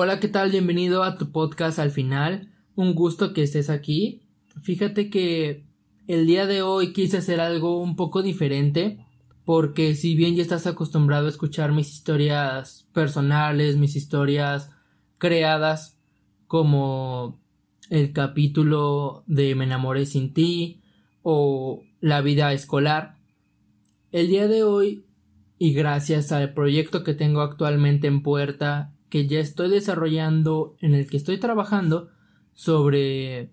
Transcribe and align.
Hola, 0.00 0.20
¿qué 0.20 0.28
tal? 0.28 0.52
Bienvenido 0.52 1.02
a 1.02 1.18
tu 1.18 1.32
podcast 1.32 1.80
al 1.80 1.90
final. 1.90 2.52
Un 2.76 2.94
gusto 2.94 3.32
que 3.32 3.42
estés 3.42 3.68
aquí. 3.68 4.22
Fíjate 4.62 5.10
que 5.10 5.66
el 6.06 6.24
día 6.28 6.46
de 6.46 6.62
hoy 6.62 6.92
quise 6.92 7.16
hacer 7.16 7.40
algo 7.40 7.82
un 7.82 7.96
poco 7.96 8.22
diferente 8.22 9.04
porque 9.44 9.96
si 9.96 10.14
bien 10.14 10.36
ya 10.36 10.42
estás 10.42 10.68
acostumbrado 10.68 11.26
a 11.26 11.30
escuchar 11.30 11.72
mis 11.72 11.92
historias 11.92 12.88
personales, 12.92 13.76
mis 13.76 13.96
historias 13.96 14.70
creadas 15.18 15.98
como 16.46 17.40
el 17.90 18.12
capítulo 18.12 19.24
de 19.26 19.56
Me 19.56 19.64
enamoré 19.64 20.06
sin 20.06 20.32
ti 20.32 20.80
o 21.24 21.82
la 22.00 22.20
vida 22.20 22.52
escolar, 22.52 23.16
el 24.12 24.28
día 24.28 24.46
de 24.46 24.62
hoy 24.62 25.06
y 25.58 25.72
gracias 25.72 26.30
al 26.30 26.54
proyecto 26.54 27.02
que 27.02 27.14
tengo 27.14 27.40
actualmente 27.40 28.06
en 28.06 28.22
puerta 28.22 28.94
que 29.08 29.26
ya 29.26 29.40
estoy 29.40 29.70
desarrollando 29.70 30.76
en 30.80 30.94
el 30.94 31.08
que 31.08 31.16
estoy 31.16 31.38
trabajando 31.38 32.10
sobre 32.54 33.50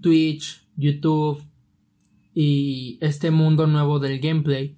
Twitch, 0.00 0.66
YouTube 0.76 1.42
y 2.34 2.98
este 3.00 3.30
mundo 3.30 3.66
nuevo 3.66 3.98
del 3.98 4.20
gameplay. 4.20 4.76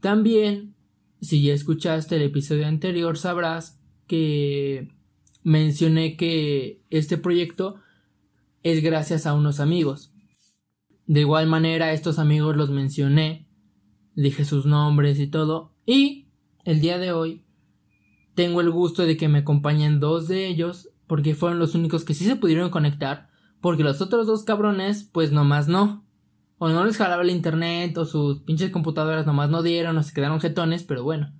También, 0.00 0.74
si 1.20 1.42
ya 1.42 1.54
escuchaste 1.54 2.16
el 2.16 2.22
episodio 2.22 2.66
anterior, 2.66 3.16
sabrás 3.16 3.80
que 4.06 4.88
mencioné 5.42 6.16
que 6.16 6.82
este 6.90 7.16
proyecto 7.16 7.76
es 8.62 8.82
gracias 8.82 9.26
a 9.26 9.34
unos 9.34 9.60
amigos. 9.60 10.12
De 11.06 11.20
igual 11.20 11.46
manera, 11.46 11.92
estos 11.92 12.18
amigos 12.18 12.56
los 12.56 12.70
mencioné, 12.70 13.46
dije 14.14 14.44
sus 14.44 14.66
nombres 14.66 15.18
y 15.20 15.26
todo, 15.26 15.74
y 15.86 16.28
el 16.64 16.80
día 16.80 16.98
de 16.98 17.12
hoy 17.12 17.43
tengo 18.34 18.60
el 18.60 18.70
gusto 18.70 19.04
de 19.04 19.16
que 19.16 19.28
me 19.28 19.38
acompañen 19.40 20.00
dos 20.00 20.28
de 20.28 20.46
ellos, 20.46 20.88
porque 21.06 21.34
fueron 21.34 21.58
los 21.58 21.74
únicos 21.74 22.04
que 22.04 22.14
sí 22.14 22.24
se 22.24 22.36
pudieron 22.36 22.70
conectar, 22.70 23.28
porque 23.60 23.84
los 23.84 24.00
otros 24.00 24.26
dos 24.26 24.44
cabrones, 24.44 25.08
pues 25.12 25.32
nomás 25.32 25.68
no. 25.68 26.04
O 26.58 26.68
no 26.68 26.84
les 26.84 26.96
jalaba 26.96 27.22
el 27.22 27.30
internet, 27.30 27.96
o 27.98 28.04
sus 28.04 28.40
pinches 28.40 28.70
computadoras 28.70 29.26
nomás 29.26 29.50
no 29.50 29.62
dieron, 29.62 29.96
o 29.96 30.02
se 30.02 30.14
quedaron 30.14 30.40
jetones, 30.40 30.82
pero 30.82 31.02
bueno. 31.02 31.32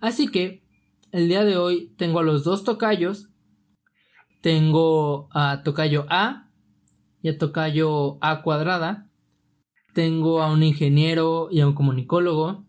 Así 0.00 0.28
que, 0.28 0.64
el 1.12 1.28
día 1.28 1.44
de 1.44 1.56
hoy 1.56 1.94
tengo 1.96 2.18
a 2.18 2.24
los 2.24 2.44
dos 2.44 2.64
tocayos. 2.64 3.28
Tengo 4.40 5.28
a 5.32 5.62
tocayo 5.62 6.06
A 6.10 6.50
y 7.22 7.28
a 7.28 7.38
tocayo 7.38 8.18
A 8.20 8.42
cuadrada. 8.42 9.08
Tengo 9.94 10.42
a 10.42 10.52
un 10.52 10.62
ingeniero 10.62 11.48
y 11.50 11.60
a 11.60 11.66
un 11.66 11.74
comunicólogo. 11.74 12.66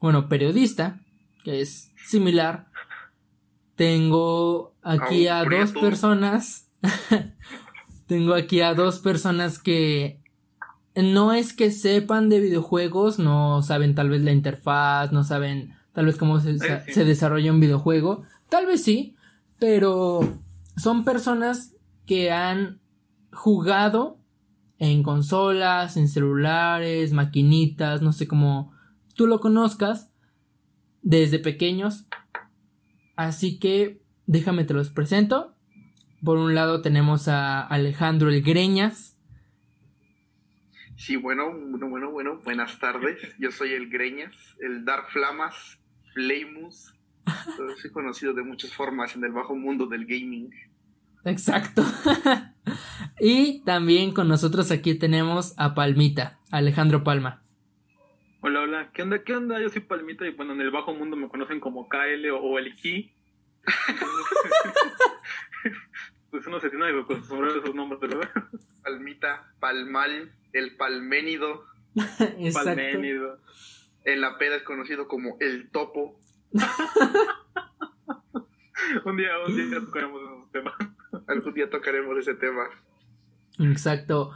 Bueno, 0.00 0.28
periodista, 0.28 1.00
que 1.44 1.60
es 1.60 1.92
similar. 2.04 2.66
Tengo 3.76 4.74
aquí 4.82 5.26
a, 5.26 5.44
dos 5.44 5.72
personas. 5.72 6.68
Tengo 8.06 8.34
aquí 8.34 8.60
a 8.60 8.74
dos 8.74 8.98
personas 8.98 9.58
que 9.58 10.20
no 10.94 11.32
es 11.32 11.52
que 11.52 11.70
sepan 11.70 12.28
de 12.28 12.40
videojuegos, 12.40 13.18
no 13.18 13.62
saben 13.62 13.94
tal 13.94 14.10
vez 14.10 14.22
la 14.22 14.32
interfaz, 14.32 15.10
no 15.10 15.24
saben 15.24 15.74
tal 15.92 16.06
vez 16.06 16.16
cómo 16.16 16.40
se, 16.40 16.58
se 16.58 17.04
desarrolla 17.04 17.52
un 17.52 17.60
videojuego. 17.60 18.22
Tal 18.48 18.66
vez 18.66 18.82
sí, 18.84 19.16
pero 19.58 20.20
son 20.76 21.04
personas 21.04 21.74
que 22.06 22.30
han 22.30 22.80
jugado 23.32 24.18
en 24.78 25.02
consolas, 25.02 25.96
en 25.96 26.08
celulares, 26.08 27.12
maquinitas, 27.12 28.02
no 28.02 28.12
sé 28.12 28.26
cómo 28.26 28.72
tú 29.14 29.26
lo 29.26 29.40
conozcas, 29.40 30.10
desde 31.02 31.38
pequeños. 31.38 32.04
Así 33.16 33.58
que 33.58 34.00
déjame 34.26 34.64
te 34.64 34.74
los 34.74 34.90
presento. 34.90 35.54
Por 36.24 36.38
un 36.38 36.54
lado 36.54 36.80
tenemos 36.80 37.28
a 37.28 37.60
Alejandro 37.60 38.30
El 38.30 38.42
Greñas. 38.42 39.18
Sí, 40.96 41.16
bueno, 41.16 41.52
bueno, 41.52 41.88
bueno, 41.88 42.10
bueno, 42.10 42.40
buenas 42.44 42.78
tardes. 42.78 43.18
Yo 43.38 43.50
soy 43.50 43.72
el 43.72 43.90
Greñas, 43.90 44.34
el 44.60 44.84
Dark 44.84 45.10
Flamas, 45.10 45.78
Flamus. 46.14 46.94
Soy 47.80 47.90
conocido 47.90 48.32
de 48.32 48.42
muchas 48.42 48.72
formas 48.72 49.14
en 49.16 49.24
el 49.24 49.32
bajo 49.32 49.54
mundo 49.54 49.86
del 49.86 50.06
gaming. 50.06 50.50
Exacto. 51.24 51.84
y 53.20 53.60
también 53.64 54.12
con 54.12 54.28
nosotros 54.28 54.70
aquí 54.70 54.94
tenemos 54.94 55.54
a 55.56 55.74
Palmita, 55.74 56.38
Alejandro 56.50 57.04
Palma. 57.04 57.43
Hola, 58.46 58.60
hola. 58.60 58.90
¿Qué 58.92 59.00
onda? 59.00 59.24
¿Qué 59.24 59.34
onda? 59.34 59.58
Yo 59.58 59.70
soy 59.70 59.80
Palmita 59.80 60.26
y 60.26 60.32
bueno, 60.32 60.52
en 60.52 60.60
el 60.60 60.70
bajo 60.70 60.92
mundo 60.92 61.16
me 61.16 61.30
conocen 61.30 61.60
como 61.60 61.88
KL 61.88 62.28
o, 62.30 62.58
el 62.58 62.74
Ki. 62.74 63.10
pues 66.30 66.46
uno 66.46 66.60
se 66.60 66.68
tiene 66.68 66.92
que 66.92 67.00
acostumbrar 67.00 67.52
a 67.52 67.58
esos 67.60 67.74
nombres, 67.74 68.02
¿verdad? 68.02 68.28
Palmita, 68.82 69.50
Palmal, 69.60 70.34
el 70.52 70.76
Palménido. 70.76 71.64
Palménido. 72.52 73.40
En 74.04 74.20
la 74.20 74.36
peda 74.36 74.56
es 74.56 74.62
conocido 74.64 75.08
como 75.08 75.38
el 75.40 75.70
Topo. 75.70 76.20
un 79.06 79.16
día, 79.16 79.38
un 79.46 79.56
día 79.56 79.80
tocaremos 79.80 80.20
esos 80.20 80.52
temas. 80.52 80.74
Algún 81.28 81.54
día 81.54 81.70
tocaremos 81.70 82.18
ese 82.18 82.34
tema. 82.34 82.68
Exacto. 83.58 84.32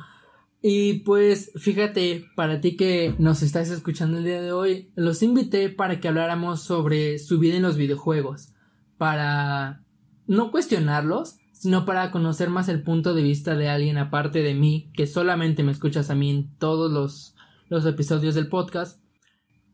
Y 0.60 1.00
pues 1.00 1.52
fíjate, 1.56 2.26
para 2.34 2.60
ti 2.60 2.76
que 2.76 3.14
nos 3.18 3.42
estás 3.42 3.70
escuchando 3.70 4.18
el 4.18 4.24
día 4.24 4.42
de 4.42 4.52
hoy, 4.52 4.90
los 4.96 5.22
invité 5.22 5.68
para 5.68 6.00
que 6.00 6.08
habláramos 6.08 6.62
sobre 6.62 7.18
su 7.18 7.38
vida 7.38 7.56
en 7.56 7.62
los 7.62 7.76
videojuegos, 7.76 8.54
para 8.96 9.84
no 10.26 10.50
cuestionarlos, 10.50 11.36
sino 11.52 11.84
para 11.84 12.10
conocer 12.10 12.50
más 12.50 12.68
el 12.68 12.82
punto 12.82 13.14
de 13.14 13.22
vista 13.22 13.54
de 13.54 13.68
alguien 13.68 13.98
aparte 13.98 14.42
de 14.42 14.54
mí, 14.54 14.90
que 14.94 15.06
solamente 15.06 15.62
me 15.62 15.72
escuchas 15.72 16.10
a 16.10 16.16
mí 16.16 16.30
en 16.30 16.54
todos 16.58 16.90
los, 16.90 17.36
los 17.68 17.86
episodios 17.86 18.34
del 18.34 18.48
podcast. 18.48 19.00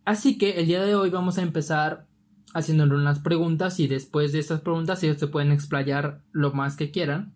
Así 0.05 0.37
que 0.37 0.61
el 0.61 0.67
día 0.67 0.85
de 0.85 0.95
hoy 0.95 1.09
vamos 1.09 1.39
a 1.39 1.43
empezar 1.43 2.07
haciéndole 2.53 2.95
unas 2.95 3.21
preguntas 3.21 3.81
y 3.81 3.89
después 3.89 4.33
de 4.33 4.39
estas 4.39 4.61
preguntas 4.61 5.03
ellos 5.03 5.19
se 5.19 5.27
pueden 5.27 5.51
explayar 5.51 6.23
lo 6.33 6.53
más 6.53 6.77
que 6.77 6.91
quieran. 6.91 7.35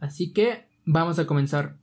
Así 0.00 0.32
que 0.32 0.68
vamos 0.84 1.18
a 1.18 1.26
comenzar. 1.26 1.78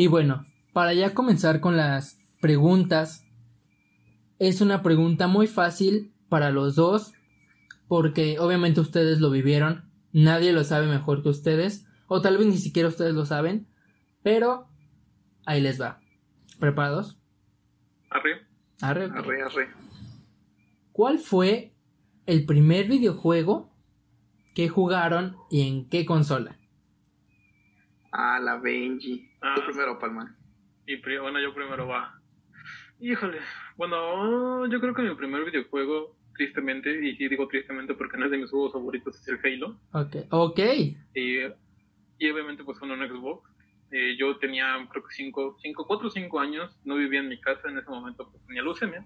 Y 0.00 0.06
bueno, 0.06 0.46
para 0.72 0.94
ya 0.94 1.12
comenzar 1.12 1.60
con 1.60 1.76
las 1.76 2.18
preguntas, 2.40 3.26
es 4.38 4.62
una 4.62 4.82
pregunta 4.82 5.26
muy 5.26 5.46
fácil 5.46 6.14
para 6.30 6.48
los 6.48 6.74
dos, 6.74 7.12
porque 7.86 8.38
obviamente 8.38 8.80
ustedes 8.80 9.20
lo 9.20 9.30
vivieron, 9.30 9.92
nadie 10.10 10.54
lo 10.54 10.64
sabe 10.64 10.86
mejor 10.86 11.22
que 11.22 11.28
ustedes, 11.28 11.84
o 12.06 12.22
tal 12.22 12.38
vez 12.38 12.46
ni 12.46 12.56
siquiera 12.56 12.88
ustedes 12.88 13.12
lo 13.12 13.26
saben, 13.26 13.68
pero 14.22 14.70
ahí 15.44 15.60
les 15.60 15.78
va. 15.78 16.00
¿Preparados? 16.58 17.20
Arre. 18.08 18.46
Arre, 18.80 19.04
arre, 19.04 19.42
arre. 19.42 19.68
¿Cuál 20.92 21.18
fue 21.18 21.74
el 22.24 22.46
primer 22.46 22.88
videojuego 22.88 23.70
que 24.54 24.70
jugaron 24.70 25.36
y 25.50 25.68
en 25.68 25.90
qué 25.90 26.06
consola? 26.06 26.56
Ah, 28.12 28.38
la 28.40 28.56
Benji. 28.56 29.30
Ah. 29.40 29.54
Tú 29.56 29.62
primero, 29.66 29.98
Palma. 29.98 30.36
Y 30.86 30.96
bueno, 30.96 31.40
yo 31.40 31.54
primero 31.54 31.86
va. 31.86 32.20
Híjole, 32.98 33.38
bueno, 33.76 34.66
yo 34.66 34.80
creo 34.80 34.92
que 34.92 35.02
mi 35.02 35.14
primer 35.14 35.44
videojuego, 35.44 36.16
tristemente, 36.34 36.92
y 37.02 37.16
sí 37.16 37.28
digo 37.28 37.48
tristemente 37.48 37.94
porque 37.94 38.18
no 38.18 38.26
es 38.26 38.30
de 38.30 38.38
mis 38.38 38.50
juegos 38.50 38.72
favoritos, 38.72 39.16
es 39.16 39.28
el 39.28 39.38
Halo. 39.42 39.80
Ok, 39.92 40.16
ok. 40.30 40.58
Y, 41.14 41.38
y 42.18 42.30
obviamente 42.30 42.62
pues 42.64 42.78
fue 42.78 42.88
en 42.88 43.00
un 43.00 43.08
Xbox. 43.08 43.48
Eh, 43.92 44.16
yo 44.18 44.36
tenía 44.38 44.86
creo 44.90 45.02
que 45.02 45.14
5, 45.14 45.56
5, 45.62 45.86
4 45.86 46.06
o 46.06 46.10
5 46.10 46.40
años, 46.40 46.76
no 46.84 46.96
vivía 46.96 47.20
en 47.20 47.28
mi 47.28 47.40
casa 47.40 47.68
en 47.68 47.78
ese 47.78 47.88
momento, 47.88 48.24
porque 48.24 48.46
tenía 48.46 48.62
leucemia. 48.62 49.04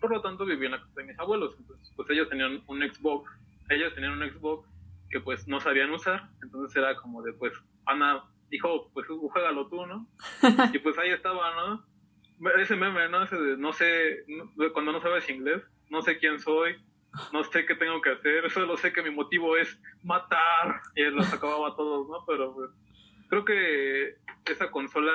Por 0.00 0.10
lo 0.10 0.20
tanto, 0.20 0.44
vivía 0.44 0.66
en 0.66 0.72
la 0.72 0.80
casa 0.80 0.94
de 0.96 1.04
mis 1.04 1.18
abuelos. 1.18 1.54
Entonces, 1.58 1.92
pues 1.94 2.10
ellos 2.10 2.28
tenían 2.28 2.62
un 2.66 2.80
Xbox, 2.80 3.30
ellos 3.70 3.94
tenían 3.94 4.20
un 4.20 4.30
Xbox 4.30 4.68
que 5.10 5.20
pues 5.20 5.46
no 5.46 5.60
sabían 5.60 5.90
usar. 5.90 6.28
Entonces 6.42 6.76
era 6.76 6.96
como 6.96 7.22
de, 7.22 7.32
pues, 7.34 7.52
Ana 7.86 8.24
dijo, 8.50 8.90
pues 8.92 9.06
juégalo 9.06 9.68
tú, 9.68 9.86
¿no? 9.86 10.08
y 10.72 10.78
pues 10.78 10.98
ahí 10.98 11.10
estaba, 11.10 11.54
¿no? 11.54 11.84
Ese 12.60 12.76
meme, 12.76 13.08
¿no? 13.08 13.24
Ese 13.24 13.36
de, 13.36 13.56
no 13.56 13.72
sé, 13.72 14.24
cuando 14.72 14.92
no 14.92 15.00
sabes 15.00 15.28
inglés, 15.28 15.62
no 15.90 16.02
sé 16.02 16.18
quién 16.18 16.38
soy, 16.38 16.76
no 17.32 17.42
sé 17.44 17.66
qué 17.66 17.74
tengo 17.74 18.00
que 18.00 18.10
hacer, 18.10 18.50
solo 18.50 18.76
sé 18.76 18.92
que 18.92 19.02
mi 19.02 19.10
motivo 19.10 19.56
es 19.56 19.80
matar. 20.02 20.80
Y 20.94 21.02
él 21.02 21.14
los 21.14 21.32
acababa 21.32 21.68
a 21.68 21.76
todos, 21.76 22.08
¿no? 22.08 22.24
Pero 22.26 22.54
pues, 22.54 22.70
creo 23.28 23.44
que 23.44 24.16
esa 24.46 24.70
consola, 24.70 25.12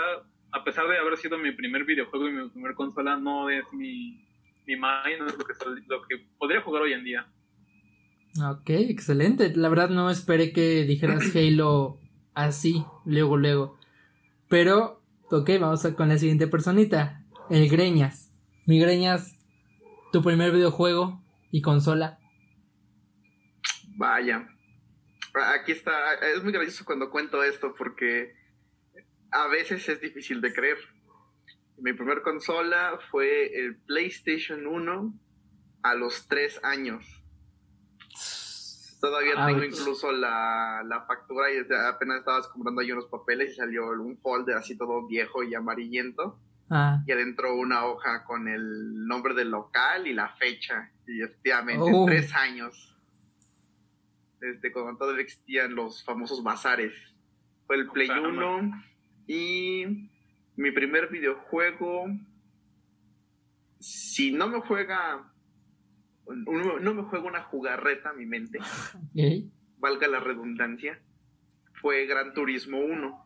a 0.52 0.64
pesar 0.64 0.88
de 0.88 0.98
haber 0.98 1.18
sido 1.18 1.38
mi 1.38 1.52
primer 1.52 1.86
videojuego 1.86 2.28
y 2.28 2.34
mi 2.34 2.50
primer 2.50 2.76
consola, 2.76 3.16
no 3.16 3.50
es 3.50 3.64
mi, 3.72 4.28
mi 4.66 4.76
mind, 4.76 5.20
no 5.20 5.28
es 5.28 5.38
lo 5.38 5.46
que, 5.46 5.54
lo 5.88 6.02
que 6.02 6.28
podría 6.38 6.62
jugar 6.62 6.84
hoy 6.84 6.94
en 6.94 7.04
día. 7.04 7.28
Ok, 8.42 8.70
excelente. 8.70 9.56
La 9.56 9.70
verdad 9.70 9.90
no 9.90 10.10
esperé 10.10 10.52
que 10.52 10.84
dijeras 10.84 11.24
Halo 11.36 12.00
así, 12.36 12.86
luego, 13.06 13.38
luego. 13.38 13.78
Pero, 14.50 15.02
ok, 15.32 15.50
vamos 15.60 15.86
a 15.86 15.96
con 15.96 16.10
la 16.10 16.18
siguiente 16.18 16.48
personita. 16.48 17.24
El 17.50 17.70
Greñas. 17.70 18.32
Mi 18.66 18.80
Greñas, 18.80 19.40
tu 20.12 20.22
primer 20.22 20.52
videojuego 20.52 21.24
y 21.52 21.62
consola. 21.62 22.20
Vaya. 23.96 24.48
Aquí 25.34 25.72
está. 25.72 26.14
Es 26.16 26.44
muy 26.44 26.54
gracioso 26.54 26.86
cuando 26.86 27.10
cuento 27.10 27.44
esto 27.44 27.74
porque 27.78 28.34
a 29.32 29.48
veces 29.48 29.88
es 29.90 30.00
difícil 30.00 30.42
de 30.42 30.54
creer. 30.54 30.78
Mi 31.78 31.94
primer 31.94 32.22
consola 32.22 33.00
fue 33.10 33.52
el 33.60 33.76
PlayStation 33.78 34.68
1 34.68 35.20
a 35.82 35.96
los 35.96 36.28
3 36.28 36.60
años. 36.64 37.24
Todavía 39.04 39.46
tengo 39.46 39.66
incluso 39.66 40.14
la, 40.14 40.82
la 40.86 41.02
factura 41.02 41.52
y 41.52 41.58
apenas 41.90 42.20
estabas 42.20 42.48
comprando 42.48 42.80
ahí 42.80 42.90
unos 42.90 43.08
papeles 43.08 43.52
y 43.52 43.56
salió 43.56 43.90
un 43.90 44.18
folder 44.20 44.56
así 44.56 44.78
todo 44.78 45.06
viejo 45.06 45.44
y 45.44 45.54
amarillento. 45.54 46.40
Ah. 46.70 47.04
Y 47.06 47.12
adentro 47.12 47.54
una 47.54 47.84
hoja 47.84 48.24
con 48.24 48.48
el 48.48 49.06
nombre 49.06 49.34
del 49.34 49.52
local 49.52 50.08
y 50.08 50.14
la 50.14 50.30
fecha. 50.30 50.90
Y 51.06 51.22
efectivamente, 51.22 51.92
oh. 51.94 52.06
tres 52.06 52.34
años. 52.34 52.96
Desde 54.40 54.72
cuando 54.72 54.96
todavía 54.96 55.24
existían 55.24 55.76
los 55.76 56.02
famosos 56.06 56.42
bazares. 56.42 56.94
Fue 57.68 57.76
el 57.76 57.90
Play 57.90 58.10
1 58.10 58.84
y 59.28 60.10
mi 60.56 60.72
primer 60.72 61.10
videojuego. 61.10 62.06
Si 63.80 64.32
no 64.32 64.48
me 64.48 64.62
juega 64.62 65.33
no 66.28 66.94
me 66.94 67.04
juega 67.04 67.28
una 67.28 67.44
jugarreta 67.44 68.10
a 68.10 68.14
mi 68.14 68.26
mente, 68.26 68.60
valga 69.78 70.08
la 70.08 70.20
redundancia, 70.20 71.02
fue 71.74 72.06
Gran 72.06 72.34
Turismo 72.34 72.80
1. 72.80 73.26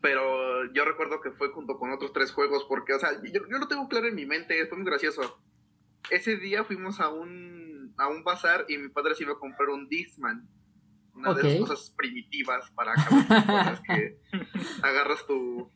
Pero 0.00 0.72
yo 0.72 0.84
recuerdo 0.84 1.20
que 1.20 1.32
fue 1.32 1.48
junto 1.48 1.76
con 1.76 1.90
otros 1.90 2.12
tres 2.12 2.30
juegos, 2.30 2.64
porque, 2.68 2.94
o 2.94 3.00
sea, 3.00 3.20
yo, 3.24 3.42
yo 3.50 3.58
lo 3.58 3.66
tengo 3.66 3.88
claro 3.88 4.06
en 4.06 4.14
mi 4.14 4.26
mente, 4.26 4.64
fue 4.66 4.78
muy 4.78 4.86
gracioso. 4.86 5.42
Ese 6.10 6.36
día 6.36 6.62
fuimos 6.62 7.00
a 7.00 7.08
un, 7.08 7.92
a 7.96 8.08
un 8.08 8.22
bazar 8.22 8.64
y 8.68 8.78
mi 8.78 8.88
padre 8.88 9.16
se 9.16 9.24
iba 9.24 9.32
a 9.32 9.38
comprar 9.38 9.70
un 9.70 9.88
Discman. 9.88 10.48
Una 11.14 11.34
de 11.34 11.48
esas 11.48 11.68
cosas 11.68 11.94
primitivas 11.96 12.70
para 12.70 12.92
acabar 12.92 13.82
que 13.82 14.20
agarras 14.82 15.26
tu, 15.26 15.68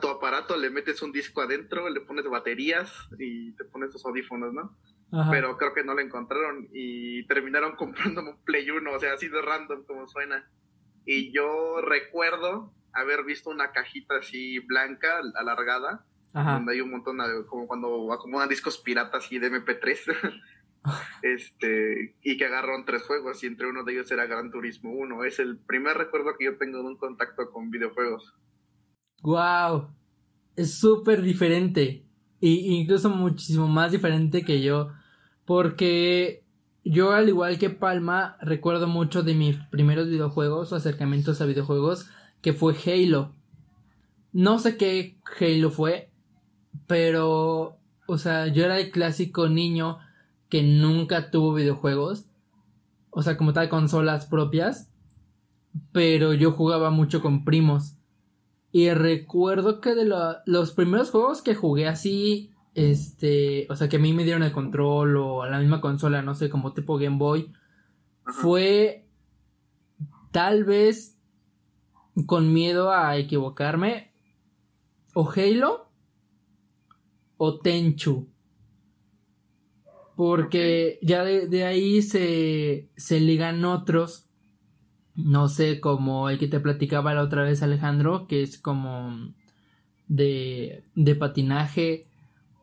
tu 0.00 0.08
aparato, 0.08 0.56
le 0.56 0.70
metes 0.70 1.02
un 1.02 1.12
disco 1.12 1.42
adentro, 1.42 1.90
le 1.90 2.00
pones 2.00 2.24
baterías 2.24 2.90
y 3.18 3.52
te 3.52 3.64
pones 3.64 3.90
tus 3.90 4.06
audífonos, 4.06 4.54
¿no? 4.54 4.74
Pero 5.10 5.56
creo 5.56 5.72
que 5.72 5.84
no 5.84 5.94
lo 5.94 6.00
encontraron 6.00 6.68
y 6.72 7.26
terminaron 7.26 7.76
comprándome 7.76 8.30
un 8.30 8.44
Play 8.44 8.70
1, 8.70 8.92
o 8.92 9.00
sea, 9.00 9.14
así 9.14 9.28
de 9.28 9.40
random 9.42 9.84
como 9.84 10.06
suena. 10.08 10.48
Y 11.04 11.32
yo 11.32 11.80
recuerdo 11.82 12.72
haber 12.92 13.24
visto 13.24 13.50
una 13.50 13.72
cajita 13.72 14.16
así 14.16 14.58
blanca, 14.60 15.20
alargada, 15.36 16.04
donde 16.32 16.74
hay 16.74 16.80
un 16.80 16.90
montón 16.90 17.18
de, 17.18 17.46
como 17.46 17.66
cuando 17.66 18.12
acomodan 18.12 18.48
discos 18.48 18.78
piratas 18.78 19.30
y 19.30 19.38
de 19.38 19.50
MP3. 19.50 20.40
este, 21.22 22.16
y 22.22 22.36
que 22.36 22.44
agarraron 22.44 22.84
tres 22.84 23.02
juegos 23.02 23.42
y 23.42 23.46
entre 23.46 23.68
uno 23.68 23.84
de 23.84 23.92
ellos 23.92 24.10
era 24.10 24.26
Gran 24.26 24.50
Turismo 24.50 24.90
1. 24.90 25.24
Es 25.24 25.38
el 25.38 25.58
primer 25.58 25.96
recuerdo 25.96 26.36
que 26.36 26.46
yo 26.46 26.58
tengo 26.58 26.78
de 26.78 26.84
un 26.84 26.96
contacto 26.96 27.50
con 27.50 27.70
videojuegos. 27.70 28.34
Wow, 29.22 29.94
es 30.56 30.78
súper 30.78 31.22
diferente. 31.22 32.05
Y 32.40 32.74
incluso 32.74 33.10
muchísimo 33.10 33.68
más 33.68 33.92
diferente 33.92 34.44
que 34.44 34.62
yo. 34.62 34.90
Porque 35.44 36.44
yo, 36.84 37.12
al 37.12 37.28
igual 37.28 37.58
que 37.58 37.70
Palma, 37.70 38.36
recuerdo 38.40 38.86
mucho 38.86 39.22
de 39.22 39.34
mis 39.34 39.56
primeros 39.70 40.08
videojuegos 40.08 40.72
o 40.72 40.76
acercamientos 40.76 41.40
a 41.40 41.46
videojuegos, 41.46 42.08
que 42.42 42.52
fue 42.52 42.76
Halo. 42.86 43.32
No 44.32 44.58
sé 44.58 44.76
qué 44.76 45.18
Halo 45.40 45.70
fue, 45.70 46.10
pero, 46.86 47.78
o 48.06 48.18
sea, 48.18 48.48
yo 48.48 48.64
era 48.64 48.78
el 48.78 48.90
clásico 48.90 49.48
niño 49.48 49.98
que 50.48 50.62
nunca 50.62 51.30
tuvo 51.30 51.54
videojuegos. 51.54 52.26
O 53.10 53.22
sea, 53.22 53.36
como 53.36 53.52
tal, 53.52 53.68
consolas 53.68 54.26
propias. 54.26 54.90
Pero 55.92 56.34
yo 56.34 56.52
jugaba 56.52 56.90
mucho 56.90 57.20
con 57.20 57.44
primos. 57.44 57.95
Y 58.76 58.92
recuerdo 58.92 59.80
que 59.80 59.94
de 59.94 60.04
los 60.44 60.72
primeros 60.72 61.10
juegos 61.10 61.40
que 61.40 61.54
jugué 61.54 61.88
así, 61.88 62.50
este, 62.74 63.66
o 63.70 63.74
sea, 63.74 63.88
que 63.88 63.96
a 63.96 63.98
mí 63.98 64.12
me 64.12 64.24
dieron 64.24 64.42
el 64.42 64.52
control 64.52 65.16
o 65.16 65.42
a 65.42 65.48
la 65.48 65.60
misma 65.60 65.80
consola, 65.80 66.20
no 66.20 66.34
sé, 66.34 66.50
como 66.50 66.74
tipo 66.74 66.98
Game 66.98 67.16
Boy, 67.16 67.54
fue 68.26 69.08
tal 70.30 70.64
vez 70.64 71.18
con 72.26 72.52
miedo 72.52 72.92
a 72.92 73.16
equivocarme, 73.16 74.12
o 75.14 75.26
Halo 75.34 75.88
o 77.38 77.58
Tenchu. 77.58 78.28
Porque 80.16 80.98
ya 81.00 81.24
de, 81.24 81.48
de, 81.48 81.64
ahí 81.64 82.02
se, 82.02 82.90
se 82.94 83.20
ligan 83.20 83.64
otros 83.64 84.25
no 85.16 85.48
sé, 85.48 85.80
como 85.80 86.28
el 86.28 86.38
que 86.38 86.48
te 86.48 86.60
platicaba 86.60 87.14
la 87.14 87.22
otra 87.22 87.42
vez 87.42 87.62
Alejandro, 87.62 88.26
que 88.26 88.42
es 88.42 88.58
como 88.58 89.32
de, 90.08 90.84
de 90.94 91.14
patinaje, 91.14 92.06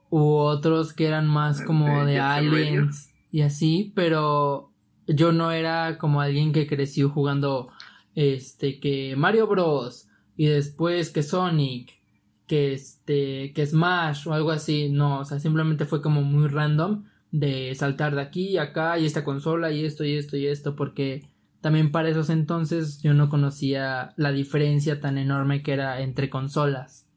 u 0.10 0.36
otros 0.36 0.94
que 0.94 1.08
eran 1.08 1.28
más 1.28 1.64
como 1.64 2.06
de 2.06 2.20
aliens 2.20 3.10
y 3.32 3.42
así, 3.42 3.92
pero 3.96 4.70
yo 5.08 5.32
no 5.32 5.52
era 5.52 5.98
como 5.98 6.22
alguien 6.22 6.54
que 6.54 6.68
creció 6.68 7.10
jugando 7.10 7.72
este 8.14 8.80
que 8.80 9.16
Mario 9.18 9.48
Bros 9.48 10.08
y 10.38 10.46
después 10.46 11.10
que 11.10 11.24
Sonic 11.24 12.00
que 12.46 12.74
este 12.74 13.54
que 13.54 13.66
Smash 13.66 14.28
o 14.28 14.34
algo 14.34 14.52
así, 14.52 14.90
no, 14.90 15.22
o 15.22 15.26
sea, 15.26 15.40
simplemente 15.40 15.86
fue 15.86 16.00
como 16.00 16.22
muy 16.22 16.48
random 16.48 17.06
de 17.32 17.74
saltar 17.74 18.14
de 18.14 18.22
aquí 18.22 18.50
y 18.50 18.58
acá 18.58 19.00
y 19.00 19.08
esta 19.08 19.24
consola 19.24 19.72
y 19.72 19.84
esto 19.84 20.04
y 20.04 20.14
esto 20.14 20.38
y 20.38 20.46
esto 20.46 20.76
porque 20.76 21.28
también 21.64 21.94
para 21.94 22.10
esos 22.10 22.30
entonces 22.30 23.02
yo 23.02 23.14
no 23.14 23.30
conocía 23.30 24.14
la 24.18 24.34
diferencia 24.34 25.00
tan 25.00 25.18
enorme 25.18 25.64
que 25.64 25.72
era 25.72 26.02
entre 26.02 26.30
consolas. 26.30 27.10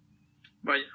Vaya. 0.62 0.86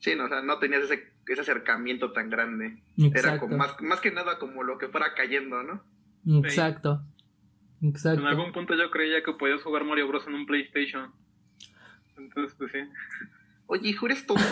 Sí, 0.00 0.16
no, 0.16 0.24
o 0.24 0.28
sea, 0.28 0.42
no 0.42 0.58
tenías 0.58 0.82
ese, 0.82 1.12
ese 1.28 1.40
acercamiento 1.40 2.12
tan 2.12 2.30
grande. 2.30 2.82
Era 2.96 3.38
como 3.38 3.56
más, 3.56 3.80
más 3.80 4.00
que 4.00 4.10
nada 4.10 4.40
como 4.40 4.64
lo 4.64 4.76
que 4.76 4.88
fuera 4.88 5.14
cayendo, 5.14 5.62
¿no? 5.62 5.84
Exacto. 6.44 7.00
Exacto. 7.80 8.22
En 8.22 8.26
algún 8.26 8.50
punto 8.50 8.74
yo 8.74 8.90
creía 8.90 9.22
que 9.22 9.32
podías 9.34 9.62
jugar 9.62 9.84
Mario 9.84 10.08
Bros. 10.08 10.26
en 10.26 10.34
un 10.34 10.44
PlayStation. 10.44 11.12
Entonces, 12.18 12.56
pues 12.58 12.72
sí. 12.72 12.78
Oye, 13.66 13.90
hijo, 13.90 14.06
eres 14.06 14.26
tonto. 14.26 14.42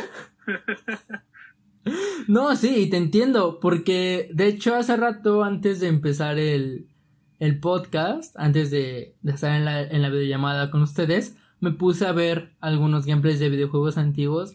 no, 2.29 2.55
sí, 2.55 2.88
te 2.88 2.99
entiendo, 2.99 3.59
porque 3.59 4.31
de 4.33 4.47
hecho 4.47 4.76
hace 4.76 4.97
rato 4.97 5.43
antes 5.43 5.81
de 5.81 5.88
empezar 5.88 6.38
el, 6.38 6.87
el 7.42 7.58
podcast, 7.58 8.37
antes 8.38 8.70
de, 8.70 9.16
estar 9.25 9.56
en 9.56 9.64
la, 9.64 9.82
en 9.82 10.00
la 10.00 10.11
videollamada 10.11 10.70
con 10.70 10.80
ustedes, 10.80 11.37
me 11.58 11.72
puse 11.72 12.06
a 12.06 12.12
ver 12.12 12.52
algunos 12.61 13.04
gameplays 13.04 13.40
de 13.40 13.49
videojuegos 13.49 13.99
antiguos. 13.99 14.54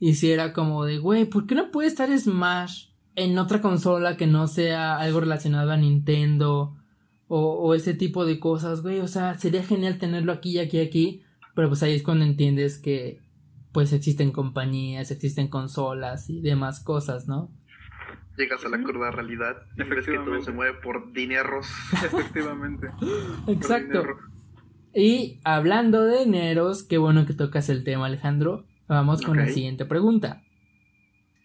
Y 0.00 0.16
si 0.16 0.30
era 0.30 0.52
como 0.52 0.84
de, 0.84 0.98
güey, 0.98 1.24
¿por 1.24 1.46
qué 1.46 1.54
no 1.54 1.70
puede 1.70 1.88
estar 1.88 2.10
Smash 2.18 2.88
en 3.14 3.38
otra 3.38 3.62
consola 3.62 4.18
que 4.18 4.26
no 4.26 4.48
sea 4.48 4.98
algo 4.98 5.20
relacionado 5.20 5.70
a 5.70 5.78
Nintendo? 5.78 6.76
O, 7.26 7.74
ese 7.74 7.94
tipo 7.94 8.26
de 8.26 8.38
cosas, 8.38 8.82
güey. 8.82 9.00
O 9.00 9.08
sea, 9.08 9.38
sería 9.38 9.64
genial 9.64 9.96
tenerlo 9.96 10.30
aquí, 10.30 10.58
aquí, 10.58 10.78
aquí. 10.80 11.22
Pero 11.54 11.68
pues 11.68 11.82
ahí 11.82 11.94
es 11.94 12.02
cuando 12.02 12.26
entiendes 12.26 12.76
que 12.76 13.22
pues 13.72 13.94
existen 13.94 14.30
compañías, 14.30 15.10
existen 15.10 15.48
consolas 15.48 16.28
y 16.28 16.42
demás 16.42 16.80
cosas, 16.80 17.28
¿no? 17.28 17.50
Llegas 18.36 18.64
a 18.64 18.68
la 18.68 18.82
cruda 18.82 19.10
realidad 19.10 19.62
ves 19.76 20.06
que 20.06 20.18
todo 20.18 20.42
se 20.42 20.52
mueve 20.52 20.78
por 20.80 21.12
dineros. 21.12 21.66
Efectivamente. 21.92 22.88
Exacto. 23.46 24.04
Y 24.94 25.40
hablando 25.44 26.04
de 26.04 26.24
dineros, 26.24 26.82
qué 26.82 26.98
bueno 26.98 27.26
que 27.26 27.34
tocas 27.34 27.68
el 27.68 27.84
tema, 27.84 28.06
Alejandro. 28.06 28.64
Vamos 28.88 29.22
con 29.22 29.36
la 29.36 29.48
siguiente 29.48 29.84
pregunta. 29.84 30.42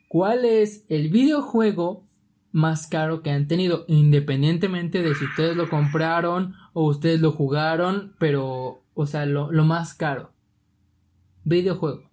¿Cuál 0.08 0.46
es 0.46 0.86
el 0.90 1.10
videojuego 1.10 2.06
más 2.52 2.88
caro 2.88 3.24
que 3.24 3.32
han 3.32 3.48
tenido? 3.48 3.86
Independientemente 3.88 5.02
de 5.02 5.16
si 5.16 5.26
ustedes 5.26 5.56
lo 5.58 5.70
compraron 5.70 6.56
o 6.74 6.86
ustedes 6.86 7.20
lo 7.20 7.32
jugaron, 7.32 8.14
pero, 8.20 8.84
o 8.94 9.06
sea, 9.06 9.26
lo, 9.26 9.52
lo 9.52 9.66
más 9.66 9.96
caro. 9.96 10.32
Videojuego. 11.44 12.10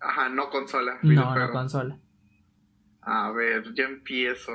Ajá, 0.00 0.28
no 0.28 0.50
consola. 0.50 0.98
No, 1.02 1.34
no 1.34 1.50
consola. 1.52 1.98
A 3.02 3.30
ver, 3.30 3.72
yo 3.74 3.84
empiezo. 3.84 4.52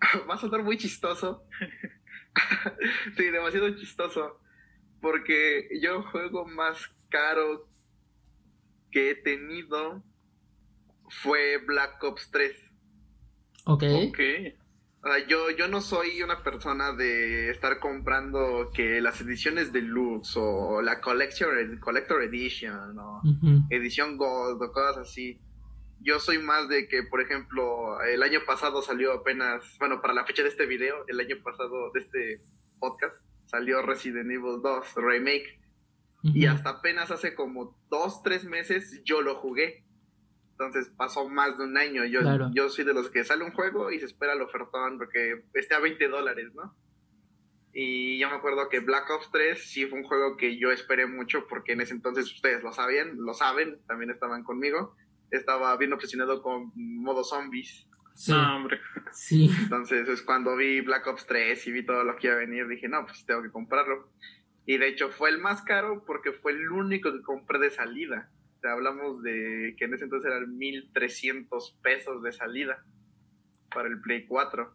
Va 0.28 0.34
a 0.34 0.38
sonar 0.38 0.62
muy 0.62 0.76
chistoso. 0.76 1.44
sí, 3.16 3.24
demasiado 3.24 3.70
chistoso. 3.76 4.40
Porque 5.00 5.68
yo 5.80 6.02
juego 6.02 6.46
más 6.46 6.90
caro 7.08 7.68
que 8.90 9.10
he 9.10 9.14
tenido 9.16 10.02
fue 11.08 11.58
Black 11.58 12.02
Ops 12.02 12.30
3. 12.30 12.72
Ok. 13.66 13.82
okay. 14.08 14.56
O 15.02 15.06
sea, 15.06 15.26
yo, 15.26 15.50
yo 15.50 15.68
no 15.68 15.82
soy 15.82 16.22
una 16.22 16.42
persona 16.42 16.92
de 16.92 17.50
estar 17.50 17.78
comprando 17.78 18.70
que 18.72 19.02
las 19.02 19.20
ediciones 19.20 19.72
deluxe 19.72 20.36
o 20.36 20.80
la 20.80 21.00
collection, 21.00 21.78
Collector 21.78 22.22
Edition 22.22 22.98
o 22.98 23.20
edición 23.68 24.16
Gold 24.16 24.62
o 24.62 24.72
cosas 24.72 25.08
así. 25.08 25.38
Yo 26.04 26.20
soy 26.20 26.38
más 26.38 26.68
de 26.68 26.86
que, 26.86 27.02
por 27.02 27.22
ejemplo, 27.22 28.00
el 28.02 28.22
año 28.22 28.40
pasado 28.46 28.82
salió 28.82 29.12
apenas, 29.14 29.76
bueno, 29.78 30.02
para 30.02 30.12
la 30.12 30.26
fecha 30.26 30.42
de 30.42 30.50
este 30.50 30.66
video, 30.66 31.04
el 31.08 31.18
año 31.18 31.36
pasado 31.42 31.90
de 31.92 32.00
este 32.00 32.40
podcast, 32.78 33.16
salió 33.46 33.80
Resident 33.80 34.30
Evil 34.30 34.60
2 34.62 34.94
Remake. 34.96 35.60
Y 36.22 36.46
hasta 36.46 36.70
apenas 36.70 37.10
hace 37.10 37.34
como 37.34 37.78
dos, 37.90 38.22
tres 38.22 38.44
meses 38.44 39.02
yo 39.04 39.20
lo 39.20 39.36
jugué. 39.36 39.84
Entonces 40.52 40.90
pasó 40.96 41.28
más 41.28 41.58
de 41.58 41.64
un 41.64 41.76
año. 41.76 42.04
Yo, 42.04 42.20
yo 42.52 42.68
soy 42.68 42.84
de 42.84 42.94
los 42.94 43.10
que 43.10 43.24
sale 43.24 43.44
un 43.44 43.52
juego 43.52 43.90
y 43.90 43.98
se 43.98 44.06
espera 44.06 44.32
el 44.32 44.40
ofertón 44.40 44.96
porque 44.98 45.44
esté 45.52 45.74
a 45.74 45.80
20 45.80 46.08
dólares, 46.08 46.54
¿no? 46.54 46.74
Y 47.74 48.18
yo 48.18 48.30
me 48.30 48.36
acuerdo 48.36 48.68
que 48.68 48.80
Black 48.80 49.10
Ops 49.10 49.30
3 49.32 49.60
sí 49.62 49.86
fue 49.86 49.98
un 49.98 50.04
juego 50.04 50.36
que 50.36 50.58
yo 50.58 50.70
esperé 50.70 51.06
mucho 51.06 51.46
porque 51.48 51.72
en 51.72 51.80
ese 51.80 51.92
entonces 51.92 52.32
ustedes 52.32 52.62
lo 52.62 52.72
sabían, 52.72 53.16
lo 53.16 53.34
saben, 53.34 53.80
también 53.86 54.10
estaban 54.10 54.44
conmigo. 54.44 54.96
Estaba 55.36 55.76
bien 55.76 55.92
obsesionado 55.92 56.42
con 56.42 56.72
modo 56.74 57.24
zombies. 57.24 57.86
Sí. 58.14 58.32
hombre. 58.32 58.80
Sí. 59.12 59.50
Entonces 59.62 60.08
es 60.08 60.22
cuando 60.22 60.56
vi 60.56 60.80
Black 60.80 61.06
Ops 61.06 61.26
3 61.26 61.66
y 61.66 61.72
vi 61.72 61.84
todo 61.84 62.04
lo 62.04 62.16
que 62.16 62.28
iba 62.28 62.36
a 62.36 62.38
venir, 62.38 62.68
dije, 62.68 62.88
no, 62.88 63.04
pues 63.04 63.24
tengo 63.26 63.42
que 63.42 63.50
comprarlo. 63.50 64.08
Y 64.66 64.78
de 64.78 64.88
hecho 64.88 65.10
fue 65.10 65.30
el 65.30 65.38
más 65.38 65.62
caro 65.62 66.04
porque 66.06 66.32
fue 66.32 66.52
el 66.52 66.70
único 66.70 67.12
que 67.12 67.22
compré 67.22 67.58
de 67.58 67.70
salida. 67.70 68.30
O 68.56 68.60
sea, 68.60 68.72
hablamos 68.72 69.22
de 69.22 69.74
que 69.76 69.84
en 69.84 69.94
ese 69.94 70.04
entonces 70.04 70.30
eran 70.30 70.56
1300 70.56 71.78
pesos 71.82 72.22
de 72.22 72.32
salida 72.32 72.84
para 73.74 73.88
el 73.88 74.00
Play 74.00 74.26
4. 74.26 74.74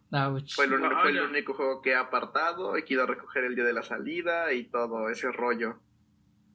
Fue, 0.54 0.66
el, 0.66 0.78
fue 0.78 1.10
el 1.10 1.20
único 1.22 1.54
juego 1.54 1.80
que 1.80 1.90
he 1.90 1.96
apartado 1.96 2.76
y 2.78 2.84
que 2.84 2.94
iba 2.94 3.04
a 3.04 3.06
recoger 3.06 3.44
el 3.44 3.56
día 3.56 3.64
de 3.64 3.72
la 3.72 3.82
salida 3.82 4.52
y 4.52 4.64
todo 4.64 5.08
ese 5.08 5.32
rollo. 5.32 5.80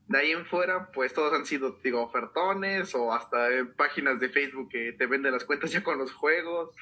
De 0.08 0.20
ahí 0.20 0.32
en 0.32 0.46
fuera, 0.46 0.92
pues 0.92 1.14
todos 1.14 1.34
han 1.34 1.46
sido, 1.46 1.80
digo, 1.84 2.04
ofertones 2.04 2.94
o 2.94 3.12
hasta 3.12 3.48
páginas 3.76 4.20
de 4.20 4.30
Facebook 4.30 4.70
que 4.70 4.94
te 4.94 5.08
venden 5.08 5.34
las 5.34 5.46
cuentas 5.46 5.72
ya 5.72 5.84
con 5.84 5.98
los 5.98 6.14
juegos. 6.14 6.76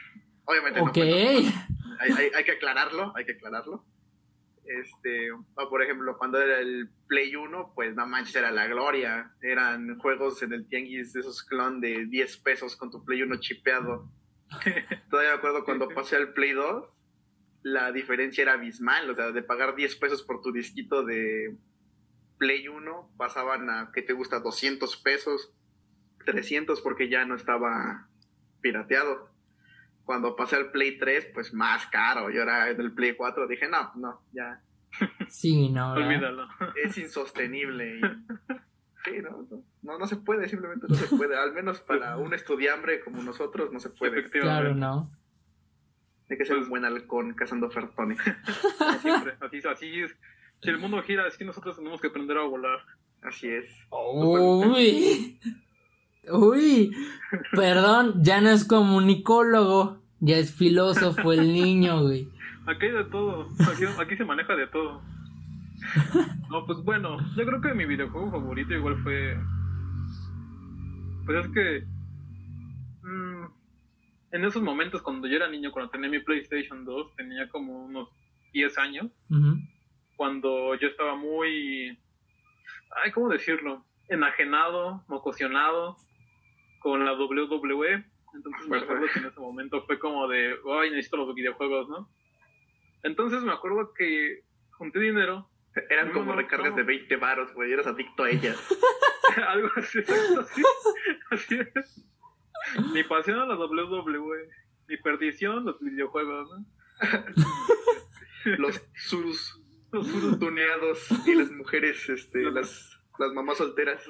Obviamente 0.45 0.81
no. 0.81 0.91
Hay, 1.99 2.11
hay, 2.35 2.43
que 2.43 2.51
aclararlo, 2.51 3.13
hay 3.15 3.23
que 3.23 3.33
aclararlo. 3.33 3.85
Este, 4.65 5.31
o 5.31 5.69
por 5.69 5.81
ejemplo, 5.83 6.17
cuando 6.17 6.41
era 6.41 6.59
el 6.59 6.89
Play 7.07 7.35
1, 7.35 7.73
pues 7.75 7.95
no 7.95 8.05
manches, 8.07 8.35
era 8.35 8.51
la 8.51 8.67
gloria. 8.67 9.31
Eran 9.41 9.97
juegos 9.99 10.41
en 10.43 10.53
el 10.53 10.67
tianguis 10.67 11.13
de 11.13 11.21
esos 11.21 11.43
clon 11.43 11.81
de 11.81 12.05
10 12.05 12.37
pesos 12.37 12.75
con 12.75 12.91
tu 12.91 13.03
Play 13.05 13.21
1 13.21 13.37
chipeado. 13.39 14.09
Todavía 15.09 15.31
me 15.31 15.37
acuerdo 15.37 15.63
cuando 15.63 15.87
pasé 15.89 16.15
al 16.17 16.33
Play 16.33 16.51
2, 16.51 16.89
la 17.63 17.91
diferencia 17.91 18.41
era 18.41 18.53
abismal. 18.53 19.09
O 19.09 19.15
sea, 19.15 19.31
de 19.31 19.43
pagar 19.43 19.75
10 19.75 19.95
pesos 19.97 20.23
por 20.23 20.41
tu 20.41 20.51
disquito 20.51 21.03
de 21.03 21.55
Play 22.37 22.67
1, 22.67 23.13
pasaban 23.17 23.69
a, 23.69 23.91
¿qué 23.93 24.01
te 24.01 24.13
gusta? 24.13 24.39
200 24.39 24.97
pesos, 24.97 25.53
300 26.25 26.81
porque 26.81 27.09
ya 27.09 27.25
no 27.25 27.35
estaba 27.35 28.07
pirateado 28.61 29.33
cuando 30.05 30.35
pasé 30.35 30.55
al 30.57 30.71
Play 30.71 30.97
3, 30.97 31.31
pues 31.33 31.53
más 31.53 31.87
caro. 31.87 32.29
Yo 32.29 32.41
era 32.41 32.69
en 32.69 32.79
el 32.79 32.91
Play 32.91 33.15
4, 33.15 33.47
dije, 33.47 33.67
no, 33.67 33.91
no, 33.95 34.21
ya. 34.33 34.61
Sí, 35.27 35.69
no. 35.69 35.93
Olvídalo. 35.93 36.47
Es 36.83 36.97
insostenible. 36.97 37.99
sí, 39.05 39.11
no, 39.21 39.47
no, 39.81 39.97
no, 39.97 40.07
se 40.07 40.17
puede, 40.17 40.47
simplemente 40.47 40.87
no 40.87 40.95
se 40.95 41.15
puede. 41.15 41.37
Al 41.37 41.53
menos 41.53 41.79
para 41.81 42.17
un 42.17 42.33
estudiambre 42.33 42.99
como 42.99 43.23
nosotros, 43.23 43.71
no 43.71 43.79
se 43.79 43.89
puede. 43.89 44.23
Claro, 44.29 44.75
no. 44.75 45.09
Hay 46.29 46.37
que 46.37 46.45
ser 46.45 46.57
un 46.57 46.69
buen 46.69 46.85
halcón 46.85 47.33
cazando 47.33 47.69
fertones. 47.69 48.19
Siempre, 49.01 49.35
así, 49.41 49.61
así 49.67 50.01
es. 50.01 50.15
Si 50.63 50.69
el 50.69 50.79
mundo 50.79 51.01
gira, 51.03 51.27
es 51.27 51.37
que 51.37 51.45
nosotros 51.45 51.75
tenemos 51.75 51.99
que 51.99 52.07
aprender 52.07 52.37
a 52.37 52.43
volar. 52.43 52.79
Así 53.21 53.47
es. 53.47 53.69
Uy. 53.91 55.39
Uy, 56.31 56.95
perdón, 57.51 58.23
ya 58.23 58.39
no 58.39 58.49
es 58.49 58.63
comunicólogo, 58.63 60.01
ya 60.21 60.37
es 60.37 60.55
filósofo 60.55 61.33
el 61.33 61.53
niño, 61.53 62.01
güey. 62.01 62.29
Aquí 62.65 62.85
hay 62.85 62.91
de 62.93 63.03
todo, 63.05 63.49
aquí, 63.99 64.15
se 64.15 64.23
maneja 64.23 64.55
de 64.55 64.67
todo. 64.67 65.01
No, 66.49 66.65
pues 66.65 66.79
bueno, 66.83 67.17
yo 67.35 67.45
creo 67.45 67.59
que 67.59 67.73
mi 67.73 67.85
videojuego 67.85 68.31
favorito 68.31 68.73
igual 68.73 68.97
fue... 69.03 69.37
Pues 71.25 71.45
es 71.45 71.51
que... 71.51 71.83
Mm, 73.01 73.45
en 74.31 74.45
esos 74.45 74.61
momentos 74.61 75.01
cuando 75.01 75.27
yo 75.27 75.35
era 75.35 75.49
niño, 75.49 75.71
cuando 75.71 75.91
tenía 75.91 76.09
mi 76.09 76.19
PlayStation 76.19 76.85
2, 76.85 77.15
tenía 77.17 77.49
como 77.49 77.85
unos 77.85 78.07
10 78.53 78.77
años, 78.77 79.11
cuando 80.15 80.75
yo 80.75 80.87
estaba 80.87 81.15
muy... 81.15 81.97
Ay, 83.03 83.11
¿cómo 83.11 83.29
decirlo? 83.29 83.85
Enajenado, 84.09 85.03
mocosionado 85.07 85.97
con 86.79 87.05
la 87.05 87.13
WWE. 87.13 88.05
Entonces 88.35 88.67
me 88.67 88.77
acuerdo 88.77 89.05
que 89.13 89.19
en 89.19 89.25
ese 89.25 89.39
momento 89.39 89.83
fue 89.85 89.99
como 89.99 90.27
de, 90.27 90.55
ay, 90.79 90.89
necesito 90.89 91.17
los 91.17 91.33
videojuegos, 91.33 91.87
¿no? 91.89 92.09
Entonces 93.03 93.43
me 93.43 93.51
acuerdo 93.51 93.93
que 93.93 94.43
junté 94.71 94.99
dinero. 94.99 95.49
Eran 95.89 96.11
como 96.11 96.33
recargas 96.33 96.75
de 96.75 96.83
20 96.83 97.15
baros, 97.17 97.51
güey, 97.53 97.71
eras 97.71 97.87
adicto 97.87 98.23
a 98.23 98.29
ellas. 98.29 98.57
Algo 99.47 99.69
así, 99.75 99.99
así, 100.39 100.61
así 101.31 101.59
es. 101.73 102.05
Mi 102.93 103.03
pasión 103.03 103.39
a 103.39 103.45
la 103.45 103.55
WWE, 103.55 104.49
mi 104.87 104.97
perdición, 104.97 105.65
los 105.65 105.79
videojuegos, 105.79 106.49
¿no? 106.51 106.65
los 108.57 108.81
surus, 108.95 109.62
los 109.93 110.39
tuneados 110.39 111.07
y 111.25 111.35
las 111.35 111.51
mujeres, 111.51 112.09
este, 112.09 112.51
las 112.51 112.93
las 113.19 113.31
mamás 113.33 113.57
solteras. 113.57 114.03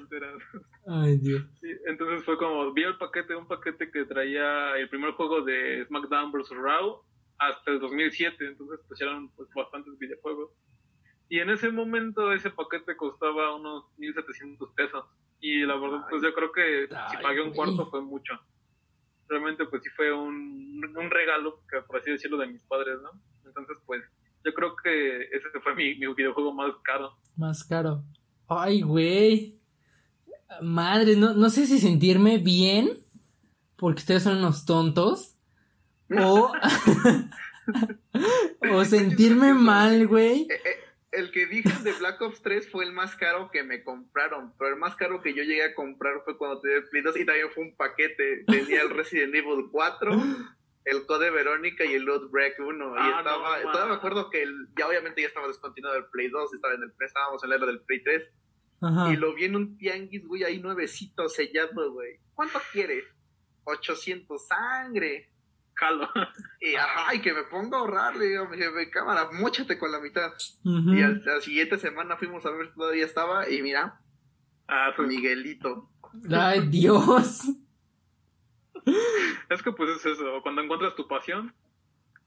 Ay, 0.88 1.18
Dios. 1.18 1.44
entonces 1.86 2.24
fue 2.24 2.38
como, 2.38 2.72
vi 2.74 2.84
el 2.84 2.98
paquete, 2.98 3.36
un 3.36 3.48
paquete 3.48 3.92
que 3.92 4.06
traía 4.06 4.78
el 4.78 4.90
primer 4.90 5.12
juego 5.12 5.42
de 5.42 5.86
SmackDown 5.86 6.32
vs. 6.32 6.50
Raw 6.52 7.02
hasta 7.38 7.72
el 7.72 7.80
2007, 7.80 8.48
entonces 8.48 8.80
pues 8.88 9.02
eran 9.02 9.30
pues, 9.30 9.50
bastantes 9.54 9.98
videojuegos. 9.98 10.52
Y 11.30 11.40
en 11.40 11.50
ese 11.50 11.72
momento 11.72 12.32
ese 12.32 12.52
paquete 12.52 12.96
costaba 12.96 13.56
unos 13.56 13.86
1700 13.98 14.72
pesos. 14.74 15.06
Y 15.40 15.66
la 15.66 15.76
verdad, 15.76 16.06
pues 16.10 16.22
yo 16.22 16.34
creo 16.34 16.52
que 16.52 16.88
si 17.10 17.18
pagué 17.22 17.42
un 17.42 17.54
cuarto 17.54 17.88
fue 17.88 18.02
mucho. 18.02 18.34
Realmente 19.28 19.66
pues 19.66 19.84
sí 19.84 19.90
fue 19.90 20.14
un, 20.14 20.82
un 20.96 21.10
regalo, 21.10 21.62
por 21.88 21.98
así 21.98 22.12
decirlo, 22.12 22.38
de 22.38 22.48
mis 22.48 22.62
padres, 22.64 23.02
¿no? 23.02 23.12
Entonces 23.46 23.78
pues 23.86 24.04
yo 24.44 24.54
creo 24.54 24.76
que 24.76 25.24
ese 25.24 25.60
fue 25.64 25.76
mi, 25.76 25.96
mi 25.96 26.14
videojuego 26.14 26.54
más 26.54 26.74
caro. 26.84 27.18
Más 27.38 27.64
caro. 27.64 28.04
Ay, 28.48 28.82
güey. 28.82 29.60
Madre, 30.62 31.16
no, 31.16 31.34
no 31.34 31.50
sé 31.50 31.66
si 31.66 31.80
sentirme 31.80 32.38
bien 32.38 33.04
porque 33.76 34.00
ustedes 34.00 34.24
son 34.24 34.38
unos 34.38 34.66
tontos 34.66 35.36
o, 36.18 36.54
o 38.72 38.86
sentirme 38.86 39.54
mal, 39.54 40.08
güey. 40.08 40.44
Eh, 40.44 40.54
eh, 40.54 40.80
el 41.12 41.32
que 41.32 41.48
dije 41.48 41.70
de 41.84 41.92
Black 41.94 42.22
Ops 42.22 42.42
3 42.42 42.70
fue 42.72 42.86
el 42.86 42.94
más 42.94 43.16
caro 43.16 43.50
que 43.52 43.64
me 43.64 43.84
compraron, 43.84 44.54
pero 44.58 44.74
el 44.74 44.80
más 44.80 44.96
caro 44.96 45.22
que 45.22 45.34
yo 45.34 45.44
llegué 45.44 45.64
a 45.64 45.76
comprar 45.76 46.22
fue 46.24 46.38
cuando 46.38 46.62
tenía 46.62 46.82
Play 46.90 47.04
2 47.04 47.18
y 47.18 47.26
también 47.26 47.50
fue 47.54 47.64
un 47.64 47.76
paquete. 47.76 48.44
Tenía 48.48 48.82
el 48.84 48.90
Resident 48.90 49.36
Evil 49.36 49.66
4, 49.72 50.12
el 50.86 51.06
Code 51.06 51.30
Verónica 51.32 51.86
y 51.86 51.94
el 51.94 52.04
Loot 52.04 52.30
Break 52.32 52.56
1. 52.60 52.96
y 52.96 53.00
ah, 53.00 53.16
estaba, 53.20 53.62
todavía 53.62 53.86
me 53.86 53.96
acuerdo 53.96 54.30
que 54.30 54.46
ya 54.78 54.88
obviamente 54.88 55.22
ya 55.22 55.28
estaba 55.28 55.48
descontinuado 55.48 55.98
el 55.98 56.06
Play 56.08 56.30
2, 56.30 56.54
estaba 56.54 56.74
en 56.74 56.84
el, 56.84 56.94
estábamos 57.00 57.44
en 57.44 57.50
la 57.50 57.56
era 57.56 57.66
del 57.68 57.82
Play 57.82 58.04
3. 58.04 58.24
Y 59.12 59.16
lo 59.16 59.34
vi 59.34 59.46
en 59.46 59.56
un 59.56 59.78
tianguis, 59.78 60.28
güey, 60.28 60.44
ahí 60.44 60.60
nuevecito 60.60 61.30
sellado, 61.30 61.94
güey. 61.94 62.20
¿Cuánto 62.34 62.60
quieres? 62.74 63.06
800 63.64 64.46
sangre. 64.46 65.30
jalo. 65.74 66.10
Y 66.60 66.76
ajá, 66.76 67.16
y 67.16 67.22
que 67.22 67.34
me 67.34 67.44
pongo 67.44 67.78
a 67.78 67.80
ahorrar, 67.80 68.16
le 68.18 68.26
digo, 68.26 68.50
me 68.50 68.58
dije, 68.58 68.90
cámara, 68.92 69.30
mochate 69.32 69.78
con 69.80 69.90
la 69.92 70.02
mitad. 70.02 70.34
Y 70.64 71.02
al, 71.02 71.24
la 71.24 71.40
siguiente 71.40 71.78
semana 71.78 72.18
fuimos 72.18 72.46
a 72.46 72.52
ver 72.52 72.68
si 72.68 72.74
todavía 72.76 73.06
estaba, 73.06 73.50
y 73.50 73.62
mira, 73.62 74.00
Ah, 74.68 74.92
pues, 74.96 75.08
Miguelito. 75.08 75.90
Ay, 76.32 76.68
Dios. 76.68 77.44
es 79.50 79.62
que 79.62 79.72
pues 79.72 79.90
es 79.98 80.06
eso, 80.06 80.42
cuando 80.42 80.62
encuentras 80.62 80.96
tu 80.96 81.08
pasión, 81.08 81.54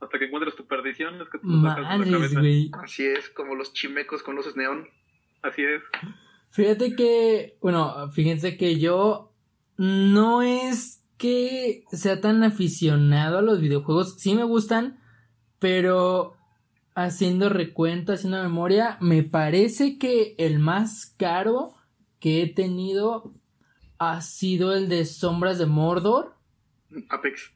hasta 0.01 0.19
que 0.19 0.27
encuentras 0.27 0.55
tu 0.55 0.67
perdición, 0.67 1.21
es 1.21 1.29
que 1.29 1.39
te 1.39 1.47
sacas 1.47 2.01
de 2.01 2.07
la 2.07 2.19
cabeza. 2.19 2.41
güey. 2.41 2.71
Así 2.83 3.07
es, 3.07 3.31
como 3.31 3.55
los 3.55 3.73
chimecos 3.73 4.23
con 4.23 4.37
luces 4.37 4.57
neón. 4.57 4.89
Así 5.43 5.63
es. 5.63 5.83
Fíjate 6.51 6.97
que, 6.97 7.57
bueno, 7.61 8.11
fíjense 8.11 8.57
que 8.57 8.79
yo 8.79 9.33
no 9.77 10.43
es 10.43 11.05
que 11.17 11.85
sea 11.91 12.21
tan 12.21 12.43
aficionado 12.43 13.39
a 13.39 13.43
los 13.43 13.61
videojuegos. 13.61 14.17
Sí 14.19 14.35
me 14.35 14.45
gustan, 14.45 15.01
pero 15.59 16.37
haciendo 16.95 17.49
recuento, 17.49 18.13
haciendo 18.13 18.43
memoria, 18.43 18.99
me 19.01 19.23
parece 19.23 19.99
que 19.99 20.35
el 20.39 20.59
más 20.59 21.15
caro 21.19 21.75
que 22.21 22.43
he 22.43 22.53
tenido 22.53 23.35
ha 23.99 24.21
sido 24.23 24.75
el 24.75 24.89
de 24.89 25.05
Sombras 25.05 25.59
de 25.59 25.67
Mordor. 25.67 26.36
Apex. 27.11 27.53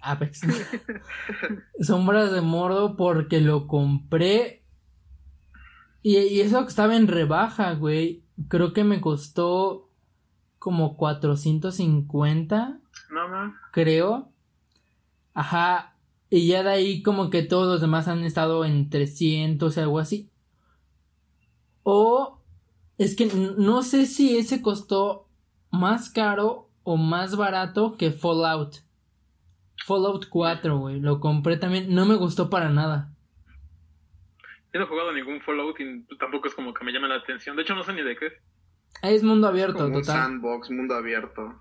Apex. 0.00 0.40
Sombras 1.80 2.32
de 2.32 2.40
Mordor 2.40 2.96
porque 2.96 3.40
lo 3.40 3.66
compré. 3.66 4.62
Y, 6.02 6.18
y 6.18 6.40
eso 6.40 6.62
que 6.62 6.68
estaba 6.68 6.96
en 6.96 7.08
rebaja, 7.08 7.72
güey. 7.74 8.22
Creo 8.48 8.72
que 8.72 8.84
me 8.84 9.00
costó 9.00 9.88
como 10.58 10.96
450, 10.96 12.80
No, 13.10 13.28
no. 13.28 13.54
creo. 13.72 14.30
Ajá. 15.34 15.96
Y 16.30 16.46
ya 16.48 16.62
de 16.62 16.70
ahí 16.70 17.02
como 17.02 17.30
que 17.30 17.42
todos 17.42 17.66
los 17.68 17.80
demás 17.80 18.08
han 18.08 18.24
estado 18.24 18.64
en 18.64 18.90
300, 18.90 19.76
algo 19.78 19.98
así. 19.98 20.30
O 21.82 22.40
es 22.98 23.14
que 23.14 23.26
no 23.26 23.82
sé 23.82 24.06
si 24.06 24.36
ese 24.36 24.62
costó 24.62 25.28
más 25.70 26.10
caro 26.10 26.63
o 26.84 26.96
más 26.96 27.36
barato 27.36 27.96
que 27.96 28.10
Fallout. 28.12 28.76
Fallout 29.86 30.26
4, 30.30 30.78
güey. 30.78 31.00
Lo 31.00 31.18
compré 31.20 31.56
también. 31.56 31.92
No 31.94 32.06
me 32.06 32.14
gustó 32.14 32.48
para 32.48 32.68
nada. 32.70 33.10
Yo 34.72 34.80
no 34.80 34.86
he 34.86 34.88
jugado 34.88 35.12
ningún 35.12 35.40
Fallout 35.42 35.78
y 35.80 36.04
tampoco 36.18 36.48
es 36.48 36.54
como 36.54 36.72
que 36.72 36.84
me 36.84 36.92
llame 36.92 37.08
la 37.08 37.16
atención. 37.16 37.56
De 37.56 37.62
hecho, 37.62 37.74
no 37.74 37.82
sé 37.82 37.92
ni 37.92 38.02
de 38.02 38.16
qué 38.16 38.26
es. 38.26 38.32
Es 39.02 39.22
mundo 39.22 39.48
abierto, 39.48 39.78
Como 39.84 39.96
un 39.96 40.02
total. 40.02 40.16
sandbox, 40.16 40.70
mundo 40.70 40.94
abierto. 40.94 41.60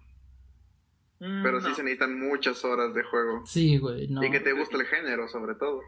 Mm, 1.19 1.41
Pero 1.43 1.61
sí 1.61 1.69
no. 1.69 1.75
se 1.75 1.83
necesitan 1.83 2.19
muchas 2.19 2.63
horas 2.63 2.93
de 2.93 3.03
juego. 3.03 3.45
Sí, 3.45 3.77
güey. 3.77 4.07
No. 4.09 4.23
Y 4.23 4.29
que 4.29 4.39
te 4.39 4.53
guste 4.53 4.77
el 4.77 4.85
género, 4.85 5.27
sobre 5.27 5.55
todo. 5.55 5.81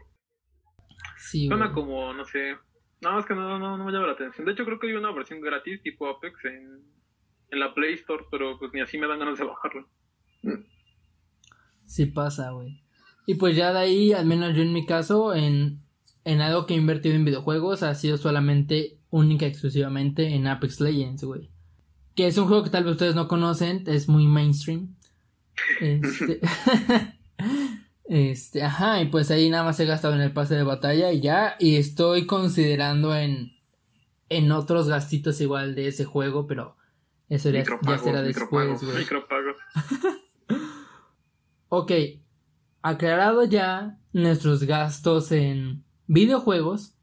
Sí, 1.18 1.46
Suena 1.48 1.66
güey. 1.68 1.74
como, 1.74 2.12
no 2.14 2.24
sé. 2.24 2.56
No, 3.02 3.18
es 3.18 3.26
que 3.26 3.34
no, 3.34 3.58
no, 3.58 3.76
no 3.76 3.84
me 3.84 3.92
llama 3.92 4.06
la 4.06 4.12
atención. 4.14 4.46
De 4.46 4.52
hecho, 4.52 4.64
creo 4.64 4.78
que 4.78 4.88
hay 4.88 4.94
una 4.94 5.12
versión 5.12 5.40
gratis 5.40 5.82
tipo 5.82 6.08
Apex 6.08 6.44
en, 6.46 6.82
en 7.50 7.60
la 7.60 7.74
Play 7.74 7.94
Store, 7.94 8.24
pero 8.30 8.58
pues 8.58 8.72
ni 8.72 8.80
así 8.80 8.98
me 8.98 9.06
dan 9.06 9.18
ganas 9.18 9.38
de 9.38 9.44
bajarlo. 9.44 9.88
Sí 11.84 12.06
pasa, 12.06 12.50
güey. 12.50 12.82
Y 13.26 13.34
pues 13.34 13.56
ya 13.56 13.72
de 13.72 13.78
ahí, 13.78 14.12
al 14.12 14.26
menos 14.26 14.54
yo 14.54 14.62
en 14.62 14.72
mi 14.72 14.86
caso, 14.86 15.34
en, 15.34 15.82
en 16.24 16.40
algo 16.40 16.66
que 16.66 16.74
he 16.74 16.76
invertido 16.76 17.14
en 17.14 17.24
videojuegos, 17.24 17.82
ha 17.82 17.94
sido 17.94 18.18
solamente, 18.18 18.98
única 19.10 19.46
y 19.46 19.48
exclusivamente 19.48 20.34
en 20.34 20.46
Apex 20.46 20.80
Legends, 20.80 21.24
güey. 21.24 21.50
Que 22.14 22.26
es 22.28 22.38
un 22.38 22.46
juego 22.46 22.64
que 22.64 22.70
tal 22.70 22.84
vez 22.84 22.92
ustedes 22.92 23.14
no 23.14 23.28
conocen, 23.28 23.84
es 23.86 24.08
muy 24.08 24.26
mainstream. 24.26 24.94
Este, 25.80 26.40
este, 28.04 28.62
ajá, 28.62 29.00
y 29.00 29.06
pues 29.06 29.30
ahí 29.30 29.50
nada 29.50 29.64
más 29.64 29.80
he 29.80 29.86
gastado 29.86 30.14
en 30.14 30.20
el 30.20 30.32
pase 30.32 30.54
de 30.54 30.62
batalla 30.62 31.12
y 31.12 31.20
ya, 31.20 31.56
y 31.58 31.76
estoy 31.76 32.26
considerando 32.26 33.16
en, 33.16 33.52
en 34.28 34.52
otros 34.52 34.88
gastitos 34.88 35.40
igual 35.40 35.74
de 35.74 35.88
ese 35.88 36.04
juego, 36.04 36.46
pero 36.46 36.75
eso 37.28 37.50
ya, 37.50 37.64
ya 37.64 37.98
será 37.98 38.22
después, 38.22 38.82
güey. 38.82 39.06
Ok, 41.68 41.90
aclarado 42.80 43.44
ya 43.44 43.98
nuestros 44.12 44.62
gastos 44.62 45.32
en 45.32 45.84
videojuegos, 46.06 46.94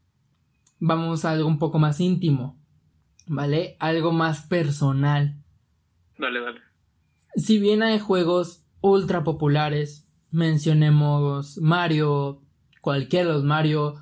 vamos 0.78 1.24
a 1.24 1.32
algo 1.32 1.46
un 1.46 1.58
poco 1.58 1.78
más 1.78 2.00
íntimo, 2.00 2.58
¿vale? 3.26 3.76
Algo 3.78 4.10
más 4.12 4.46
personal. 4.46 5.36
Dale, 6.18 6.40
dale. 6.40 6.60
Si 7.36 7.58
bien 7.58 7.82
hay 7.82 7.98
juegos 7.98 8.64
ultra 8.80 9.22
populares, 9.22 10.08
mencionemos 10.30 11.58
Mario, 11.58 12.42
cualquiera 12.80 13.28
de 13.28 13.34
los 13.34 13.44
Mario, 13.44 13.96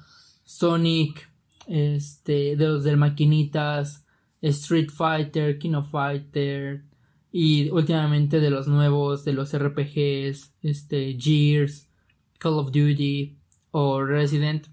Sonic, 0.45 1.29
este, 1.67 2.57
de 2.57 2.69
los 2.69 2.85
del 2.85 2.99
Maquinitas, 2.99 4.02
Street 4.43 4.91
Fighter, 4.91 5.59
King 5.59 5.75
of 5.75 5.91
Fighter, 5.91 6.85
y 7.31 7.71
últimamente 7.71 8.41
de 8.41 8.51
los 8.51 8.69
nuevos, 8.69 9.25
de 9.25 9.33
los 9.33 9.57
RPGs, 9.57 10.55
este, 10.61 11.17
Gears, 11.19 11.91
Call 12.39 12.59
of 12.59 12.67
Duty 12.67 13.39
o 13.71 14.05
Resident. 14.05 14.67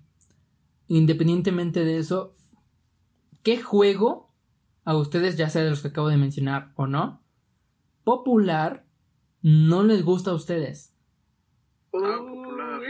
Independientemente 0.88 1.86
de 1.86 2.00
eso, 2.00 2.36
¿qué 3.44 3.62
juego 3.62 4.34
a 4.84 4.98
ustedes, 4.98 5.38
ya 5.38 5.50
sea 5.50 5.64
de 5.64 5.70
los 5.70 5.82
que 5.82 5.88
acabo 5.88 6.10
de 6.10 6.18
mencionar 6.18 6.74
o 6.76 6.88
no, 6.88 7.24
popular, 8.04 8.86
no 9.42 9.84
les 9.84 10.04
gusta 10.04 10.32
a 10.32 10.34
ustedes? 10.34 10.94
Ah, 11.94 12.18
popular. 12.20 12.82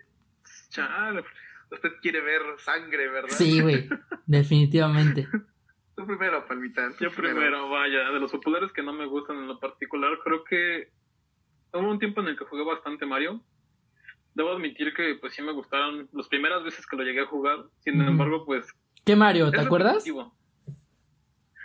Chale. 0.68 1.24
Usted 1.70 1.90
quiere 2.02 2.20
ver 2.20 2.42
sangre, 2.58 3.08
¿verdad? 3.08 3.30
Sí, 3.30 3.60
güey, 3.60 3.88
definitivamente. 4.26 5.28
Tú 5.98 6.06
primero, 6.06 6.46
Palmita. 6.46 6.92
tú 6.96 7.02
Yo 7.02 7.10
primero, 7.10 7.68
vaya, 7.70 8.10
de 8.12 8.20
los 8.20 8.30
populares 8.30 8.70
que 8.72 8.84
no 8.84 8.92
me 8.92 9.04
gustan 9.06 9.36
en 9.38 9.48
lo 9.48 9.58
particular, 9.58 10.16
creo 10.22 10.44
que 10.44 10.92
hubo 11.72 11.90
un 11.90 11.98
tiempo 11.98 12.20
en 12.20 12.28
el 12.28 12.38
que 12.38 12.44
jugué 12.44 12.62
bastante 12.62 13.04
Mario. 13.04 13.42
Debo 14.32 14.52
admitir 14.52 14.94
que 14.94 15.16
pues 15.20 15.34
sí 15.34 15.42
me 15.42 15.50
gustaron 15.50 16.08
las 16.12 16.28
primeras 16.28 16.62
veces 16.62 16.86
que 16.86 16.96
lo 16.96 17.02
llegué 17.02 17.22
a 17.22 17.26
jugar. 17.26 17.64
Sin 17.80 18.00
embargo, 18.00 18.46
pues 18.46 18.64
¿Qué 19.04 19.16
Mario? 19.16 19.50
¿Te 19.50 19.58
acuerdas? 19.58 20.04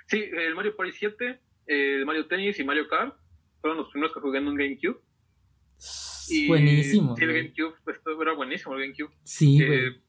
Sí, 0.08 0.24
el 0.32 0.56
Mario 0.56 0.76
Party 0.76 0.94
7, 0.94 1.40
el 1.68 2.04
Mario 2.08 2.26
Tennis 2.26 2.60
y 2.60 2.64
Mario 2.64 2.88
Kart 2.88 3.16
fueron 3.62 3.78
los 3.78 3.92
primeros 3.92 4.16
que 4.16 4.20
jugué 4.20 4.40
en 4.40 4.48
un 4.48 4.56
GameCube. 4.56 5.00
Y 6.30 6.48
Buenísimo. 6.48 7.16
Sí, 7.16 7.24
el. 7.24 7.34
GameCube, 7.34 7.76
esto 7.86 8.20
era 8.20 8.34
buenísimo 8.34 8.74
el 8.74 8.82
GameCube. 8.82 9.14
Sí, 9.24 9.62
Eh. 9.62 10.02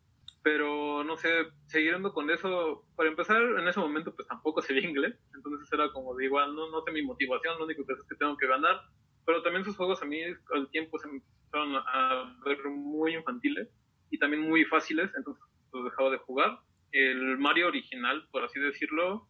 Pero 0.45 1.03
no 1.05 1.17
sé, 1.17 1.31
siguiendo 1.69 2.13
con 2.13 2.31
eso, 2.31 2.85
para 2.97 3.09
empezar, 3.09 3.41
en 3.41 3.67
ese 3.67 3.81
momento 3.81 4.15
pues 4.15 4.29
tampoco 4.29 4.61
sabía 4.61 4.87
inglés, 4.87 5.19
entonces 5.35 5.73
era 5.73 5.91
como 5.91 6.15
de 6.15 6.27
igual, 6.27 6.55
no, 6.55 6.71
no 6.71 6.83
sé 6.83 6.93
mi 6.93 7.03
motivación, 7.03 7.59
lo 7.59 7.65
único 7.65 7.85
que 7.87 7.95
es 7.95 8.03
que 8.07 8.15
tengo 8.15 8.37
que 8.37 8.47
ganar, 8.47 8.83
pero 9.25 9.43
también 9.43 9.65
sus 9.65 9.75
juegos 9.75 10.03
a 10.03 10.05
mí 10.05 10.21
al 10.53 10.71
tiempo 10.71 10.99
se 10.99 11.09
me 11.09 11.15
empezaron 11.15 11.77
a 11.77 12.37
ver 12.45 12.63
muy 12.69 13.15
infantiles 13.15 13.71
y 14.11 14.19
también 14.19 14.43
muy 14.43 14.67
fáciles, 14.67 15.11
entonces 15.17 15.43
los 15.73 15.85
dejaba 15.85 16.11
de 16.11 16.19
jugar. 16.19 16.59
El 16.93 17.39
Mario 17.39 17.69
original, 17.69 18.29
por 18.31 18.45
así 18.45 18.61
decirlo, 18.61 19.27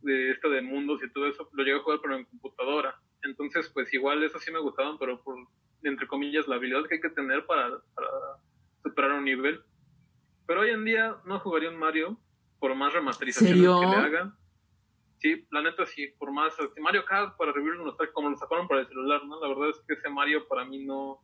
de 0.00 0.30
esto 0.30 0.48
de 0.48 0.62
mundos 0.62 0.98
y 1.04 1.12
todo 1.12 1.26
eso, 1.26 1.46
lo 1.52 1.62
llegué 1.62 1.76
a 1.76 1.82
jugar 1.82 2.00
pero 2.02 2.16
en 2.16 2.24
computadora, 2.24 2.96
entonces 3.22 3.68
pues 3.68 3.92
igual 3.92 4.24
eso 4.24 4.38
sí 4.38 4.50
me 4.50 4.60
gustaban, 4.60 4.96
pero 4.98 5.22
por, 5.22 5.36
entre 5.82 6.06
comillas, 6.06 6.48
la 6.48 6.56
habilidad 6.56 6.86
que 6.88 6.94
hay 6.94 7.00
que 7.02 7.10
tener 7.10 7.44
para, 7.44 7.68
para 7.94 8.08
superar 8.82 9.12
un 9.12 9.26
nivel. 9.26 9.62
Pero 10.46 10.60
hoy 10.60 10.70
en 10.70 10.84
día 10.84 11.16
no 11.24 11.40
jugaría 11.40 11.70
un 11.70 11.78
Mario 11.78 12.18
por 12.58 12.74
más 12.74 12.92
remasterizaciones 12.92 13.56
¿Serio? 13.56 13.80
que 13.80 13.86
le 13.86 13.96
hagan. 13.96 14.36
Sí, 15.18 15.46
la 15.50 15.62
neta 15.62 15.86
sí, 15.86 16.08
por 16.18 16.32
más 16.32 16.58
este, 16.58 16.80
Mario 16.80 17.04
Kart 17.04 17.36
para 17.36 17.52
revivir 17.52 17.76
los 17.76 17.86
nostalgia, 17.86 18.12
como 18.12 18.30
lo 18.30 18.36
sacaron 18.36 18.68
para 18.68 18.80
el 18.82 18.88
celular, 18.88 19.24
¿no? 19.24 19.40
La 19.40 19.48
verdad 19.48 19.70
es 19.70 19.80
que 19.86 19.94
ese 19.94 20.08
Mario 20.10 20.46
para 20.48 20.64
mí 20.64 20.84
no 20.84 21.20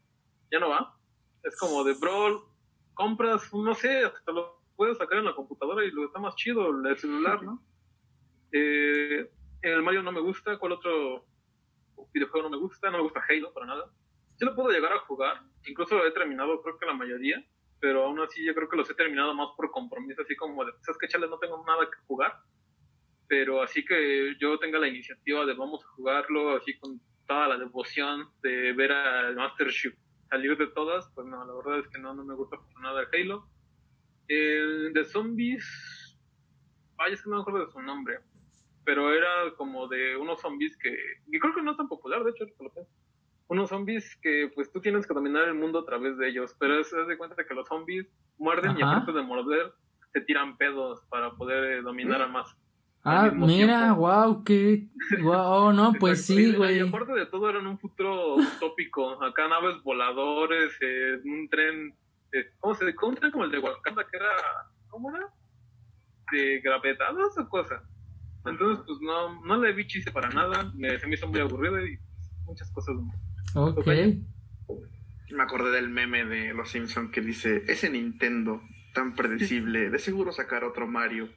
ya 0.50 0.58
no 0.58 0.70
va. 0.70 0.96
Es 1.42 1.58
como 1.58 1.84
de 1.84 1.94
bro, 1.94 2.48
compras, 2.94 3.52
no 3.52 3.74
sé, 3.74 4.04
hasta 4.04 4.32
lo 4.32 4.60
puedes 4.76 4.98
sacar 4.98 5.18
en 5.18 5.26
la 5.26 5.34
computadora 5.34 5.84
y 5.84 5.90
lo 5.90 6.06
está 6.06 6.18
más 6.18 6.34
chido 6.36 6.70
el 6.70 6.98
celular, 6.98 7.42
¿no? 7.42 7.62
Eh, 8.52 9.30
el 9.62 9.80
Mario 9.80 10.02
no 10.02 10.10
me 10.10 10.20
gusta, 10.20 10.58
¿cuál 10.58 10.72
otro 10.72 11.24
videojuego 12.12 12.48
no 12.48 12.56
me 12.56 12.60
gusta? 12.60 12.90
No 12.90 12.96
me 12.96 13.04
gusta 13.04 13.22
Halo 13.28 13.52
para 13.52 13.66
nada. 13.66 13.92
Sí 14.36 14.44
lo 14.44 14.56
puedo 14.56 14.70
llegar 14.70 14.92
a 14.92 14.98
jugar, 15.00 15.40
incluso 15.66 16.04
he 16.04 16.10
terminado 16.10 16.60
creo 16.60 16.76
que 16.76 16.86
la 16.86 16.94
mayoría, 16.94 17.46
pero 17.80 18.04
aún 18.04 18.20
así 18.20 18.44
yo 18.44 18.54
creo 18.54 18.68
que 18.68 18.76
los 18.76 18.90
he 18.90 18.94
terminado 18.94 19.34
más 19.34 19.48
por 19.56 19.70
compromiso, 19.70 20.22
así 20.22 20.36
como 20.36 20.64
de, 20.64 20.72
¿sabes 20.82 20.98
qué, 21.00 21.08
chale? 21.08 21.28
No 21.28 21.38
tengo 21.38 21.64
nada 21.66 21.86
que 21.86 21.98
jugar, 22.06 22.34
pero 23.26 23.62
así 23.62 23.84
que 23.84 24.36
yo 24.38 24.58
tenga 24.58 24.78
la 24.78 24.88
iniciativa 24.88 25.46
de 25.46 25.54
vamos 25.54 25.84
a 25.84 25.88
jugarlo, 25.88 26.56
así 26.56 26.78
con 26.78 27.00
toda 27.26 27.48
la 27.48 27.58
devoción 27.58 28.28
de 28.42 28.72
ver 28.72 28.92
al 28.92 29.36
Master 29.36 29.68
Chief 29.70 29.94
salir 30.30 30.56
de 30.56 30.68
todas, 30.68 31.10
pues 31.14 31.26
no, 31.26 31.44
la 31.44 31.52
verdad 31.54 31.80
es 31.80 31.88
que 31.88 31.98
no, 31.98 32.14
no 32.14 32.24
me 32.24 32.34
gusta 32.34 32.56
por 32.56 32.80
nada 32.80 33.02
el 33.02 33.08
Halo. 33.12 33.48
El 34.28 34.92
de 34.92 35.04
zombies, 35.04 36.16
vaya, 36.96 37.14
es 37.14 37.22
que 37.22 37.30
no 37.30 37.36
me 37.36 37.42
acuerdo 37.42 37.66
de 37.66 37.72
su 37.72 37.82
nombre, 37.82 38.20
pero 38.84 39.12
era 39.12 39.52
como 39.56 39.88
de 39.88 40.16
unos 40.16 40.40
zombies 40.40 40.76
que, 40.78 40.96
y 41.26 41.38
creo 41.40 41.52
que 41.52 41.62
no 41.62 41.72
es 41.72 41.76
tan 41.76 41.88
popular, 41.88 42.22
de 42.22 42.30
hecho, 42.30 42.44
lo 42.60 42.70
pienso. 42.70 42.92
Unos 43.50 43.68
zombies 43.68 44.16
que 44.22 44.50
pues 44.54 44.70
tú 44.72 44.80
tienes 44.80 45.06
que 45.06 45.12
dominar 45.12 45.48
el 45.48 45.54
mundo 45.54 45.80
a 45.80 45.84
través 45.84 46.16
de 46.16 46.28
ellos, 46.28 46.54
pero 46.58 46.78
es, 46.78 46.88
de 46.90 47.18
cuenta 47.18 47.44
que 47.44 47.54
los 47.54 47.66
zombies 47.66 48.06
muerden 48.38 48.78
y 48.78 48.82
aparte 48.82 49.12
de 49.12 49.22
morder, 49.22 49.72
se 50.12 50.20
tiran 50.20 50.56
pedos 50.56 51.02
para 51.08 51.32
poder 51.32 51.78
eh, 51.78 51.82
dominar 51.82 52.22
a 52.22 52.28
más. 52.28 52.56
Ah, 53.02 53.30
mira, 53.34 53.92
wow, 53.92 54.44
qué, 54.44 54.86
wow, 55.20 55.72
no, 55.72 55.92
pues 55.98 56.26
sí, 56.26 56.52
güey. 56.54 56.78
Y 56.78 56.80
aparte 56.80 57.12
de 57.12 57.26
todo 57.26 57.50
era 57.50 57.58
en 57.58 57.66
un 57.66 57.78
futuro 57.78 58.36
tópico, 58.60 59.20
acá 59.22 59.48
naves 59.48 59.82
voladores, 59.82 60.72
eh, 60.80 61.18
un 61.24 61.48
tren, 61.48 61.92
eh, 62.32 62.52
¿cómo 62.60 62.74
se 62.76 62.84
un 62.84 63.16
tren 63.16 63.32
como 63.32 63.44
el 63.44 63.50
de 63.50 63.58
Wakanda 63.58 64.06
que 64.06 64.16
era, 64.16 64.30
¿cómo 64.88 65.10
era? 65.16 65.26
De 66.30 66.60
gravedad 66.60 67.16
o 67.16 67.48
cosa. 67.48 67.82
Entonces, 68.44 68.84
pues 68.86 69.00
no, 69.00 69.44
no 69.44 69.56
le 69.56 69.72
vi 69.72 69.88
chiste 69.88 70.12
para 70.12 70.28
nada, 70.28 70.70
me, 70.76 70.96
se 71.00 71.08
me 71.08 71.14
hizo 71.14 71.26
muy 71.26 71.40
aburrido 71.40 71.84
y 71.84 71.98
muchas 72.44 72.70
cosas. 72.70 72.94
Ok. 73.54 73.86
Me 75.30 75.42
acordé 75.42 75.70
del 75.70 75.88
meme 75.88 76.24
de 76.24 76.52
Los 76.54 76.70
Simpsons 76.70 77.10
que 77.12 77.20
dice, 77.20 77.64
ese 77.68 77.90
Nintendo 77.90 78.62
tan 78.94 79.14
predecible. 79.14 79.90
De 79.90 79.98
seguro 79.98 80.32
sacar 80.32 80.64
otro 80.64 80.86
Mario. 80.86 81.28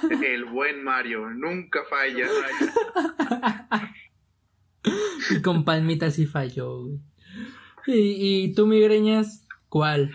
El 0.24 0.44
buen 0.44 0.82
Mario, 0.82 1.30
nunca 1.30 1.80
falla. 1.88 2.26
y 5.30 5.42
con 5.42 5.64
palmitas 5.64 6.14
sí 6.14 6.26
falló, 6.26 6.82
güey. 6.82 7.00
¿Y, 7.86 8.44
y 8.44 8.54
tú, 8.54 8.66
migreñas, 8.66 9.46
cuál? 9.68 10.12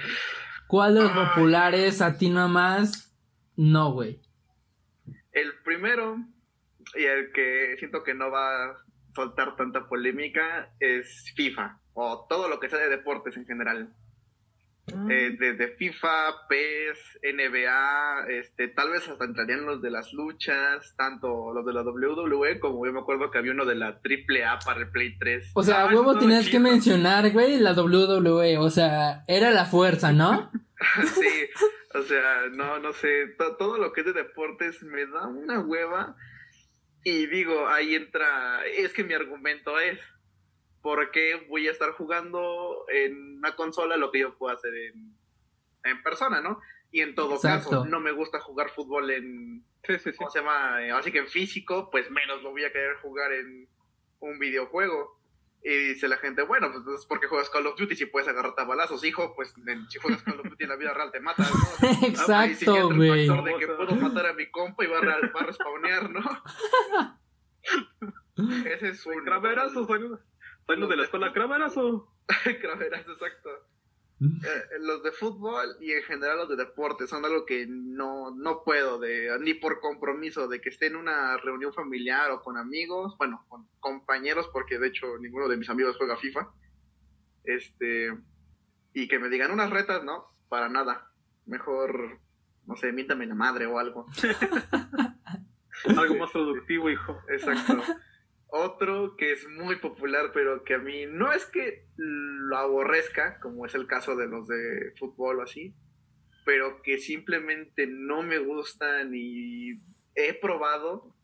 ¿Cuál 0.67 0.95
de 0.95 1.01
los 1.01 1.11
populares 1.11 2.01
a 2.01 2.17
ti 2.17 2.29
nomás? 2.29 3.17
No, 3.55 3.93
güey. 3.93 4.21
El 5.31 5.53
primero, 5.63 6.17
y 6.95 7.03
el 7.03 7.31
que 7.31 7.75
siento 7.79 8.03
que 8.03 8.13
no 8.13 8.29
va 8.29 8.65
a 8.65 8.77
soltar 9.13 9.55
tanta 9.55 9.87
polémica, 9.87 10.73
es 10.79 11.31
FIFA. 11.35 11.79
O 11.93 12.25
todo 12.29 12.47
lo 12.47 12.59
que 12.59 12.69
sea 12.69 12.79
de 12.79 12.89
deportes 12.89 13.37
en 13.37 13.45
general. 13.45 13.93
Eh, 15.09 15.37
desde 15.39 15.75
FIFA, 15.75 16.47
PES, 16.49 17.19
NBA, 17.23 18.25
este, 18.29 18.67
tal 18.69 18.89
vez 18.89 19.07
hasta 19.07 19.23
entrarían 19.23 19.65
los 19.65 19.81
de 19.81 19.89
las 19.89 20.11
luchas, 20.11 20.95
tanto 20.97 21.53
los 21.53 21.65
de 21.65 21.73
la 21.73 21.83
WWE 21.83 22.59
como 22.59 22.85
yo 22.85 22.91
me 22.91 22.99
acuerdo 22.99 23.31
que 23.31 23.37
había 23.37 23.53
uno 23.53 23.65
de 23.65 23.75
la 23.75 24.01
AAA 24.03 24.59
para 24.65 24.81
el 24.81 24.89
Play 24.89 25.17
3. 25.17 25.51
O 25.53 25.63
sea, 25.63 25.85
huevo 25.85 26.17
tenías 26.17 26.49
que 26.49 26.59
mencionar, 26.59 27.31
güey, 27.31 27.59
la 27.59 27.73
WWE, 27.73 28.57
o 28.57 28.69
sea, 28.69 29.23
era 29.27 29.51
la 29.51 29.65
fuerza, 29.65 30.11
¿no? 30.11 30.51
sí, 31.13 31.49
o 31.93 32.01
sea, 32.01 32.47
no, 32.51 32.79
no 32.79 32.91
sé, 32.91 33.35
todo 33.37 33.77
lo 33.77 33.93
que 33.93 34.01
es 34.01 34.07
de 34.07 34.13
deportes 34.13 34.83
me 34.83 35.05
da 35.05 35.27
una 35.27 35.61
hueva 35.61 36.17
y 37.03 37.25
digo, 37.27 37.67
ahí 37.67 37.95
entra, 37.95 38.65
es 38.65 38.93
que 38.93 39.03
mi 39.03 39.13
argumento 39.13 39.79
es, 39.79 39.99
porque 40.81 41.45
voy 41.49 41.67
a 41.67 41.71
estar 41.71 41.91
jugando 41.91 42.85
en 42.89 43.37
una 43.37 43.55
consola 43.55 43.97
lo 43.97 44.11
que 44.11 44.19
yo 44.19 44.37
puedo 44.37 44.55
hacer 44.55 44.73
en, 44.73 45.15
en 45.83 46.03
persona, 46.03 46.41
¿no? 46.41 46.59
Y 46.91 47.01
en 47.01 47.15
todo 47.15 47.39
caso, 47.39 47.85
no 47.85 47.99
me 47.99 48.11
gusta 48.11 48.39
jugar 48.39 48.69
fútbol 48.69 49.11
en, 49.11 49.63
¿cómo 50.17 50.29
se 50.29 50.39
llama? 50.39 50.77
Así 50.97 51.11
que 51.11 51.19
en 51.19 51.27
físico, 51.27 51.89
pues 51.89 52.09
menos 52.11 52.43
lo 52.43 52.51
voy 52.51 52.65
a 52.65 52.71
querer 52.71 52.97
jugar 52.97 53.31
en 53.31 53.67
un 54.19 54.39
videojuego. 54.39 55.20
Y 55.63 55.89
dice 55.89 56.07
la 56.07 56.17
gente, 56.17 56.41
bueno, 56.41 56.71
pues 56.71 56.99
es 56.99 57.05
porque 57.05 57.27
juegas 57.27 57.49
Call 57.49 57.67
of 57.67 57.77
Duty 57.77 57.95
si 57.95 58.07
puedes 58.07 58.27
agarrarte 58.27 58.61
a 58.61 58.65
balazos, 58.65 59.03
hijo, 59.03 59.35
pues 59.35 59.53
si 59.89 59.99
juegas 59.99 60.23
Call 60.23 60.39
of 60.39 60.49
Duty 60.49 60.63
en 60.63 60.69
la 60.69 60.75
vida 60.75 60.93
real 60.93 61.11
te 61.11 61.19
matas, 61.19 61.51
¿no? 61.53 61.89
Exacto, 62.07 62.89
güey. 62.95 63.29
Ah, 63.29 63.41
de 63.43 63.55
que 63.57 63.67
puedo 63.67 63.95
matar 63.95 64.25
a 64.25 64.33
mi 64.33 64.49
compa 64.49 64.83
y 64.83 64.87
va 64.87 64.97
a, 64.97 65.01
va 65.01 65.39
a 65.41 65.43
respawnear, 65.45 66.09
¿no? 66.09 66.21
Ese 68.65 68.89
es 68.89 69.05
un... 69.05 69.23
Graverazos, 69.23 69.87
Soy 69.87 70.87
de 70.87 70.95
la 70.95 71.03
escuela 71.03 71.33
Craverazo. 71.33 72.11
Craverazo, 72.61 73.11
exacto. 73.11 73.49
Mm. 74.21 74.35
Eh, 74.45 74.63
los 74.81 75.01
de 75.01 75.11
fútbol 75.11 75.77
y 75.79 75.93
en 75.93 76.03
general 76.03 76.37
los 76.37 76.49
de 76.49 76.55
deporte 76.55 77.07
son 77.07 77.25
algo 77.25 77.43
que 77.43 77.65
no, 77.67 78.29
no 78.29 78.63
puedo, 78.63 78.99
de, 78.99 79.35
ni 79.39 79.55
por 79.55 79.79
compromiso, 79.79 80.47
de 80.47 80.61
que 80.61 80.69
esté 80.69 80.85
en 80.85 80.95
una 80.95 81.37
reunión 81.37 81.73
familiar 81.73 82.29
o 82.29 82.43
con 82.43 82.55
amigos, 82.55 83.17
bueno, 83.17 83.43
con 83.49 83.67
compañeros, 83.79 84.47
porque 84.53 84.77
de 84.77 84.89
hecho 84.89 85.17
ninguno 85.19 85.47
de 85.47 85.57
mis 85.57 85.71
amigos 85.71 85.97
juega 85.97 86.17
FIFA, 86.17 86.51
este, 87.45 88.15
y 88.93 89.07
que 89.07 89.17
me 89.17 89.29
digan 89.29 89.49
unas 89.49 89.71
retas, 89.71 90.03
no, 90.03 90.27
para 90.49 90.69
nada, 90.69 91.11
mejor, 91.47 92.19
no 92.67 92.75
sé, 92.75 92.91
míntame 92.91 93.25
la 93.25 93.33
madre 93.33 93.65
o 93.65 93.79
algo. 93.79 94.05
algo 95.97 96.15
más 96.17 96.29
productivo, 96.29 96.91
hijo. 96.91 97.17
Exacto. 97.27 97.81
Otro 98.53 99.15
que 99.15 99.31
es 99.31 99.47
muy 99.47 99.77
popular, 99.77 100.31
pero 100.33 100.65
que 100.65 100.73
a 100.73 100.77
mí 100.77 101.05
no 101.05 101.31
es 101.31 101.45
que 101.45 101.85
lo 101.95 102.57
aborrezca, 102.57 103.39
como 103.39 103.65
es 103.65 103.73
el 103.75 103.87
caso 103.87 104.17
de 104.17 104.27
los 104.27 104.45
de 104.45 104.93
fútbol 104.99 105.39
o 105.39 105.43
así, 105.43 105.73
pero 106.45 106.81
que 106.81 106.97
simplemente 106.97 107.87
no 107.87 108.23
me 108.23 108.39
gustan 108.39 109.11
y 109.13 109.79
he 110.15 110.33
probado 110.33 111.15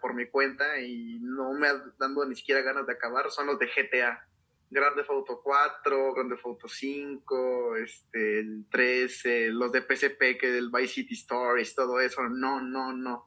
por 0.00 0.14
mi 0.14 0.26
cuenta 0.28 0.78
y 0.80 1.18
no 1.20 1.54
me 1.54 1.66
ha 1.66 1.74
dado 1.98 2.24
ni 2.24 2.36
siquiera 2.36 2.62
ganas 2.62 2.86
de 2.86 2.92
acabar, 2.92 3.32
son 3.32 3.48
los 3.48 3.58
de 3.58 3.66
GTA. 3.66 4.24
Grande 4.68 5.04
Auto 5.08 5.40
4, 5.42 6.14
Grande 6.14 6.36
Auto 6.44 6.68
5, 6.68 7.76
este, 7.78 8.40
el 8.40 8.66
13, 8.70 9.50
los 9.50 9.72
de 9.72 9.82
PSP, 9.82 10.38
que 10.38 10.50
del 10.50 10.70
Vice 10.70 10.94
City 10.94 11.14
Stories, 11.14 11.74
todo 11.74 12.00
eso, 12.00 12.28
no, 12.28 12.60
no, 12.60 12.92
no. 12.92 13.26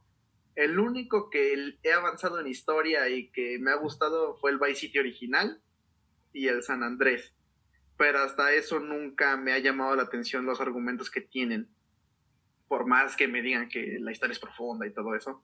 El 0.59 0.77
único 0.77 1.29
que 1.29 1.77
he 1.83 1.93
avanzado 1.93 2.37
en 2.41 2.47
historia 2.47 3.07
y 3.07 3.29
que 3.31 3.59
me 3.59 3.71
ha 3.71 3.75
gustado 3.75 4.35
fue 4.41 4.51
el 4.51 4.59
Vice 4.59 4.81
City 4.81 4.99
original 4.99 5.61
y 6.33 6.49
el 6.49 6.63
San 6.63 6.83
Andrés. 6.83 7.33
Pero 7.97 8.19
hasta 8.19 8.51
eso 8.51 8.81
nunca 8.81 9.37
me 9.37 9.53
ha 9.53 9.59
llamado 9.59 9.95
la 9.95 10.03
atención 10.03 10.45
los 10.45 10.59
argumentos 10.59 11.09
que 11.09 11.21
tienen. 11.21 11.69
Por 12.67 12.87
más 12.87 13.15
que 13.15 13.29
me 13.29 13.41
digan 13.41 13.69
que 13.69 13.99
la 14.01 14.11
historia 14.11 14.33
es 14.33 14.39
profunda 14.39 14.85
y 14.85 14.93
todo 14.93 15.15
eso 15.15 15.41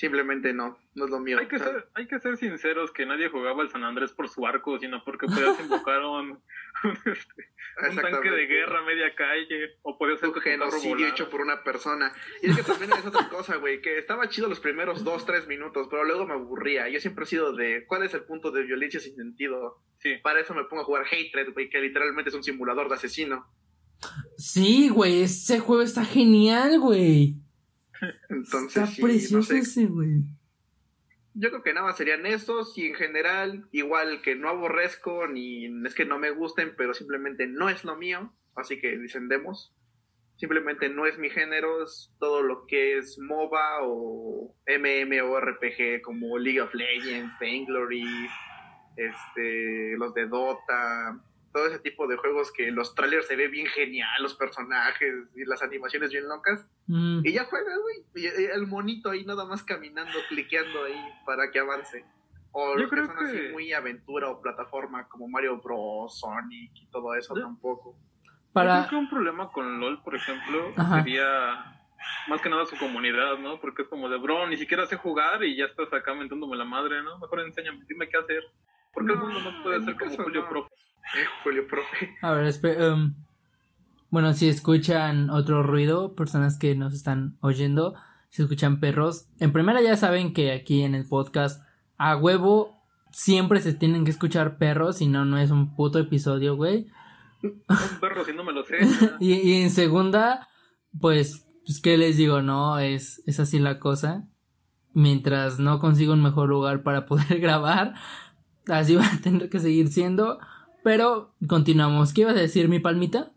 simplemente 0.00 0.54
no, 0.54 0.78
no 0.94 1.04
es 1.04 1.10
lo 1.10 1.20
mío. 1.20 1.38
Hay 1.38 1.46
que, 1.46 1.58
ser, 1.58 1.86
hay 1.92 2.06
que 2.06 2.18
ser 2.20 2.38
sinceros 2.38 2.90
que 2.90 3.04
nadie 3.04 3.28
jugaba 3.28 3.62
el 3.62 3.68
San 3.68 3.84
Andrés 3.84 4.12
por 4.12 4.30
su 4.30 4.46
arco, 4.46 4.78
sino 4.78 5.04
porque 5.04 5.26
podías 5.26 5.60
invocar 5.60 6.00
un, 6.00 6.42
un, 6.84 7.96
tanque 7.96 8.30
de 8.30 8.46
guerra 8.46 8.78
a 8.78 8.84
media 8.84 9.14
calle, 9.14 9.76
o 9.82 9.98
podías 9.98 10.22
un 10.22 10.32
genocidio 10.32 11.06
hecho 11.06 11.28
por 11.28 11.42
una 11.42 11.62
persona. 11.62 12.10
Y 12.40 12.48
es 12.48 12.56
que 12.56 12.62
también 12.62 12.92
es 12.92 13.04
otra 13.04 13.28
cosa, 13.28 13.56
güey, 13.56 13.82
que 13.82 13.98
estaba 13.98 14.30
chido 14.30 14.48
los 14.48 14.60
primeros 14.60 15.04
dos, 15.04 15.26
tres 15.26 15.46
minutos, 15.46 15.86
pero 15.90 16.02
luego 16.04 16.26
me 16.26 16.32
aburría. 16.32 16.88
Yo 16.88 16.98
siempre 16.98 17.24
he 17.24 17.28
sido 17.28 17.52
de, 17.52 17.84
¿cuál 17.86 18.02
es 18.02 18.14
el 18.14 18.24
punto 18.24 18.50
de 18.50 18.62
violencia 18.62 19.00
sin 19.00 19.16
sentido? 19.16 19.82
Sí. 19.98 20.14
Para 20.22 20.40
eso 20.40 20.54
me 20.54 20.64
pongo 20.64 20.80
a 20.80 20.86
jugar 20.86 21.04
Hatred, 21.04 21.52
güey, 21.52 21.68
que 21.68 21.78
literalmente 21.78 22.30
es 22.30 22.34
un 22.34 22.42
simulador 22.42 22.88
de 22.88 22.94
asesino. 22.94 23.46
Sí, 24.38 24.88
güey, 24.88 25.24
ese 25.24 25.60
juego 25.60 25.82
está 25.82 26.06
genial, 26.06 26.80
güey. 26.80 27.34
Entonces, 28.28 28.82
Está 28.82 29.02
precioso 29.02 29.54
ese, 29.54 29.86
güey. 29.86 30.22
Yo 31.34 31.50
creo 31.50 31.62
que 31.62 31.72
nada 31.72 31.86
más 31.86 31.96
serían 31.96 32.26
esos 32.26 32.76
y 32.76 32.86
en 32.86 32.94
general, 32.94 33.68
igual 33.70 34.20
que 34.20 34.34
no 34.34 34.48
aborrezco 34.48 35.28
ni 35.28 35.66
es 35.86 35.94
que 35.94 36.04
no 36.04 36.18
me 36.18 36.30
gusten, 36.30 36.74
pero 36.76 36.92
simplemente 36.92 37.46
no 37.46 37.68
es 37.68 37.84
lo 37.84 37.96
mío, 37.96 38.32
así 38.56 38.80
que 38.80 38.98
descendemos. 38.98 39.72
Simplemente 40.36 40.88
no 40.88 41.06
es 41.06 41.18
mi 41.18 41.30
género, 41.30 41.84
es 41.84 42.12
todo 42.18 42.42
lo 42.42 42.66
que 42.66 42.98
es 42.98 43.18
MOBA 43.18 43.82
o 43.82 44.56
MMORPG 44.66 46.00
como 46.02 46.38
League 46.38 46.60
of 46.60 46.74
Legends, 46.74 47.32
Vainglory, 47.38 48.26
este, 48.96 49.96
los 49.98 50.14
de 50.14 50.26
Dota, 50.26 51.22
todo 51.52 51.66
ese 51.66 51.78
tipo 51.80 52.06
de 52.06 52.16
juegos 52.16 52.52
que 52.52 52.70
los 52.70 52.94
trailers 52.94 53.26
se 53.26 53.36
ve 53.36 53.48
bien 53.48 53.66
genial, 53.66 54.10
los 54.20 54.34
personajes 54.34 55.12
y 55.34 55.44
las 55.44 55.62
animaciones 55.62 56.10
bien 56.10 56.28
locas. 56.28 56.66
Mm. 56.86 57.20
Y 57.24 57.32
ya 57.32 57.44
juegas, 57.44 57.78
güey. 57.82 58.26
El 58.52 58.66
monito 58.66 59.10
ahí 59.10 59.24
nada 59.24 59.44
más 59.44 59.62
caminando, 59.62 60.18
cliqueando 60.28 60.84
ahí 60.84 61.00
para 61.26 61.50
que 61.50 61.58
avance. 61.58 62.04
O 62.52 62.78
Yo 62.78 62.88
creo 62.88 63.08
que 63.08 63.14
son 63.14 63.24
así 63.26 63.38
muy 63.52 63.72
aventura 63.72 64.28
o 64.28 64.40
plataforma 64.40 65.08
como 65.08 65.28
Mario 65.28 65.60
Bros, 65.60 66.18
Sonic 66.18 66.72
y 66.74 66.86
todo 66.86 67.14
eso 67.14 67.34
tampoco. 67.34 67.96
Para... 68.52 68.82
Yo 68.82 68.88
creo 68.88 68.90
que 68.90 69.04
un 69.04 69.10
problema 69.10 69.52
con 69.52 69.78
LOL, 69.78 70.02
por 70.02 70.16
ejemplo, 70.16 70.72
sería 70.96 71.76
más 72.28 72.40
que 72.40 72.48
nada 72.48 72.66
su 72.66 72.76
comunidad, 72.76 73.38
¿no? 73.38 73.60
Porque 73.60 73.82
es 73.82 73.88
como 73.88 74.08
de, 74.08 74.16
bro, 74.18 74.46
ni 74.48 74.56
siquiera 74.56 74.86
sé 74.86 74.96
jugar 74.96 75.44
y 75.44 75.56
ya 75.56 75.66
estás 75.66 75.92
acá 75.92 76.14
mentándome 76.14 76.56
la 76.56 76.64
madre, 76.64 77.02
¿no? 77.02 77.18
Mejor 77.18 77.40
enséñame, 77.40 77.84
dime 77.88 78.08
qué 78.08 78.16
hacer. 78.16 78.42
Porque 78.92 79.08
no, 79.08 79.14
el 79.14 79.20
mundo 79.20 79.50
no 79.50 79.62
puede 79.62 79.84
ser 79.84 79.96
como 79.96 80.16
Julio 80.16 80.48
Profe. 80.48 80.74
Julio 81.42 81.66
Profe. 81.66 82.16
A 82.22 82.32
ver, 82.32 82.46
espera. 82.46 82.94
Um, 82.94 83.14
bueno, 84.10 84.32
si 84.34 84.48
escuchan 84.48 85.30
otro 85.30 85.62
ruido, 85.62 86.14
personas 86.14 86.58
que 86.58 86.74
nos 86.74 86.94
están 86.94 87.36
oyendo, 87.40 87.94
si 88.30 88.42
escuchan 88.42 88.80
perros, 88.80 89.28
en 89.38 89.52
primera 89.52 89.80
ya 89.80 89.96
saben 89.96 90.32
que 90.32 90.52
aquí 90.52 90.82
en 90.82 90.94
el 90.94 91.06
podcast, 91.06 91.62
a 91.96 92.16
huevo, 92.16 92.82
siempre 93.12 93.60
se 93.60 93.72
tienen 93.72 94.04
que 94.04 94.10
escuchar 94.10 94.58
perros, 94.58 94.98
si 94.98 95.06
no, 95.06 95.24
no 95.24 95.38
es 95.38 95.50
un 95.50 95.76
puto 95.76 95.98
episodio, 95.98 96.56
güey. 96.56 96.88
Un 97.42 97.62
perro, 98.00 98.24
si 98.24 98.32
no 98.32 98.44
me 98.44 98.52
lo 98.52 98.64
sé. 98.64 98.78
y, 99.20 99.62
en 99.62 99.70
segunda, 99.70 100.48
pues, 101.00 101.46
pues, 101.64 101.80
¿qué 101.80 101.96
les 101.96 102.16
digo? 102.16 102.42
No, 102.42 102.78
es, 102.78 103.22
es 103.26 103.38
así 103.38 103.58
la 103.58 103.78
cosa. 103.78 104.26
Mientras 104.92 105.60
no 105.60 105.78
consigo 105.78 106.12
un 106.12 106.22
mejor 106.22 106.48
lugar 106.48 106.82
para 106.82 107.06
poder 107.06 107.38
grabar, 107.40 107.94
Así 108.68 108.94
va 108.94 109.06
a 109.06 109.20
tener 109.20 109.48
que 109.48 109.58
seguir 109.58 109.88
siendo. 109.88 110.38
Pero 110.82 111.34
continuamos. 111.46 112.12
¿Qué 112.12 112.22
ibas 112.22 112.36
a 112.36 112.40
decir, 112.40 112.68
mi 112.68 112.78
palmita? 112.78 113.32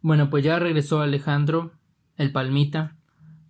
Bueno, 0.00 0.30
pues 0.30 0.44
ya 0.44 0.58
regresó 0.58 1.00
Alejandro, 1.00 1.72
el 2.16 2.30
palmita, 2.30 2.96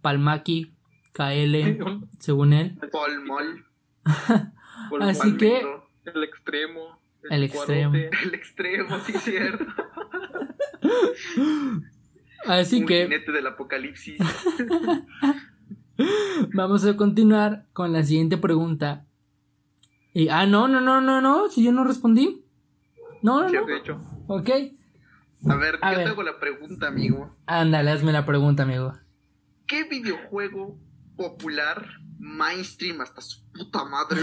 Palmaki, 0.03 0.75
KL, 1.13 1.79
según 2.19 2.53
él. 2.53 2.79
Polmol. 2.93 3.65
Así 5.01 5.37
que. 5.37 5.63
El 6.05 6.23
extremo. 6.23 7.01
El, 7.31 7.43
extremo. 7.45 7.95
El 7.95 8.35
extremo, 8.35 9.01
sí, 9.01 9.13
cierto. 9.15 9.65
Así 12.47 12.81
Un 12.81 12.87
que. 12.87 13.05
jinete 13.05 13.33
del 13.33 13.47
apocalipsis. 13.47 14.19
Vamos 16.55 16.85
a 16.85 16.97
continuar 16.97 17.67
con 17.73 17.93
la 17.93 18.03
siguiente 18.03 18.37
pregunta. 18.37 19.07
Y, 20.13 20.29
ah, 20.29 20.47
no, 20.47 20.69
no, 20.69 20.81
no, 20.81 21.01
no, 21.01 21.21
no, 21.21 21.49
si 21.49 21.65
yo 21.65 21.73
no 21.73 21.85
respondí. 21.85 22.44
No, 23.25 23.43
no, 23.43 23.49
Sí, 23.49 23.57
no. 23.57 23.65
de 23.67 23.77
hecho. 23.79 24.01
Ok. 24.29 24.51
A 25.51 25.57
ver, 25.57 25.79
A 25.81 25.93
yo 25.93 25.97
ver. 25.99 26.07
te 26.07 26.11
hago 26.13 26.23
la 26.23 26.39
pregunta, 26.39 26.89
amigo. 26.89 27.35
Ándale, 27.47 27.91
hazme 27.91 28.13
la 28.13 28.27
pregunta, 28.27 28.65
amigo. 28.65 28.93
¿Qué 29.67 29.85
videojuego 29.85 30.79
popular, 31.17 31.87
mainstream 32.19 33.01
hasta 33.01 33.23
su 33.23 33.43
puta 33.51 33.83
madre, 33.85 34.21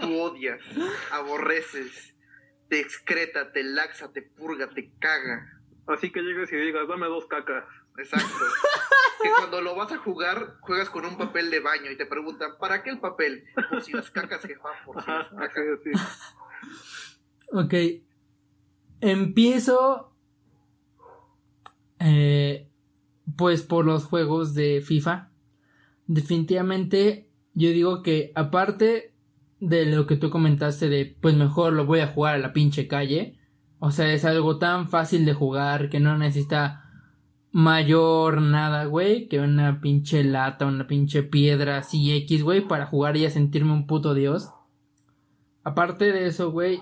tú 0.00 0.18
odias, 0.18 0.60
aborreces, 1.12 2.14
te 2.70 2.80
excreta, 2.80 3.52
te 3.52 3.62
laxa, 3.64 4.10
te 4.12 4.22
purga, 4.22 4.68
te 4.70 4.90
caga? 4.98 5.46
Así 5.86 6.10
que 6.10 6.22
llegues 6.22 6.50
y 6.52 6.56
digas, 6.56 6.88
dame 6.88 7.06
dos 7.06 7.26
cacas. 7.26 7.64
Exacto. 7.98 8.26
Que 9.22 9.30
cuando 9.38 9.62
lo 9.62 9.74
vas 9.74 9.90
a 9.90 9.96
jugar, 9.96 10.56
juegas 10.60 10.90
con 10.90 11.06
un 11.06 11.16
papel 11.16 11.50
de 11.50 11.60
baño 11.60 11.90
y 11.90 11.96
te 11.96 12.04
preguntan, 12.04 12.58
¿para 12.60 12.82
qué 12.82 12.90
el 12.90 13.00
papel? 13.00 13.46
Por 13.70 13.80
si 13.82 13.92
las 13.92 14.10
cacas, 14.10 14.42
jefa, 14.42 14.68
por 14.84 15.02
si 15.02 15.10
las 15.10 15.26
Ajá, 15.28 15.36
cacas. 15.48 15.64
así, 15.80 15.90
así. 15.94 16.04
Ok. 17.54 17.74
Empiezo. 19.00 20.12
eh, 22.00 22.68
pues 23.36 23.62
por 23.62 23.86
los 23.86 24.04
juegos 24.04 24.54
de 24.54 24.82
FIFA. 24.84 25.30
Definitivamente, 26.06 27.30
yo 27.54 27.70
digo 27.70 28.02
que 28.02 28.32
aparte 28.34 29.14
de 29.60 29.86
lo 29.86 30.06
que 30.06 30.16
tú 30.16 30.30
comentaste 30.30 30.88
de, 30.88 31.16
pues 31.20 31.34
mejor 31.36 31.72
lo 31.72 31.86
voy 31.86 32.00
a 32.00 32.08
jugar 32.08 32.34
a 32.34 32.38
la 32.38 32.52
pinche 32.52 32.88
calle. 32.88 33.38
O 33.78 33.92
sea, 33.92 34.12
es 34.12 34.24
algo 34.24 34.58
tan 34.58 34.88
fácil 34.88 35.24
de 35.24 35.34
jugar 35.34 35.90
que 35.90 36.00
no 36.00 36.18
necesita 36.18 36.90
mayor 37.52 38.42
nada, 38.42 38.86
güey, 38.86 39.28
que 39.28 39.38
una 39.38 39.80
pinche 39.80 40.24
lata, 40.24 40.66
una 40.66 40.88
pinche 40.88 41.22
piedra 41.22 41.78
así 41.78 42.12
X, 42.12 42.42
güey, 42.42 42.66
para 42.66 42.86
jugar 42.86 43.16
y 43.16 43.26
a 43.26 43.30
sentirme 43.30 43.72
un 43.72 43.86
puto 43.86 44.12
dios. 44.12 44.50
Aparte 45.62 46.12
de 46.12 46.26
eso, 46.26 46.50
güey, 46.50 46.80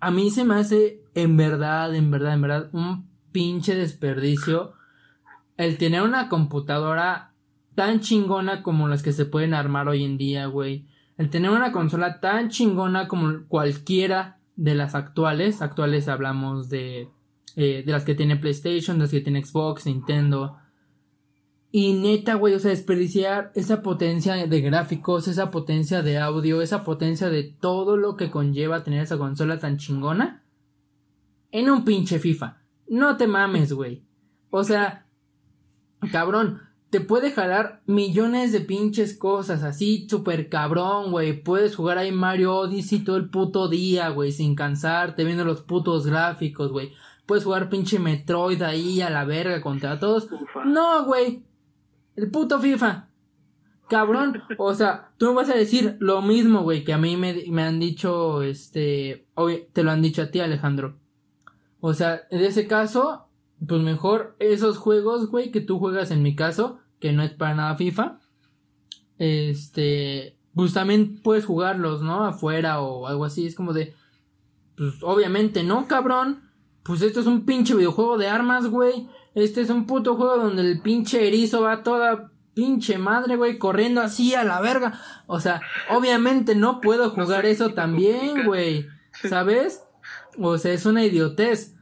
a 0.00 0.10
mí 0.10 0.30
se 0.30 0.44
me 0.44 0.54
hace 0.54 1.02
en 1.14 1.36
verdad, 1.36 1.94
en 1.94 2.10
verdad, 2.10 2.34
en 2.34 2.42
verdad, 2.42 2.68
un 2.72 3.08
pinche 3.32 3.74
desperdicio 3.74 4.74
el 5.58 5.76
tener 5.76 6.02
una 6.02 6.28
computadora 6.28 7.32
tan 7.74 8.00
chingona 8.00 8.62
como 8.62 8.88
las 8.88 9.02
que 9.02 9.12
se 9.12 9.26
pueden 9.26 9.54
armar 9.54 9.88
hoy 9.88 10.04
en 10.04 10.16
día, 10.16 10.46
güey. 10.46 10.86
El 11.18 11.30
tener 11.30 11.50
una 11.50 11.72
consola 11.72 12.20
tan 12.20 12.48
chingona 12.48 13.08
como 13.08 13.44
cualquiera 13.48 14.38
de 14.56 14.76
las 14.76 14.94
actuales. 14.94 15.60
Actuales 15.60 16.08
hablamos 16.08 16.68
de, 16.68 17.08
eh, 17.56 17.82
de 17.84 17.92
las 17.92 18.04
que 18.04 18.14
tiene 18.14 18.36
PlayStation, 18.36 18.98
de 18.98 19.04
las 19.04 19.10
que 19.10 19.20
tiene 19.20 19.44
Xbox, 19.44 19.86
Nintendo. 19.86 20.56
Y 21.70 21.92
neta, 21.92 22.34
güey, 22.34 22.54
o 22.54 22.58
sea, 22.58 22.70
desperdiciar 22.70 23.52
esa 23.54 23.82
potencia 23.82 24.34
de 24.46 24.60
gráficos, 24.60 25.28
esa 25.28 25.50
potencia 25.50 26.02
de 26.02 26.18
audio, 26.18 26.62
esa 26.62 26.82
potencia 26.82 27.28
de 27.28 27.42
todo 27.44 27.96
lo 27.96 28.16
que 28.16 28.30
conlleva 28.30 28.84
tener 28.84 29.02
esa 29.02 29.18
consola 29.18 29.58
tan 29.58 29.76
chingona 29.76 30.44
en 31.50 31.70
un 31.70 31.84
pinche 31.84 32.18
FIFA. 32.18 32.62
No 32.88 33.18
te 33.18 33.26
mames, 33.26 33.72
güey. 33.74 34.02
O 34.50 34.64
sea, 34.64 35.06
cabrón, 36.10 36.62
te 36.88 37.00
puede 37.00 37.32
jalar 37.32 37.82
millones 37.84 38.50
de 38.52 38.60
pinches 38.60 39.16
cosas, 39.16 39.62
así 39.62 40.08
super 40.08 40.48
cabrón, 40.48 41.10
güey. 41.10 41.42
Puedes 41.42 41.76
jugar 41.76 41.98
ahí 41.98 42.12
Mario 42.12 42.56
Odyssey 42.56 43.00
todo 43.00 43.18
el 43.18 43.28
puto 43.28 43.68
día, 43.68 44.08
güey, 44.08 44.32
sin 44.32 44.54
cansarte, 44.54 45.24
viendo 45.24 45.44
los 45.44 45.60
putos 45.60 46.06
gráficos, 46.06 46.72
güey. 46.72 46.92
Puedes 47.26 47.44
jugar 47.44 47.68
pinche 47.68 47.98
Metroid 47.98 48.62
ahí 48.62 49.02
a 49.02 49.10
la 49.10 49.26
verga 49.26 49.60
contra 49.60 50.00
todos. 50.00 50.28
Ufa. 50.32 50.64
No, 50.64 51.04
güey. 51.04 51.42
El 52.18 52.32
puto 52.32 52.58
FIFA. 52.58 53.06
Cabrón. 53.88 54.42
O 54.58 54.74
sea, 54.74 55.12
tú 55.18 55.26
me 55.26 55.34
vas 55.34 55.50
a 55.50 55.54
decir 55.54 55.96
lo 56.00 56.20
mismo, 56.20 56.62
güey, 56.62 56.82
que 56.82 56.92
a 56.92 56.98
mí 56.98 57.16
me, 57.16 57.44
me 57.48 57.62
han 57.62 57.78
dicho, 57.78 58.42
este, 58.42 59.28
hoy 59.34 59.68
te 59.72 59.84
lo 59.84 59.92
han 59.92 60.02
dicho 60.02 60.22
a 60.22 60.30
ti, 60.32 60.40
Alejandro. 60.40 60.98
O 61.78 61.94
sea, 61.94 62.22
en 62.32 62.40
ese 62.40 62.66
caso, 62.66 63.28
pues 63.64 63.80
mejor 63.82 64.34
esos 64.40 64.78
juegos, 64.78 65.30
güey, 65.30 65.52
que 65.52 65.60
tú 65.60 65.78
juegas 65.78 66.10
en 66.10 66.24
mi 66.24 66.34
caso, 66.34 66.80
que 66.98 67.12
no 67.12 67.22
es 67.22 67.30
para 67.30 67.54
nada 67.54 67.76
FIFA. 67.76 68.18
Este, 69.18 70.36
pues 70.56 70.74
también 70.74 71.20
puedes 71.22 71.46
jugarlos, 71.46 72.02
¿no? 72.02 72.24
Afuera 72.24 72.80
o 72.80 73.06
algo 73.06 73.24
así. 73.24 73.46
Es 73.46 73.54
como 73.54 73.72
de, 73.72 73.94
pues 74.76 74.94
obviamente 75.02 75.62
no, 75.62 75.86
cabrón. 75.86 76.50
Pues 76.82 77.00
esto 77.02 77.20
es 77.20 77.26
un 77.26 77.44
pinche 77.44 77.76
videojuego 77.76 78.18
de 78.18 78.26
armas, 78.26 78.66
güey. 78.66 79.08
Este 79.34 79.60
es 79.60 79.70
un 79.70 79.86
puto 79.86 80.16
juego 80.16 80.36
donde 80.36 80.62
el 80.62 80.80
pinche 80.80 81.26
erizo 81.26 81.62
va 81.62 81.82
toda 81.82 82.32
pinche 82.54 82.98
madre, 82.98 83.36
güey, 83.36 83.56
corriendo 83.56 84.00
así 84.00 84.34
a 84.34 84.42
la 84.42 84.60
verga. 84.60 85.00
O 85.28 85.38
sea, 85.38 85.60
obviamente 85.90 86.56
no 86.56 86.80
puedo 86.80 87.10
jugar 87.10 87.46
eso 87.46 87.72
también, 87.72 88.44
güey. 88.46 88.86
¿Sabes? 89.28 89.84
O 90.36 90.58
sea, 90.58 90.72
es 90.72 90.84
una 90.84 91.04
idiotez. 91.04 91.76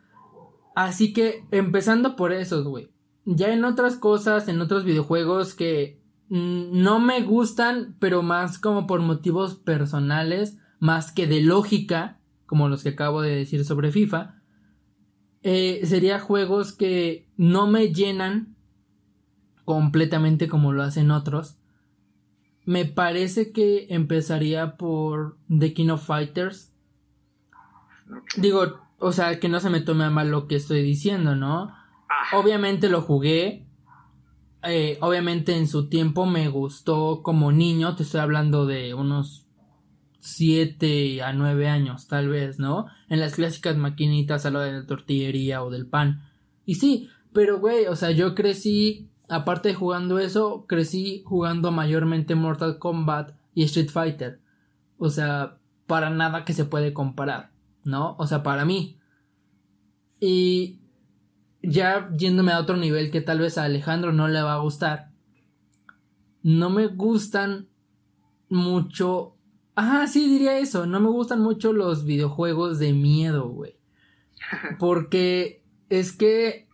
Así 0.74 1.14
que, 1.14 1.46
empezando 1.50 2.14
por 2.14 2.32
esos, 2.32 2.66
güey. 2.66 2.90
Ya 3.24 3.54
en 3.54 3.64
otras 3.64 3.96
cosas, 3.96 4.48
en 4.48 4.60
otros 4.60 4.84
videojuegos 4.84 5.54
que 5.54 5.98
no 6.28 7.00
me 7.00 7.22
gustan, 7.22 7.96
pero 7.98 8.22
más 8.22 8.58
como 8.58 8.86
por 8.86 9.00
motivos 9.00 9.54
personales, 9.54 10.58
más 10.78 11.10
que 11.10 11.26
de 11.26 11.40
lógica, 11.40 12.18
como 12.44 12.68
los 12.68 12.82
que 12.82 12.90
acabo 12.90 13.22
de 13.22 13.34
decir 13.34 13.64
sobre 13.64 13.92
FIFA, 13.92 14.35
eh, 15.48 15.86
sería 15.86 16.18
juegos 16.18 16.72
que 16.72 17.28
no 17.36 17.68
me 17.68 17.94
llenan 17.94 18.56
completamente 19.64 20.48
como 20.48 20.72
lo 20.72 20.82
hacen 20.82 21.12
otros. 21.12 21.56
Me 22.64 22.84
parece 22.84 23.52
que 23.52 23.86
empezaría 23.90 24.76
por 24.76 25.38
The 25.48 25.72
King 25.72 25.90
of 25.90 26.04
Fighters. 26.04 26.74
Digo, 28.36 28.80
o 28.98 29.12
sea, 29.12 29.38
que 29.38 29.48
no 29.48 29.60
se 29.60 29.70
me 29.70 29.80
tome 29.80 30.02
a 30.02 30.10
mal 30.10 30.32
lo 30.32 30.48
que 30.48 30.56
estoy 30.56 30.82
diciendo, 30.82 31.36
¿no? 31.36 31.72
Obviamente 32.32 32.88
lo 32.88 33.00
jugué. 33.00 33.68
eh, 34.64 34.98
obviamente 35.00 35.56
en 35.56 35.68
su 35.68 35.88
tiempo 35.88 36.26
me 36.26 36.48
gustó 36.48 37.22
como 37.22 37.52
niño. 37.52 37.94
Te 37.94 38.02
estoy 38.02 38.20
hablando 38.20 38.66
de 38.66 38.94
unos 38.94 39.45
7 40.26 41.22
a 41.22 41.32
9 41.32 41.68
años, 41.68 42.08
tal 42.08 42.28
vez, 42.28 42.58
¿no? 42.58 42.86
En 43.08 43.20
las 43.20 43.34
clásicas 43.34 43.76
maquinitas 43.76 44.46
a 44.46 44.50
lo 44.50 44.60
de 44.60 44.72
la 44.72 44.86
tortillería 44.86 45.62
o 45.62 45.70
del 45.70 45.86
pan. 45.86 46.22
Y 46.64 46.76
sí, 46.76 47.08
pero 47.32 47.60
güey, 47.60 47.86
o 47.86 47.96
sea, 47.96 48.10
yo 48.10 48.34
crecí, 48.34 49.08
aparte 49.28 49.68
de 49.68 49.74
jugando 49.74 50.18
eso, 50.18 50.66
crecí 50.66 51.22
jugando 51.24 51.70
mayormente 51.70 52.34
Mortal 52.34 52.78
Kombat 52.78 53.32
y 53.54 53.64
Street 53.64 53.90
Fighter. 53.90 54.40
O 54.98 55.10
sea, 55.10 55.58
para 55.86 56.10
nada 56.10 56.44
que 56.44 56.52
se 56.52 56.64
puede 56.64 56.92
comparar, 56.92 57.52
¿no? 57.84 58.16
O 58.18 58.26
sea, 58.26 58.42
para 58.42 58.64
mí. 58.64 58.98
Y 60.20 60.80
ya 61.62 62.10
yéndome 62.16 62.52
a 62.52 62.60
otro 62.60 62.76
nivel 62.76 63.10
que 63.10 63.20
tal 63.20 63.40
vez 63.40 63.58
a 63.58 63.64
Alejandro 63.64 64.12
no 64.12 64.28
le 64.28 64.42
va 64.42 64.54
a 64.54 64.60
gustar. 64.60 65.10
No 66.42 66.70
me 66.70 66.86
gustan 66.86 67.68
mucho. 68.48 69.35
Ajá, 69.76 70.06
sí 70.06 70.28
diría 70.28 70.58
eso. 70.58 70.86
No 70.86 71.00
me 71.00 71.08
gustan 71.08 71.42
mucho 71.42 71.72
los 71.72 72.04
videojuegos 72.04 72.78
de 72.78 72.94
miedo, 72.94 73.48
güey. 73.50 73.76
Porque 74.78 75.62
es 75.90 76.12
que 76.12 76.66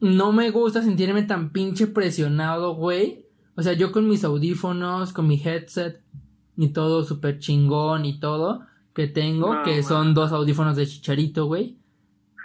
no 0.00 0.32
me 0.32 0.50
gusta 0.50 0.82
sentirme 0.82 1.22
tan 1.22 1.52
pinche 1.52 1.86
presionado, 1.86 2.74
güey. 2.74 3.26
O 3.54 3.62
sea, 3.62 3.74
yo 3.74 3.92
con 3.92 4.08
mis 4.08 4.24
audífonos, 4.24 5.12
con 5.12 5.28
mi 5.28 5.40
headset 5.40 6.02
y 6.56 6.68
todo 6.68 7.04
súper 7.04 7.38
chingón 7.38 8.06
y 8.06 8.18
todo 8.18 8.66
que 8.94 9.06
tengo, 9.06 9.54
No, 9.54 9.62
que 9.62 9.82
son 9.82 10.14
dos 10.14 10.32
audífonos 10.32 10.76
de 10.76 10.86
chicharito, 10.86 11.46
güey. 11.46 11.78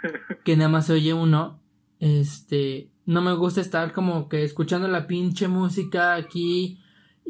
que 0.44 0.56
nada 0.56 0.68
más 0.68 0.86
se 0.86 0.92
oye 0.92 1.14
uno. 1.14 1.60
Este, 2.00 2.90
no 3.06 3.22
me 3.22 3.32
gusta 3.34 3.60
estar 3.60 3.92
como 3.92 4.28
que 4.28 4.44
escuchando 4.44 4.88
la 4.88 5.06
pinche 5.06 5.48
música 5.48 6.14
aquí 6.14 6.80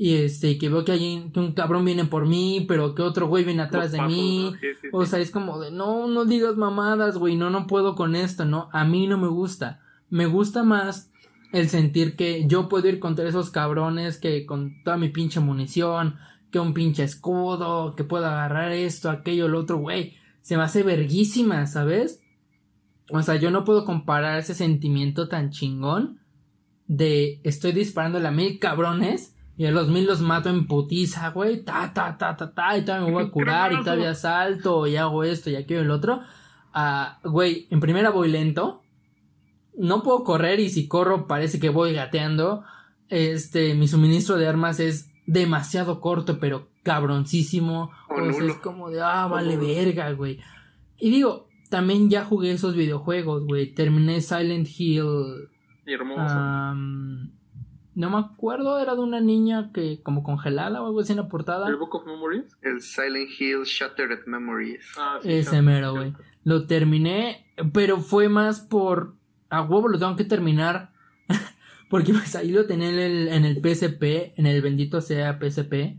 y 0.00 0.14
este, 0.14 0.58
que 0.58 0.68
veo 0.68 0.84
que 0.84 0.92
hay 0.92 1.28
que 1.34 1.40
un 1.40 1.54
cabrón 1.54 1.84
viene 1.84 2.04
por 2.04 2.24
mí, 2.24 2.64
pero 2.68 2.94
que 2.94 3.02
otro 3.02 3.26
güey 3.26 3.42
viene 3.42 3.62
atrás 3.62 3.90
de 3.90 3.98
pasos, 3.98 4.12
mí. 4.12 4.50
¿no? 4.52 4.58
Sí, 4.60 4.66
sí, 4.80 4.88
O 4.92 5.04
sea, 5.04 5.18
es 5.18 5.32
como 5.32 5.58
de, 5.58 5.72
no, 5.72 6.06
no 6.06 6.24
digas 6.24 6.56
mamadas, 6.56 7.18
güey, 7.18 7.34
no, 7.34 7.50
no 7.50 7.66
puedo 7.66 7.96
con 7.96 8.14
esto, 8.14 8.44
¿no? 8.44 8.68
A 8.70 8.84
mí 8.84 9.08
no 9.08 9.18
me 9.18 9.26
gusta. 9.26 9.80
Me 10.08 10.26
gusta 10.26 10.62
más 10.62 11.10
el 11.52 11.68
sentir 11.68 12.14
que 12.14 12.46
yo 12.46 12.68
puedo 12.68 12.88
ir 12.88 13.00
contra 13.00 13.28
esos 13.28 13.50
cabrones 13.50 14.18
que 14.18 14.46
con 14.46 14.84
toda 14.84 14.96
mi 14.98 15.08
pinche 15.08 15.40
munición, 15.40 16.14
que 16.52 16.60
un 16.60 16.74
pinche 16.74 17.02
escudo, 17.02 17.96
que 17.96 18.04
puedo 18.04 18.24
agarrar 18.24 18.70
esto, 18.70 19.10
aquello, 19.10 19.48
lo 19.48 19.58
otro, 19.58 19.78
güey. 19.78 20.14
Se 20.42 20.56
me 20.56 20.62
hace 20.62 20.84
verguísima, 20.84 21.66
¿sabes? 21.66 22.22
O 23.10 23.20
sea, 23.24 23.34
yo 23.34 23.50
no 23.50 23.64
puedo 23.64 23.84
comparar 23.84 24.38
ese 24.38 24.54
sentimiento 24.54 25.26
tan 25.26 25.50
chingón 25.50 26.20
de 26.86 27.40
estoy 27.42 27.72
disparando 27.72 28.24
a 28.24 28.30
mil 28.30 28.60
cabrones 28.60 29.34
y 29.58 29.66
a 29.66 29.72
los 29.72 29.88
mil 29.88 30.06
los 30.06 30.20
mato 30.20 30.48
en 30.50 30.68
putiza, 30.68 31.30
güey, 31.30 31.64
ta, 31.64 31.92
ta, 31.92 32.16
ta, 32.16 32.36
ta, 32.36 32.54
ta, 32.54 32.78
y 32.78 32.84
todavía 32.84 33.08
me 33.08 33.12
voy 33.12 33.24
a 33.24 33.30
curar 33.30 33.72
y 33.72 33.78
todavía 33.82 34.14
salto 34.14 34.86
y 34.86 34.94
hago 34.94 35.24
esto 35.24 35.50
y 35.50 35.56
aquello 35.56 35.80
y 35.80 35.84
el 35.84 35.90
otro. 35.90 36.20
Ah, 36.72 37.18
güey, 37.24 37.66
en 37.70 37.80
primera 37.80 38.10
voy 38.10 38.28
lento. 38.28 38.84
No 39.76 40.04
puedo 40.04 40.22
correr 40.22 40.60
y 40.60 40.70
si 40.70 40.86
corro 40.86 41.26
parece 41.26 41.58
que 41.58 41.70
voy 41.70 41.92
gateando. 41.92 42.62
Este, 43.08 43.74
mi 43.74 43.88
suministro 43.88 44.36
de 44.36 44.46
armas 44.46 44.78
es 44.78 45.10
demasiado 45.26 46.00
corto, 46.00 46.38
pero 46.38 46.68
cabroncísimo. 46.84 47.90
Sea, 48.14 48.46
es 48.46 48.54
como 48.58 48.90
de, 48.90 49.00
ah, 49.02 49.26
vale 49.26 49.56
verga, 49.56 50.12
güey. 50.12 50.38
Y 51.00 51.10
digo, 51.10 51.48
también 51.68 52.10
ya 52.10 52.24
jugué 52.24 52.52
esos 52.52 52.76
videojuegos, 52.76 53.44
güey. 53.44 53.74
Terminé 53.74 54.20
Silent 54.20 54.68
Hill. 54.78 55.48
Hermoso. 55.84 56.36
No 57.98 58.10
me 58.10 58.18
acuerdo, 58.18 58.78
era 58.78 58.94
de 58.94 59.00
una 59.00 59.20
niña 59.20 59.72
que 59.74 60.00
como 60.04 60.22
congelada 60.22 60.80
o 60.80 60.86
algo 60.86 61.00
así 61.00 61.14
en 61.14 61.18
la 61.18 61.26
portada. 61.26 61.66
¿El 61.66 61.74
Book 61.74 61.96
of 61.96 62.06
Memories? 62.06 62.56
El 62.62 62.80
Silent 62.80 63.28
Hill 63.36 63.64
Shattered 63.64 64.24
Memories. 64.24 64.86
Ah, 64.96 65.18
sí, 65.20 65.32
Ese 65.32 65.62
mero, 65.62 65.94
güey. 65.96 66.14
Lo 66.44 66.68
terminé, 66.68 67.52
pero 67.72 67.98
fue 67.98 68.28
más 68.28 68.60
por... 68.60 69.16
A 69.50 69.62
huevo 69.62 69.88
lo 69.88 69.98
tengo 69.98 70.14
que 70.14 70.24
terminar. 70.24 70.92
Porque 71.90 72.12
pues 72.12 72.36
ahí 72.36 72.52
lo 72.52 72.66
tenía 72.66 72.88
en 72.88 72.98
el, 73.00 73.28
en 73.28 73.44
el 73.44 73.56
PSP, 73.56 74.38
en 74.38 74.46
el 74.46 74.62
bendito 74.62 75.00
sea 75.00 75.40
PSP. 75.40 75.98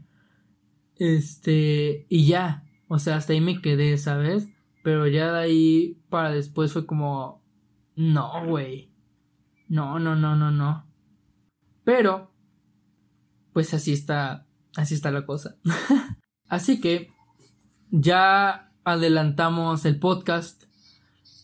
Este, 0.95 2.05
y 2.07 2.27
ya. 2.27 2.63
O 2.87 2.99
sea, 2.99 3.17
hasta 3.17 3.33
ahí 3.33 3.41
me 3.41 3.61
quedé, 3.61 3.97
¿sabes? 3.97 4.47
Pero 4.83 5.05
ya 5.07 5.33
de 5.33 5.39
ahí 5.39 6.01
para 6.09 6.31
después 6.31 6.71
fue 6.71 6.85
como... 6.85 7.43
No, 7.97 8.45
güey. 8.45 8.89
No, 9.67 9.99
no, 9.99 10.15
no, 10.15 10.37
no, 10.37 10.49
no. 10.49 10.88
Pero... 11.89 12.29
Pues 13.51 13.73
así 13.73 13.93
está... 13.93 14.45
Así 14.75 14.93
está 14.93 15.09
la 15.09 15.25
cosa. 15.25 15.55
así 16.47 16.79
que... 16.79 17.09
Ya 17.89 18.71
adelantamos 18.83 19.85
el 19.85 19.97
podcast. 19.97 20.65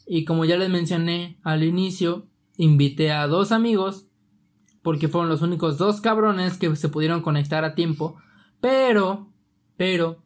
Y 0.05 0.23
como 0.23 0.45
ya 0.45 0.57
les 0.57 0.69
mencioné 0.69 1.39
al 1.41 1.63
inicio, 1.63 2.27
invité 2.57 3.11
a 3.11 3.25
dos 3.25 3.51
amigos. 3.51 4.05
Porque 4.83 5.07
fueron 5.07 5.29
los 5.29 5.41
únicos 5.41 5.79
dos 5.79 5.99
cabrones 5.99 6.59
que 6.59 6.75
se 6.75 6.89
pudieron 6.89 7.23
conectar 7.23 7.65
a 7.65 7.73
tiempo. 7.73 8.15
Pero, 8.61 9.33
pero, 9.77 10.21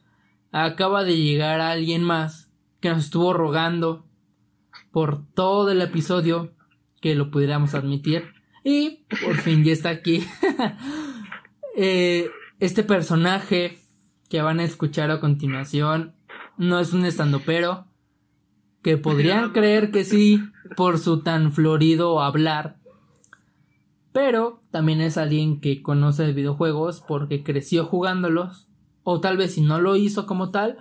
acaba 0.51 1.05
de 1.05 1.15
llegar 1.15 1.61
alguien 1.61 2.03
más 2.03 2.51
que 2.81 2.89
nos 2.89 3.05
estuvo 3.05 3.31
rogando 3.31 4.05
por 4.91 5.25
todo 5.33 5.71
el 5.71 5.81
episodio 5.81 6.51
que 6.99 7.15
lo 7.15 7.31
pudiéramos 7.31 7.73
admitir. 7.73 8.37
Y 8.63 9.05
por 9.21 9.37
fin 9.37 9.63
ya 9.63 9.73
está 9.73 9.89
aquí. 9.89 10.25
Eh, 11.81 12.29
este 12.59 12.83
personaje 12.83 13.79
que 14.27 14.41
van 14.41 14.59
a 14.59 14.65
escuchar 14.65 15.11
a 15.11 15.21
continuación 15.21 16.13
no 16.57 16.79
es 16.79 16.91
un 16.91 17.05
estandopero. 17.05 17.85
Que 18.81 18.97
podrían 18.97 19.51
creer 19.51 19.91
que 19.91 20.03
sí 20.03 20.41
por 20.75 20.97
su 20.97 21.21
tan 21.21 21.53
florido 21.53 22.21
hablar. 22.21 22.77
Pero 24.11 24.61
también 24.71 24.99
es 24.99 25.17
alguien 25.17 25.61
que 25.61 25.81
conoce 25.81 26.23
de 26.23 26.33
videojuegos 26.33 27.01
porque 27.07 27.43
creció 27.43 27.85
jugándolos. 27.85 28.67
O 29.03 29.21
tal 29.21 29.37
vez 29.37 29.53
si 29.53 29.61
no 29.61 29.79
lo 29.79 29.95
hizo 29.95 30.25
como 30.25 30.49
tal, 30.49 30.79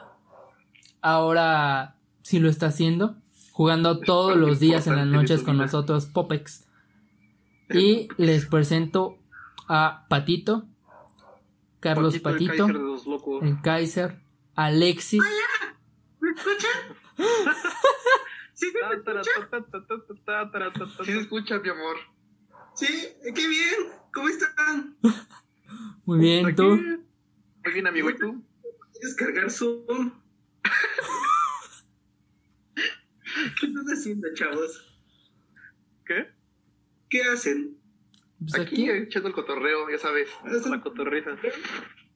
ahora 1.01 1.97
sí 2.23 2.41
lo 2.41 2.49
está 2.49 2.67
haciendo. 2.67 3.17
Jugando 3.53 3.99
todos 4.01 4.37
los 4.37 4.61
días 4.61 4.87
en 4.87 4.97
las 4.97 5.07
noches 5.07 5.43
con 5.43 5.57
nosotros 5.57 6.07
Popex. 6.07 6.68
Y 7.71 8.09
les 8.17 8.47
presento 8.47 9.19
a 9.69 10.07
Patito, 10.09 10.67
Carlos 11.81 12.19
Patito, 12.19 12.67
Kaiser 12.67 12.79
de 12.79 12.83
los 12.83 13.07
locos. 13.07 13.43
el 13.43 13.61
Kaiser, 13.61 14.21
Alexis. 14.55 15.23
¿Me 16.21 16.31
escuchan? 16.31 16.97
¿Sí 18.55 18.73
se 21.05 21.21
escucha, 21.21 21.59
mi 21.61 21.69
amor. 21.69 21.97
Sí, 22.75 23.09
qué 23.23 23.49
bien. 23.49 23.75
¿Cómo 24.13 24.29
están? 24.29 24.97
Muy 26.05 26.19
bien, 26.19 26.57
tú. 26.57 26.69
Muy 26.69 27.73
bien, 27.73 27.87
amigo. 27.87 28.11
¿Y 28.11 28.17
tú? 28.17 28.43
Descargar 29.01 29.51
Zoom. 29.51 30.13
¿Qué 33.61 33.67
están 33.67 33.87
haciendo, 33.87 34.27
chavos? 34.35 34.85
¿Qué? 36.05 36.38
¿Qué 37.11 37.23
hacen? 37.23 37.77
Pues 38.41 38.55
Aquí 38.55 38.89
aquí. 38.89 39.03
echando 39.03 39.29
el 39.29 39.35
cotorreo, 39.35 39.91
ya 39.91 39.99
sabes. 39.99 40.29
La 40.69 40.81
cotorriza. 40.81 41.37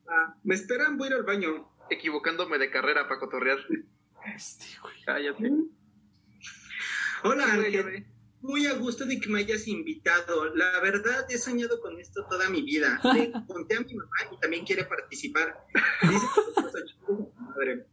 Ah, 0.09 0.35
¿Me 0.45 0.55
esperan? 0.55 0.97
Voy 0.97 1.09
a 1.09 1.11
ir 1.11 1.17
al 1.17 1.23
baño. 1.25 1.69
Equivocándome 1.91 2.59
de 2.59 2.71
carrera 2.71 3.09
para 3.09 3.21
cotorrear. 3.21 3.59
Este, 4.35 4.67
güey. 4.81 4.95
Cállate. 5.05 5.51
Hola, 7.25 7.53
Ángel. 7.53 8.07
Muy 8.41 8.67
a 8.67 8.75
gusto 8.75 9.05
de 9.07 9.21
que 9.21 9.29
me 9.29 9.41
hayas 9.41 9.69
invitado. 9.69 10.55
La 10.55 10.81
verdad, 10.81 11.27
he 11.31 11.39
soñado 11.39 11.81
con 11.81 11.99
esto 12.01 12.27
toda 12.29 12.49
mi 12.51 12.63
vida. 12.63 13.01
Le 13.15 13.33
conté 13.47 13.77
a 13.77 13.81
mi 13.81 13.95
mamá 13.95 14.17
y 14.33 14.39
también 14.41 14.65
quiere 14.65 14.85
participar. 14.85 15.65
Dice 16.03 16.27
madre. 17.39 17.87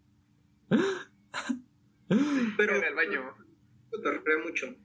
Pero 2.58 2.74
al 2.76 2.96
baño. 2.96 3.36
cotorreo 3.92 4.40
mucho. 4.44 4.76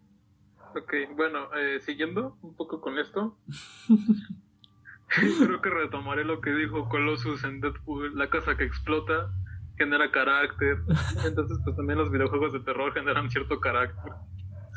Ok, 0.76 0.92
bueno, 1.16 1.54
eh, 1.54 1.80
siguiendo 1.80 2.37
un 2.42 2.56
poco 2.56 2.80
con 2.80 2.98
esto, 2.98 3.38
creo 5.08 5.62
que 5.62 5.70
retomaré 5.70 6.24
lo 6.24 6.40
que 6.40 6.50
dijo 6.50 6.88
Colossus 6.88 7.44
en 7.44 7.60
Deadpool, 7.60 8.16
la 8.16 8.28
casa 8.28 8.56
que 8.56 8.64
explota 8.64 9.30
genera 9.78 10.10
carácter, 10.10 10.78
entonces 11.24 11.58
pues 11.64 11.76
también 11.76 11.98
los 11.98 12.10
videojuegos 12.10 12.52
de 12.52 12.60
terror 12.60 12.92
generan 12.92 13.30
cierto 13.30 13.60
carácter. 13.60 14.12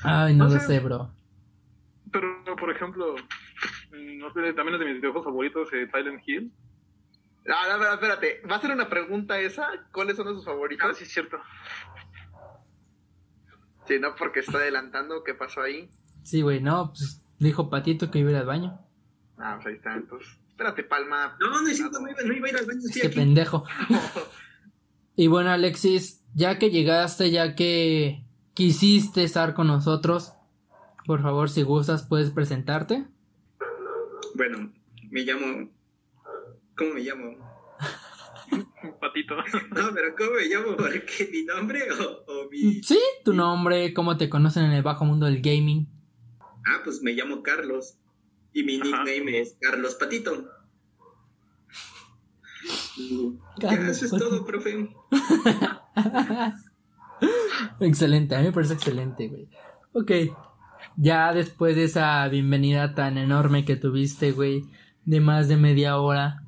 Ay, 0.03 0.35
no 0.35 0.45
No 0.45 0.53
lo 0.53 0.59
sé. 0.59 0.67
sé, 0.67 0.79
bro. 0.79 1.11
Pero, 2.11 2.55
por 2.57 2.71
ejemplo, 2.71 3.15
mm, 3.91 4.17
no 4.19 4.31
sé, 4.33 4.53
también 4.53 4.75
es 4.75 4.79
de 4.79 4.85
mis 4.85 4.95
videojuegos 4.95 5.25
favoritos, 5.25 5.73
eh, 5.73 5.87
Silent 5.91 6.21
Hill. 6.27 6.51
Ah, 7.49 7.77
no, 7.77 7.93
espérate. 7.93 8.41
¿Va 8.49 8.57
a 8.57 8.61
ser 8.61 8.71
una 8.71 8.89
pregunta 8.89 9.39
esa? 9.39 9.67
¿Cuáles 9.93 10.17
son 10.17 10.27
sus 10.27 10.43
Ah, 10.43 10.51
favoritos? 10.51 10.97
sí, 10.97 11.03
es 11.05 11.11
cierto. 11.13 11.37
Sí, 13.87 13.99
no, 13.99 14.15
porque 14.15 14.41
está 14.41 14.57
adelantando. 14.57 15.23
¿Qué 15.23 15.33
pasó 15.33 15.61
ahí? 15.61 15.89
Sí, 16.23 16.41
güey, 16.41 16.61
no, 16.61 16.89
pues 16.91 17.23
dijo 17.39 17.69
Patito 17.69 18.11
que 18.11 18.19
iba 18.19 18.29
a 18.29 18.33
ir 18.33 18.37
al 18.39 18.45
baño. 18.45 18.79
Ah, 19.37 19.53
pues 19.55 19.67
ahí 19.67 19.73
está. 19.75 19.93
Entonces, 19.95 20.27
espérate, 20.49 20.83
Palma. 20.83 21.37
No, 21.39 21.61
no 21.61 21.67
es 21.67 21.77
cierto, 21.77 21.99
no 21.99 22.09
iba, 22.09 22.21
no 22.23 22.33
iba 22.33 22.47
a 22.47 22.49
ir 22.49 22.57
al 22.57 22.65
baño. 22.65 22.79
Estoy 22.79 23.01
Qué 23.01 23.07
aquí. 23.07 23.15
pendejo. 23.15 23.63
Y 25.19 25.25
bueno, 25.25 25.49
Alexis, 25.49 26.23
ya 26.35 26.59
que 26.59 26.69
llegaste, 26.69 27.31
ya 27.31 27.55
que 27.55 28.23
quisiste 28.53 29.23
estar 29.23 29.55
con 29.55 29.65
nosotros, 29.65 30.33
por 31.07 31.23
favor, 31.23 31.49
si 31.49 31.63
gustas, 31.63 32.03
puedes 32.03 32.29
presentarte. 32.29 33.07
Bueno, 34.35 34.71
me 35.09 35.21
llamo. 35.21 35.71
¿Cómo 36.77 36.93
me 36.93 37.01
llamo? 37.01 37.35
Patito. 39.01 39.35
No, 39.35 39.93
pero 39.93 40.15
¿cómo 40.17 40.31
me 40.31 40.45
llamo? 40.45 40.75
¿Porque 40.77 41.29
mi 41.31 41.43
nombre 41.43 41.81
o, 41.91 42.23
o 42.31 42.49
mi.? 42.49 42.81
Sí, 42.83 42.99
tu 43.23 43.33
nombre, 43.33 43.93
cómo 43.93 44.17
te 44.17 44.29
conocen 44.29 44.65
en 44.65 44.71
el 44.71 44.83
bajo 44.83 45.05
mundo 45.05 45.25
del 45.25 45.41
gaming. 45.41 45.87
Ah, 46.65 46.81
pues 46.83 47.01
me 47.01 47.13
llamo 47.13 47.43
Carlos. 47.43 47.97
Y 48.53 48.63
mi 48.63 48.79
Ajá. 48.79 49.03
nickname 49.03 49.39
es 49.41 49.57
Carlos 49.61 49.95
Patito. 49.95 50.47
Carlos 53.59 53.89
eso 53.89 54.05
es 54.05 54.11
Patito. 54.11 54.29
todo, 54.29 54.45
profe. 54.45 54.89
excelente, 57.79 58.35
a 58.35 58.39
mí 58.39 58.45
me 58.45 58.51
parece 58.51 58.73
excelente, 58.73 59.27
güey. 59.27 59.47
Ok, 59.93 60.11
ya 60.95 61.33
después 61.33 61.75
de 61.75 61.85
esa 61.85 62.27
bienvenida 62.27 62.93
tan 62.95 63.17
enorme 63.17 63.65
que 63.65 63.75
tuviste, 63.75 64.31
güey, 64.31 64.65
de 65.05 65.21
más 65.21 65.47
de 65.47 65.57
media 65.57 65.97
hora. 65.97 66.43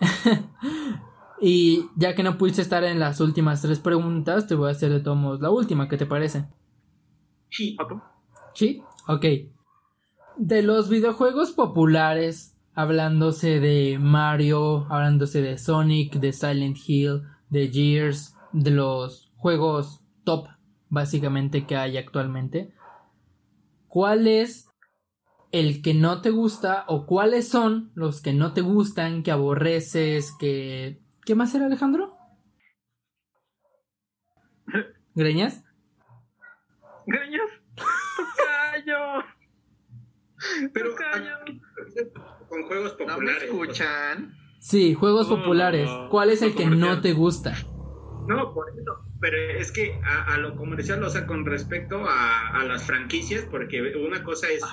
y 1.40 1.86
ya 1.96 2.14
que 2.14 2.22
no 2.22 2.38
pudiste 2.38 2.62
estar 2.62 2.84
en 2.84 2.98
las 2.98 3.20
últimas 3.20 3.62
tres 3.62 3.78
preguntas, 3.78 4.46
te 4.46 4.54
voy 4.54 4.68
a 4.68 4.72
hacer 4.72 4.90
de 4.90 5.00
todos 5.00 5.40
la 5.40 5.50
última, 5.50 5.88
¿qué 5.88 5.96
te 5.96 6.06
parece? 6.06 6.46
Sí. 7.50 7.72
Pato. 7.72 8.02
Sí, 8.54 8.82
ok. 9.06 9.24
De 10.36 10.62
los 10.62 10.88
videojuegos 10.88 11.52
populares, 11.52 12.56
hablándose 12.74 13.60
de 13.60 13.98
Mario, 14.00 14.86
hablándose 14.90 15.42
de 15.42 15.58
Sonic, 15.58 16.14
de 16.14 16.32
Silent 16.32 16.78
Hill, 16.86 17.22
de 17.50 17.68
Gears, 17.68 18.34
de 18.52 18.70
los 18.70 19.32
juegos 19.36 20.00
top, 20.24 20.48
básicamente, 20.88 21.66
que 21.66 21.76
hay 21.76 21.96
actualmente. 21.98 22.72
¿Cuál 23.88 24.26
es 24.26 24.69
el 25.52 25.82
que 25.82 25.94
no 25.94 26.20
te 26.22 26.30
gusta 26.30 26.84
o 26.88 27.06
cuáles 27.06 27.48
son 27.48 27.90
los 27.94 28.20
que 28.22 28.32
no 28.32 28.52
te 28.54 28.60
gustan, 28.60 29.22
que 29.22 29.30
aborreces, 29.32 30.32
que... 30.38 31.00
¿Qué 31.24 31.34
más 31.34 31.54
era 31.54 31.66
Alejandro? 31.66 32.16
¿Greñas? 35.14 35.64
¿Greñas? 37.06 37.50
¡Tocayo! 37.74 39.24
Pero 40.72 40.90
Tocayo. 40.90 41.36
con 42.48 42.62
juegos 42.66 42.96
¿No 42.98 43.06
me 43.06 43.12
populares. 43.12 43.42
escuchan? 43.44 44.34
Sí, 44.60 44.94
juegos 44.94 45.26
populares. 45.28 45.88
¿Cuál 46.10 46.30
es 46.30 46.42
el 46.42 46.54
que 46.54 46.66
no 46.66 47.00
te 47.00 47.12
gusta? 47.12 47.54
No, 48.26 48.52
por 48.54 48.68
eso. 48.70 49.04
Pero 49.20 49.36
es 49.58 49.72
que 49.72 49.98
a, 50.04 50.34
a 50.34 50.38
lo 50.38 50.54
comercial, 50.56 51.02
o 51.02 51.10
sea, 51.10 51.26
con 51.26 51.44
respecto 51.44 52.04
a, 52.06 52.60
a 52.60 52.64
las 52.64 52.84
franquicias, 52.86 53.44
porque 53.50 53.80
una 53.96 54.22
cosa 54.22 54.48
es 54.48 54.60
so- 54.60 54.66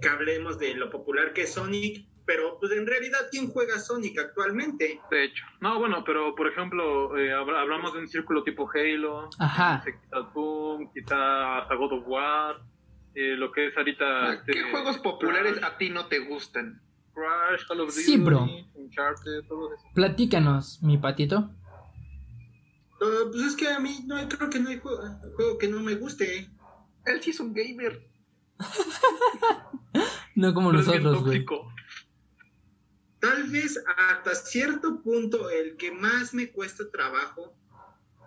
que 0.00 0.08
hablemos 0.08 0.58
de 0.58 0.74
lo 0.74 0.90
popular 0.90 1.32
que 1.32 1.42
es 1.42 1.54
Sonic, 1.54 2.06
pero 2.26 2.58
pues 2.60 2.72
en 2.72 2.86
realidad, 2.86 3.18
¿quién 3.30 3.48
juega 3.50 3.78
Sonic 3.78 4.18
actualmente? 4.18 5.00
De 5.10 5.24
hecho. 5.24 5.44
No, 5.60 5.78
bueno, 5.78 6.04
pero 6.04 6.34
por 6.34 6.46
ejemplo, 6.48 7.16
eh, 7.18 7.32
habla- 7.32 7.60
hablamos 7.62 7.92
de 7.94 8.00
un 8.00 8.08
círculo 8.08 8.44
tipo 8.44 8.68
Halo. 8.72 9.28
Ajá. 9.38 9.82
eh, 9.86 9.92
Quizá 10.04 10.20
Doom, 10.34 10.92
quizá 10.92 11.58
hasta 11.58 11.74
God 11.74 11.92
of 11.92 12.04
War. 12.06 12.56
eh, 13.16 13.34
lo 13.36 13.50
que 13.50 13.66
es 13.66 13.76
ahorita. 13.76 14.34
este, 14.34 14.52
¿Qué 14.52 14.62
juegos 14.70 14.98
populares 14.98 15.60
a 15.64 15.76
ti 15.76 15.90
no 15.90 16.06
te 16.06 16.20
gustan? 16.20 16.80
Crash, 17.12 17.66
Call 17.66 17.80
of 17.80 17.88
Duty, 17.88 18.00
Sí, 18.02 18.16
bro. 18.18 18.46
Uncharted, 18.74 19.42
todo 19.48 19.74
eso. 19.74 19.82
Platícanos, 19.94 20.80
mi 20.84 20.96
patito. 20.96 21.50
Ah, 23.02 23.24
pues 23.32 23.42
es 23.42 23.56
que 23.56 23.66
a 23.68 23.80
mí 23.80 24.04
no 24.06 24.16
creo 24.28 24.48
que 24.48 24.60
no 24.60 24.68
hay 24.68 24.78
juego, 24.78 25.02
juego 25.34 25.58
que 25.58 25.66
no 25.66 25.80
me 25.80 25.96
guste. 25.96 26.48
Él 27.04 27.20
sí 27.20 27.30
es 27.30 27.40
un 27.40 27.52
gamer. 27.52 28.06
No 30.40 30.54
como 30.54 30.70
Pero 30.70 30.82
nosotros, 30.82 31.22
güey. 31.22 31.44
Tal 33.18 33.50
vez 33.50 33.78
hasta 34.08 34.34
cierto 34.34 35.02
punto 35.02 35.50
el 35.50 35.76
que 35.76 35.92
más 35.92 36.32
me 36.32 36.50
cuesta 36.50 36.90
trabajo 36.90 37.54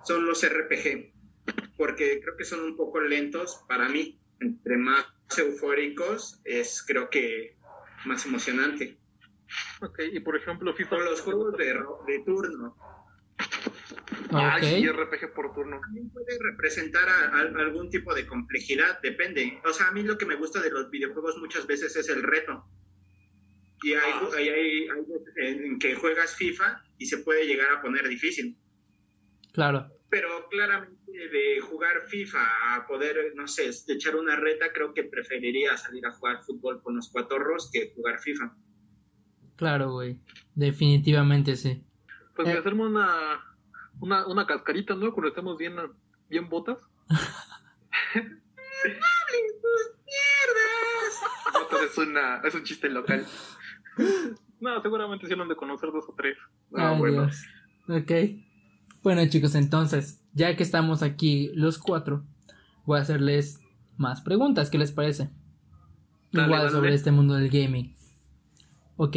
son 0.05 0.27
los 0.27 0.47
RPG, 0.47 1.11
porque 1.75 2.21
creo 2.21 2.37
que 2.37 2.45
son 2.45 2.59
un 2.59 2.77
poco 2.77 3.01
lentos 3.01 3.63
para 3.67 3.89
mí. 3.89 4.19
Entre 4.39 4.77
más 4.77 5.07
eufóricos 5.35 6.39
es 6.43 6.83
creo 6.85 7.09
que 7.09 7.57
más 8.05 8.27
emocionante. 8.27 8.99
Ok, 9.81 9.99
y 10.11 10.19
por 10.19 10.35
ejemplo, 10.35 10.71
FIFA. 10.75 10.97
Con 10.97 11.05
los 11.05 11.21
juegos 11.21 11.57
de, 11.57 11.73
de 12.05 12.19
turno. 12.23 12.77
Ok. 14.37 14.95
RPG 14.95 15.33
por 15.33 15.53
turno. 15.53 15.79
También 15.81 16.09
puede 16.09 16.37
representar 16.39 17.07
a- 17.09 17.29
a- 17.37 17.61
algún 17.61 17.89
tipo 17.89 18.13
de 18.13 18.25
complejidad, 18.25 18.99
depende. 19.01 19.59
O 19.65 19.73
sea, 19.73 19.87
a 19.87 19.91
mí 19.91 20.03
lo 20.03 20.17
que 20.17 20.25
me 20.25 20.35
gusta 20.35 20.61
de 20.61 20.69
los 20.71 20.89
videojuegos 20.89 21.37
muchas 21.37 21.67
veces 21.67 21.95
es 21.95 22.09
el 22.09 22.23
reto. 22.23 22.65
Y 23.83 23.93
hay, 23.93 24.11
Ah. 24.13 24.29
hay, 24.37 24.49
hay- 24.49 24.87
en 25.37 25.79
que 25.79 25.95
juegas 25.95 26.35
FIFA 26.35 26.83
y 26.97 27.05
se 27.05 27.17
puede 27.19 27.45
llegar 27.45 27.71
a 27.71 27.81
poner 27.81 28.07
difícil. 28.07 28.57
Claro. 29.51 29.89
Pero 30.09 30.47
claramente 30.49 31.11
de 31.11 31.59
jugar 31.61 32.03
FIFA 32.07 32.75
a 32.75 32.87
poder, 32.87 33.33
no 33.35 33.47
sé, 33.47 33.69
echar 33.89 34.15
una 34.15 34.35
reta, 34.35 34.71
creo 34.73 34.93
que 34.93 35.03
preferiría 35.03 35.75
salir 35.77 36.05
a 36.05 36.11
jugar 36.11 36.43
fútbol 36.43 36.81
con 36.81 36.95
los 36.95 37.09
cuatorros 37.09 37.69
que 37.71 37.91
jugar 37.95 38.19
FIFA. 38.19 38.55
Claro, 39.55 39.91
güey. 39.91 40.19
Definitivamente 40.55 41.55
sí. 41.55 41.83
Pues 42.35 42.47
Eh. 42.47 42.53
hacerme 42.57 42.85
una, 42.87 43.39
una, 44.03 44.27
una 44.27 44.45
cascarita, 44.45 44.95
¿no? 44.95 45.13
Cuando 45.13 45.29
estemos 45.29 45.57
bien, 45.57 45.75
bien 46.29 46.49
botas. 46.49 46.77
Botas 51.53 51.81
es, 51.89 51.97
una, 51.97 52.41
es 52.43 52.53
un 52.53 52.63
chiste 52.63 52.89
local. 52.89 53.25
No, 54.59 54.81
seguramente 54.81 55.27
sí 55.27 55.35
lo 55.35 55.43
han 55.43 55.49
de 55.49 55.55
conocer 55.55 55.89
dos 55.91 56.05
o 56.09 56.13
tres. 56.17 56.37
Ah, 56.75 56.91
Ay, 56.91 56.99
bueno. 56.99 57.23
Dios. 57.23 57.45
Ok. 57.87 58.11
Bueno, 59.03 59.25
chicos, 59.29 59.55
entonces, 59.55 60.21
ya 60.33 60.55
que 60.55 60.63
estamos 60.63 61.01
aquí 61.01 61.51
los 61.53 61.77
cuatro, 61.77 62.25
voy 62.85 62.99
a 62.99 63.01
hacerles 63.01 63.61
más 63.97 64.21
preguntas. 64.21 64.69
¿Qué 64.69 64.77
les 64.77 64.91
parece? 64.91 65.29
Dale, 66.31 66.47
Igual 66.47 66.61
dale. 66.61 66.71
sobre 66.71 66.93
este 66.93 67.11
mundo 67.11 67.35
del 67.35 67.49
gaming. 67.49 67.95
Ok. 68.97 69.15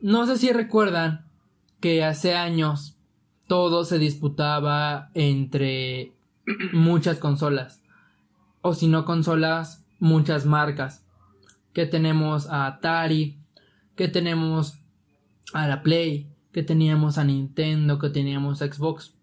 No 0.00 0.26
sé 0.26 0.36
si 0.36 0.52
recuerdan 0.52 1.28
que 1.80 2.04
hace 2.04 2.34
años 2.34 2.93
todo 3.46 3.84
se 3.84 3.98
disputaba 3.98 5.10
entre 5.14 6.12
muchas 6.72 7.18
consolas. 7.18 7.82
O 8.62 8.74
si 8.74 8.88
no 8.88 9.04
consolas, 9.04 9.84
muchas 9.98 10.46
marcas. 10.46 11.04
Que 11.72 11.86
tenemos 11.86 12.48
a 12.48 12.66
Atari, 12.66 13.38
que 13.96 14.08
tenemos 14.08 14.78
a 15.52 15.66
la 15.66 15.82
Play, 15.82 16.28
que 16.52 16.62
teníamos 16.62 17.18
a 17.18 17.24
Nintendo, 17.24 17.98
que 17.98 18.10
teníamos 18.10 18.62
a 18.62 18.72
Xbox. 18.72 19.14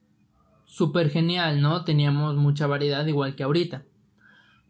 Súper 0.66 1.10
genial, 1.10 1.62
¿no? 1.62 1.84
Teníamos 1.84 2.36
mucha 2.36 2.68
variedad 2.68 3.06
igual 3.06 3.36
que 3.36 3.44
ahorita. 3.44 3.84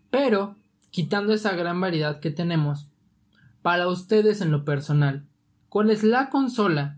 Pero, 0.09 0.55
quitando 0.91 1.33
esa 1.33 1.55
gran 1.55 1.79
variedad 1.81 2.19
que 2.19 2.31
tenemos, 2.31 2.87
para 3.61 3.87
ustedes 3.87 4.41
en 4.41 4.51
lo 4.51 4.65
personal, 4.65 5.25
¿cuál 5.69 5.89
es 5.91 6.03
la 6.03 6.29
consola 6.29 6.97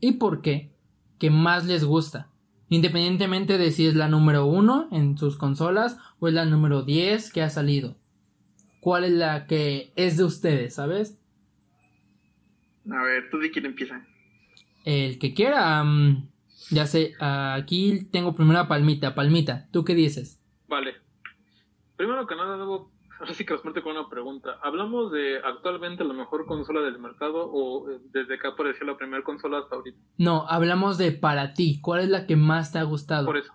y 0.00 0.12
por 0.12 0.42
qué 0.42 0.70
que 1.18 1.30
más 1.30 1.66
les 1.66 1.84
gusta? 1.84 2.28
Independientemente 2.68 3.58
de 3.58 3.70
si 3.70 3.86
es 3.86 3.94
la 3.94 4.08
número 4.08 4.46
uno 4.46 4.88
en 4.92 5.16
sus 5.16 5.36
consolas 5.36 5.98
o 6.18 6.28
es 6.28 6.34
la 6.34 6.44
número 6.44 6.82
10 6.82 7.32
que 7.32 7.42
ha 7.42 7.50
salido. 7.50 7.96
¿Cuál 8.80 9.04
es 9.04 9.12
la 9.12 9.46
que 9.46 9.92
es 9.96 10.16
de 10.16 10.24
ustedes, 10.24 10.74
sabes? 10.74 11.18
A 12.90 13.02
ver, 13.02 13.30
¿tú 13.30 13.38
de 13.38 13.50
quién 13.50 13.66
empieza? 13.66 14.06
El 14.84 15.18
que 15.18 15.34
quiera. 15.34 15.84
ya 16.70 16.86
sé, 16.86 17.14
aquí 17.20 18.04
tengo 18.12 18.34
primero 18.34 18.60
a 18.60 18.68
Palmita. 18.68 19.14
Palmita, 19.14 19.68
¿tú 19.72 19.84
qué 19.84 19.94
dices? 19.94 20.40
Vale. 20.68 20.94
Primero 21.96 22.26
que 22.26 22.36
nada, 22.36 22.56
debo 22.56 22.92
así 23.20 23.44
que 23.44 23.54
responderte 23.54 23.82
con 23.82 23.96
una 23.96 24.08
pregunta. 24.08 24.58
¿Hablamos 24.62 25.12
de 25.12 25.38
actualmente 25.38 26.04
la 26.04 26.14
mejor 26.14 26.46
consola 26.46 26.80
del 26.82 26.98
mercado 26.98 27.50
o 27.50 27.90
eh, 27.90 27.98
desde 28.12 28.38
que 28.38 28.46
apareció 28.46 28.86
la 28.86 28.96
primera 28.96 29.22
consola 29.22 29.58
hasta 29.58 29.76
ahorita? 29.76 29.98
No, 30.18 30.46
hablamos 30.48 30.98
de 30.98 31.12
para 31.12 31.54
ti. 31.54 31.80
¿Cuál 31.82 32.02
es 32.02 32.08
la 32.08 32.26
que 32.26 32.36
más 32.36 32.72
te 32.72 32.78
ha 32.78 32.82
gustado? 32.84 33.26
Por 33.26 33.36
eso. 33.36 33.52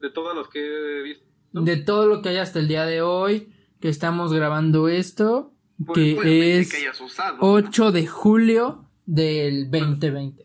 De 0.00 0.10
todas 0.10 0.36
las 0.36 0.48
que 0.48 0.60
he 0.60 1.02
visto. 1.02 1.26
¿no? 1.52 1.62
De 1.62 1.76
todo 1.76 2.06
lo 2.06 2.22
que 2.22 2.30
hay 2.30 2.36
hasta 2.38 2.58
el 2.58 2.68
día 2.68 2.84
de 2.84 3.02
hoy, 3.02 3.52
que 3.80 3.88
estamos 3.88 4.32
grabando 4.32 4.88
esto, 4.88 5.52
Pues, 5.84 6.18
que 6.20 6.58
es 6.58 6.70
que 6.70 6.78
hayas 6.78 7.00
usado. 7.00 7.38
8 7.40 7.92
de 7.92 8.06
julio 8.06 8.84
del 9.06 9.70
2020. 9.70 10.44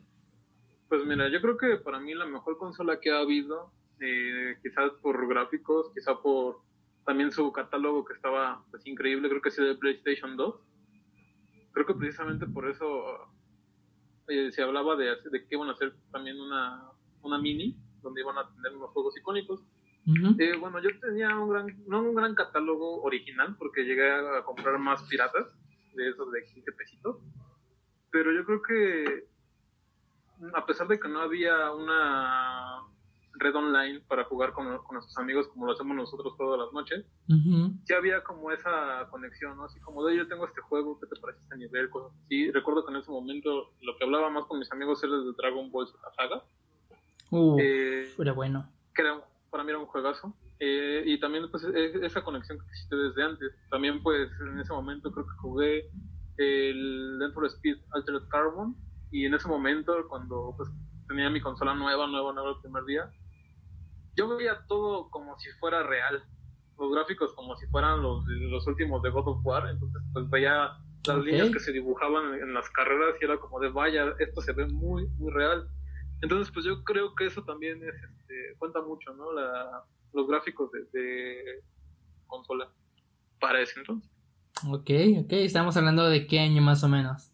Pues 0.87 1.05
mira, 1.05 1.29
yo 1.29 1.41
creo 1.41 1.57
que 1.57 1.77
para 1.77 1.99
mí 1.99 2.13
la 2.13 2.25
mejor 2.25 2.57
consola 2.57 2.99
que 2.99 3.11
ha 3.11 3.19
habido, 3.19 3.71
eh, 3.99 4.57
quizás 4.61 4.91
por 5.01 5.27
gráficos, 5.27 5.87
quizá 5.93 6.15
por 6.21 6.59
también 7.11 7.33
su 7.33 7.51
catálogo 7.51 8.05
que 8.05 8.13
estaba 8.13 8.63
pues 8.71 8.87
increíble, 8.87 9.27
creo 9.27 9.41
que 9.41 9.49
ha 9.49 9.51
sido 9.51 9.67
de 9.67 9.75
PlayStation 9.75 10.37
2. 10.37 10.55
Creo 11.73 11.85
que 11.85 11.93
precisamente 11.93 12.47
por 12.47 12.69
eso 12.69 13.27
eh, 14.29 14.49
se 14.53 14.61
hablaba 14.63 14.95
de, 14.95 15.17
de 15.29 15.45
que 15.45 15.55
iban 15.55 15.67
a 15.67 15.73
hacer 15.73 15.93
también 16.09 16.39
una, 16.39 16.89
una 17.21 17.37
mini, 17.37 17.77
donde 18.01 18.21
iban 18.21 18.37
a 18.37 18.49
tener 18.55 18.77
unos 18.77 18.91
juegos 18.91 19.17
icónicos. 19.17 19.59
Ujú. 20.07 20.37
Eh, 20.39 20.55
bueno, 20.57 20.81
yo 20.81 20.97
tenía 21.01 21.37
un 21.37 21.49
gran, 21.49 21.67
no 21.85 22.01
un 22.01 22.15
gran 22.15 22.33
catálogo 22.33 23.01
original, 23.01 23.57
porque 23.59 23.83
llegué 23.83 24.09
a 24.09 24.45
comprar 24.45 24.79
más 24.79 25.03
piratas, 25.09 25.47
de 25.93 26.11
esos 26.11 26.31
de 26.31 26.45
15 26.45 26.71
pesitos. 26.71 27.17
Pero 28.09 28.31
yo 28.31 28.45
creo 28.45 28.61
que, 28.61 29.27
a 30.53 30.65
pesar 30.65 30.87
de 30.87 30.97
que 30.97 31.09
no 31.09 31.19
había 31.19 31.73
una 31.73 32.83
red 33.33 33.55
online 33.55 34.01
para 34.07 34.25
jugar 34.25 34.51
con, 34.53 34.65
con 34.83 34.95
nuestros 34.95 35.17
amigos 35.17 35.47
como 35.47 35.65
lo 35.65 35.71
hacemos 35.73 35.95
nosotros 35.95 36.35
todas 36.37 36.59
las 36.59 36.71
noches, 36.73 37.05
sí 37.85 37.93
había 37.93 38.23
como 38.23 38.51
esa 38.51 39.07
conexión, 39.09 39.55
¿no? 39.57 39.65
Así 39.65 39.79
como 39.79 40.05
de 40.05 40.17
yo 40.17 40.27
tengo 40.27 40.45
este 40.45 40.61
juego, 40.61 40.99
¿qué 40.99 41.07
te 41.07 41.19
parece 41.19 41.41
este 41.43 41.57
nivel? 41.57 41.89
Cosas 41.89 42.11
así. 42.25 42.51
Recuerdo 42.51 42.85
que 42.85 42.91
en 42.91 42.97
ese 42.99 43.09
momento 43.11 43.73
lo 43.81 43.97
que 43.97 44.03
hablaba 44.03 44.29
más 44.29 44.45
con 44.45 44.59
mis 44.59 44.71
amigos 44.71 45.03
era 45.03 45.13
de 45.17 45.31
Dragon 45.37 45.71
Ball 45.71 45.87
Z 45.87 45.97
Saga. 46.15 46.43
Uh, 47.31 47.57
Eh, 47.59 48.05
era 48.19 48.33
bueno. 48.33 48.69
que 48.93 49.01
era, 49.01 49.23
para 49.49 49.63
mí 49.63 49.69
era 49.69 49.79
un 49.79 49.85
juegazo. 49.85 50.35
Eh, 50.59 51.03
y 51.07 51.19
también 51.19 51.49
pues 51.49 51.63
e- 51.63 52.05
esa 52.05 52.23
conexión 52.23 52.59
que 52.59 52.65
existe 52.65 52.95
desde 52.95 53.23
antes. 53.23 53.51
También 53.69 54.03
pues 54.03 54.29
en 54.41 54.59
ese 54.59 54.73
momento 54.73 55.11
creo 55.11 55.25
que 55.25 55.33
jugué 55.41 55.89
el 56.37 57.31
for 57.33 57.45
Speed 57.45 57.77
Altered 57.91 58.27
Carbon 58.29 58.75
y 59.11 59.25
en 59.25 59.33
ese 59.33 59.47
momento 59.47 59.93
cuando 60.07 60.53
pues 60.57 60.69
tenía 61.07 61.29
mi 61.29 61.41
consola 61.41 61.73
nueva, 61.73 62.07
nueva, 62.07 62.31
nueva 62.33 62.51
el 62.51 62.61
primer 62.61 62.85
día, 62.85 63.11
yo 64.15 64.35
veía 64.35 64.65
todo 64.67 65.09
como 65.09 65.37
si 65.39 65.49
fuera 65.59 65.83
real. 65.83 66.23
Los 66.77 66.91
gráficos 66.91 67.33
como 67.33 67.55
si 67.57 67.67
fueran 67.67 68.01
los, 68.01 68.25
los 68.25 68.65
últimos 68.67 69.01
de 69.03 69.09
God 69.09 69.27
of 69.27 69.45
War, 69.45 69.69
entonces 69.69 70.01
pues 70.13 70.29
veía 70.29 70.77
las 71.05 71.17
líneas 71.23 71.49
que 71.51 71.59
se 71.59 71.71
dibujaban 71.71 72.33
en 72.35 72.53
las 72.53 72.69
carreras 72.69 73.15
y 73.19 73.25
era 73.25 73.39
como 73.39 73.59
de 73.59 73.69
vaya, 73.69 74.13
esto 74.19 74.41
se 74.41 74.53
ve 74.53 74.67
muy, 74.67 75.07
muy 75.17 75.31
real. 75.31 75.67
Entonces, 76.21 76.51
pues 76.53 76.65
yo 76.65 76.83
creo 76.83 77.15
que 77.15 77.25
eso 77.25 77.43
también 77.43 77.81
es, 77.83 77.95
este, 77.95 78.55
cuenta 78.59 78.81
mucho, 78.81 79.13
¿no? 79.15 79.33
La, 79.33 79.83
los 80.13 80.27
gráficos 80.27 80.71
de, 80.71 80.85
de 80.93 81.63
consola 82.27 82.71
para 83.39 83.61
ese 83.61 83.79
entonces. 83.79 84.09
Ok, 84.67 84.91
ok, 85.23 85.31
estamos 85.31 85.75
hablando 85.77 86.07
de 86.07 86.27
qué 86.27 86.39
año 86.39 86.61
más 86.61 86.83
o 86.83 86.87
menos. 86.87 87.33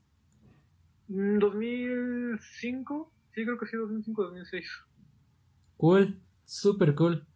2005, 1.09 2.95
mm, 2.95 3.33
sí 3.33 3.43
creo 3.43 3.57
que 3.57 3.67
sí, 3.67 3.75
2005, 3.75 4.23
2006. 4.23 4.69
Cool, 5.77 6.21
super 6.47 6.95
cool. 6.95 7.27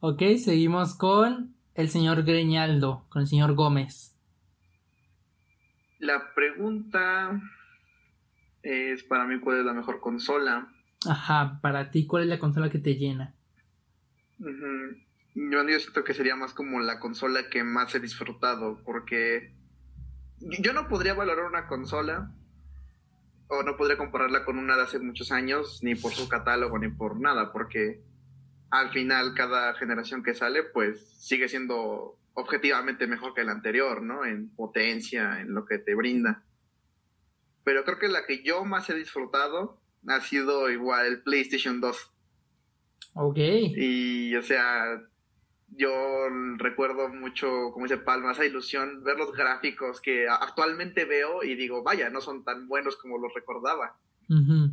Ok, 0.00 0.22
seguimos 0.44 0.96
con 0.96 1.54
el 1.74 1.88
señor 1.88 2.24
Greñaldo, 2.24 3.06
con 3.08 3.22
el 3.22 3.28
señor 3.28 3.54
Gómez. 3.54 4.16
La 5.98 6.34
pregunta 6.34 7.40
es 8.62 9.02
para 9.04 9.26
mí 9.26 9.40
cuál 9.40 9.60
es 9.60 9.64
la 9.64 9.72
mejor 9.72 10.00
consola. 10.00 10.68
Ajá, 11.08 11.60
para 11.62 11.90
ti, 11.90 12.06
¿cuál 12.06 12.24
es 12.24 12.28
la 12.28 12.38
consola 12.38 12.68
que 12.68 12.78
te 12.78 12.96
llena? 12.96 13.34
Yo, 14.38 15.78
siento 15.78 16.04
que 16.04 16.14
sería 16.14 16.36
más 16.36 16.52
como 16.52 16.80
la 16.80 16.98
consola 16.98 17.48
que 17.48 17.62
más 17.62 17.94
he 17.94 18.00
disfrutado, 18.00 18.80
porque 18.84 19.54
yo 20.38 20.72
no 20.72 20.88
podría 20.88 21.14
valorar 21.14 21.46
una 21.46 21.68
consola 21.68 22.34
o 23.48 23.62
no 23.62 23.76
podría 23.76 23.96
compararla 23.96 24.44
con 24.44 24.58
una 24.58 24.76
de 24.76 24.82
hace 24.82 24.98
muchos 24.98 25.30
años, 25.32 25.80
ni 25.82 25.94
por 25.94 26.12
su 26.12 26.28
catálogo, 26.28 26.78
ni 26.78 26.88
por 26.88 27.20
nada, 27.20 27.52
porque 27.52 28.07
al 28.70 28.90
final 28.90 29.34
cada 29.34 29.74
generación 29.74 30.22
que 30.22 30.34
sale, 30.34 30.62
pues 30.62 31.08
sigue 31.18 31.48
siendo 31.48 32.18
objetivamente 32.34 33.06
mejor 33.06 33.34
que 33.34 33.44
la 33.44 33.52
anterior, 33.52 34.02
¿no? 34.02 34.24
En 34.24 34.48
potencia, 34.54 35.40
en 35.40 35.54
lo 35.54 35.64
que 35.64 35.78
te 35.78 35.94
brinda. 35.94 36.44
Pero 37.64 37.84
creo 37.84 37.98
que 37.98 38.08
la 38.08 38.26
que 38.26 38.42
yo 38.42 38.64
más 38.64 38.88
he 38.90 38.94
disfrutado 38.94 39.80
ha 40.06 40.20
sido 40.20 40.70
igual 40.70 41.06
el 41.06 41.22
PlayStation 41.22 41.80
2. 41.80 42.12
Ok. 43.14 43.38
Y, 43.38 44.36
o 44.36 44.42
sea, 44.42 45.02
yo 45.68 46.28
recuerdo 46.56 47.08
mucho, 47.08 47.70
como 47.72 47.86
dice 47.86 47.98
Palma, 47.98 48.32
esa 48.32 48.44
ilusión, 48.44 49.02
ver 49.02 49.16
los 49.18 49.32
gráficos 49.32 50.00
que 50.00 50.28
actualmente 50.28 51.04
veo 51.04 51.42
y 51.42 51.56
digo, 51.56 51.82
vaya, 51.82 52.10
no 52.10 52.20
son 52.20 52.44
tan 52.44 52.68
buenos 52.68 52.96
como 52.96 53.18
los 53.18 53.34
recordaba. 53.34 53.98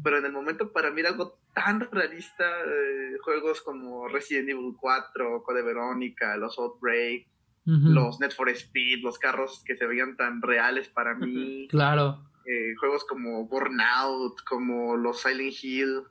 Pero 0.03 0.17
en 0.17 0.25
el 0.25 0.33
momento 0.33 0.73
para 0.73 0.91
mí 0.91 0.99
era 0.99 1.09
algo 1.09 1.39
tan 1.53 1.79
realista, 1.79 2.43
eh, 2.43 3.17
juegos 3.23 3.61
como 3.61 4.07
Resident 4.09 4.49
Evil 4.49 4.75
4, 4.77 5.43
Code 5.43 5.61
Verónica, 5.61 6.35
los 6.35 6.59
Outbreak, 6.59 7.27
los 7.65 8.19
Net 8.19 8.33
for 8.33 8.49
Speed, 8.49 9.01
los 9.01 9.17
carros 9.17 9.63
que 9.65 9.75
se 9.75 9.87
veían 9.87 10.17
tan 10.17 10.41
reales 10.41 10.89
para 10.89 11.15
mí. 11.15 11.67
claro. 11.69 12.19
Eh, 12.45 12.75
juegos 12.79 13.05
como 13.05 13.47
Burnout, 13.47 14.43
como 14.47 14.97
los 14.97 15.21
Silent 15.21 15.55
Hill, 15.63 16.03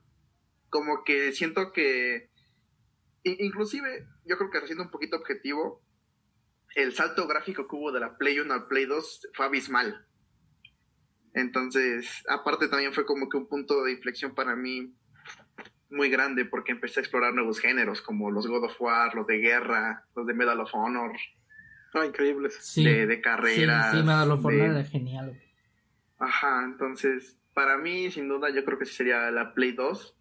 como 0.69 1.05
que 1.05 1.31
siento 1.31 1.71
que, 1.71 2.31
inclusive, 3.23 4.09
yo 4.25 4.37
creo 4.37 4.51
que 4.51 4.67
siendo 4.67 4.83
un 4.83 4.91
poquito 4.91 5.17
objetivo, 5.17 5.81
el 6.75 6.93
salto 6.93 7.29
gráfico 7.29 7.69
que 7.69 7.77
hubo 7.77 7.93
de 7.93 8.01
la 8.01 8.19
Play 8.19 8.41
1 8.41 8.53
al 8.53 8.67
Play 8.67 8.87
2 8.87 9.29
fue 9.33 9.47
abismal. 9.47 10.05
Entonces, 11.35 12.25
aparte 12.29 12.69
también 12.69 12.93
fue 12.93 13.05
como 13.05 13.29
que 13.29 13.37
un 13.37 13.49
punto 13.49 13.85
de 13.85 13.93
inflexión 13.93 14.35
para 14.35 14.55
mí 14.55 14.95
muy 15.91 16.09
grande 16.09 16.45
porque 16.45 16.73
empecé 16.73 17.01
a 17.01 17.03
explorar 17.03 17.35
nuevos 17.35 17.61
géneros 17.61 18.01
como 18.01 18.31
los 18.31 18.47
God 18.47 18.65
of 18.65 18.81
War, 18.81 19.15
los 19.15 19.27
de 19.27 19.39
guerra, 19.39 20.05
los 20.15 20.27
de 20.27 20.35
Medal 20.35 20.61
of 20.61 20.71
Honor. 20.75 21.13
Ah, 21.93 22.07
increíbles. 22.07 22.75
de, 22.77 23.07
de 23.07 23.21
carreras. 23.21 23.93
Sí, 23.93 24.03
Medal 24.03 24.31
of 24.31 24.45
Honor 24.45 24.71
era 24.71 24.85
genial. 24.85 25.41
Ajá, 26.19 26.65
entonces, 26.65 27.39
para 27.53 27.79
mí, 27.79 28.11
sin 28.11 28.29
duda, 28.29 28.51
yo 28.51 28.65
creo 28.65 28.79
que 28.79 28.87
sí 28.87 28.95
sería 28.95 29.31
la 29.31 29.55
Play 29.55 29.73
2. 29.73 30.17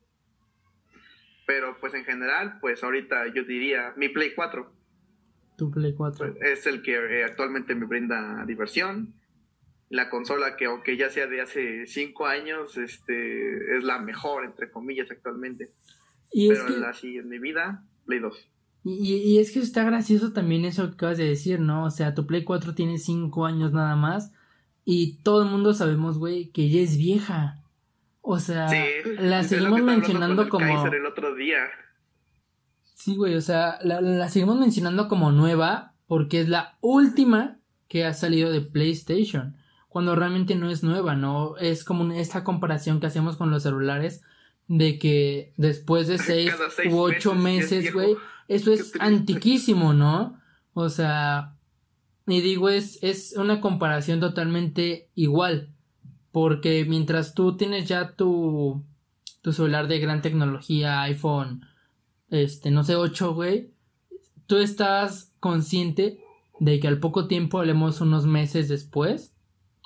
Pero 1.45 1.77
pues 1.79 1.93
en 1.93 2.05
general, 2.05 2.59
pues 2.61 2.83
ahorita 2.83 3.27
yo 3.33 3.43
diría 3.43 3.93
mi 3.97 4.09
Play 4.09 4.33
4. 4.33 4.71
Tu 5.57 5.71
Play 5.71 5.93
4. 5.93 6.33
Pues, 6.33 6.59
es 6.59 6.65
el 6.67 6.81
que 6.81 6.95
eh, 6.95 7.23
actualmente 7.23 7.75
me 7.75 7.85
brinda 7.85 8.45
diversión. 8.45 9.13
La 9.93 10.09
consola 10.09 10.55
que 10.55 10.65
aunque 10.65 10.97
ya 10.97 11.09
sea 11.09 11.27
de 11.27 11.41
hace 11.41 11.85
5 11.85 12.25
años, 12.25 12.77
este, 12.77 13.77
es 13.77 13.83
la 13.83 13.99
mejor, 13.99 14.43
entre 14.43 14.71
comillas, 14.71 15.11
actualmente. 15.11 15.71
Y 16.31 16.49
Pero 16.49 16.67
es 16.67 16.83
así 16.83 17.17
en 17.17 17.29
mi 17.29 17.37
vida, 17.37 17.85
Play 18.05 18.19
2. 18.19 18.49
Y, 18.85 19.13
y, 19.15 19.37
es 19.37 19.51
que 19.51 19.59
está 19.59 19.83
gracioso 19.83 20.33
también 20.33 20.65
eso 20.65 20.87
que 20.87 20.95
acabas 20.95 21.17
de 21.19 21.29
decir, 21.29 21.59
¿no? 21.59 21.85
O 21.85 21.91
sea, 21.91 22.15
tu 22.15 22.25
Play 22.25 22.43
4 22.43 22.73
tiene 22.73 22.97
5 22.97 23.45
años 23.45 23.71
nada 23.71 23.95
más. 23.95 24.33
Y 24.83 25.21
todo 25.21 25.43
el 25.43 25.49
mundo 25.49 25.75
sabemos, 25.75 26.17
güey, 26.17 26.49
que 26.49 26.63
ella 26.63 26.81
es 26.81 26.97
vieja. 26.97 27.63
O 28.21 28.39
sea, 28.39 28.69
la 29.19 29.43
seguimos 29.43 29.81
mencionando 29.83 30.49
como. 30.49 30.87
el 30.87 31.05
otro 31.05 31.35
día. 31.35 31.59
Sí, 32.95 33.15
güey, 33.15 33.35
o 33.35 33.41
sea, 33.41 33.77
la, 33.83 34.27
seguimos 34.29 34.57
mencionando 34.59 35.07
como 35.07 35.31
nueva 35.31 35.93
porque 36.07 36.39
es 36.39 36.49
la 36.49 36.77
última 36.81 37.59
que 37.89 38.05
ha 38.05 38.13
salido 38.13 38.51
de 38.51 38.61
PlayStation. 38.61 39.55
Cuando 39.93 40.15
realmente 40.15 40.55
no 40.55 40.71
es 40.71 40.81
nueva, 40.81 41.15
¿no? 41.15 41.55
Es 41.57 41.83
como 41.83 42.11
esta 42.11 42.43
comparación 42.43 42.99
que 42.99 43.05
hacemos 43.05 43.37
con 43.37 43.51
los 43.51 43.61
celulares 43.61 44.23
de 44.67 44.97
que 44.97 45.53
después 45.55 46.07
de 46.07 46.17
seis, 46.17 46.51
u 46.89 46.97
ocho 46.97 47.35
meses, 47.35 47.93
güey, 47.93 48.15
eso 48.47 48.73
es 48.73 48.93
antiquísimo, 48.99 49.93
¿no? 49.93 50.39
O 50.73 50.89
sea, 50.89 51.53
y 52.25 52.41
digo, 52.41 52.69
es, 52.69 52.97
es 53.03 53.35
una 53.37 53.61
comparación 53.61 54.19
totalmente 54.19 55.11
igual. 55.13 55.69
Porque 56.31 56.85
mientras 56.89 57.35
tú 57.35 57.55
tienes 57.55 57.87
ya 57.87 58.15
tu, 58.15 58.83
tu 59.43 59.53
celular 59.53 59.87
de 59.87 59.99
gran 59.99 60.23
tecnología, 60.23 61.03
iPhone, 61.03 61.67
este, 62.31 62.71
no 62.71 62.83
sé, 62.83 62.95
8, 62.95 63.35
güey, 63.35 63.69
tú 64.47 64.57
estás 64.57 65.35
consciente 65.39 66.19
de 66.59 66.79
que 66.79 66.87
al 66.87 66.99
poco 66.99 67.27
tiempo, 67.27 67.59
hablemos 67.59 68.01
unos 68.01 68.25
meses 68.25 68.69
después, 68.69 69.32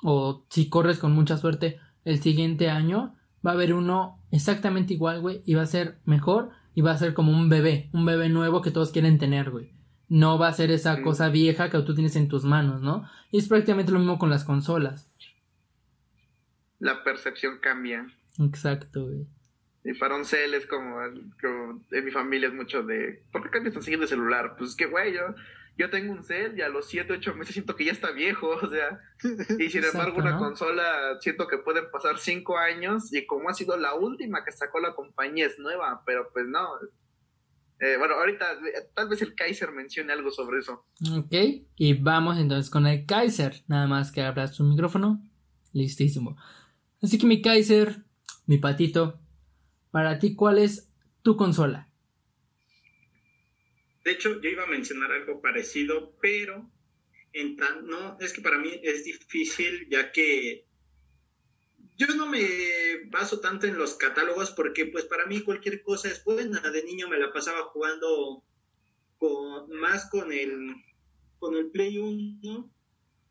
o 0.02 0.44
si 0.50 0.68
corres 0.68 0.98
con 0.98 1.12
mucha 1.12 1.36
suerte, 1.36 1.78
el 2.04 2.20
siguiente 2.20 2.70
año, 2.70 3.14
va 3.46 3.52
a 3.52 3.54
haber 3.54 3.74
uno 3.74 4.20
exactamente 4.30 4.94
igual, 4.94 5.20
güey, 5.20 5.42
y 5.44 5.54
va 5.54 5.62
a 5.62 5.66
ser 5.66 5.98
mejor, 6.04 6.50
y 6.74 6.80
va 6.80 6.92
a 6.92 6.98
ser 6.98 7.14
como 7.14 7.32
un 7.32 7.48
bebé, 7.48 7.90
un 7.92 8.06
bebé 8.06 8.28
nuevo 8.28 8.62
que 8.62 8.70
todos 8.70 8.92
quieren 8.92 9.18
tener, 9.18 9.50
güey. 9.50 9.72
No 10.08 10.38
va 10.38 10.48
a 10.48 10.52
ser 10.54 10.70
esa 10.70 11.02
cosa 11.02 11.28
vieja 11.28 11.68
que 11.68 11.78
tú 11.80 11.94
tienes 11.94 12.16
en 12.16 12.28
tus 12.28 12.44
manos, 12.44 12.80
¿no? 12.80 13.06
Y 13.30 13.38
es 13.38 13.48
prácticamente 13.48 13.92
lo 13.92 13.98
mismo 13.98 14.18
con 14.18 14.30
las 14.30 14.44
consolas 14.44 15.08
la 16.78 17.02
percepción 17.04 17.58
cambia. 17.58 18.06
Exacto, 18.38 19.06
güey. 19.06 19.26
Y 19.84 19.94
para 19.94 20.16
un 20.16 20.24
cel 20.24 20.54
es 20.54 20.66
como, 20.66 21.02
en 21.02 22.04
mi 22.04 22.10
familia 22.10 22.48
es 22.48 22.54
mucho 22.54 22.82
de, 22.82 23.22
¿por 23.32 23.42
qué 23.42 23.50
cambias 23.50 23.74
tan 23.74 23.82
seguido 23.82 24.02
de 24.02 24.08
celular? 24.08 24.56
Pues 24.58 24.74
que, 24.74 24.86
güey, 24.86 25.14
yo, 25.14 25.34
yo 25.78 25.90
tengo 25.90 26.12
un 26.12 26.24
cel 26.24 26.58
y 26.58 26.62
a 26.62 26.68
los 26.68 26.88
7, 26.88 27.12
8 27.14 27.34
meses 27.36 27.54
siento 27.54 27.76
que 27.76 27.84
ya 27.84 27.92
está 27.92 28.10
viejo, 28.10 28.48
o 28.48 28.68
sea, 28.68 29.00
y 29.58 29.70
sin 29.70 29.84
embargo 29.84 30.18
una 30.18 30.36
consola 30.36 31.18
siento 31.20 31.46
que 31.46 31.58
pueden 31.58 31.90
pasar 31.92 32.18
5 32.18 32.58
años 32.58 33.14
y 33.14 33.24
como 33.26 33.48
ha 33.48 33.54
sido 33.54 33.76
la 33.76 33.94
última 33.94 34.44
que 34.44 34.50
sacó 34.50 34.80
la 34.80 34.94
compañía 34.94 35.46
es 35.46 35.58
nueva, 35.58 36.02
pero 36.04 36.30
pues 36.32 36.46
no. 36.48 36.68
Eh, 37.80 37.96
bueno, 37.96 38.14
ahorita 38.14 38.58
tal 38.92 39.08
vez 39.08 39.22
el 39.22 39.36
Kaiser 39.36 39.70
mencione 39.70 40.12
algo 40.12 40.32
sobre 40.32 40.58
eso. 40.58 40.84
Ok, 41.16 41.32
y 41.76 41.94
vamos 41.94 42.38
entonces 42.38 42.70
con 42.70 42.88
el 42.88 43.06
Kaiser, 43.06 43.62
nada 43.68 43.86
más 43.86 44.10
que 44.10 44.22
abra 44.22 44.48
su 44.48 44.64
micrófono. 44.64 45.22
Listísimo. 45.72 46.36
Así 47.00 47.18
que 47.18 47.26
mi 47.26 47.40
Kaiser, 47.40 48.02
mi 48.46 48.58
patito, 48.58 49.20
para 49.92 50.18
ti, 50.18 50.34
¿cuál 50.34 50.58
es 50.58 50.90
tu 51.22 51.36
consola? 51.36 51.87
De 54.08 54.14
hecho, 54.14 54.40
yo 54.40 54.48
iba 54.48 54.62
a 54.62 54.68
mencionar 54.68 55.12
algo 55.12 55.42
parecido, 55.42 56.16
pero 56.18 56.66
no, 57.82 58.16
es 58.20 58.32
que 58.32 58.40
para 58.40 58.56
mí 58.56 58.80
es 58.82 59.04
difícil 59.04 59.86
ya 59.90 60.12
que 60.12 60.64
yo 61.98 62.06
no 62.16 62.26
me 62.26 62.40
baso 63.10 63.38
tanto 63.40 63.66
en 63.66 63.76
los 63.76 63.96
catálogos 63.96 64.52
porque 64.52 64.86
pues 64.86 65.04
para 65.04 65.26
mí 65.26 65.42
cualquier 65.42 65.82
cosa 65.82 66.08
es 66.08 66.24
buena. 66.24 66.58
De 66.70 66.84
niño 66.84 67.06
me 67.06 67.18
la 67.18 67.30
pasaba 67.34 67.64
jugando 67.64 68.42
más 69.68 70.08
con 70.08 70.32
el, 70.32 70.74
con 71.38 71.54
el 71.54 71.70
Play 71.70 71.98
1 71.98 72.72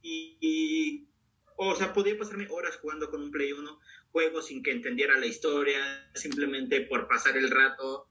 y 0.03 1.07
o 1.55 1.75
sea, 1.75 1.91
podía 1.91 2.19
pasarme 2.19 2.47
horas 2.51 2.78
jugando 2.78 3.09
con 3.09 3.23
un 3.23 3.32
Play 3.32 3.51
1, 3.51 3.80
juegos 4.11 4.45
sin 4.45 4.61
que 4.61 4.69
entendiera 4.69 5.17
la 5.17 5.25
historia, 5.25 6.07
simplemente 6.13 6.82
por 6.82 7.07
pasar 7.07 7.36
el 7.36 7.49
rato. 7.49 8.07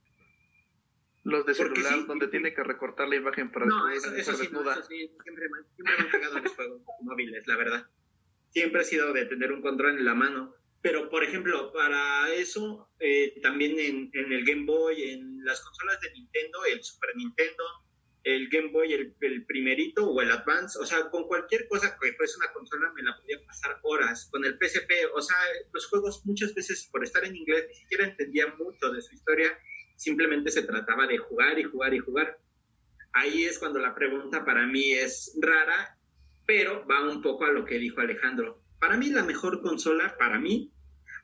Los 1.27 1.45
de 1.45 1.55
celular, 1.55 2.07
donde 2.07 2.29
tiene 2.29 2.55
que 2.55 2.63
recortar 2.63 3.09
la 3.09 3.17
imagen 3.17 3.51
para 3.51 3.67
No, 3.67 3.91
eso, 3.91 4.15
eso, 4.15 4.33
sí, 4.35 4.49
no, 4.53 4.61
eso 4.71 4.83
sí, 4.85 5.11
siempre, 5.25 5.49
me 5.49 5.91
han 5.91 6.11
pegado 6.11 6.39
los 6.39 6.53
juegos 6.53 6.83
móviles, 7.03 7.45
la 7.49 7.57
verdad. 7.57 7.87
Siempre 8.51 8.83
he 8.83 8.85
sido 8.85 9.13
de 9.13 9.27
tener 9.27 9.51
un 9.51 9.61
control 9.61 9.99
en 9.99 10.05
la 10.05 10.15
mano. 10.15 10.55
Pero, 10.83 11.11
por 11.11 11.25
ejemplo, 11.25 11.73
para 11.73 12.33
eso, 12.33 12.89
eh, 13.01 13.41
también 13.43 13.77
en, 13.81 14.09
en 14.13 14.33
el 14.33 14.45
Game 14.45 14.67
Boy, 14.67 15.03
en 15.03 15.45
las 15.45 15.61
consolas 15.63 16.01
de 16.01 16.13
Nintendo, 16.13 16.65
el 16.65 16.85
Super 16.85 17.17
Nintendo, 17.17 17.65
el 18.27 18.49
Game 18.49 18.71
Boy, 18.71 18.93
el, 18.93 19.47
primerito 19.47 20.09
o 20.09 20.21
el 20.21 20.31
Advance, 20.31 20.79
o 20.81 20.87
sea, 20.87 21.11
con 21.11 21.27
cualquier 21.27 21.67
cosa 21.69 21.97
que 22.01 22.13
fuese 22.13 22.37
una 22.39 22.53
consola 22.53 22.93
me 22.95 23.03
la 23.03 23.17
podía 23.17 23.45
pasar 23.47 23.79
horas. 23.83 24.29
Con 24.31 24.45
el 24.45 24.59
PSP, 24.59 24.93
o 25.13 25.23
sea, 25.23 25.37
los 25.73 25.87
juegos 25.87 26.23
muchas 26.25 26.55
veces 26.55 26.89
por 26.93 27.03
estar 27.03 27.25
en 27.25 27.35
inglés 27.35 27.67
ni 27.69 27.75
siquiera 27.75 28.05
entendía 28.05 28.47
mucho 28.59 28.93
de 28.93 29.01
su 29.01 29.15
historia, 29.15 29.57
simplemente 29.97 30.51
se 30.51 30.63
trataba 30.63 31.07
de 31.07 31.19
jugar 31.19 31.59
y 31.59 31.65
jugar 31.65 31.95
y 31.95 31.99
jugar. 31.99 32.39
Ahí 33.13 33.45
es 33.45 33.59
cuando 33.59 33.79
la 33.79 33.95
pregunta 33.95 34.45
para 34.45 34.67
mí 34.67 34.93
es 34.93 35.37
rara 35.41 35.97
pero 36.47 36.87
va 36.87 37.09
un 37.09 37.21
poco 37.21 37.45
a 37.45 37.51
lo 37.51 37.65
que 37.65 37.79
dijo 37.79 38.01
Alejandro. 38.01 38.63
Para 38.79 38.97
mí 38.97 39.11
la 39.11 39.25
mejor 39.25 39.61
consola, 39.63 40.17
para 40.17 40.39
mí, 40.39 40.71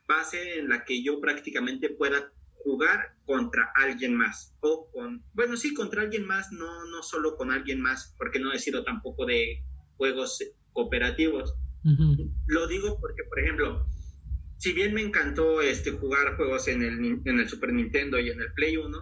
va 0.09 0.19
a 0.19 0.25
ser 0.25 0.59
en 0.59 0.69
la 0.69 0.83
que 0.83 1.01
yo 1.01 1.19
prácticamente 1.21 1.89
pueda 1.89 2.31
jugar 2.63 3.15
contra 3.25 3.71
alguien 3.75 4.15
más 4.15 4.55
o 4.59 4.89
con, 4.91 5.23
bueno, 5.33 5.55
sí, 5.57 5.73
contra 5.73 6.01
alguien 6.01 6.25
más, 6.25 6.51
no, 6.51 6.85
no 6.85 7.03
solo 7.03 7.35
con 7.35 7.51
alguien 7.51 7.81
más, 7.81 8.13
porque 8.17 8.39
no 8.39 8.51
he 8.51 8.59
sido 8.59 8.83
tampoco 8.83 9.25
de 9.25 9.63
juegos 9.97 10.39
cooperativos. 10.73 11.55
Lo 12.47 12.67
digo 12.67 12.97
porque, 12.99 13.23
por 13.25 13.39
ejemplo, 13.39 13.85
si 14.63 14.71
bien 14.71 14.93
me 14.93 15.01
encantó 15.01 15.61
este, 15.61 15.91
jugar 15.91 16.37
juegos 16.37 16.69
en 16.69 16.83
el, 16.83 17.19
en 17.25 17.37
el 17.37 17.49
Super 17.49 17.73
Nintendo 17.73 18.17
y 18.17 18.29
en 18.29 18.39
el 18.39 18.53
Play 18.53 18.77
1, 18.77 18.97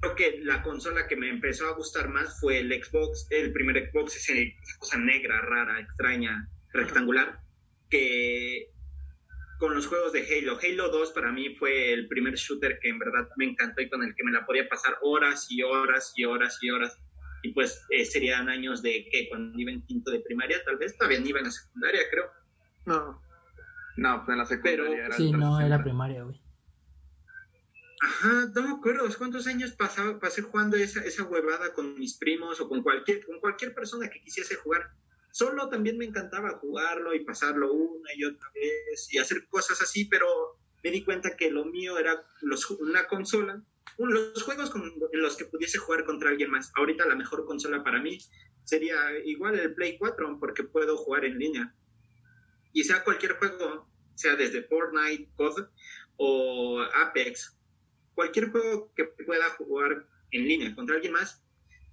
creo 0.00 0.14
que 0.16 0.40
la 0.42 0.64
consola 0.64 1.06
que 1.06 1.14
me 1.14 1.28
empezó 1.28 1.68
a 1.68 1.76
gustar 1.76 2.08
más 2.08 2.40
fue 2.40 2.58
el 2.58 2.72
Xbox. 2.72 3.28
El 3.30 3.52
primer 3.52 3.88
Xbox 3.88 4.16
es 4.16 4.28
esa 4.28 4.78
cosa 4.80 4.98
negra, 4.98 5.40
rara, 5.40 5.78
extraña, 5.78 6.48
rectangular, 6.72 7.38
que 7.90 8.72
con 9.60 9.72
los 9.72 9.86
juegos 9.86 10.12
de 10.12 10.26
Halo. 10.26 10.58
Halo 10.60 10.88
2 10.88 11.12
para 11.12 11.30
mí 11.30 11.54
fue 11.54 11.92
el 11.92 12.08
primer 12.08 12.34
shooter 12.34 12.80
que 12.82 12.88
en 12.88 12.98
verdad 12.98 13.28
me 13.36 13.44
encantó 13.44 13.82
y 13.82 13.88
con 13.88 14.02
el 14.02 14.16
que 14.16 14.24
me 14.24 14.32
la 14.32 14.44
podía 14.46 14.68
pasar 14.68 14.98
horas 15.02 15.46
y 15.48 15.62
horas 15.62 16.12
y 16.16 16.24
horas 16.24 16.58
y 16.60 16.70
horas. 16.70 16.98
Y 17.44 17.52
pues 17.52 17.86
eh, 17.90 18.04
serían 18.04 18.48
años 18.48 18.82
de 18.82 19.08
que 19.12 19.28
cuando 19.28 19.56
iba 19.60 19.70
en 19.70 19.86
quinto 19.86 20.10
de 20.10 20.18
primaria, 20.18 20.60
tal 20.64 20.76
vez 20.76 20.98
todavía 20.98 21.20
iba 21.20 21.38
en 21.38 21.44
la 21.44 21.52
secundaria, 21.52 22.00
creo. 22.10 22.24
No. 22.86 23.29
No, 23.96 24.24
pues 24.24 24.34
en 24.34 24.38
la 24.38 24.46
secundaria 24.46 25.06
era 25.06 25.16
Sí, 25.16 25.32
no, 25.32 25.60
era 25.60 25.82
primaria, 25.82 26.22
güey. 26.22 26.40
Ajá, 28.02 28.50
no 28.54 28.62
me 28.62 28.70
acuerdo 28.70 29.06
cuántos 29.18 29.46
años 29.46 29.72
pasaba, 29.72 30.18
pasé 30.18 30.40
jugando 30.40 30.76
esa, 30.76 31.04
esa 31.04 31.24
huevada 31.24 31.74
con 31.74 31.98
mis 31.98 32.16
primos 32.16 32.58
o 32.60 32.68
con 32.68 32.82
cualquier, 32.82 33.26
con 33.26 33.38
cualquier 33.40 33.74
persona 33.74 34.08
que 34.08 34.22
quisiese 34.22 34.54
jugar. 34.54 34.90
Solo 35.32 35.68
también 35.68 35.98
me 35.98 36.06
encantaba 36.06 36.58
jugarlo 36.58 37.14
y 37.14 37.24
pasarlo 37.24 37.72
una 37.72 38.10
y 38.16 38.24
otra 38.24 38.48
vez 38.54 39.12
y 39.12 39.18
hacer 39.18 39.46
cosas 39.48 39.82
así, 39.82 40.06
pero 40.06 40.26
me 40.82 40.90
di 40.90 41.04
cuenta 41.04 41.36
que 41.36 41.50
lo 41.50 41.66
mío 41.66 41.98
era 41.98 42.24
los, 42.40 42.70
una 42.70 43.06
consola, 43.06 43.62
los 43.98 44.42
juegos 44.42 44.72
en 45.12 45.20
los 45.20 45.36
que 45.36 45.44
pudiese 45.44 45.78
jugar 45.78 46.04
contra 46.04 46.30
alguien 46.30 46.50
más. 46.50 46.72
Ahorita 46.76 47.06
la 47.06 47.16
mejor 47.16 47.44
consola 47.44 47.84
para 47.84 48.00
mí 48.00 48.18
sería 48.64 48.96
igual 49.24 49.58
el 49.58 49.74
Play 49.74 49.98
4 49.98 50.38
porque 50.40 50.64
puedo 50.64 50.96
jugar 50.96 51.24
en 51.24 51.38
línea. 51.38 51.74
Y 52.72 52.84
sea 52.84 53.04
cualquier 53.04 53.36
juego, 53.36 53.88
sea 54.14 54.36
desde 54.36 54.62
Fortnite, 54.62 55.28
COD 55.36 55.66
o 56.16 56.80
Apex, 56.80 57.56
cualquier 58.14 58.50
juego 58.50 58.92
que 58.94 59.04
pueda 59.04 59.50
jugar 59.50 60.06
en 60.30 60.46
línea 60.46 60.74
contra 60.74 60.96
alguien 60.96 61.12
más 61.12 61.42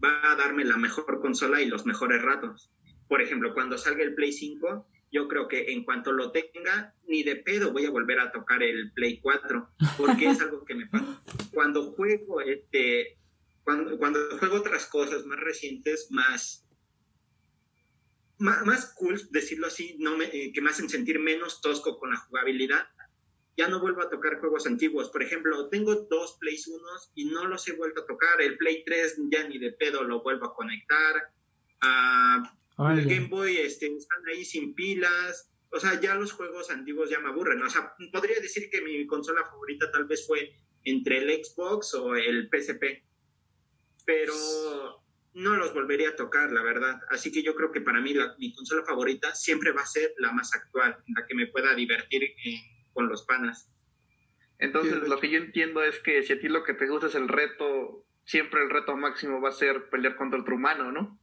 va 0.03 0.31
a 0.31 0.35
darme 0.35 0.63
la 0.65 0.77
mejor 0.77 1.21
consola 1.21 1.61
y 1.61 1.65
los 1.65 1.85
mejores 1.85 2.21
ratos 2.21 2.71
por 3.07 3.21
ejemplo, 3.21 3.53
cuando 3.53 3.77
salga 3.77 4.03
el 4.03 4.15
Play 4.15 4.31
5, 4.31 4.87
yo 5.11 5.27
creo 5.27 5.47
que 5.47 5.71
en 5.71 5.83
cuanto 5.83 6.11
lo 6.11 6.31
tenga, 6.31 6.93
ni 7.07 7.23
de 7.23 7.37
pedo 7.37 7.71
voy 7.71 7.85
a 7.85 7.91
volver 7.91 8.19
a 8.19 8.31
tocar 8.31 8.61
el 8.61 8.91
Play 8.91 9.19
4, 9.19 9.69
porque 9.97 10.27
es 10.29 10.41
algo 10.41 10.65
que 10.65 10.75
me 10.75 10.87
pasa. 10.87 11.21
Cuando 11.53 11.91
juego, 11.91 12.41
este, 12.41 13.17
cuando, 13.63 13.97
cuando 13.97 14.19
juego 14.39 14.57
otras 14.57 14.85
cosas 14.87 15.25
más 15.25 15.39
recientes, 15.39 16.07
más, 16.11 16.66
más, 18.39 18.93
cool, 18.95 19.19
decirlo 19.31 19.67
así, 19.67 19.95
no 19.99 20.17
me, 20.17 20.25
eh, 20.25 20.51
que 20.53 20.61
me 20.61 20.69
hacen 20.69 20.89
sentir 20.89 21.19
menos 21.19 21.61
tosco 21.61 21.97
con 21.97 22.11
la 22.11 22.17
jugabilidad, 22.17 22.87
ya 23.57 23.67
no 23.67 23.79
vuelvo 23.79 24.03
a 24.03 24.09
tocar 24.09 24.39
juegos 24.39 24.67
antiguos. 24.67 25.09
Por 25.09 25.23
ejemplo, 25.23 25.67
tengo 25.69 25.95
dos 25.95 26.37
Play 26.39 26.57
1 26.65 26.83
y 27.15 27.25
no 27.25 27.45
los 27.45 27.67
he 27.67 27.73
vuelto 27.73 28.01
a 28.01 28.05
tocar. 28.05 28.39
El 28.39 28.55
Play 28.57 28.83
3 28.85 29.17
ya 29.31 29.47
ni 29.47 29.57
de 29.57 29.71
pedo 29.71 30.03
lo 30.03 30.21
vuelvo 30.21 30.45
a 30.45 30.53
conectar. 30.53 31.33
Ah, 31.81 32.53
el 32.91 33.05
Game 33.05 33.27
Boy 33.27 33.57
este, 33.57 33.87
están 33.87 34.19
ahí 34.27 34.45
sin 34.45 34.75
pilas. 34.75 35.49
O 35.71 35.79
sea, 35.79 35.99
ya 35.99 36.13
los 36.13 36.33
juegos 36.33 36.69
antiguos 36.69 37.09
ya 37.09 37.19
me 37.19 37.29
aburren. 37.29 37.61
O 37.63 37.69
sea, 37.69 37.95
podría 38.13 38.39
decir 38.39 38.69
que 38.69 38.81
mi 38.81 39.07
consola 39.07 39.43
favorita 39.43 39.91
tal 39.91 40.05
vez 40.05 40.27
fue 40.27 40.55
entre 40.83 41.17
el 41.17 41.43
Xbox 41.43 41.95
o 41.95 42.15
el 42.15 42.49
PSP. 42.51 43.03
Pero 44.05 45.03
no 45.37 45.55
los 45.55 45.71
volvería 45.73 46.09
a 46.09 46.15
tocar, 46.15 46.51
la 46.51 46.63
verdad. 46.63 46.99
Así 47.09 47.31
que 47.31 47.43
yo 47.43 47.53
creo 47.53 47.71
que 47.71 47.81
para 47.81 48.01
mí 48.01 48.13
la, 48.13 48.35
mi 48.39 48.53
consola 48.55 48.83
favorita 48.83 49.35
siempre 49.35 49.71
va 49.71 49.83
a 49.83 49.85
ser 49.85 50.11
la 50.17 50.31
más 50.31 50.53
actual, 50.53 50.97
la 51.15 51.27
que 51.27 51.35
me 51.35 51.45
pueda 51.45 51.75
divertir 51.75 52.23
eh, 52.23 52.59
con 52.91 53.07
los 53.07 53.23
panas. 53.23 53.69
Entonces, 54.57 55.07
lo 55.07 55.19
que 55.19 55.29
yo 55.29 55.37
entiendo 55.37 55.83
es 55.83 55.99
que 55.99 56.23
si 56.23 56.33
a 56.33 56.39
ti 56.39 56.47
lo 56.47 56.63
que 56.63 56.73
te 56.73 56.87
gusta 56.87 57.05
es 57.05 57.13
el 57.13 57.27
reto, 57.27 58.03
siempre 58.25 58.63
el 58.63 58.71
reto 58.71 58.97
máximo 58.97 59.39
va 59.39 59.49
a 59.49 59.51
ser 59.51 59.91
pelear 59.91 60.15
contra 60.15 60.39
otro 60.39 60.55
humano, 60.55 60.91
¿no? 60.91 61.19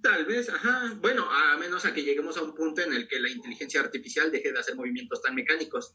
Tal 0.00 0.24
vez, 0.24 0.48
ajá. 0.48 0.94
Bueno, 1.02 1.30
a 1.30 1.58
menos 1.58 1.84
a 1.84 1.92
que 1.92 2.02
lleguemos 2.02 2.38
a 2.38 2.42
un 2.42 2.54
punto 2.54 2.80
en 2.80 2.94
el 2.94 3.08
que 3.08 3.20
la 3.20 3.28
inteligencia 3.28 3.80
artificial 3.80 4.32
deje 4.32 4.52
de 4.52 4.58
hacer 4.58 4.74
movimientos 4.74 5.20
tan 5.20 5.34
mecánicos. 5.34 5.94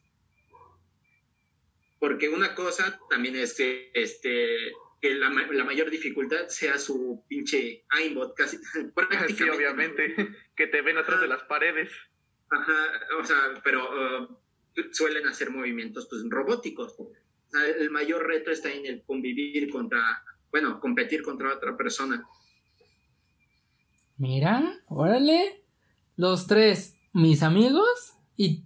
Porque 1.97 2.29
una 2.29 2.53
cosa 2.53 2.99
también 3.09 3.35
es 3.35 3.55
que, 3.55 3.89
este, 3.95 4.71
que 5.01 5.15
la, 5.15 5.29
mayor 5.31 5.89
dificultad 5.89 6.47
sea 6.47 6.77
su 6.77 7.25
pinche 7.27 7.85
aimbot, 7.89 8.35
casi 8.35 8.57
prácticamente. 8.95 9.35
Sí, 9.35 9.49
obviamente, 9.49 10.15
que 10.55 10.67
te 10.67 10.81
ven 10.81 10.97
atrás 10.97 11.19
de 11.21 11.27
las 11.27 11.41
paredes. 11.43 11.91
Ajá, 12.49 12.75
o 13.19 13.25
sea, 13.25 13.37
pero 13.63 13.89
uh, 14.21 14.37
suelen 14.91 15.25
hacer 15.27 15.49
movimientos 15.49 16.07
pues, 16.07 16.21
robóticos. 16.29 16.95
el 17.79 17.89
mayor 17.89 18.27
reto 18.27 18.51
está 18.51 18.71
en 18.71 18.85
el 18.85 19.03
convivir 19.03 19.69
contra, 19.69 20.23
bueno, 20.51 20.79
competir 20.79 21.23
contra 21.23 21.55
otra 21.55 21.75
persona. 21.75 22.23
Mira, 24.17 24.83
órale. 24.87 25.63
Los 26.15 26.45
tres, 26.45 26.99
mis 27.11 27.41
amigos 27.41 28.13
y 28.37 28.65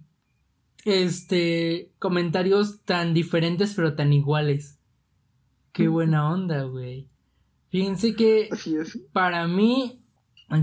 este 0.84 1.90
comentarios 1.98 2.84
tan 2.84 3.14
diferentes 3.14 3.72
pero 3.74 3.94
tan 3.94 4.12
iguales. 4.12 4.75
Qué 5.76 5.88
buena 5.88 6.30
onda, 6.30 6.62
güey. 6.62 7.10
Fíjense 7.68 8.14
que 8.16 8.48
para 9.12 9.46
mí 9.46 10.02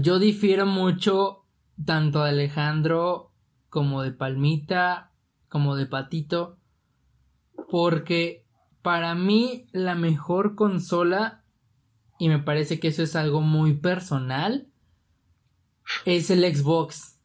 yo 0.01 0.17
difiero 0.17 0.65
mucho 0.65 1.45
tanto 1.85 2.23
de 2.23 2.31
Alejandro 2.31 3.31
como 3.69 4.01
de 4.01 4.11
Palmita, 4.11 5.11
como 5.49 5.75
de 5.75 5.85
Patito, 5.85 6.57
porque 7.69 8.47
para 8.81 9.13
mí 9.13 9.67
la 9.71 9.93
mejor 9.93 10.55
consola, 10.55 11.43
y 12.17 12.27
me 12.27 12.39
parece 12.39 12.79
que 12.79 12.87
eso 12.87 13.03
es 13.03 13.15
algo 13.15 13.41
muy 13.41 13.75
personal, 13.75 14.67
es 16.05 16.31
el 16.31 16.43
Xbox. 16.55 17.19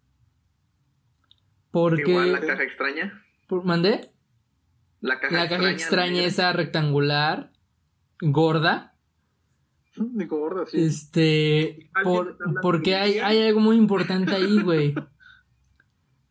Porque. 1.70 2.10
Igual 2.10 2.32
la 2.32 2.40
caja 2.40 2.64
extraña. 2.64 3.24
¿Por, 3.46 3.64
¿Mandé? 3.64 4.10
La 5.00 5.20
caja, 5.20 5.34
la 5.34 5.48
caja 5.48 5.70
extraña, 5.70 6.24
esa 6.24 6.52
rectangular, 6.52 7.50
gorda. 8.20 8.94
De 9.96 10.26
gorda, 10.26 10.66
sí. 10.66 10.80
Este. 10.80 11.90
porque 12.62 12.94
hay, 12.96 13.18
hay 13.18 13.48
algo 13.48 13.60
muy 13.60 13.76
importante 13.76 14.34
ahí, 14.34 14.60
güey. 14.60 14.94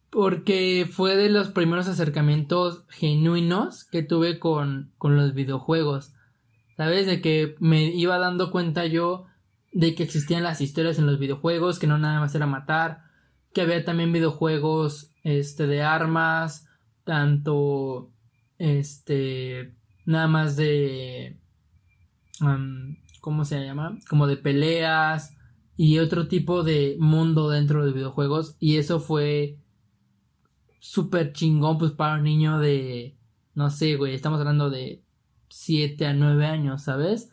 Porque 0.09 0.87
fue 0.89 1.15
de 1.15 1.29
los 1.29 1.49
primeros 1.49 1.87
acercamientos 1.87 2.85
genuinos 2.89 3.83
que 3.83 4.03
tuve 4.03 4.39
con, 4.39 4.91
con 4.97 5.17
los 5.17 5.33
videojuegos. 5.33 6.13
¿Sabes? 6.77 7.07
De 7.07 7.21
que 7.21 7.55
me 7.59 7.85
iba 7.85 8.17
dando 8.17 8.51
cuenta 8.51 8.85
yo 8.85 9.25
de 9.73 9.95
que 9.95 10.03
existían 10.03 10.43
las 10.43 10.61
historias 10.61 10.97
en 10.97 11.05
los 11.05 11.19
videojuegos, 11.19 11.79
que 11.79 11.87
no 11.87 11.97
nada 11.97 12.19
más 12.19 12.33
era 12.35 12.47
matar, 12.47 13.03
que 13.53 13.61
había 13.61 13.83
también 13.83 14.11
videojuegos 14.11 15.11
este 15.23 15.67
de 15.67 15.81
armas, 15.81 16.67
tanto 17.03 18.11
este 18.57 19.75
nada 20.05 20.27
más 20.27 20.55
de 20.55 21.37
¿cómo 23.21 23.45
se 23.45 23.63
llama? 23.63 23.97
como 24.09 24.27
de 24.27 24.37
peleas 24.37 25.35
y 25.75 25.99
otro 25.99 26.27
tipo 26.27 26.63
de 26.63 26.97
mundo 26.99 27.49
dentro 27.49 27.85
de 27.85 27.93
videojuegos 27.93 28.55
y 28.59 28.77
eso 28.77 28.99
fue 28.99 29.57
súper 30.79 31.33
chingón 31.33 31.77
pues 31.77 31.91
para 31.91 32.15
un 32.15 32.23
niño 32.23 32.59
de 32.59 33.17
no 33.57 33.71
sé, 33.71 33.95
güey, 33.95 34.13
estamos 34.13 34.39
hablando 34.39 34.69
de 34.69 35.03
7 35.49 36.05
a 36.05 36.13
9 36.13 36.45
años, 36.45 36.83
¿sabes? 36.83 37.31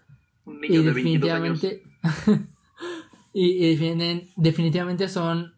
y 0.63 0.79
definitivamente 0.79 1.83
y, 3.35 3.77
definitivamente 4.37 5.09
son 5.09 5.55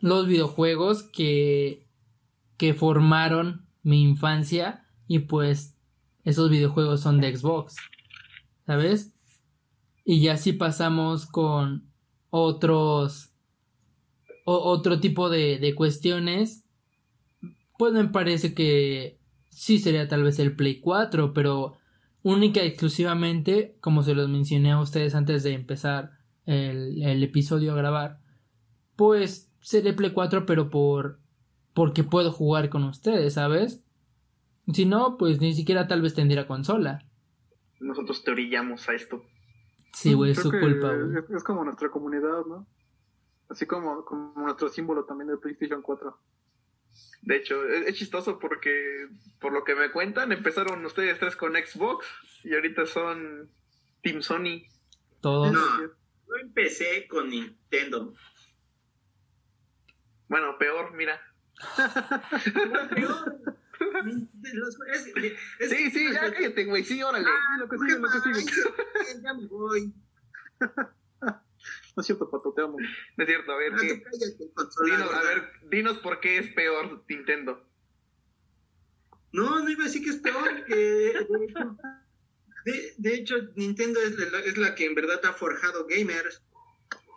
los 0.00 0.26
videojuegos 0.26 1.02
que, 1.02 1.86
que 2.56 2.74
formaron 2.74 3.66
mi 3.82 4.02
infancia 4.02 4.86
y 5.06 5.20
pues 5.20 5.76
esos 6.24 6.48
videojuegos 6.50 7.00
son 7.00 7.20
de 7.20 7.36
Xbox, 7.36 7.76
¿sabes? 8.66 9.14
Y 10.04 10.20
ya 10.20 10.36
si 10.36 10.52
pasamos 10.52 11.26
con 11.26 11.90
otros 12.30 13.30
otro 14.46 15.00
tipo 15.00 15.30
de, 15.30 15.58
de 15.58 15.74
cuestiones, 15.74 16.68
pues 17.78 17.94
me 17.94 18.04
parece 18.08 18.54
que 18.54 19.18
sí 19.48 19.78
sería 19.78 20.06
tal 20.06 20.22
vez 20.22 20.38
el 20.38 20.54
Play 20.54 20.80
4, 20.80 21.32
pero 21.32 21.78
única 22.22 22.62
y 22.62 22.66
exclusivamente, 22.66 23.74
como 23.80 24.02
se 24.02 24.14
los 24.14 24.28
mencioné 24.28 24.72
a 24.72 24.80
ustedes 24.80 25.14
antes 25.14 25.42
de 25.44 25.54
empezar 25.54 26.10
el, 26.44 27.02
el 27.02 27.22
episodio 27.22 27.72
a 27.72 27.76
grabar, 27.76 28.20
pues 28.96 29.50
seré 29.60 29.94
Play 29.94 30.10
4, 30.10 30.44
pero 30.44 30.68
por 30.68 31.20
porque 31.72 32.04
puedo 32.04 32.30
jugar 32.30 32.68
con 32.68 32.84
ustedes, 32.84 33.34
¿sabes? 33.34 33.84
Si 34.72 34.86
no, 34.86 35.18
pues 35.18 35.40
ni 35.40 35.52
siquiera 35.54 35.88
tal 35.88 36.02
vez 36.02 36.14
tendría 36.14 36.46
consola. 36.46 37.04
Nosotros 37.84 38.24
te 38.24 38.30
orillamos 38.30 38.88
a 38.88 38.94
esto. 38.94 39.22
Sí, 39.92 40.14
güey, 40.14 40.32
es 40.32 40.40
su 40.40 40.50
culpa, 40.50 40.94
güey. 40.94 41.18
Es, 41.18 41.30
es 41.30 41.44
como 41.44 41.64
nuestra 41.64 41.90
comunidad, 41.90 42.44
¿no? 42.46 42.66
Así 43.48 43.66
como, 43.66 44.04
como 44.04 44.32
nuestro 44.36 44.68
símbolo 44.68 45.04
también 45.04 45.28
de 45.28 45.36
PlayStation 45.36 45.82
4. 45.82 46.18
De 47.22 47.36
hecho, 47.36 47.66
es, 47.66 47.86
es 47.86 47.94
chistoso 47.94 48.38
porque, 48.38 49.08
por 49.38 49.52
lo 49.52 49.64
que 49.64 49.74
me 49.74 49.92
cuentan, 49.92 50.32
empezaron 50.32 50.84
ustedes 50.84 51.18
tres 51.18 51.36
con 51.36 51.52
Xbox 51.52 52.06
y 52.42 52.54
ahorita 52.54 52.86
son 52.86 53.50
Team 54.02 54.22
Sony. 54.22 54.62
Todos. 55.20 55.52
No, 55.52 55.80
yo 55.80 56.36
empecé 56.40 57.06
con 57.06 57.28
Nintendo. 57.28 58.14
Bueno, 60.28 60.56
peor, 60.58 60.94
mira. 60.94 61.20
Peor. 62.94 63.56
Los- 64.54 64.76
es- 64.92 65.06
es- 65.60 65.70
Sí, 65.70 65.90
sí, 65.90 66.12
ya 66.12 66.32
cállate, 66.32 66.64
güey. 66.64 66.84
Sí, 66.84 67.02
órale. 67.02 67.26
Ah, 67.28 67.56
lo 67.58 67.68
que 67.68 67.78
sigue, 67.78 67.98
lo 67.98 68.08
que 68.08 68.20
sigue. 68.42 68.52
Ya 69.22 69.34
me 69.34 69.46
voy. 69.46 69.92
No 71.96 72.00
es 72.00 72.06
cierto, 72.06 72.28
Pato, 72.28 72.52
te 72.52 72.60
amo. 72.60 72.76
No 73.16 73.24
es 73.24 73.28
cierto, 73.28 73.52
a 73.52 73.56
ver, 73.56 73.72
Ah, 73.72 73.78
¿qué? 73.80 74.02
cállate. 74.02 74.50
Dinos, 74.84 75.14
a 75.14 75.22
ver, 75.22 75.48
dinos 75.70 75.98
por 75.98 76.18
qué 76.18 76.38
es 76.38 76.48
peor 76.52 77.04
Nintendo. 77.08 77.64
No, 79.32 79.60
no 79.62 79.68
iba 79.70 79.82
a 79.84 79.86
decir 79.86 80.02
que 80.02 80.10
es 80.10 80.16
peor. 80.16 80.64
que 80.64 80.74
de, 80.74 81.20
hecho, 81.46 81.76
de- 82.64 82.94
de 82.98 83.14
hecho, 83.14 83.34
Nintendo 83.54 84.00
es 84.00 84.18
la, 84.32 84.40
es 84.40 84.56
la 84.58 84.74
que 84.74 84.86
en 84.86 84.96
verdad 84.96 85.24
ha 85.24 85.32
forjado 85.34 85.86
gamers. 85.86 86.42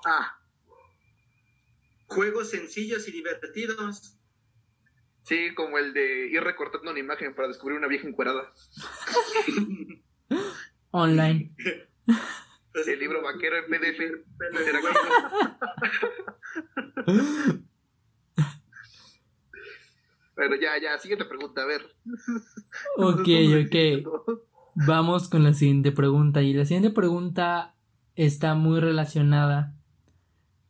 Ah, 0.06 0.40
Juegos 2.06 2.52
sencillos 2.52 3.08
y 3.08 3.12
divertidos. 3.12 4.17
Sí, 5.28 5.54
como 5.56 5.78
el 5.78 5.94
de 5.94 6.28
ir 6.30 6.44
recortando 6.44 6.92
una 6.92 7.00
imagen 7.00 7.36
para 7.36 7.50
descubrir 7.50 7.78
una 7.78 7.88
vieja 7.88 8.08
encuerada. 8.08 8.54
Online. 10.92 11.54
El 12.86 13.00
libro 13.00 13.22
vaquero 13.22 13.58
en 13.58 13.66
PDF. 13.66 14.00
Pero. 14.38 14.60
Pero 20.36 20.56
ya, 20.56 20.80
ya, 20.80 21.00
siguiente 21.00 21.26
pregunta, 21.26 21.64
a 21.64 21.66
ver. 21.66 21.82
Ok, 22.98 23.28
ok. 23.66 23.76
Vamos 24.76 25.30
con 25.30 25.44
la 25.44 25.54
siguiente 25.54 25.92
pregunta. 25.92 26.44
Y 26.44 26.54
la 26.54 26.66
siguiente 26.66 26.92
pregunta 26.92 27.76
está 28.16 28.54
muy 28.54 28.80
relacionada 28.80 29.74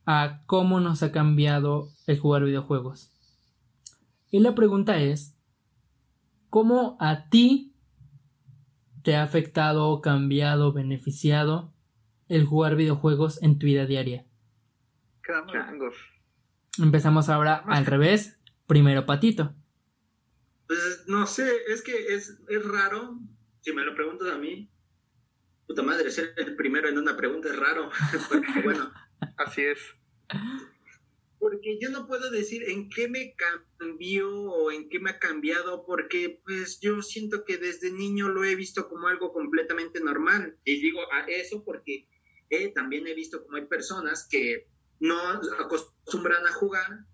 a 0.06 0.40
cómo 0.46 0.80
nos 0.80 1.04
ha 1.04 1.12
cambiado 1.12 1.90
el 2.08 2.18
jugar 2.18 2.46
videojuegos. 2.46 3.17
Y 4.30 4.40
la 4.40 4.56
pregunta 4.56 5.00
es, 5.00 5.38
¿cómo 6.50 6.98
a 7.00 7.30
ti 7.30 7.74
te 9.04 9.16
ha 9.16 9.24
afectado, 9.24 10.02
cambiado, 10.02 10.74
beneficiado 10.74 11.74
el 12.28 12.46
jugar 12.46 12.76
videojuegos 12.76 13.42
en 13.42 13.58
tu 13.58 13.68
vida 13.68 13.86
diaria? 13.86 14.26
Empezamos 16.78 17.30
ahora 17.30 17.56
al 17.56 17.86
revés. 17.86 18.40
Primero 18.66 19.06
Patito. 19.06 19.56
Pues 20.68 21.06
no 21.08 21.26
sé, 21.26 21.50
es 21.70 21.82
que 21.82 22.14
es, 22.14 22.38
es 22.50 22.66
raro. 22.66 23.18
Si 23.62 23.72
me 23.72 23.84
lo 23.84 23.96
preguntas 23.96 24.28
a 24.30 24.38
mí, 24.38 24.70
puta 25.66 25.84
madre, 25.84 26.12
ser 26.12 26.34
el 26.38 26.56
primero 26.56 26.90
en 26.90 26.98
una 26.98 27.16
pregunta 27.16 27.50
es 27.50 27.58
raro. 27.58 27.90
Porque, 28.30 28.62
bueno, 28.64 28.92
Así 29.38 29.62
es. 29.62 29.80
Porque 31.40 31.78
yo 31.80 31.90
no 31.90 32.08
puedo 32.08 32.32
decir 32.32 32.64
en 32.70 32.90
qué 32.90 33.08
me 33.08 33.36
cambió 33.78 34.30
o 34.30 34.72
en 34.72 34.90
qué 34.90 35.00
me 35.00 35.12
ha 35.12 35.20
cambiado, 35.20 35.86
porque 35.86 36.42
pues 36.44 36.80
yo 36.80 37.02
siento 37.02 37.46
que 37.46 37.58
desde 37.58 37.92
niño 37.92 38.30
lo 38.30 38.44
he 38.44 38.56
visto 38.56 38.90
como 38.90 39.08
algo 39.08 39.32
completamente 39.32 40.00
normal. 40.00 40.58
Y 40.64 40.82
digo 40.82 41.02
a 41.12 41.22
eso 41.28 41.64
porque 41.64 42.08
eh, 42.50 42.70
también 42.70 43.08
he 43.08 43.14
visto 43.14 43.44
como 43.44 43.58
hay 43.58 43.66
personas 43.66 44.28
que 44.30 44.68
no 45.00 45.20
acostumbran 45.60 46.48
a 46.48 46.54
jugar, 46.54 47.06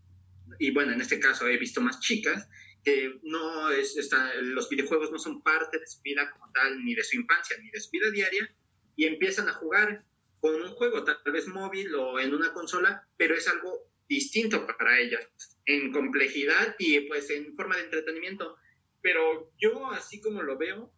y 0.60 0.72
bueno, 0.72 0.94
en 0.94 1.02
este 1.02 1.20
caso 1.20 1.48
he 1.48 1.58
visto 1.58 1.82
más 1.82 2.00
chicas, 2.00 2.48
que 2.84 3.20
no 3.24 3.72
es, 3.72 3.98
está, 3.98 4.34
los 4.36 4.70
videojuegos 4.70 5.12
no 5.12 5.20
son 5.20 5.42
parte 5.42 5.80
de 5.80 5.88
su 5.88 6.02
vida 6.02 6.30
como 6.32 6.52
tal, 6.54 6.84
ni 6.84 6.96
de 6.96 7.04
su 7.04 7.18
infancia, 7.18 7.58
ni 7.62 7.70
de 7.72 7.80
su 7.80 7.90
vida 7.92 8.10
diaria, 8.12 8.54
y 8.96 9.06
empiezan 9.06 9.50
a 9.50 9.54
jugar 9.54 10.06
con 10.40 10.62
un 10.62 10.70
juego, 10.70 11.04
tal 11.04 11.18
vez 11.32 11.48
móvil 11.48 11.96
o 11.96 12.20
en 12.20 12.34
una 12.34 12.54
consola, 12.54 13.08
pero 13.18 13.36
es 13.36 13.48
algo 13.48 13.93
distinto 14.14 14.66
para 14.66 15.00
ellas, 15.00 15.28
en 15.66 15.92
complejidad 15.92 16.76
y 16.80 17.02
pues 17.02 17.30
en 17.30 17.56
forma 17.56 17.78
de 17.78 17.84
entretenimiento. 17.84 18.58
Pero 19.02 19.52
yo, 19.60 19.92
así 19.92 20.22
como 20.22 20.42
lo 20.42 20.58
veo, 20.58 20.94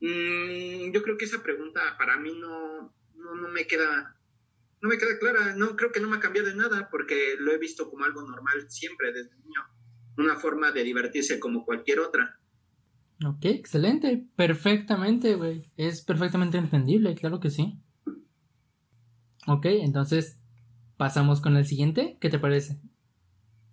mm, 0.00 0.92
yo 0.92 1.02
creo 1.02 1.16
que 1.16 1.24
esa 1.24 1.42
pregunta 1.42 1.96
para 1.98 2.18
mí 2.18 2.32
no, 2.38 2.94
no, 3.14 3.34
no 3.34 3.48
me 3.48 3.66
queda 3.66 4.16
no 4.82 4.88
me 4.88 4.98
queda 4.98 5.18
clara, 5.18 5.54
no 5.56 5.76
creo 5.76 5.92
que 5.92 6.00
no 6.00 6.08
me 6.08 6.16
ha 6.16 6.20
cambiado 6.20 6.48
en 6.48 6.56
nada 6.56 6.88
porque 6.90 7.34
lo 7.38 7.52
he 7.52 7.58
visto 7.58 7.90
como 7.90 8.04
algo 8.04 8.22
normal 8.22 8.70
siempre 8.70 9.12
desde 9.12 9.36
niño, 9.36 9.60
una 10.16 10.36
forma 10.36 10.72
de 10.72 10.84
divertirse 10.84 11.38
como 11.38 11.64
cualquier 11.66 12.00
otra. 12.00 12.40
Ok, 13.26 13.44
excelente. 13.44 14.26
Perfectamente, 14.34 15.34
güey. 15.34 15.70
Es 15.76 16.02
perfectamente 16.02 16.56
entendible, 16.56 17.14
claro 17.14 17.38
que 17.38 17.50
sí. 17.50 17.78
Ok, 19.46 19.66
entonces 19.66 20.39
pasamos 21.00 21.40
con 21.40 21.56
el 21.56 21.64
siguiente. 21.64 22.18
¿Qué 22.20 22.28
te 22.28 22.38
parece? 22.38 22.76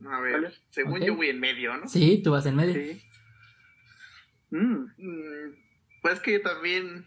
A 0.10 0.22
ver, 0.22 0.34
Vale. 0.42 0.54
según 0.70 1.02
yo 1.02 1.14
voy 1.14 1.28
en 1.28 1.42
medio, 1.42 1.76
¿no? 1.76 1.86
Sí, 1.86 2.22
tú 2.24 2.32
vas 2.32 2.46
en 2.46 2.56
medio. 2.56 2.74
Sí. 2.74 3.02
Mm, 4.50 4.86
Mm, 4.98 5.56
Pues 6.02 6.22
que 6.22 6.40
también. 6.40 7.06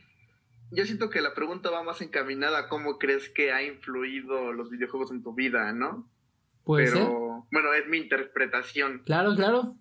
Yo 0.73 0.85
siento 0.85 1.09
que 1.09 1.23
la 1.23 1.33
pregunta 1.35 1.71
va 1.71 1.83
más 1.83 2.03
encaminada 2.03 2.59
a 2.59 2.69
cómo 2.69 2.99
crees 2.99 3.31
que 3.31 3.51
ha 3.51 3.63
influido 3.63 4.53
los 4.53 4.69
videojuegos 4.71 5.11
en 5.11 5.23
tu 5.23 5.33
vida, 5.35 5.73
¿no? 5.73 6.07
Puede 6.65 6.85
Pero, 6.93 6.97
ser. 6.99 7.49
bueno, 7.51 7.73
es 7.73 7.89
mi 7.89 7.97
interpretación. 7.97 9.03
Claro, 9.07 9.35
claro. 9.35 9.75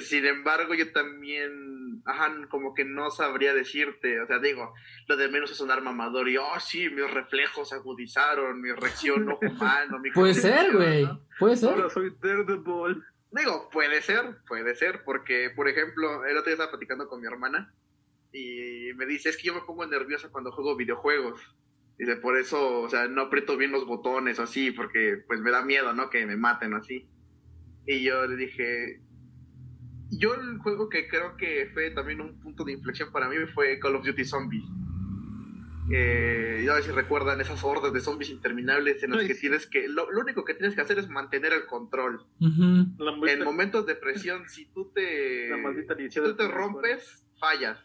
Sin 0.00 0.26
embargo, 0.26 0.74
yo 0.74 0.90
también, 0.92 1.79
ajá, 2.04 2.32
como 2.48 2.74
que 2.74 2.84
no 2.84 3.10
sabría 3.10 3.54
decirte, 3.54 4.20
o 4.20 4.26
sea, 4.26 4.38
digo, 4.38 4.72
lo 5.06 5.16
de 5.16 5.28
menos 5.28 5.50
es 5.50 5.56
sonar 5.56 5.82
mamador 5.82 6.28
y, 6.28 6.36
oh, 6.36 6.60
sí, 6.60 6.88
mis 6.90 7.10
reflejos 7.10 7.72
agudizaron, 7.72 8.60
mi 8.60 8.72
reacción 8.72 9.28
ojo 9.28 9.40
humano, 9.50 9.98
mi 9.98 10.10
Puede 10.10 10.34
ser, 10.34 10.72
güey. 10.72 11.04
¿no? 11.04 11.20
Puede 11.38 11.56
ser. 11.56 11.70
Ahora 11.70 11.90
soy 11.90 12.14
Daredevil. 12.20 13.02
Digo, 13.32 13.68
puede 13.70 14.02
ser, 14.02 14.38
puede 14.48 14.74
ser, 14.74 15.02
porque, 15.04 15.50
por 15.54 15.68
ejemplo, 15.68 16.24
el 16.24 16.36
otro 16.36 16.46
día 16.46 16.54
estaba 16.54 16.70
platicando 16.70 17.08
con 17.08 17.20
mi 17.20 17.26
hermana 17.26 17.72
y 18.32 18.92
me 18.96 19.06
dice, 19.06 19.28
es 19.28 19.36
que 19.36 19.44
yo 19.44 19.54
me 19.54 19.60
pongo 19.60 19.86
nerviosa 19.86 20.30
cuando 20.30 20.52
juego 20.52 20.76
videojuegos. 20.76 21.40
Dice, 21.98 22.16
por 22.16 22.36
eso, 22.38 22.80
o 22.80 22.88
sea, 22.88 23.08
no 23.08 23.22
aprieto 23.22 23.56
bien 23.56 23.72
los 23.72 23.86
botones 23.86 24.38
o 24.38 24.44
así, 24.44 24.70
porque 24.70 25.22
pues 25.26 25.40
me 25.40 25.50
da 25.50 25.62
miedo, 25.62 25.92
¿no? 25.92 26.10
Que 26.10 26.24
me 26.26 26.36
maten 26.36 26.72
o 26.72 26.78
así. 26.78 27.06
Y 27.86 28.02
yo 28.02 28.26
le 28.26 28.36
dije, 28.36 29.00
yo 30.10 30.34
el 30.34 30.58
juego 30.58 30.88
que 30.88 31.08
creo 31.08 31.36
que 31.36 31.70
fue 31.72 31.90
también 31.90 32.20
un 32.20 32.40
punto 32.40 32.64
de 32.64 32.72
inflexión 32.72 33.12
para 33.12 33.28
mí 33.28 33.36
fue 33.54 33.78
Call 33.78 33.96
of 33.96 34.04
Duty 34.04 34.24
Zombies. 34.24 34.64
Eh, 35.92 36.62
ya 36.64 36.72
a 36.72 36.74
ver 36.76 36.84
si 36.84 36.90
recuerdan 36.92 37.40
esas 37.40 37.64
hordas 37.64 37.92
de 37.92 38.00
zombies 38.00 38.30
interminables 38.30 39.02
en 39.02 39.10
las 39.10 39.24
que 39.24 39.34
tienes 39.34 39.66
que, 39.66 39.88
lo, 39.88 40.08
lo 40.12 40.20
único 40.20 40.44
que 40.44 40.54
tienes 40.54 40.76
que 40.76 40.82
hacer 40.82 41.00
es 41.00 41.08
mantener 41.08 41.52
el 41.52 41.66
control. 41.66 42.24
En 42.40 43.44
momentos 43.44 43.86
de 43.86 43.96
presión, 43.96 44.48
si 44.48 44.66
tú 44.66 44.92
te, 44.94 45.48
la 45.48 45.56
maldita 45.56 45.96
si 45.96 46.20
tú 46.20 46.36
te 46.36 46.46
rompes, 46.46 47.26
fallas. 47.40 47.78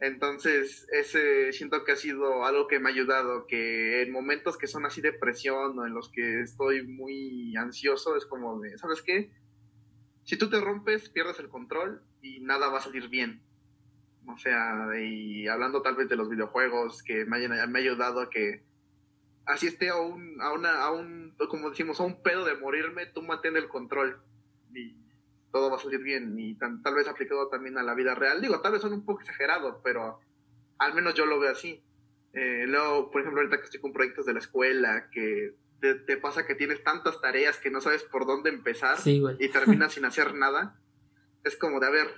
Entonces, 0.00 0.88
ese 0.92 1.52
siento 1.52 1.84
que 1.84 1.92
ha 1.92 1.96
sido 1.96 2.44
algo 2.44 2.68
que 2.68 2.78
me 2.78 2.88
ha 2.88 2.92
ayudado, 2.92 3.46
que 3.46 4.02
en 4.02 4.12
momentos 4.12 4.56
que 4.56 4.66
son 4.66 4.86
así 4.86 5.00
de 5.00 5.12
presión 5.12 5.78
o 5.78 5.86
en 5.86 5.94
los 5.94 6.10
que 6.10 6.40
estoy 6.40 6.86
muy 6.86 7.56
ansioso, 7.56 8.16
es 8.16 8.24
como 8.26 8.60
de, 8.60 8.76
¿sabes 8.78 9.02
qué? 9.02 9.30
Si 10.28 10.36
tú 10.36 10.50
te 10.50 10.60
rompes, 10.60 11.08
pierdes 11.08 11.40
el 11.40 11.48
control 11.48 12.02
y 12.20 12.40
nada 12.40 12.68
va 12.68 12.76
a 12.76 12.82
salir 12.82 13.08
bien. 13.08 13.40
O 14.26 14.36
sea, 14.36 14.86
y 15.00 15.48
hablando 15.48 15.80
tal 15.80 15.96
vez 15.96 16.06
de 16.10 16.16
los 16.16 16.28
videojuegos, 16.28 17.02
que 17.02 17.24
me, 17.24 17.38
hayan, 17.38 17.74
ha 17.74 17.78
ayudado 17.78 18.20
a 18.20 18.28
que 18.28 18.62
así 19.46 19.68
esté 19.68 19.88
a 19.88 19.96
un, 19.96 20.38
a 20.42 20.52
una, 20.52 20.82
a 20.82 20.90
un, 20.92 21.34
como 21.48 21.70
decimos, 21.70 21.98
a 21.98 22.02
un 22.02 22.22
pedo 22.22 22.44
de 22.44 22.58
morirme, 22.58 23.06
tú 23.06 23.22
mantén 23.22 23.56
el 23.56 23.68
control 23.68 24.20
y 24.74 24.94
todo 25.50 25.70
va 25.70 25.76
a 25.76 25.80
salir 25.80 26.02
bien. 26.02 26.38
Y 26.38 26.56
tal 26.56 26.94
vez 26.94 27.08
aplicado 27.08 27.48
también 27.48 27.78
a 27.78 27.82
la 27.82 27.94
vida 27.94 28.14
real. 28.14 28.42
Digo, 28.42 28.60
tal 28.60 28.72
vez 28.72 28.82
son 28.82 28.92
un 28.92 29.06
poco 29.06 29.22
exagerados, 29.22 29.80
pero 29.82 30.20
al 30.76 30.92
menos 30.92 31.14
yo 31.14 31.24
lo 31.24 31.40
veo 31.40 31.52
así. 31.52 31.82
Eh, 32.34 32.66
luego, 32.66 33.10
por 33.10 33.22
ejemplo, 33.22 33.40
ahorita 33.40 33.56
que 33.56 33.64
estoy 33.64 33.80
con 33.80 33.94
proyectos 33.94 34.26
de 34.26 34.34
la 34.34 34.40
escuela, 34.40 35.08
que 35.10 35.54
te, 35.80 35.94
te 35.94 36.16
pasa 36.16 36.46
que 36.46 36.54
tienes 36.54 36.82
tantas 36.82 37.20
tareas 37.20 37.58
que 37.58 37.70
no 37.70 37.80
sabes 37.80 38.02
por 38.02 38.26
dónde 38.26 38.50
empezar 38.50 38.98
Sí, 38.98 39.22
y 39.38 39.48
terminas 39.48 39.92
sin 39.92 40.04
hacer 40.04 40.34
nada. 40.34 40.80
Es 41.44 41.56
como 41.56 41.80
de, 41.80 41.86
a 41.86 41.90
ver, 41.90 42.08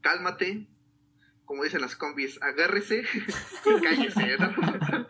cálmate, 0.00 0.66
como 1.44 1.64
dicen 1.64 1.80
las 1.80 1.96
combis, 1.96 2.40
agárrese 2.42 3.02
y 3.66 3.82
cállese, 3.82 4.36
¿no? 4.38 5.06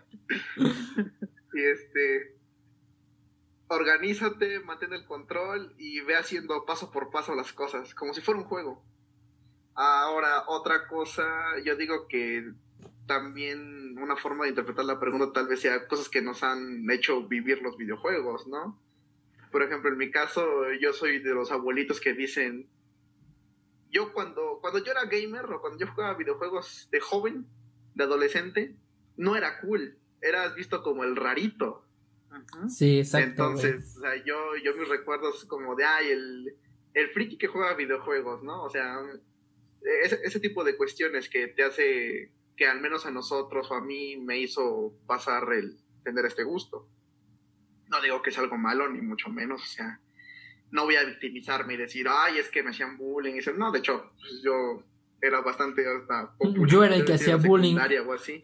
y 1.54 1.62
este, 1.62 2.36
organízate, 3.68 4.60
mantén 4.60 4.92
el 4.92 5.04
control 5.04 5.74
y 5.78 6.00
ve 6.00 6.16
haciendo 6.16 6.64
paso 6.64 6.90
por 6.90 7.10
paso 7.10 7.34
las 7.34 7.52
cosas, 7.52 7.94
como 7.94 8.14
si 8.14 8.20
fuera 8.20 8.40
un 8.40 8.46
juego. 8.46 8.84
Ahora, 9.74 10.44
otra 10.48 10.86
cosa, 10.86 11.24
yo 11.64 11.76
digo 11.76 12.06
que 12.08 12.52
también 13.06 13.98
una 13.98 14.16
forma 14.16 14.44
de 14.44 14.50
interpretar 14.50 14.84
la 14.84 15.00
pregunta 15.00 15.32
tal 15.32 15.48
vez 15.48 15.60
sea 15.60 15.86
cosas 15.86 16.08
que 16.08 16.22
nos 16.22 16.42
han 16.42 16.88
hecho 16.90 17.26
vivir 17.26 17.62
los 17.62 17.76
videojuegos, 17.76 18.46
¿no? 18.46 18.80
Por 19.50 19.62
ejemplo, 19.62 19.90
en 19.90 19.98
mi 19.98 20.10
caso, 20.10 20.44
yo 20.80 20.92
soy 20.92 21.20
de 21.20 21.32
los 21.32 21.52
abuelitos 21.52 22.00
que 22.00 22.12
dicen, 22.12 22.68
yo 23.90 24.12
cuando, 24.12 24.58
cuando 24.60 24.82
yo 24.82 24.90
era 24.90 25.04
gamer 25.04 25.44
o 25.44 25.60
cuando 25.60 25.78
yo 25.78 25.86
jugaba 25.86 26.14
videojuegos 26.14 26.88
de 26.90 27.00
joven, 27.00 27.46
de 27.94 28.04
adolescente, 28.04 28.74
no 29.16 29.36
era 29.36 29.60
cool, 29.60 29.96
eras 30.20 30.54
visto 30.56 30.82
como 30.82 31.04
el 31.04 31.14
rarito. 31.14 31.84
Sí, 32.68 32.98
exacto. 32.98 33.28
Entonces, 33.28 33.96
o 33.96 34.00
sea, 34.00 34.16
yo, 34.24 34.56
yo 34.56 34.74
mis 34.76 34.88
recuerdos 34.88 35.44
como 35.44 35.76
de, 35.76 35.84
ay, 35.84 36.10
el, 36.10 36.56
el 36.94 37.08
friki 37.10 37.38
que 37.38 37.46
juega 37.46 37.74
videojuegos, 37.74 38.42
¿no? 38.42 38.64
O 38.64 38.70
sea, 38.70 38.98
ese, 40.02 40.20
ese 40.24 40.40
tipo 40.40 40.64
de 40.64 40.76
cuestiones 40.76 41.28
que 41.28 41.46
te 41.48 41.62
hace, 41.62 42.32
que 42.56 42.66
al 42.66 42.80
menos 42.80 43.06
a 43.06 43.10
nosotros 43.10 43.70
o 43.70 43.74
a 43.74 43.80
mí 43.80 44.16
me 44.16 44.38
hizo 44.38 44.92
pasar 45.06 45.52
el 45.52 45.76
tener 46.02 46.24
este 46.26 46.44
gusto. 46.44 46.88
No 47.88 48.00
digo 48.00 48.22
que 48.22 48.30
es 48.30 48.38
algo 48.38 48.56
malo, 48.56 48.88
ni 48.88 49.00
mucho 49.00 49.28
menos, 49.28 49.62
o 49.62 49.66
sea, 49.66 50.00
no 50.70 50.84
voy 50.84 50.96
a 50.96 51.04
victimizarme 51.04 51.74
y 51.74 51.78
decir, 51.78 52.06
ay, 52.08 52.38
es 52.38 52.48
que 52.48 52.62
me 52.62 52.70
hacían 52.70 52.96
bullying. 52.96 53.34
Y 53.34 53.58
no, 53.58 53.70
de 53.70 53.78
hecho, 53.78 54.12
pues, 54.18 54.42
yo 54.42 54.82
era 55.20 55.40
bastante 55.40 55.84
hasta 55.86 56.32
popular. 56.36 56.68
Yo 56.68 56.84
era 56.84 56.96
el 56.96 57.04
que 57.04 57.14
hacía 57.14 57.36
bullying. 57.36 57.76
O 57.76 58.12
así. 58.12 58.42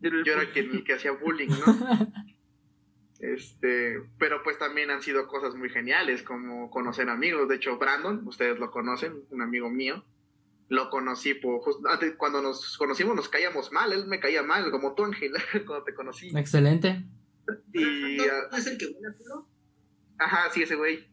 yo 0.00 0.32
era 0.32 0.42
el 0.42 0.52
que, 0.52 0.60
el 0.60 0.84
que 0.84 0.94
hacía 0.94 1.12
bullying, 1.12 1.48
¿no? 1.48 2.12
Este, 3.20 4.00
pero 4.16 4.44
pues 4.44 4.58
también 4.58 4.90
han 4.90 5.02
sido 5.02 5.26
cosas 5.26 5.56
muy 5.56 5.70
geniales, 5.70 6.22
como 6.22 6.70
conocer 6.70 7.08
amigos. 7.08 7.48
De 7.48 7.56
hecho, 7.56 7.76
Brandon, 7.76 8.22
ustedes 8.26 8.60
lo 8.60 8.70
conocen, 8.70 9.24
un 9.30 9.42
amigo 9.42 9.68
mío. 9.68 10.04
Lo 10.68 10.90
conocí 10.90 11.34
por, 11.34 11.62
cuando 12.18 12.42
nos 12.42 12.76
conocimos 12.76 13.16
nos 13.16 13.28
caíamos 13.28 13.72
mal, 13.72 13.92
él 13.92 14.06
me 14.06 14.20
caía 14.20 14.42
mal, 14.42 14.70
como 14.70 14.94
tú, 14.94 15.04
Ángel, 15.04 15.32
cuando 15.66 15.84
te 15.84 15.94
conocí. 15.94 16.28
Excelente. 16.36 17.04
Y, 17.72 18.18
¿Es 18.56 18.66
el 18.66 18.76
que 18.76 18.86
huele 18.86 19.14
Ajá, 20.18 20.50
sí, 20.50 20.62
ese 20.62 20.76
güey. 20.76 21.08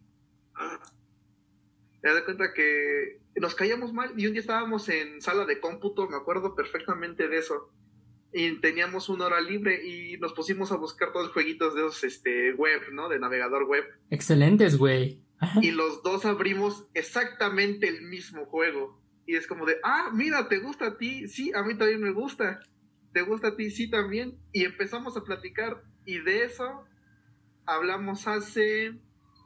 Ah. 0.56 0.80
Te 2.02 2.14
das 2.14 2.24
cuenta 2.24 2.54
que 2.54 3.22
nos 3.36 3.56
caíamos 3.56 3.94
mal 3.94 4.14
y 4.18 4.28
un 4.28 4.34
día 4.34 4.42
estábamos 4.42 4.90
en 4.90 5.22
sala 5.22 5.46
de 5.46 5.60
cómputo, 5.60 6.08
me 6.08 6.18
acuerdo 6.18 6.56
perfectamente 6.56 7.28
de 7.28 7.38
eso 7.38 7.72
y 8.38 8.60
teníamos 8.60 9.08
una 9.08 9.28
hora 9.28 9.40
libre 9.40 9.82
y 9.88 10.18
nos 10.18 10.34
pusimos 10.34 10.70
a 10.74 10.76
buscar 10.76 11.14
todos 11.14 11.28
los 11.28 11.34
jueguitos 11.34 11.74
de 11.74 11.82
esos 11.88 12.04
este, 12.04 12.54
web, 12.54 12.82
¿no? 12.92 13.08
De 13.08 13.18
navegador 13.18 13.64
web. 13.64 13.86
Excelentes, 14.10 14.78
güey. 14.78 15.22
y 15.62 15.72
los 15.72 16.04
dos 16.04 16.26
abrimos 16.26 16.86
exactamente 16.94 17.88
el 17.88 18.02
mismo 18.02 18.46
juego. 18.46 19.02
Y 19.26 19.36
es 19.36 19.48
como 19.48 19.66
de, 19.66 19.78
ah, 19.84 20.10
mira, 20.14 20.48
¿te 20.48 20.60
gusta 20.60 20.88
a 20.88 20.98
ti? 20.98 21.28
Sí, 21.28 21.52
a 21.54 21.64
mí 21.64 21.78
también 21.78 22.02
me 22.02 22.12
gusta. 22.12 22.60
¿Te 23.12 23.22
gusta 23.22 23.50
a 23.50 23.56
ti? 23.56 23.72
Sí, 23.72 23.90
también. 23.90 24.38
Y 24.52 24.66
empezamos 24.66 25.18
a 25.18 25.24
platicar 25.24 25.84
y 26.06 26.20
de 26.20 26.44
eso 26.44 26.86
hablamos 27.66 28.28
hace 28.28 29.00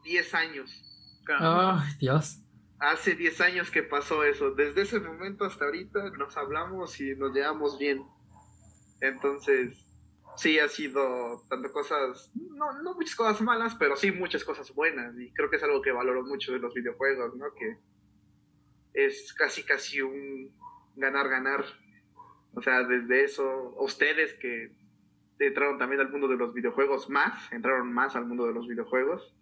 10 0.04 0.34
años. 0.34 1.22
Ay, 1.40 1.94
Dios. 2.00 2.42
Hace 2.80 3.16
10 3.16 3.42
años 3.42 3.72
que 3.72 3.84
pasó 3.84 4.24
eso. 4.24 4.52
Desde 4.52 4.82
ese 4.82 5.00
momento 5.00 5.46
hasta 5.46 5.66
ahorita 5.66 6.10
nos 6.18 6.36
hablamos 6.38 7.00
y 7.00 7.16
nos 7.16 7.34
llevamos 7.34 7.78
bien. 7.78 8.04
Entonces, 9.02 9.86
sí 10.36 10.60
ha 10.60 10.68
sido 10.68 11.44
tanto 11.50 11.72
cosas, 11.72 12.32
no, 12.34 12.82
no 12.82 12.96
muchas 12.96 13.16
cosas 13.16 13.42
malas, 13.42 13.76
pero 13.76 13.96
sí 13.96 14.12
muchas 14.12 14.44
cosas 14.44 14.74
buenas. 14.74 15.18
Y 15.20 15.32
creo 15.34 15.50
que 15.50 15.58
es 15.58 15.64
algo 15.64 15.82
que 15.82 15.92
valoro 15.92 16.24
mucho 16.24 16.52
de 16.52 16.60
los 16.60 16.74
videojuegos, 16.74 17.36
¿no? 17.36 17.46
Que 17.58 17.78
es 18.94 19.34
casi, 19.34 19.64
casi 19.64 20.02
un 20.02 20.52
ganar-ganar. 20.96 21.66
O 22.54 22.62
sea, 22.62 22.84
desde 22.84 23.24
eso, 23.24 23.76
ustedes 23.80 24.34
que 24.36 24.72
entraron 25.40 25.78
también 25.78 26.02
al 26.02 26.10
mundo 26.10 26.28
de 26.28 26.38
los 26.38 26.54
videojuegos 26.54 27.10
más, 27.10 27.52
entraron 27.52 27.92
más 27.94 28.16
al 28.16 28.26
mundo 28.26 28.46
de 28.46 28.54
los 28.54 28.68
videojuegos. 28.68 29.36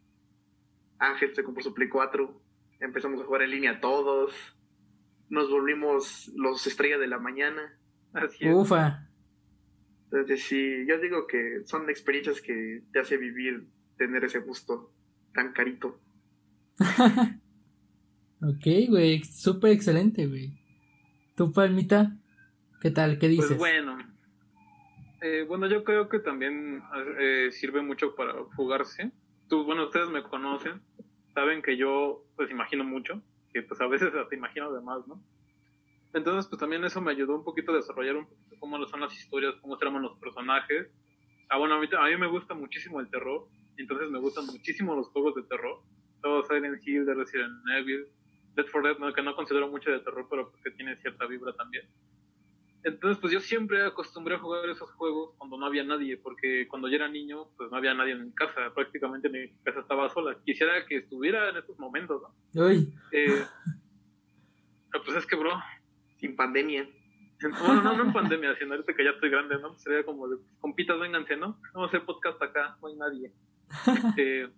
Ángel 0.99 1.33
se 1.35 1.43
compró 1.43 1.63
su 1.63 1.73
Play 1.73 1.89
4, 1.89 2.41
empezamos 2.79 3.21
a 3.21 3.25
jugar 3.25 3.43
en 3.43 3.51
línea 3.51 3.79
todos, 3.79 4.33
nos 5.29 5.49
volvimos 5.49 6.31
los 6.35 6.65
estrellas 6.67 6.99
de 6.99 7.07
la 7.07 7.19
mañana. 7.19 7.77
Así 8.13 8.49
Ufa. 8.49 9.07
Entonces 10.05 10.43
sí, 10.43 10.85
yo 10.87 10.99
digo 10.99 11.27
que 11.27 11.61
son 11.65 11.89
experiencias 11.89 12.41
que 12.41 12.83
te 12.91 12.99
hace 12.99 13.17
vivir 13.17 13.67
tener 13.97 14.23
ese 14.23 14.39
gusto 14.39 14.93
tan 15.33 15.51
carito. 15.53 15.99
ok, 18.41 18.89
güey, 18.89 19.23
súper 19.23 19.71
excelente, 19.71 20.27
güey. 20.27 20.51
¿Tu 21.35 21.51
palmita? 21.51 22.15
¿Qué 22.81 22.91
tal? 22.91 23.17
¿Qué 23.19 23.27
dices? 23.27 23.47
Pues 23.47 23.59
bueno, 23.59 23.97
eh, 25.21 25.45
bueno, 25.47 25.67
yo 25.67 25.83
creo 25.83 26.09
que 26.09 26.19
también 26.19 26.83
eh, 27.19 27.49
sirve 27.51 27.81
mucho 27.81 28.15
para 28.15 28.33
jugarse. 28.55 29.11
Tú, 29.49 29.63
bueno, 29.63 29.85
ustedes 29.85 30.09
me 30.09 30.23
conocen, 30.23 30.81
saben 31.33 31.61
que 31.61 31.77
yo 31.77 32.23
pues 32.35 32.51
imagino 32.51 32.83
mucho, 32.83 33.21
que 33.51 33.63
pues 33.63 33.79
a 33.81 33.87
veces 33.87 34.13
hasta 34.13 34.35
imagino 34.35 34.71
de 34.71 34.81
más, 34.81 35.07
¿no? 35.07 35.21
Entonces, 36.13 36.47
pues 36.47 36.59
también 36.59 36.83
eso 36.83 37.01
me 37.01 37.11
ayudó 37.11 37.35
un 37.35 37.43
poquito 37.43 37.71
a 37.71 37.75
desarrollar 37.75 38.15
un 38.15 38.25
poquito 38.25 38.55
cómo 38.59 38.83
son 38.85 39.01
las 39.01 39.13
historias, 39.13 39.55
cómo 39.61 39.77
se 39.77 39.85
los 39.85 40.17
personajes. 40.19 40.87
Ah, 41.49 41.57
bueno, 41.57 41.75
a 41.75 41.79
mí, 41.79 41.87
a 41.97 42.05
mí 42.05 42.17
me 42.17 42.27
gusta 42.27 42.53
muchísimo 42.53 42.99
el 42.99 43.09
terror, 43.09 43.47
entonces 43.77 44.09
me 44.09 44.19
gustan 44.19 44.45
muchísimo 44.47 44.95
los 44.95 45.07
juegos 45.09 45.35
de 45.35 45.43
terror. 45.43 45.81
Todo 46.21 46.43
Silent 46.45 46.85
Hill, 46.85 47.05
de 47.05 47.13
Resident 47.13 47.53
Evil, 47.77 48.07
Dead 48.57 48.65
for 48.65 48.83
Dead, 48.83 49.13
que 49.13 49.21
no 49.21 49.35
considero 49.35 49.69
mucho 49.69 49.91
de 49.91 49.99
terror, 49.99 50.25
pero 50.29 50.51
porque 50.51 50.71
tiene 50.71 50.97
cierta 50.97 51.27
vibra 51.27 51.53
también. 51.53 51.85
Entonces, 52.83 53.19
pues 53.19 53.31
yo 53.31 53.39
siempre 53.39 53.85
acostumbré 53.85 54.35
a 54.35 54.39
jugar 54.39 54.67
esos 54.69 54.89
juegos 54.93 55.35
cuando 55.37 55.57
no 55.57 55.65
había 55.67 55.83
nadie, 55.83 56.17
porque 56.17 56.67
cuando 56.67 56.87
yo 56.87 56.95
era 56.95 57.07
niño, 57.07 57.49
pues 57.55 57.69
no 57.69 57.77
había 57.77 57.93
nadie 57.93 58.13
en 58.13 58.25
mi 58.25 58.33
casa, 58.33 58.73
prácticamente 58.73 59.29
mi 59.29 59.49
casa 59.63 59.81
estaba 59.81 60.09
sola. 60.09 60.37
Quisiera 60.43 60.85
que 60.87 60.97
estuviera 60.97 61.49
en 61.49 61.57
estos 61.57 61.77
momentos, 61.77 62.21
¿no? 62.21 62.65
Uy. 62.65 62.91
Eh, 63.11 63.45
pues 65.05 65.17
es 65.17 65.25
que, 65.27 65.35
bro, 65.35 65.51
sin 66.17 66.35
pandemia. 66.35 66.89
Bueno, 67.41 67.83
no, 67.83 67.95
no 67.95 68.03
en 68.05 68.13
pandemia, 68.13 68.55
sino 68.57 68.73
ahorita 68.73 68.93
que 68.95 69.03
ya 69.03 69.11
estoy 69.11 69.29
grande, 69.29 69.59
¿no? 69.59 69.77
Sería 69.77 70.03
como 70.03 70.27
de, 70.27 70.37
compitas, 70.59 70.99
vénganse, 70.99 71.37
¿no? 71.37 71.59
Vamos 71.73 71.93
a 71.93 71.97
hacer 71.97 72.05
podcast 72.05 72.41
acá, 72.41 72.75
no 72.81 72.87
hay 72.87 72.95
nadie. 72.95 73.31
Este, 74.07 74.49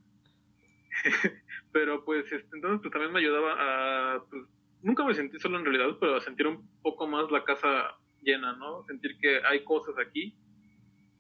pero 1.72 2.04
pues, 2.06 2.32
este, 2.32 2.56
entonces 2.56 2.82
pues 2.82 2.92
también 2.92 3.14
me 3.14 3.20
ayudaba 3.20 3.56
a, 3.58 4.24
pues, 4.30 4.44
nunca 4.82 5.06
me 5.06 5.14
sentí 5.14 5.40
solo 5.40 5.60
en 5.60 5.66
realidad, 5.66 5.98
pero 6.00 6.16
a 6.16 6.22
sentir 6.22 6.48
un 6.48 6.68
poco 6.82 7.08
más 7.08 7.30
la 7.32 7.44
casa 7.44 7.98
llena, 8.22 8.54
¿no? 8.54 8.84
Sentir 8.86 9.18
que 9.20 9.42
hay 9.46 9.64
cosas 9.64 9.96
aquí. 9.98 10.36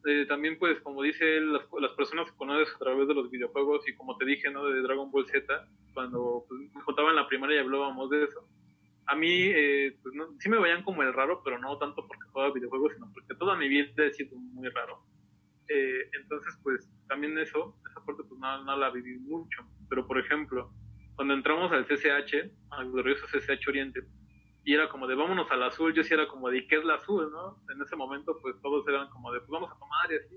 Eh, 0.06 0.26
también 0.28 0.58
pues, 0.58 0.80
como 0.82 1.04
dice 1.04 1.42
las, 1.42 1.64
las 1.80 1.92
personas 1.92 2.32
que 2.32 2.38
conoces 2.38 2.74
a 2.74 2.80
través 2.80 3.08
de 3.08 3.14
los 3.14 3.30
videojuegos 3.30 3.88
y 3.88 3.96
como 3.96 4.18
te 4.18 4.26
dije, 4.26 4.50
¿no? 4.50 4.66
De 4.66 4.82
Dragon 4.82 5.12
Ball 5.12 5.28
Z, 5.28 5.68
cuando 5.94 6.46
pues, 6.48 6.62
me 6.74 6.82
contaba 6.84 7.10
en 7.10 7.18
la 7.18 7.28
primaria 7.28 7.58
y 7.58 7.60
hablábamos 7.60 8.10
de 8.10 8.24
eso 8.24 8.48
a 9.10 9.16
mí 9.16 9.28
eh, 9.32 9.98
pues 10.04 10.14
no, 10.14 10.28
sí 10.40 10.50
me 10.50 10.60
veían 10.60 10.84
como 10.84 11.02
el 11.02 11.14
raro, 11.14 11.42
pero 11.44 11.58
no 11.58 11.78
tanto 11.80 12.06
porque 12.08 12.30
juega 12.32 12.54
videojuegos, 12.54 12.94
sino 12.94 13.12
porque 13.12 13.34
toda 13.34 13.56
mi 13.56 13.68
vida 13.68 14.06
he 14.06 14.14
sido 14.14 14.38
muy 14.38 14.70
raro. 14.70 15.02
Eh, 15.70 16.10
entonces, 16.20 16.58
pues 16.64 16.92
también 17.08 17.38
eso, 17.38 17.76
esa 17.90 18.04
parte 18.04 18.24
pues 18.28 18.40
no, 18.40 18.78
la 18.78 18.90
viví 18.90 19.20
mucho. 19.20 19.62
Pero, 19.88 20.06
por 20.08 20.20
ejemplo, 20.20 20.74
cuando 21.16 21.36
entramos 21.36 21.72
al 21.72 21.86
CCH, 21.86 22.52
al 22.72 22.92
glorioso 22.92 23.28
CCH 23.28 23.68
Oriente, 23.68 24.02
y 24.66 24.74
era 24.74 24.90
como 24.90 25.08
de 25.08 25.16
vámonos 25.16 25.50
al 25.52 25.64
azul, 25.64 25.94
yo 25.94 26.04
sí 26.04 26.14
era 26.14 26.28
como 26.28 26.50
de 26.50 26.68
¿qué 26.68 26.78
es 26.78 26.84
la 26.84 26.96
azul? 26.96 27.30
¿no? 27.32 27.64
En 27.74 27.82
ese 27.82 27.96
momento, 27.96 28.38
pues 28.42 28.60
todos 28.62 28.88
eran 28.88 29.10
como 29.10 29.32
de 29.32 29.40
pues 29.40 29.50
vamos 29.50 29.72
a 29.72 29.80
tomar 29.80 30.12
y 30.12 30.16
así. 30.16 30.36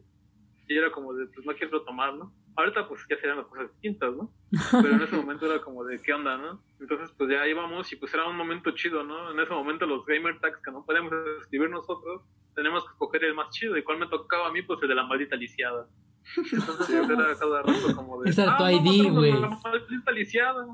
Y 0.69 0.77
era 0.77 0.91
como 0.93 1.13
de 1.15 1.27
pues 1.27 1.45
no 1.47 1.55
quiero 1.55 1.83
tomar, 1.83 2.15
¿no? 2.15 2.33
Ahorita 2.57 2.87
pues 2.89 3.01
ya 3.09 3.17
serían 3.17 3.39
las 3.39 3.47
cosas 3.47 3.71
distintas, 3.73 4.15
¿no? 4.15 4.31
Pero 4.71 4.95
en 4.95 5.03
ese 5.03 5.17
momento 5.17 5.47
era 5.47 5.63
como 5.63 5.85
de 5.85 6.01
qué 6.01 6.13
onda, 6.13 6.37
¿no? 6.37 6.63
Entonces 6.81 7.11
pues 7.17 7.31
ya 7.31 7.47
íbamos 7.47 7.91
y 7.93 7.97
pues 7.97 8.13
era 8.13 8.27
un 8.29 8.37
momento 8.37 8.71
chido, 8.73 9.03
¿no? 9.03 9.31
En 9.31 9.41
ese 9.41 9.53
momento 9.53 9.87
los 9.87 10.05
gamer 10.05 10.39
tags 10.41 10.61
que 10.63 10.71
no 10.71 10.85
podíamos 10.85 11.13
escribir 11.41 11.71
nosotros, 11.71 12.23
tenemos 12.55 12.85
que 12.85 12.93
escoger 12.93 13.25
el 13.25 13.35
más 13.35 13.51
chido. 13.51 13.77
¿Y 13.77 13.83
cuál 13.83 13.99
me 13.99 14.07
tocaba 14.07 14.49
a 14.49 14.53
mí? 14.53 14.63
Pues 14.63 14.81
el 14.83 14.89
de 14.89 14.95
la 14.95 15.05
maldita 15.05 15.37
lisiada. 15.37 15.89
Entonces 16.37 17.07
pues, 17.07 17.11
era 17.11 17.37
cada 17.37 17.63
rato 17.63 17.97
como 17.97 18.23
de... 18.23 18.31
Es 18.31 18.39
ah, 18.39 18.57
tu 18.57 18.69
ID, 18.69 19.11
güey. 19.13 19.33
La 19.33 19.49
maldita 19.49 20.11
lisiada. 20.13 20.67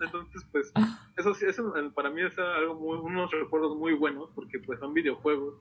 Entonces 0.00 0.46
pues 0.50 0.72
eso 1.16 1.34
sí, 1.34 1.46
eso 1.46 1.72
para 1.94 2.10
mí 2.10 2.22
es 2.22 2.38
algo 2.38 2.74
muy, 2.74 2.98
unos 2.98 3.30
recuerdos 3.30 3.76
muy 3.76 3.92
buenos 3.94 4.30
porque 4.34 4.58
pues 4.58 4.80
son 4.80 4.94
videojuegos 4.94 5.54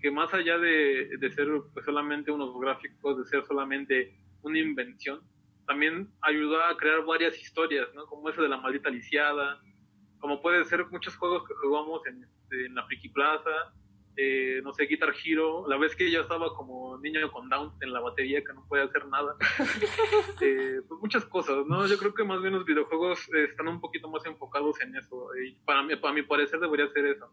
que 0.00 0.10
más 0.10 0.32
allá 0.34 0.58
de, 0.58 1.16
de 1.18 1.30
ser 1.30 1.48
pues, 1.72 1.84
solamente 1.86 2.30
unos 2.30 2.58
gráficos, 2.60 3.18
de 3.18 3.24
ser 3.24 3.44
solamente 3.46 4.14
una 4.44 4.58
invención, 4.58 5.20
también 5.66 6.10
ayudó 6.22 6.62
a 6.62 6.76
crear 6.76 7.04
varias 7.04 7.38
historias, 7.40 7.88
¿no? 7.94 8.06
Como 8.06 8.28
esa 8.28 8.42
de 8.42 8.48
la 8.48 8.58
maldita 8.58 8.90
lisiada, 8.90 9.60
como 10.18 10.40
puede 10.40 10.64
ser 10.64 10.86
muchos 10.86 11.16
juegos 11.16 11.46
que 11.46 11.54
jugamos 11.54 12.06
en, 12.06 12.22
este, 12.22 12.66
en 12.66 12.74
la 12.74 12.84
Friki 12.86 13.08
Plaza, 13.08 13.72
eh, 14.16 14.60
no 14.62 14.72
sé, 14.72 14.86
Guitar 14.86 15.12
Hero, 15.24 15.66
la 15.68 15.76
vez 15.76 15.96
que 15.96 16.08
yo 16.08 16.20
estaba 16.20 16.54
como 16.54 16.98
niño 16.98 17.30
con 17.32 17.48
Down 17.48 17.72
en 17.80 17.92
la 17.92 18.00
batería 18.00 18.44
que 18.44 18.52
no 18.52 18.64
puede 18.68 18.84
hacer 18.84 19.06
nada. 19.08 19.36
Eh, 20.40 20.80
pues 20.88 21.00
muchas 21.00 21.24
cosas, 21.24 21.64
¿no? 21.66 21.86
Yo 21.86 21.96
creo 21.96 22.12
que 22.12 22.24
más 22.24 22.40
bien 22.42 22.54
los 22.54 22.64
videojuegos 22.64 23.18
están 23.32 23.68
un 23.68 23.80
poquito 23.80 24.08
más 24.08 24.26
enfocados 24.26 24.80
en 24.82 24.94
eso. 24.96 25.28
Y 25.36 25.52
para, 25.64 25.82
mí, 25.82 25.96
para 25.96 26.12
mi 26.12 26.22
parecer 26.22 26.60
debería 26.60 26.88
ser 26.88 27.06
eso. 27.06 27.30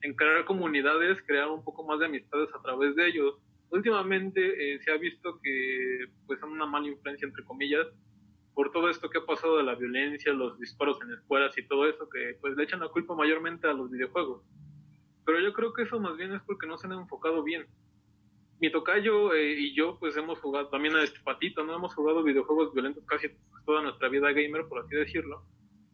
En 0.00 0.14
crear 0.14 0.44
comunidades, 0.44 1.22
crear 1.26 1.48
un 1.48 1.62
poco 1.62 1.84
más 1.84 1.98
de 1.98 2.06
amistades 2.06 2.48
a 2.54 2.62
través 2.62 2.96
de 2.96 3.08
ellos. 3.08 3.34
Últimamente 3.70 4.78
se 4.80 4.90
ha 4.92 4.96
visto 4.96 5.40
que 5.42 6.06
pues 6.26 6.38
son 6.40 6.52
una 6.52 6.66
mala 6.66 6.88
influencia, 6.88 7.26
entre 7.26 7.44
comillas, 7.44 7.86
por 8.54 8.70
todo 8.70 8.88
esto 8.88 9.10
que 9.10 9.18
ha 9.18 9.26
pasado 9.26 9.56
de 9.56 9.64
la 9.64 9.74
violencia, 9.74 10.32
los 10.32 10.58
disparos 10.58 10.98
en 11.02 11.12
escuelas 11.12 11.56
y 11.58 11.66
todo 11.66 11.88
eso, 11.88 12.08
que 12.08 12.38
pues 12.40 12.56
le 12.56 12.62
echan 12.62 12.80
la 12.80 12.88
culpa 12.88 13.14
mayormente 13.14 13.66
a 13.66 13.72
los 13.72 13.90
videojuegos. 13.90 14.42
Pero 15.26 15.40
yo 15.40 15.52
creo 15.52 15.72
que 15.72 15.82
eso 15.82 15.98
más 15.98 16.16
bien 16.16 16.32
es 16.32 16.42
porque 16.42 16.66
no 16.66 16.78
se 16.78 16.86
han 16.86 16.92
enfocado 16.92 17.42
bien. 17.42 17.66
Mi 18.60 18.70
tocayo 18.70 19.34
eh, 19.34 19.58
y 19.58 19.74
yo 19.74 19.98
pues 19.98 20.16
hemos 20.16 20.38
jugado, 20.38 20.68
también 20.68 20.94
a 20.94 21.02
este 21.02 21.18
patito, 21.20 21.64
¿no? 21.64 21.74
Hemos 21.74 21.94
jugado 21.94 22.22
videojuegos 22.22 22.72
violentos 22.72 23.04
casi 23.06 23.28
toda 23.66 23.82
nuestra 23.82 24.08
vida 24.08 24.30
gamer, 24.32 24.66
por 24.68 24.84
así 24.84 24.94
decirlo. 24.94 25.44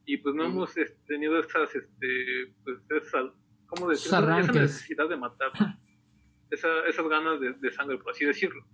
Y 0.05 0.19
pues 0.19 0.35
no 0.35 0.45
hemos 0.45 0.77
este, 0.77 0.99
tenido 1.07 1.39
esas, 1.39 1.75
este, 1.75 2.53
pues 2.63 2.79
esas, 2.91 3.33
¿cómo 3.67 3.89
decirlo? 3.89 4.19
Esa 4.19 4.53
necesidad 4.53 5.09
de 5.09 5.17
matar, 5.17 5.53
esa, 6.51 6.87
esas 6.87 7.09
ganas 7.09 7.41
de, 7.41 7.53
de 7.55 7.73
sangre, 7.73 7.99
por 7.99 8.13
así 8.13 8.25
decirlo 8.25 8.65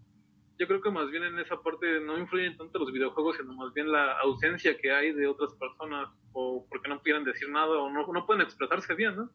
yo 0.59 0.67
creo 0.67 0.81
que 0.81 0.91
más 0.91 1.11
bien 1.11 1.23
en 1.25 1.39
esa 1.39 1.61
parte 1.61 2.01
no 2.01 2.19
influyen 2.19 2.57
tanto 2.57 2.79
los 2.79 2.93
videojuegos, 2.93 3.37
sino 3.37 3.55
más 3.55 3.73
bien 3.75 3.93
la 3.93 4.19
ausencia 4.21 4.77
que 4.79 4.91
hay 4.91 5.13
de 5.13 5.27
otras 5.27 5.53
personas, 5.55 6.09
o 6.33 6.67
porque 6.69 6.89
no 6.89 7.01
quieren 7.03 7.25
decir 7.25 7.51
nada, 7.51 7.77
o 7.79 7.91
no, 7.91 8.07
no 8.07 8.27
pueden 8.27 8.43
expresarse 8.43 8.95
bien, 8.95 9.17
¿no? 9.17 9.31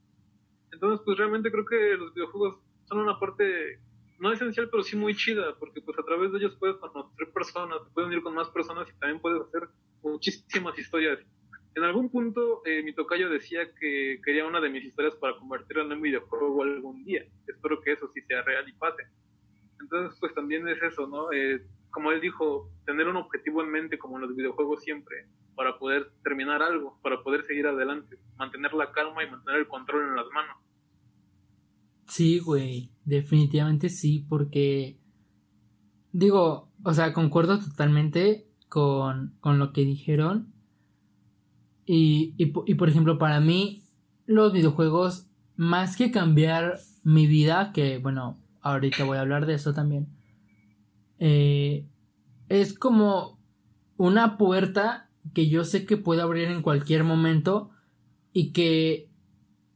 Entonces, 0.71 1.01
pues 1.05 1.17
realmente 1.17 1.51
creo 1.51 1.65
que 1.65 1.95
los 1.95 2.13
videojuegos 2.13 2.59
son 2.85 2.99
una 2.99 3.19
parte, 3.19 3.79
no 4.19 4.31
esencial, 4.31 4.69
pero 4.69 4.83
sí 4.83 4.95
muy 4.95 5.15
chida, 5.15 5.55
porque 5.59 5.81
pues 5.81 5.97
a 5.99 6.03
través 6.03 6.31
de 6.31 6.39
ellos 6.39 6.55
puedes 6.59 6.77
conocer 6.77 7.31
personas, 7.31 7.77
puedes 7.93 8.07
unir 8.07 8.23
con 8.23 8.33
más 8.33 8.49
personas 8.49 8.87
y 8.89 8.99
también 8.99 9.21
puedes 9.21 9.41
hacer 9.41 9.69
muchísimas 10.01 10.77
historias. 10.79 11.19
En 11.73 11.83
algún 11.83 12.09
punto, 12.09 12.61
eh, 12.65 12.83
mi 12.83 12.93
tocayo 12.93 13.29
decía 13.29 13.61
que 13.79 14.19
quería 14.23 14.45
una 14.45 14.59
de 14.59 14.69
mis 14.69 14.83
historias 14.83 15.15
para 15.15 15.37
convertirla 15.37 15.83
en 15.83 15.93
un 15.93 16.01
videojuego 16.01 16.63
algún 16.63 17.03
día. 17.05 17.23
Espero 17.47 17.79
que 17.81 17.93
eso 17.93 18.09
sí 18.13 18.21
sea 18.23 18.41
real 18.41 18.67
y 18.67 18.73
pase. 18.73 19.03
Entonces, 19.79 20.17
pues 20.19 20.33
también 20.33 20.67
es 20.67 20.81
eso, 20.83 21.07
¿no? 21.07 21.31
Eh, 21.31 21.65
como 21.89 22.11
él 22.11 22.21
dijo, 22.21 22.69
tener 22.85 23.07
un 23.07 23.17
objetivo 23.17 23.63
en 23.63 23.71
mente, 23.71 23.97
como 23.97 24.17
en 24.17 24.23
los 24.23 24.35
videojuegos 24.35 24.83
siempre, 24.83 25.27
para 25.55 25.77
poder 25.77 26.11
terminar 26.23 26.61
algo, 26.61 26.99
para 27.01 27.23
poder 27.23 27.45
seguir 27.45 27.67
adelante, 27.67 28.17
mantener 28.37 28.73
la 28.73 28.91
calma 28.91 29.23
y 29.23 29.29
mantener 29.29 29.61
el 29.61 29.67
control 29.67 30.09
en 30.09 30.15
las 30.15 30.27
manos. 30.33 30.57
Sí, 32.07 32.39
güey, 32.39 32.91
definitivamente 33.05 33.89
sí, 33.89 34.25
porque 34.27 34.97
digo, 36.11 36.69
o 36.83 36.93
sea, 36.93 37.13
concuerdo 37.13 37.59
totalmente 37.59 38.47
con, 38.67 39.37
con 39.39 39.59
lo 39.59 39.71
que 39.71 39.81
dijeron. 39.81 40.50
Y, 41.93 42.35
y, 42.37 42.53
y 42.67 42.75
por 42.75 42.87
ejemplo, 42.87 43.17
para 43.17 43.41
mí, 43.41 43.83
los 44.25 44.53
videojuegos, 44.53 45.27
más 45.57 45.97
que 45.97 46.09
cambiar 46.09 46.79
mi 47.03 47.27
vida, 47.27 47.73
que 47.73 47.97
bueno, 47.97 48.39
ahorita 48.61 49.03
voy 49.03 49.17
a 49.17 49.19
hablar 49.19 49.45
de 49.45 49.55
eso 49.55 49.73
también, 49.73 50.07
eh, 51.19 51.85
es 52.47 52.73
como 52.73 53.41
una 53.97 54.37
puerta 54.37 55.09
que 55.33 55.49
yo 55.49 55.65
sé 55.65 55.85
que 55.85 55.97
puedo 55.97 56.23
abrir 56.23 56.47
en 56.47 56.61
cualquier 56.61 57.03
momento 57.03 57.71
y 58.31 58.53
que 58.53 59.09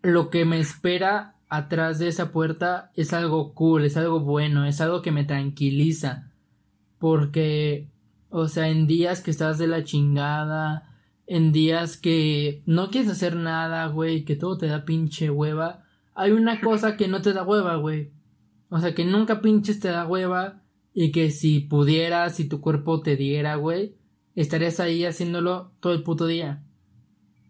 lo 0.01 0.30
que 0.30 0.45
me 0.45 0.61
espera 0.61 1.36
atrás 1.49 1.99
de 1.99 2.07
esa 2.07 2.32
puerta 2.32 2.93
es 2.95 3.11
algo 3.11 3.53
cool, 3.53 3.84
es 3.84 3.97
algo 3.97 4.22
bueno, 4.22 4.63
es 4.63 4.80
algo 4.80 5.01
que 5.01 5.11
me 5.11 5.26
tranquiliza. 5.26 6.32
Porque, 6.97 7.89
o 8.30 8.47
sea, 8.47 8.70
en 8.70 8.88
días 8.88 9.20
que 9.20 9.32
estás 9.32 9.57
de 9.57 9.68
la 9.68 9.84
chingada, 9.84 10.95
en 11.28 11.51
días 11.51 11.97
que 11.97 12.61
no 12.65 12.89
quieres 12.89 13.11
hacer 13.11 13.36
nada, 13.36 13.88
güey, 13.88 14.26
que 14.26 14.36
todo 14.36 14.57
te 14.57 14.67
da 14.67 14.86
pinche 14.86 15.30
hueva, 15.30 15.84
hay 16.13 16.32
una 16.32 16.61
cosa 16.61 16.97
que 16.97 17.07
no 17.07 17.21
te 17.21 17.34
da 17.34 17.43
hueva, 17.43 17.76
güey. 17.76 18.11
O 18.69 18.80
sea, 18.80 18.95
que 18.95 19.05
nunca 19.05 19.41
pinches 19.41 19.80
te 19.80 19.89
da 19.89 20.07
hueva 20.07 20.61
y 20.93 21.11
que 21.11 21.30
si 21.32 21.59
pudieras, 21.59 22.36
si 22.36 22.47
tu 22.47 22.61
cuerpo 22.61 23.01
te 23.01 23.15
diera, 23.15 23.55
güey, 23.55 23.95
estarías 24.34 24.80
ahí 24.80 25.05
haciéndolo 25.05 25.71
todo 25.80 25.93
el 25.93 26.03
puto 26.03 26.26
día. 26.26 26.63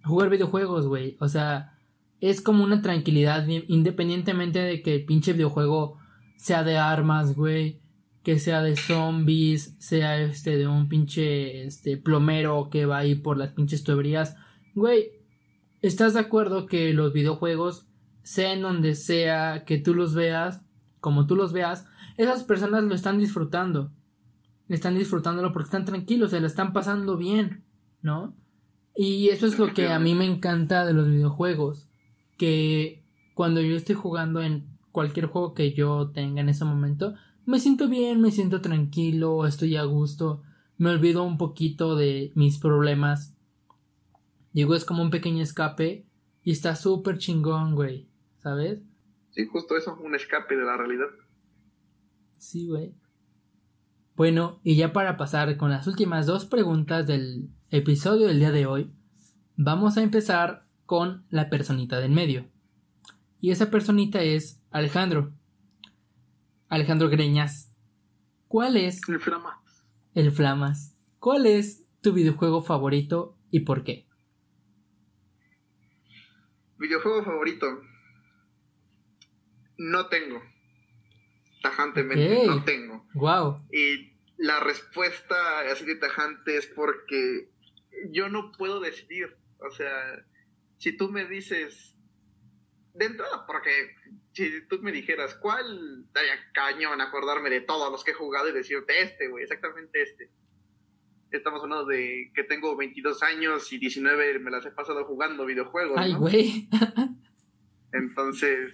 Jugar 0.03 0.29
videojuegos, 0.29 0.87
güey. 0.87 1.15
O 1.19 1.27
sea, 1.27 1.77
es 2.21 2.41
como 2.41 2.63
una 2.63 2.81
tranquilidad 2.81 3.45
independientemente 3.47 4.59
de 4.59 4.81
que 4.81 4.95
el 4.95 5.05
pinche 5.05 5.33
videojuego 5.33 5.97
sea 6.37 6.63
de 6.63 6.77
armas, 6.77 7.35
güey, 7.35 7.81
que 8.25 8.39
sea 8.39 8.63
de 8.63 8.75
zombies, 8.75 9.75
sea 9.77 10.19
este 10.19 10.57
de 10.57 10.67
un 10.67 10.89
pinche 10.89 11.63
este 11.63 11.95
plomero 11.95 12.69
que 12.71 12.87
va 12.87 12.97
ahí 12.97 13.13
por 13.13 13.37
las 13.37 13.51
pinches 13.51 13.83
tuberías. 13.83 14.35
Güey, 14.73 15.11
¿estás 15.83 16.15
de 16.15 16.21
acuerdo 16.21 16.65
que 16.65 16.91
los 16.91 17.13
videojuegos, 17.13 17.85
sea 18.23 18.53
en 18.53 18.63
donde 18.63 18.95
sea 18.95 19.63
que 19.63 19.77
tú 19.77 19.93
los 19.93 20.15
veas, 20.15 20.65
como 20.99 21.27
tú 21.27 21.35
los 21.35 21.53
veas, 21.53 21.85
esas 22.17 22.43
personas 22.43 22.83
lo 22.83 22.95
están 22.95 23.19
disfrutando. 23.19 23.91
Están 24.69 24.97
disfrutándolo 24.97 25.53
porque 25.53 25.67
están 25.67 25.85
tranquilos, 25.85 26.31
se 26.31 26.41
la 26.41 26.47
están 26.47 26.73
pasando 26.73 27.17
bien, 27.17 27.63
¿no? 28.01 28.35
Y 28.95 29.29
eso 29.29 29.45
es 29.45 29.59
lo 29.59 29.71
que 29.71 29.89
a 29.89 29.99
mí 29.99 30.15
me 30.15 30.25
encanta 30.25 30.83
de 30.83 30.93
los 30.93 31.07
videojuegos. 31.07 31.89
Que 32.37 33.05
cuando 33.35 33.61
yo 33.61 33.75
estoy 33.75 33.93
jugando 33.93 34.41
en 34.41 34.65
cualquier 34.91 35.27
juego 35.27 35.53
que 35.53 35.73
yo 35.73 36.09
tenga 36.09 36.41
en 36.41 36.49
ese 36.49 36.65
momento, 36.65 37.13
me 37.45 37.59
siento 37.59 37.87
bien, 37.87 38.21
me 38.21 38.31
siento 38.31 38.61
tranquilo, 38.61 39.45
estoy 39.45 39.75
a 39.75 39.83
gusto, 39.83 40.43
me 40.77 40.89
olvido 40.89 41.23
un 41.23 41.37
poquito 41.37 41.95
de 41.95 42.31
mis 42.35 42.57
problemas. 42.57 43.35
Digo, 44.53 44.75
es 44.75 44.85
como 44.85 45.03
un 45.03 45.09
pequeño 45.09 45.43
escape 45.43 46.05
y 46.43 46.51
está 46.51 46.75
súper 46.75 47.17
chingón, 47.17 47.75
güey, 47.75 48.07
¿sabes? 48.37 48.81
Sí, 49.31 49.45
justo 49.45 49.75
eso, 49.75 49.97
un 50.01 50.15
escape 50.15 50.55
de 50.55 50.63
la 50.63 50.77
realidad. 50.77 51.07
Sí, 52.37 52.67
güey. 52.67 52.93
Bueno, 54.15 54.59
y 54.63 54.77
ya 54.77 54.93
para 54.93 55.17
pasar 55.17 55.57
con 55.57 55.71
las 55.71 55.87
últimas 55.87 56.25
dos 56.25 56.45
preguntas 56.45 57.05
del 57.05 57.49
episodio 57.69 58.27
del 58.27 58.39
día 58.39 58.51
de 58.51 58.65
hoy, 58.65 58.91
vamos 59.57 59.97
a 59.97 60.03
empezar 60.03 60.65
con 60.85 61.25
la 61.29 61.49
personita 61.49 61.99
del 61.99 62.11
medio. 62.11 62.45
Y 63.41 63.51
esa 63.51 63.69
personita 63.69 64.21
es 64.21 64.61
Alejandro. 64.71 65.33
Alejandro 66.75 67.09
Greñas. 67.09 67.73
¿Cuál 68.49 68.75
es? 68.75 68.99
El 69.07 69.21
Flamas. 69.21 69.85
El 70.13 70.31
Flamas. 70.31 70.97
¿Cuál 71.19 71.45
es 71.45 71.87
tu 72.01 72.11
videojuego 72.11 72.61
favorito 72.61 73.37
y 73.49 73.61
por 73.61 73.85
qué? 73.85 74.07
Videojuego 76.77 77.23
favorito. 77.23 77.81
No 79.77 80.07
tengo. 80.07 80.41
Tajantemente, 81.61 82.45
no 82.45 82.63
tengo. 82.65 83.07
Wow. 83.13 83.65
Y 83.71 84.13
la 84.37 84.59
respuesta 84.59 85.61
así 85.71 85.85
de 85.85 85.95
tajante 85.95 86.57
es 86.57 86.67
porque 86.67 87.51
yo 88.11 88.27
no 88.27 88.51
puedo 88.51 88.81
decidir. 88.81 89.37
O 89.59 89.71
sea, 89.71 90.25
si 90.77 90.95
tú 90.97 91.09
me 91.09 91.23
dices, 91.23 91.95
de 92.93 93.05
entrada, 93.05 93.45
porque 93.47 93.95
si 94.35 94.67
tú 94.67 94.79
me 94.81 94.91
dijeras, 94.91 95.35
¿cuál 95.35 96.11
daría 96.11 96.33
cañón 96.53 96.99
acordarme 96.99 97.49
de 97.49 97.61
todos 97.61 97.89
los 97.89 98.03
que 98.03 98.11
he 98.11 98.15
jugado 98.15 98.49
y 98.49 98.51
decirte 98.51 99.01
este, 99.01 99.29
güey, 99.29 99.43
exactamente 99.43 100.01
este? 100.01 100.29
Estamos 101.31 101.63
hablando 101.63 101.85
de 101.85 102.31
que 102.35 102.43
tengo 102.43 102.75
22 102.75 103.23
años 103.23 103.71
y 103.71 103.77
19 103.77 104.39
me 104.39 104.51
las 104.51 104.65
he 104.65 104.71
pasado 104.71 105.05
jugando 105.05 105.45
videojuegos. 105.45 105.97
Ay, 105.97 106.13
güey. 106.13 106.69
Entonces, 107.93 108.73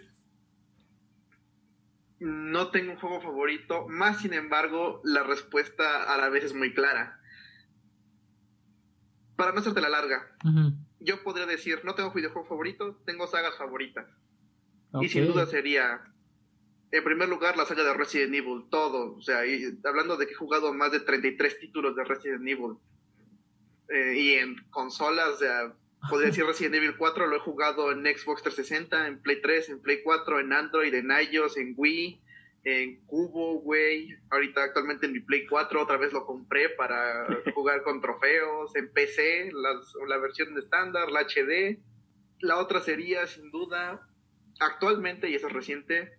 no 2.18 2.72
tengo 2.72 2.94
un 2.94 3.00
juego 3.00 3.22
favorito, 3.22 3.88
más 3.88 4.20
sin 4.22 4.34
embargo, 4.34 5.00
la 5.04 5.22
respuesta 5.24 6.12
a 6.12 6.18
la 6.18 6.30
vez 6.30 6.46
es 6.46 6.56
muy 6.56 6.74
clara. 6.74 7.20
Para 9.36 9.52
no 9.52 9.60
hacerte 9.60 9.82
la 9.82 9.90
larga, 9.90 10.36
yo 11.00 11.24
podría 11.24 11.46
decir, 11.46 11.82
no 11.84 11.94
tengo 11.94 12.12
videojuego 12.12 12.48
favorito, 12.48 13.00
tengo 13.06 13.28
sagas 13.28 13.58
favoritas. 13.58 14.08
Y 15.00 15.08
sin 15.08 15.28
duda 15.28 15.46
sería, 15.46 16.02
en 16.92 17.04
primer 17.04 17.30
lugar, 17.30 17.56
la 17.56 17.66
saga 17.66 17.84
de 17.84 17.94
Resident 17.94 18.34
Evil, 18.34 18.66
todo. 18.70 19.16
O 19.16 19.22
sea, 19.22 19.42
hablando 19.86 20.18
de 20.18 20.26
que 20.28 20.34
he 20.34 20.36
jugado 20.36 20.74
más 20.74 20.92
de 20.92 21.00
33 21.00 21.60
títulos 21.60 21.96
de 21.96 22.04
Resident 22.04 22.48
Evil. 22.48 22.76
Eh, 23.90 24.14
y 24.18 24.34
en 24.36 24.56
consolas, 24.70 25.30
o 25.30 25.38
sea, 25.38 25.74
podría 26.10 26.28
decir 26.28 26.46
Resident 26.46 26.76
Evil 26.76 26.98
4, 26.98 27.28
lo 27.28 27.38
he 27.38 27.40
jugado 27.40 27.92
en 27.92 28.04
Xbox 28.04 28.44
360, 28.44 29.08
en 29.08 29.22
Play 29.22 29.42
3, 29.42 29.70
en 29.70 29.82
Play 29.82 30.02
4, 30.04 30.40
en 30.40 30.54
Android, 30.54 30.94
en 30.94 31.10
iOS, 31.12 31.58
en 31.58 31.74
Wii, 31.78 32.22
en 32.64 33.06
Cubo, 33.06 33.60
güey. 33.62 34.18
Ahorita 34.30 34.64
actualmente 34.64 35.06
en 35.06 35.14
mi 35.14 35.20
Play 35.22 35.46
4 35.46 35.82
otra 35.82 35.98
vez 35.98 36.12
lo 36.12 36.26
compré 36.26 36.70
para 36.70 37.28
jugar 37.56 37.84
con 37.84 38.02
trofeos, 38.02 38.76
en 38.76 38.92
PC, 38.92 39.52
la 40.08 40.18
versión 40.18 40.58
estándar, 40.58 41.10
la 41.12 41.22
HD. 41.22 41.80
La 42.40 42.58
otra 42.58 42.82
sería, 42.82 43.28
sin 43.28 43.52
duda, 43.52 44.08
actualmente, 44.62 45.30
y 45.30 45.36
eso 45.36 45.48
es 45.48 45.54
reciente, 45.54 46.18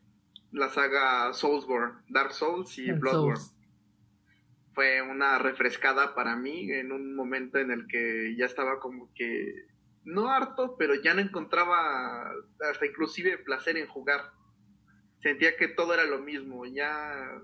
la 0.50 0.68
saga 0.68 1.32
Soulsborne, 1.32 2.02
Dark 2.08 2.32
Souls 2.32 2.76
y 2.78 2.92
Bloodborne. 2.92 3.40
Fue 4.74 5.02
una 5.02 5.38
refrescada 5.38 6.14
para 6.14 6.36
mí 6.36 6.70
en 6.70 6.92
un 6.92 7.14
momento 7.14 7.58
en 7.58 7.70
el 7.70 7.86
que 7.86 8.34
ya 8.36 8.46
estaba 8.46 8.80
como 8.80 9.10
que 9.14 9.66
no 10.04 10.30
harto, 10.30 10.76
pero 10.78 10.94
ya 10.94 11.14
no 11.14 11.20
encontraba 11.20 12.30
hasta 12.70 12.86
inclusive 12.86 13.38
placer 13.38 13.76
en 13.76 13.86
jugar. 13.86 14.32
Sentía 15.22 15.56
que 15.56 15.68
todo 15.68 15.94
era 15.94 16.04
lo 16.04 16.18
mismo, 16.18 16.66
ya 16.66 17.40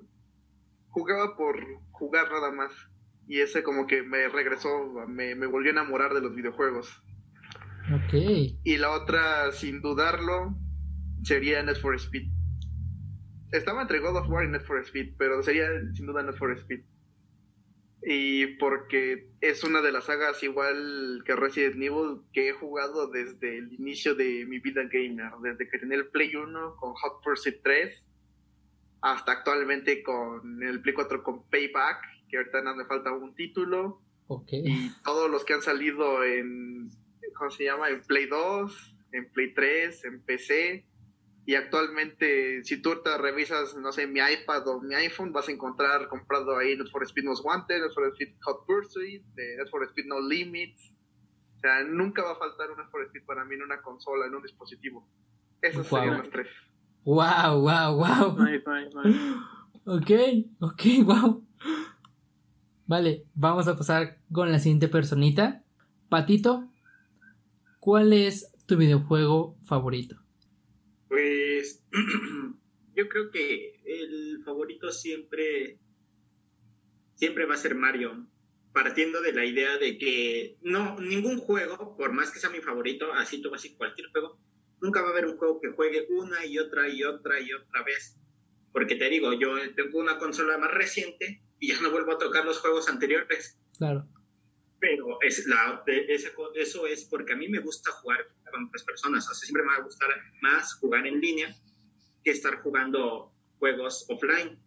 jugaba 0.88 1.36
por 1.36 1.62
jugar 1.92 2.30
nada 2.30 2.50
más. 2.50 2.72
Y 3.26 3.40
ese 3.40 3.62
como 3.62 3.86
que 3.86 4.02
me 4.02 4.28
regresó, 4.28 4.90
me, 5.06 5.34
me 5.34 5.46
volvió 5.46 5.70
a 5.70 5.72
enamorar 5.72 6.14
de 6.14 6.22
los 6.22 6.34
videojuegos. 6.34 7.02
Ok. 7.94 8.14
Y 8.64 8.78
la 8.78 8.90
otra, 8.90 9.52
sin 9.52 9.82
dudarlo, 9.82 10.56
sería 11.22 11.62
Net 11.62 11.80
for 11.80 11.94
Speed. 11.94 12.30
Estaba 13.52 13.82
entre 13.82 14.00
God 14.00 14.16
of 14.16 14.28
War 14.28 14.44
y 14.44 14.48
Net 14.48 14.64
for 14.64 14.78
Speed, 14.80 15.14
pero 15.18 15.42
sería 15.42 15.68
sin 15.94 16.06
duda 16.06 16.22
Net 16.22 16.36
for 16.36 16.52
Speed. 16.52 16.80
Y 18.02 18.46
porque 18.58 19.28
es 19.40 19.64
una 19.64 19.82
de 19.82 19.90
las 19.90 20.04
sagas 20.04 20.42
igual 20.42 21.22
que 21.24 21.34
Resident 21.34 21.76
Evil 21.76 22.22
que 22.32 22.50
he 22.50 22.52
jugado 22.52 23.08
desde 23.10 23.58
el 23.58 23.72
inicio 23.72 24.14
de 24.14 24.46
mi 24.46 24.60
vida 24.60 24.82
gamer, 24.84 25.32
desde 25.42 25.68
que 25.68 25.78
tenía 25.78 25.96
el 25.96 26.06
Play 26.08 26.34
1 26.34 26.76
con 26.76 26.94
Hot 26.94 27.22
Pursuit 27.24 27.56
3 27.62 28.04
hasta 29.00 29.32
actualmente 29.32 30.02
con 30.02 30.62
el 30.62 30.80
Play 30.80 30.94
4 30.94 31.22
con 31.22 31.48
Payback, 31.48 32.02
que 32.28 32.38
ahorita 32.38 32.62
nada 32.62 32.76
me 32.76 32.84
falta 32.84 33.12
un 33.12 33.34
título. 33.34 34.02
Okay. 34.26 34.62
Y 34.64 34.92
todos 35.04 35.30
los 35.30 35.44
que 35.44 35.54
han 35.54 35.62
salido 35.62 36.24
en, 36.24 36.90
¿cómo 37.36 37.50
se 37.50 37.64
llama? 37.64 37.88
En 37.88 38.02
Play 38.02 38.26
2, 38.26 38.96
en 39.12 39.32
Play 39.32 39.54
3, 39.54 40.04
en 40.04 40.22
PC. 40.22 40.84
Y 41.48 41.54
actualmente, 41.54 42.62
si 42.62 42.82
tú 42.82 43.00
te 43.02 43.16
revisas, 43.16 43.74
no 43.74 43.90
sé, 43.90 44.06
mi 44.06 44.20
iPad 44.20 44.68
o 44.68 44.82
mi 44.82 44.94
iPhone, 44.94 45.32
vas 45.32 45.48
a 45.48 45.52
encontrar 45.52 46.06
comprado 46.08 46.58
ahí 46.58 46.76
Need 46.76 46.88
for 46.90 47.02
Speed 47.06 47.24
Most 47.24 47.42
Wanted, 47.42 47.80
Need 47.80 47.92
for 47.94 48.06
Speed 48.12 48.34
Hot 48.42 48.66
Pursuit, 48.66 49.24
Need 49.34 49.66
for 49.70 49.82
Speed 49.88 50.04
No 50.08 50.20
Limits. 50.20 50.92
O 51.56 51.60
sea, 51.60 51.82
nunca 51.84 52.22
va 52.22 52.32
a 52.32 52.36
faltar 52.36 52.70
un 52.70 52.76
Need 52.76 52.90
for 52.90 53.02
Speed 53.06 53.24
para 53.24 53.46
mí 53.46 53.54
en 53.54 53.62
una 53.62 53.80
consola, 53.80 54.26
en 54.26 54.34
un 54.34 54.42
dispositivo. 54.42 55.08
Esos 55.62 55.88
Wow. 55.88 56.00
serían 56.00 56.18
los 56.18 56.28
tres. 56.28 56.48
Wow, 57.04 57.60
wow, 57.62 57.96
wow. 57.96 58.44
Nice, 58.44 58.64
nice, 58.66 58.90
nice. 59.02 59.18
Ok, 59.86 60.10
ok, 60.60 60.82
wow. 61.06 61.46
Vale, 62.86 63.24
vamos 63.34 63.66
a 63.68 63.74
pasar 63.74 64.18
con 64.30 64.52
la 64.52 64.58
siguiente 64.58 64.88
personita. 64.88 65.64
Patito, 66.10 66.68
¿cuál 67.80 68.12
es 68.12 68.52
tu 68.66 68.76
videojuego 68.76 69.56
favorito? 69.64 70.27
Pues 71.08 71.82
yo 72.94 73.08
creo 73.08 73.30
que 73.30 73.80
el 73.84 74.42
favorito 74.44 74.90
siempre, 74.92 75.78
siempre 77.14 77.46
va 77.46 77.54
a 77.54 77.58
ser 77.58 77.74
Mario, 77.74 78.26
partiendo 78.72 79.20
de 79.20 79.32
la 79.32 79.44
idea 79.44 79.78
de 79.78 79.98
que 79.98 80.56
no, 80.62 81.00
ningún 81.00 81.38
juego, 81.38 81.96
por 81.96 82.12
más 82.12 82.30
que 82.30 82.38
sea 82.38 82.50
mi 82.50 82.60
favorito, 82.60 83.12
así 83.12 83.42
a 83.44 83.76
cualquier 83.76 84.10
juego, 84.10 84.38
nunca 84.80 85.02
va 85.02 85.08
a 85.08 85.12
haber 85.12 85.26
un 85.26 85.36
juego 85.36 85.60
que 85.60 85.70
juegue 85.70 86.06
una 86.10 86.44
y 86.46 86.58
otra 86.58 86.88
y 86.88 87.02
otra 87.02 87.40
y 87.40 87.52
otra 87.52 87.82
vez. 87.82 88.16
Porque 88.72 88.96
te 88.96 89.08
digo, 89.08 89.32
yo 89.32 89.54
tengo 89.74 89.98
una 89.98 90.18
consola 90.18 90.58
más 90.58 90.72
reciente 90.72 91.42
y 91.58 91.68
ya 91.68 91.80
no 91.80 91.90
vuelvo 91.90 92.12
a 92.12 92.18
tocar 92.18 92.44
los 92.44 92.58
juegos 92.58 92.88
anteriores. 92.88 93.58
Claro. 93.76 94.06
Pero 94.80 95.18
es 95.22 95.46
la, 95.46 95.82
de- 95.86 96.06
ese 96.08 96.32
eso 96.54 96.86
es 96.86 97.04
porque 97.04 97.32
a 97.32 97.36
mí 97.36 97.48
me 97.48 97.58
gusta 97.60 97.90
jugar 97.92 98.28
con 98.50 98.66
otras 98.66 98.84
personas. 98.84 99.28
O 99.28 99.34
sea, 99.34 99.46
siempre 99.46 99.62
me 99.62 99.70
va 99.70 99.76
a 99.76 99.82
gustar 99.82 100.08
más 100.40 100.74
jugar 100.74 101.06
en 101.06 101.20
línea 101.20 101.54
que 102.24 102.30
estar 102.30 102.60
jugando 102.62 103.32
juegos 103.58 104.06
offline. 104.08 104.58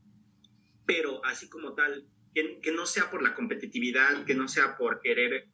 Pero 0.85 1.23
así 1.25 1.49
como 1.49 1.73
tal, 1.75 2.05
que, 2.33 2.59
que 2.59 2.71
no 2.71 2.85
sea 2.85 3.09
por 3.09 3.21
la 3.23 3.33
competitividad, 3.35 4.25
que 4.25 4.35
no 4.35 4.47
sea 4.47 4.77
por 4.77 4.99
querer 5.01 5.47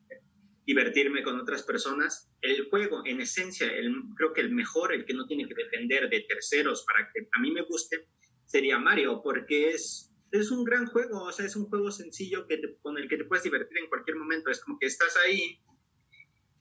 divertirme 0.66 1.24
con 1.24 1.40
otras 1.40 1.64
personas. 1.64 2.30
El 2.42 2.70
juego, 2.70 3.02
en 3.06 3.22
esencia, 3.22 3.68
el, 3.72 3.94
creo 4.16 4.34
que 4.34 4.42
el 4.42 4.52
mejor, 4.52 4.94
el 4.94 5.06
que 5.06 5.14
no 5.14 5.26
tiene 5.26 5.48
que 5.48 5.56
depender 5.56 6.10
de 6.10 6.22
terceros 6.22 6.84
para 6.86 7.10
que 7.12 7.28
a 7.32 7.40
mí 7.40 7.52
me 7.52 7.62
guste, 7.62 8.08
sería 8.46 8.78
Mario, 8.78 9.22
porque 9.24 9.70
es, 9.70 10.12
es 10.32 10.52
un 10.52 10.64
gran 10.64 10.86
juego, 10.88 11.24
o 11.24 11.32
sea, 11.32 11.46
es 11.46 11.56
un 11.56 11.66
juego 11.66 11.92
sencillo 11.92 12.48
que 12.48 12.60
con 12.82 12.98
el 12.98 13.08
que 13.08 13.18
te 13.18 13.26
puedes 13.26 13.44
divertir 13.44 13.78
en 13.78 13.90
cualquier 13.90 14.18
momento. 14.18 14.50
Es 14.50 14.62
como 14.62 14.78
que 14.80 14.88
estás 14.88 15.16
ahí, 15.18 15.60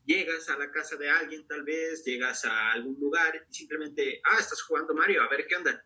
llegas 0.04 0.48
a 0.48 0.58
la 0.58 0.70
casa 0.70 0.96
de 0.96 1.10
alguien 1.10 1.46
tal 1.46 1.64
vez, 1.64 2.04
llegas 2.04 2.44
a 2.44 2.72
algún 2.72 2.98
lugar 3.00 3.46
y 3.48 3.54
simplemente, 3.54 4.20
ah, 4.24 4.38
estás 4.38 4.62
jugando 4.62 4.94
Mario, 4.94 5.22
a 5.22 5.28
ver 5.28 5.46
qué 5.46 5.56
onda. 5.56 5.84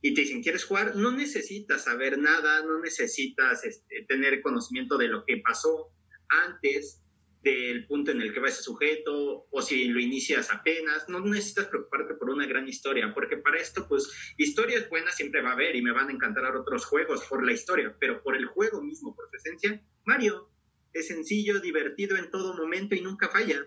Y 0.00 0.14
te 0.14 0.22
dicen, 0.22 0.42
¿quieres 0.42 0.64
jugar? 0.64 0.94
No 0.96 1.10
necesitas 1.10 1.84
saber 1.84 2.18
nada, 2.18 2.62
no 2.62 2.78
necesitas 2.78 3.64
este, 3.64 4.04
tener 4.08 4.40
conocimiento 4.42 4.96
de 4.96 5.08
lo 5.08 5.24
que 5.24 5.38
pasó 5.38 5.92
antes 6.28 7.02
del 7.48 7.86
punto 7.86 8.10
en 8.10 8.20
el 8.20 8.32
que 8.32 8.40
va 8.40 8.48
ese 8.48 8.62
sujeto, 8.62 9.46
o 9.50 9.62
si 9.62 9.88
lo 9.88 10.00
inicias 10.00 10.50
apenas, 10.50 11.08
no 11.08 11.20
necesitas 11.20 11.66
preocuparte 11.66 12.14
por 12.14 12.30
una 12.30 12.46
gran 12.46 12.68
historia, 12.68 13.12
porque 13.14 13.36
para 13.36 13.58
esto, 13.58 13.86
pues, 13.88 14.10
historias 14.36 14.88
buenas 14.88 15.16
siempre 15.16 15.42
va 15.42 15.50
a 15.50 15.52
haber 15.52 15.76
y 15.76 15.82
me 15.82 15.92
van 15.92 16.08
a 16.08 16.12
encantar 16.12 16.56
otros 16.56 16.84
juegos 16.84 17.24
por 17.24 17.44
la 17.44 17.52
historia, 17.52 17.96
pero 17.98 18.22
por 18.22 18.36
el 18.36 18.46
juego 18.46 18.82
mismo, 18.82 19.14
por 19.14 19.28
su 19.30 19.36
esencia, 19.36 19.82
Mario 20.04 20.50
es 20.92 21.08
sencillo, 21.08 21.60
divertido 21.60 22.16
en 22.16 22.30
todo 22.30 22.54
momento 22.54 22.94
y 22.94 23.00
nunca 23.00 23.28
falla. 23.28 23.66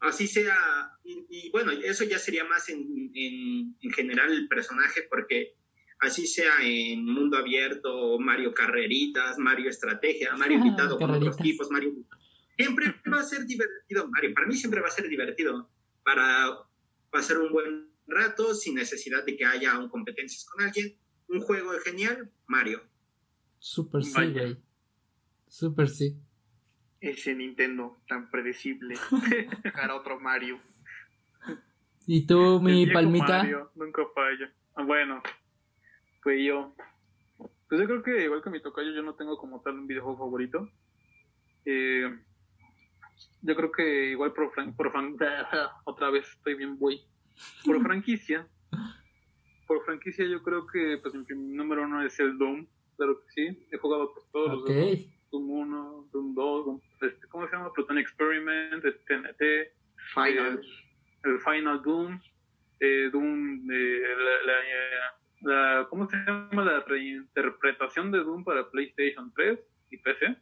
Así 0.00 0.26
sea, 0.26 0.56
y, 1.04 1.26
y 1.28 1.50
bueno, 1.50 1.72
eso 1.72 2.04
ya 2.04 2.18
sería 2.18 2.44
más 2.44 2.68
en, 2.68 3.10
en, 3.14 3.76
en 3.80 3.90
general 3.92 4.32
el 4.32 4.46
personaje, 4.46 5.06
porque 5.08 5.54
así 6.00 6.26
sea 6.26 6.52
en 6.62 7.04
mundo 7.04 7.36
abierto, 7.38 8.18
Mario 8.18 8.52
Carreritas, 8.52 9.38
Mario 9.38 9.70
Estrategia, 9.70 10.36
Mario 10.36 10.58
invitado 10.64 10.98
con 10.98 11.10
otros 11.10 11.36
tipos, 11.36 11.70
Mario 11.70 11.94
siempre 12.56 12.94
va 13.12 13.20
a 13.20 13.24
ser 13.24 13.46
divertido, 13.46 14.08
Mario. 14.08 14.34
Para 14.34 14.46
mí 14.46 14.56
siempre 14.56 14.80
va 14.80 14.88
a 14.88 14.90
ser 14.90 15.08
divertido 15.08 15.70
para 16.04 16.58
pasar 17.10 17.38
un 17.38 17.52
buen 17.52 17.90
rato 18.06 18.54
sin 18.54 18.74
necesidad 18.74 19.24
de 19.24 19.36
que 19.36 19.44
haya 19.44 19.78
un 19.78 19.88
competencias 19.88 20.46
con 20.46 20.64
alguien. 20.64 20.96
Un 21.28 21.40
juego 21.40 21.72
genial, 21.84 22.30
Mario. 22.46 22.82
Super 23.58 24.04
sí, 24.04 24.32
güey. 24.32 24.56
Super 25.48 25.88
sí. 25.88 26.16
Ese 27.00 27.34
Nintendo 27.34 28.00
tan 28.08 28.30
predecible. 28.30 28.96
Dejar 29.64 29.90
a 29.90 29.96
otro 29.96 30.20
Mario. 30.20 30.60
¿Y 32.06 32.26
tú, 32.26 32.60
mi 32.60 32.86
palmita? 32.86 33.38
Mario, 33.38 33.70
nunca 33.74 34.02
falla. 34.14 34.52
Ah, 34.74 34.84
bueno, 34.84 35.22
pues 36.22 36.38
yo. 36.44 36.74
Pues 37.68 37.80
yo 37.80 37.86
creo 37.86 38.02
que 38.02 38.24
igual 38.24 38.42
que 38.42 38.50
mi 38.50 38.62
tocayo, 38.62 38.92
yo 38.92 39.02
no 39.02 39.16
tengo 39.16 39.36
como 39.36 39.60
tal 39.60 39.74
un 39.74 39.88
videojuego 39.88 40.18
favorito. 40.18 40.70
Eh, 41.64 42.16
yo 43.42 43.54
creo 43.56 43.70
que 43.72 44.10
igual 44.10 44.32
por, 44.32 44.52
fran- 44.52 44.74
por 44.76 44.92
fran- 44.92 45.16
otra 45.84 46.10
vez 46.10 46.28
estoy 46.28 46.54
bien 46.54 46.76
güey. 46.76 47.00
Por 47.64 47.82
franquicia. 47.82 48.46
Por 49.66 49.84
franquicia 49.84 50.24
yo 50.26 50.42
creo 50.42 50.66
que 50.66 50.98
pues 51.02 51.14
mi 51.14 51.24
número 51.56 51.82
uno 51.82 52.02
es 52.04 52.18
el 52.20 52.38
Doom. 52.38 52.66
Claro 52.96 53.20
que 53.20 53.30
sí. 53.32 53.66
He 53.72 53.76
jugado 53.78 54.12
pues 54.14 54.26
todos 54.32 54.50
los 54.52 54.62
Ok. 54.62 54.68
Doom. 54.68 55.16
Doom 55.32 55.50
1, 55.50 56.08
Doom 56.12 56.34
2, 56.34 56.66
Doom- 56.66 56.82
este, 57.02 57.26
¿cómo 57.28 57.46
se 57.48 57.52
llama? 57.56 57.72
Pluton 57.72 57.98
Experiment, 57.98 58.82
TNT 58.82 59.42
Final. 60.14 60.60
el 61.24 61.40
Final 61.40 61.82
Doom, 61.82 62.20
eh, 62.80 63.10
Doom, 63.12 63.68
eh, 63.70 64.02
la, 64.46 64.52
la- 64.52 65.80
la- 65.80 65.88
¿cómo 65.90 66.08
se 66.08 66.16
llama? 66.16 66.64
La 66.64 66.80
reinterpretación 66.80 68.12
de 68.12 68.18
Doom 68.20 68.44
para 68.44 68.70
PlayStation 68.70 69.32
3 69.34 69.58
y 69.90 69.96
PC, 69.98 70.26
eh, 70.26 70.36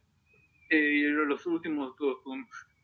y 0.77 1.03
los 1.09 1.45
últimos 1.45 1.95
dos. 1.97 2.19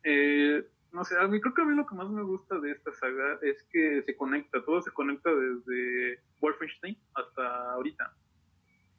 Eh, 0.03 0.63
no 0.91 1.03
sé, 1.05 1.17
a 1.17 1.27
mí 1.27 1.39
creo 1.39 1.53
que 1.53 1.61
a 1.61 1.65
mí 1.65 1.75
lo 1.75 1.85
que 1.85 1.95
más 1.95 2.09
me 2.09 2.23
gusta 2.23 2.59
de 2.59 2.71
esta 2.71 2.91
saga 2.93 3.39
es 3.41 3.63
que 3.71 4.01
se 4.03 4.15
conecta, 4.15 4.63
todo 4.65 4.81
se 4.81 4.91
conecta 4.91 5.29
desde 5.33 6.19
Wolfenstein 6.39 6.97
hasta 7.13 7.71
ahorita. 7.73 8.13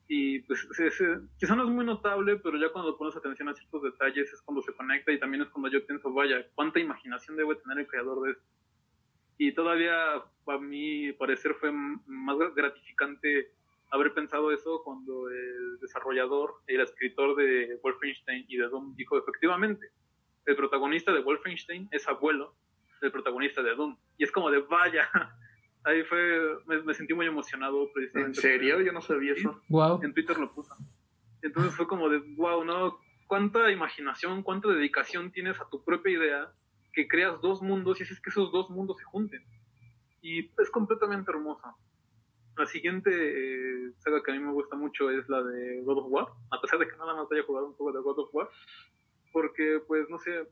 Y 0.08 0.40
pues 0.40 0.66
se- 0.72 0.90
se- 0.90 1.18
quizá 1.38 1.54
no 1.54 1.64
es 1.64 1.70
muy 1.70 1.84
notable, 1.84 2.36
pero 2.36 2.58
ya 2.58 2.70
cuando 2.70 2.96
pones 2.96 3.16
atención 3.16 3.48
a 3.48 3.54
ciertos 3.54 3.82
detalles 3.82 4.32
es 4.32 4.42
cuando 4.42 4.62
se 4.62 4.72
conecta 4.74 5.12
y 5.12 5.18
también 5.18 5.42
es 5.42 5.48
cuando 5.48 5.70
yo 5.70 5.84
pienso, 5.86 6.12
vaya, 6.12 6.46
cuánta 6.54 6.80
imaginación 6.80 7.36
debe 7.36 7.56
tener 7.56 7.78
el 7.78 7.86
creador 7.86 8.22
de 8.24 8.32
esto. 8.32 8.44
Y 9.38 9.52
todavía, 9.54 10.14
a 10.16 10.58
mi 10.60 11.12
parecer, 11.12 11.54
fue 11.54 11.72
más 11.72 12.36
gratificante 12.54 13.52
haber 13.92 14.14
pensado 14.14 14.50
eso 14.50 14.82
cuando 14.82 15.28
el 15.28 15.78
desarrollador, 15.80 16.54
el 16.66 16.80
escritor 16.80 17.36
de 17.36 17.78
Wolfenstein 17.82 18.46
y 18.48 18.56
de 18.56 18.68
Doom 18.68 18.96
dijo, 18.96 19.18
efectivamente, 19.18 19.86
el 20.46 20.56
protagonista 20.56 21.12
de 21.12 21.20
Wolfenstein 21.20 21.88
es 21.92 22.08
abuelo 22.08 22.56
del 23.02 23.12
protagonista 23.12 23.62
de 23.62 23.74
Doom. 23.74 23.96
Y 24.16 24.24
es 24.24 24.32
como 24.32 24.50
de, 24.50 24.60
vaya, 24.60 25.08
ahí 25.84 26.02
fue, 26.04 26.40
me, 26.66 26.82
me 26.82 26.94
sentí 26.94 27.12
muy 27.12 27.26
emocionado 27.26 27.82
¿En 27.82 27.92
precisamente. 27.92 28.40
serio? 28.40 28.80
Yo 28.80 28.92
no 28.92 29.02
sabía 29.02 29.34
eso. 29.34 29.60
Wow. 29.68 30.00
En 30.02 30.14
Twitter 30.14 30.38
lo 30.38 30.50
puso. 30.50 30.74
Entonces 31.42 31.74
fue 31.74 31.86
como 31.86 32.08
de, 32.08 32.18
wow, 32.36 32.64
¿no? 32.64 32.98
Cuánta 33.26 33.70
imaginación, 33.70 34.42
cuánta 34.42 34.68
dedicación 34.68 35.32
tienes 35.32 35.60
a 35.60 35.68
tu 35.68 35.84
propia 35.84 36.12
idea 36.12 36.52
que 36.94 37.06
creas 37.06 37.40
dos 37.42 37.60
mundos 37.60 38.00
y 38.00 38.04
haces 38.04 38.20
que 38.20 38.30
esos 38.30 38.50
dos 38.52 38.70
mundos 38.70 38.96
se 38.98 39.04
junten. 39.04 39.44
Y 40.22 40.50
es 40.60 40.70
completamente 40.70 41.30
hermoso. 41.30 41.76
La 42.56 42.66
siguiente 42.66 43.10
eh, 43.10 43.92
saga 43.98 44.22
que 44.22 44.32
a 44.32 44.34
mí 44.34 44.40
me 44.40 44.52
gusta 44.52 44.76
mucho 44.76 45.10
es 45.10 45.28
la 45.28 45.42
de 45.42 45.82
God 45.82 45.98
of 45.98 46.06
War, 46.08 46.26
a 46.50 46.60
pesar 46.60 46.78
de 46.78 46.88
que 46.88 46.96
nada 46.96 47.14
más 47.14 47.30
haya 47.32 47.42
jugado 47.44 47.68
un 47.68 47.74
juego 47.74 47.92
de 47.96 48.02
God 48.02 48.18
of 48.18 48.34
War, 48.34 48.48
porque 49.32 49.80
pues 49.86 50.08
no 50.10 50.18
sé, 50.18 50.46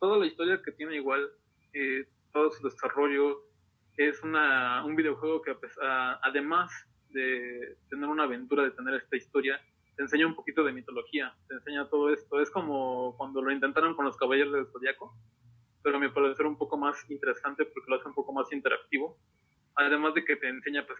toda 0.00 0.18
la 0.18 0.26
historia 0.26 0.60
que 0.62 0.72
tiene 0.72 0.96
igual, 0.96 1.30
eh, 1.72 2.06
todo 2.32 2.50
su 2.50 2.66
desarrollo, 2.68 3.42
es 3.96 4.22
una, 4.22 4.84
un 4.84 4.96
videojuego 4.96 5.42
que 5.42 5.56
además 6.22 6.70
de 7.10 7.76
tener 7.88 8.08
una 8.08 8.24
aventura, 8.24 8.64
de 8.64 8.72
tener 8.72 8.94
esta 8.94 9.16
historia, 9.16 9.60
te 9.96 10.02
enseña 10.02 10.26
un 10.26 10.34
poquito 10.34 10.64
de 10.64 10.72
mitología, 10.72 11.34
te 11.46 11.54
enseña 11.54 11.88
todo 11.88 12.12
esto. 12.12 12.40
Es 12.40 12.50
como 12.50 13.16
cuando 13.16 13.40
lo 13.40 13.52
intentaron 13.52 13.94
con 13.94 14.04
los 14.04 14.16
Caballeros 14.16 14.52
del 14.52 14.66
Zodiaco, 14.66 15.14
pero 15.82 16.00
me 16.00 16.10
parece 16.10 16.42
un 16.42 16.58
poco 16.58 16.76
más 16.76 17.08
interesante 17.08 17.64
porque 17.64 17.90
lo 17.90 17.96
hace 17.96 18.08
un 18.08 18.14
poco 18.14 18.32
más 18.32 18.50
interactivo. 18.52 19.16
Además 19.76 20.14
de 20.14 20.24
que 20.24 20.36
te 20.36 20.48
enseña 20.48 20.86
pues 20.86 20.98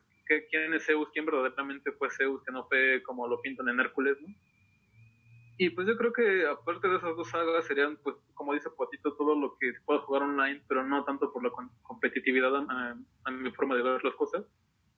quién 0.51 0.75
es 0.75 0.85
Zeus, 0.85 1.09
quién 1.13 1.27
verdaderamente 1.27 1.93
fue 1.93 2.11
Zeus, 2.11 2.43
que 2.45 2.53
no 2.53 2.67
fue 2.67 3.03
como 3.05 3.29
lo 3.29 3.41
pintan 3.41 3.69
en 3.69 3.81
Hércules, 3.81 4.17
¿no? 4.21 4.35
Y 5.57 5.71
pues 5.71 5.87
yo 5.87 5.97
creo 5.97 6.13
que 6.13 6.47
aparte 6.47 6.89
de 6.89 6.97
esas 6.97 7.17
dos 7.17 7.29
sagas 7.31 7.65
serían, 7.67 7.97
pues, 7.99 8.17
como 8.35 8.55
dice 8.55 8.71
Potito, 8.71 9.15
todo 9.15 9.39
lo 9.39 9.57
que 9.59 9.73
se 9.73 9.81
pueda 9.83 10.01
jugar 10.01 10.23
online, 10.23 10.65
pero 10.67 10.85
no 10.85 11.05
tanto 11.05 11.33
por 11.33 11.45
la 11.45 11.53
competitividad 11.83 12.57
a, 12.57 12.97
a, 13.25 13.31
mi 13.31 13.53
forma 13.53 13.77
de 13.77 13.83
ver 13.83 14.05
las 14.05 14.17
cosas. 14.17 14.45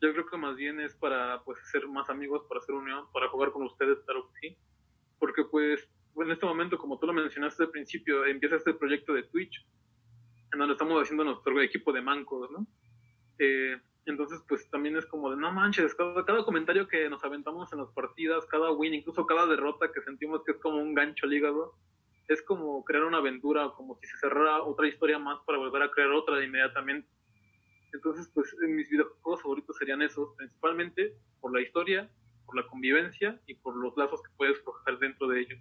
Yo 0.01 0.13
creo 0.13 0.27
que 0.27 0.39
más 0.39 0.57
bien 0.57 0.81
es 0.81 0.95
para, 0.97 1.43
pues, 1.45 1.59
ser 1.71 1.87
más 1.89 2.09
amigos, 2.09 2.45
para 2.49 2.61
hacer 2.61 2.75
unión, 2.75 3.05
para 3.13 3.29
jugar 3.29 3.53
con 3.53 3.65
ustedes, 3.65 3.99
claro 4.07 4.31
que 4.31 4.49
sí. 4.49 4.59
Porque, 5.19 5.45
pues, 5.45 5.87
en 6.17 6.31
este 6.31 6.47
momento, 6.47 6.79
como 6.79 6.99
tú 6.99 7.07
lo 7.07 7.13
mencionaste 7.13 7.65
al 7.65 7.71
principio, 7.71 8.25
empieza 8.25 8.57
este 8.57 8.73
proyecto 8.73 9.13
de 9.13 9.25
Twitch, 9.25 9.67
en 10.53 10.59
donde 10.59 10.73
estamos 10.73 11.03
haciendo 11.03 11.25
nuestro 11.25 11.61
equipo 11.61 11.93
de 11.93 12.01
mancos, 12.01 12.51
¿no? 12.51 12.67
Eh, 13.39 13.77
entonces, 14.07 14.41
pues 14.49 14.71
también 14.71 14.97
es 14.97 15.05
como 15.07 15.31
de, 15.31 15.37
no 15.37 15.53
manches, 15.53 15.95
cada, 15.95 16.45
comentario 16.45 16.87
que 16.87 17.09
nos 17.11 17.23
aventamos 17.25 17.73
en 17.73 17.81
las 17.81 17.91
partidas, 17.91 18.47
cada 18.47 18.71
win, 18.71 18.95
incluso 18.95 19.27
cada 19.27 19.47
derrota 19.47 19.91
que 19.93 20.01
sentimos 20.03 20.43
que 20.45 20.53
es 20.53 20.59
como 20.59 20.79
un 20.79 20.95
gancho 20.95 21.27
al 21.27 21.35
hígado, 21.35 21.75
es 22.29 22.41
como 22.43 22.85
crear 22.85 23.05
una 23.05 23.19
aventura, 23.19 23.73
como 23.77 23.97
si 23.97 24.07
se 24.07 24.19
cerrara 24.19 24.63
otra 24.63 24.87
historia 24.87 25.19
más 25.19 25.41
para 25.45 25.59
volver 25.59 25.83
a 25.83 25.91
crear 25.91 26.11
otra 26.13 26.43
inmediatamente. 26.45 27.09
Entonces, 27.93 28.31
pues 28.33 28.55
mis 28.61 28.89
videojuegos 28.89 29.43
favoritos 29.43 29.77
serían 29.77 30.03
esos, 30.03 30.35
principalmente 30.37 31.17
por 31.41 31.53
la 31.53 31.61
historia, 31.61 32.09
por 32.45 32.57
la 32.57 32.67
convivencia 32.69 33.41
y 33.47 33.55
por 33.55 33.77
los 33.77 33.97
lazos 33.97 34.23
que 34.23 34.31
puedes 34.37 34.59
forjar 34.63 34.99
dentro 34.99 35.27
de 35.29 35.41
ellos. 35.41 35.59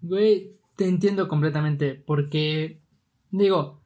Güey, 0.00 0.52
te 0.76 0.88
entiendo 0.88 1.28
completamente, 1.28 2.02
porque, 2.06 2.80
digo, 3.30 3.82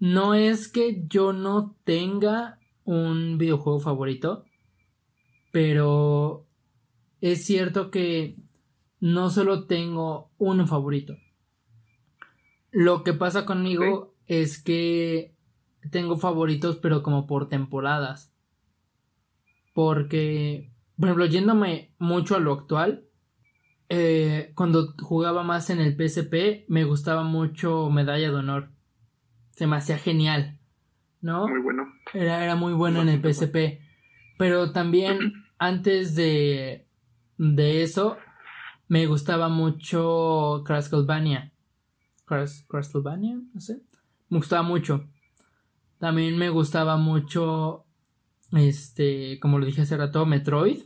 no 0.00 0.34
es 0.34 0.70
que 0.70 1.04
yo 1.06 1.32
no 1.32 1.76
tenga 1.84 2.58
un 2.86 3.36
videojuego 3.36 3.80
favorito, 3.80 4.44
pero 5.52 6.46
es 7.20 7.44
cierto 7.44 7.90
que 7.90 8.36
no 9.00 9.28
solo 9.30 9.66
tengo 9.66 10.30
uno 10.38 10.66
favorito. 10.66 11.16
Lo 12.70 13.04
que 13.04 13.12
pasa 13.12 13.44
conmigo 13.44 14.14
es 14.26 14.62
que 14.62 15.34
tengo 15.90 16.16
favoritos, 16.16 16.76
pero 16.76 17.02
como 17.02 17.26
por 17.26 17.48
temporadas. 17.48 18.32
Porque, 19.74 20.72
por 20.96 21.08
ejemplo, 21.08 21.26
yéndome 21.26 21.92
mucho 21.98 22.36
a 22.36 22.40
lo 22.40 22.52
actual, 22.52 23.06
eh, 23.88 24.52
cuando 24.54 24.94
jugaba 25.00 25.42
más 25.42 25.70
en 25.70 25.80
el 25.80 25.96
PSP, 25.96 26.64
me 26.68 26.84
gustaba 26.84 27.22
mucho 27.22 27.90
Medalla 27.90 28.30
de 28.30 28.36
Honor. 28.36 28.70
Se 29.50 29.66
me 29.66 29.76
hacía 29.76 29.98
genial. 29.98 30.55
¿No? 31.26 31.48
Muy 31.48 31.60
bueno. 31.60 31.92
Era, 32.14 32.42
era 32.42 32.54
muy 32.54 32.72
bueno 32.72 33.02
en 33.02 33.10
el 33.10 33.20
PSP. 33.20 33.80
Pero 34.38 34.72
también 34.72 35.44
antes 35.58 36.14
de, 36.14 36.86
de 37.36 37.82
eso, 37.82 38.16
me 38.88 39.06
gustaba 39.06 39.48
mucho 39.48 40.62
Castlevania. 40.64 41.52
Castlevania, 42.24 43.38
no 43.52 43.60
sé. 43.60 43.82
Me 44.28 44.38
gustaba 44.38 44.62
mucho. 44.62 45.08
También 45.98 46.38
me 46.38 46.48
gustaba 46.50 46.96
mucho, 46.96 47.84
este, 48.52 49.38
como 49.40 49.58
lo 49.58 49.66
dije 49.66 49.82
hace 49.82 49.96
rato, 49.96 50.24
Metroid. 50.26 50.82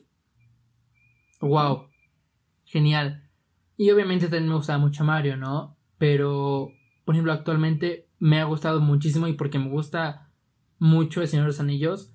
Wow. 1.40 1.88
Genial. 2.64 3.28
Y 3.76 3.90
obviamente 3.90 4.26
también 4.26 4.48
me 4.48 4.56
gustaba 4.56 4.78
mucho 4.78 5.04
Mario, 5.04 5.36
¿no? 5.36 5.76
Pero, 5.98 6.70
por 7.04 7.14
ejemplo, 7.14 7.32
actualmente 7.32 8.08
me 8.18 8.40
ha 8.40 8.44
gustado 8.44 8.80
muchísimo 8.80 9.26
y 9.26 9.32
porque 9.32 9.58
me 9.58 9.68
gusta 9.68 10.29
mucho 10.80 11.22
El 11.22 11.28
Señor 11.28 11.44
de 11.44 11.48
los 11.52 11.60
Anillos, 11.60 12.12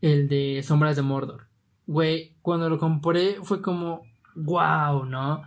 el 0.00 0.28
de 0.28 0.62
Sombras 0.64 0.96
de 0.96 1.02
Mordor. 1.02 1.46
Güey, 1.86 2.36
cuando 2.42 2.68
lo 2.68 2.78
compré 2.78 3.36
fue 3.42 3.62
como, 3.62 4.02
wow, 4.34 5.04
¿no? 5.04 5.42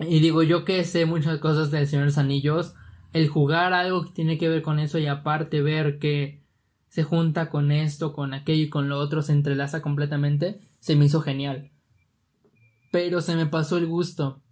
Y 0.00 0.18
digo, 0.20 0.42
yo 0.42 0.64
que 0.64 0.82
sé 0.84 1.06
muchas 1.06 1.38
cosas 1.38 1.70
Señor 1.70 2.04
de 2.04 2.06
los 2.06 2.18
Anillos, 2.18 2.74
el 3.12 3.28
jugar 3.28 3.72
algo 3.72 4.04
que 4.04 4.12
tiene 4.12 4.38
que 4.38 4.48
ver 4.48 4.62
con 4.62 4.78
eso 4.78 4.98
y 4.98 5.06
aparte 5.06 5.62
ver 5.62 5.98
que 5.98 6.42
se 6.88 7.04
junta 7.04 7.50
con 7.50 7.70
esto, 7.70 8.12
con 8.12 8.34
aquello 8.34 8.64
y 8.64 8.70
con 8.70 8.88
lo 8.88 8.98
otro, 8.98 9.22
se 9.22 9.32
entrelaza 9.32 9.82
completamente, 9.82 10.60
se 10.80 10.96
me 10.96 11.04
hizo 11.04 11.20
genial. 11.20 11.70
Pero 12.90 13.20
se 13.20 13.36
me 13.36 13.46
pasó 13.46 13.76
el 13.76 13.86
gusto. 13.86 14.42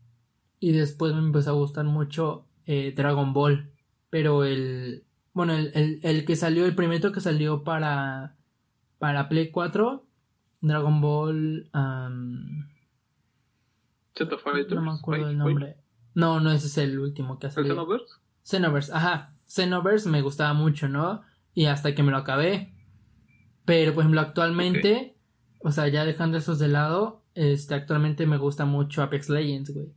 Y 0.61 0.73
después 0.73 1.15
me 1.15 1.21
empezó 1.21 1.51
a 1.51 1.55
gustar 1.55 1.85
mucho 1.85 2.47
eh, 2.67 2.93
Dragon 2.97 3.33
Ball. 3.33 3.73
Pero 4.11 4.45
el, 4.45 5.05
bueno, 5.33 5.55
el, 5.55 6.01
el, 6.03 6.25
que 6.25 6.37
salió, 6.37 6.67
el 6.67 6.75
primero 6.75 7.13
que 7.13 7.21
salió 7.21 7.65
para, 7.65 8.37
para 8.99 9.29
Play 9.29 9.51
4, 9.51 10.05
Dragon 10.61 11.01
Ball. 11.01 11.71
Um, 11.75 12.67
no 14.71 14.83
me 14.83 14.91
acuerdo 14.91 15.31
el 15.31 15.39
nombre. 15.39 15.77
No, 16.15 16.41
no, 16.41 16.51
ese 16.51 16.67
es 16.67 16.79
el 16.79 16.99
último 16.99 17.39
que 17.39 17.47
ha 17.47 17.51
salido. 17.51 17.75
¿Xenoverse? 17.77 18.15
Xenoverse, 18.43 18.93
ajá. 18.93 19.35
Xenoverse 19.47 20.09
me 20.09 20.23
gustaba 20.23 20.53
mucho, 20.53 20.89
¿no? 20.89 21.23
Y 21.55 21.67
hasta 21.67 21.95
que 21.95 22.03
me 22.03 22.11
lo 22.11 22.17
acabé. 22.17 22.75
Pero, 23.65 23.95
por 23.95 24.03
ejemplo, 24.03 24.21
actualmente, 24.21 25.17
o 25.61 25.71
sea, 25.71 25.89
ya 25.89 26.05
dejando 26.05 26.39
esos 26.39 26.59
de 26.59 26.69
lado, 26.69 27.23
este, 27.35 27.75
actualmente 27.75 28.27
me 28.27 28.39
gusta 28.39 28.65
mucho 28.65 29.03
Apex 29.03 29.29
Legends, 29.29 29.73
güey. 29.73 29.93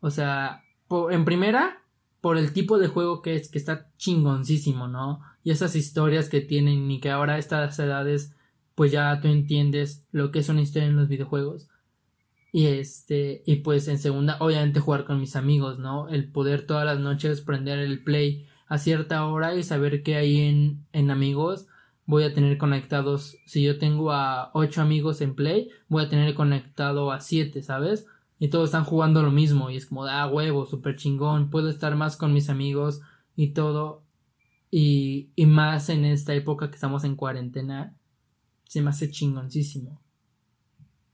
O 0.00 0.10
sea, 0.10 0.62
en 1.10 1.24
primera, 1.24 1.81
por 2.22 2.38
el 2.38 2.52
tipo 2.52 2.78
de 2.78 2.86
juego 2.86 3.20
que 3.20 3.34
es, 3.34 3.50
que 3.50 3.58
está 3.58 3.90
chingoncísimo, 3.98 4.86
¿no? 4.86 5.20
Y 5.42 5.50
esas 5.50 5.74
historias 5.74 6.28
que 6.30 6.40
tienen 6.40 6.88
y 6.90 7.00
que 7.00 7.10
ahora 7.10 7.34
a 7.34 7.38
estas 7.38 7.78
edades, 7.80 8.36
pues 8.76 8.92
ya 8.92 9.20
tú 9.20 9.28
entiendes 9.28 10.06
lo 10.12 10.30
que 10.30 10.38
es 10.38 10.48
una 10.48 10.62
historia 10.62 10.88
en 10.88 10.96
los 10.96 11.08
videojuegos. 11.08 11.68
Y 12.52 12.66
este, 12.66 13.42
y 13.44 13.56
pues 13.56 13.88
en 13.88 13.98
segunda, 13.98 14.36
obviamente 14.38 14.78
jugar 14.78 15.04
con 15.04 15.18
mis 15.20 15.34
amigos, 15.34 15.80
¿no? 15.80 16.08
El 16.08 16.30
poder 16.30 16.64
todas 16.64 16.86
las 16.86 17.00
noches 17.00 17.40
prender 17.40 17.80
el 17.80 18.04
play 18.04 18.46
a 18.68 18.78
cierta 18.78 19.26
hora 19.26 19.56
y 19.56 19.64
saber 19.64 20.04
que 20.04 20.14
ahí 20.14 20.42
en, 20.42 20.86
en 20.92 21.10
amigos 21.10 21.66
voy 22.06 22.22
a 22.22 22.34
tener 22.34 22.56
conectados, 22.56 23.36
si 23.46 23.64
yo 23.64 23.78
tengo 23.78 24.12
a 24.12 24.50
ocho 24.54 24.80
amigos 24.80 25.20
en 25.22 25.34
play, 25.34 25.70
voy 25.88 26.04
a 26.04 26.08
tener 26.08 26.34
conectado 26.34 27.10
a 27.10 27.20
siete, 27.20 27.62
¿sabes? 27.62 28.06
Y 28.42 28.48
todos 28.48 28.70
están 28.70 28.82
jugando 28.82 29.22
lo 29.22 29.30
mismo 29.30 29.70
y 29.70 29.76
es 29.76 29.86
como, 29.86 30.04
ah, 30.04 30.26
huevo, 30.26 30.66
súper 30.66 30.96
chingón, 30.96 31.48
puedo 31.48 31.68
estar 31.68 31.94
más 31.94 32.16
con 32.16 32.32
mis 32.32 32.50
amigos 32.50 33.00
y 33.36 33.52
todo. 33.52 34.02
Y, 34.68 35.30
y 35.36 35.46
más 35.46 35.88
en 35.90 36.04
esta 36.04 36.34
época 36.34 36.68
que 36.68 36.74
estamos 36.74 37.04
en 37.04 37.14
cuarentena, 37.14 37.94
se 38.64 38.82
me 38.82 38.90
hace 38.90 39.12
chingoncísimo. 39.12 40.02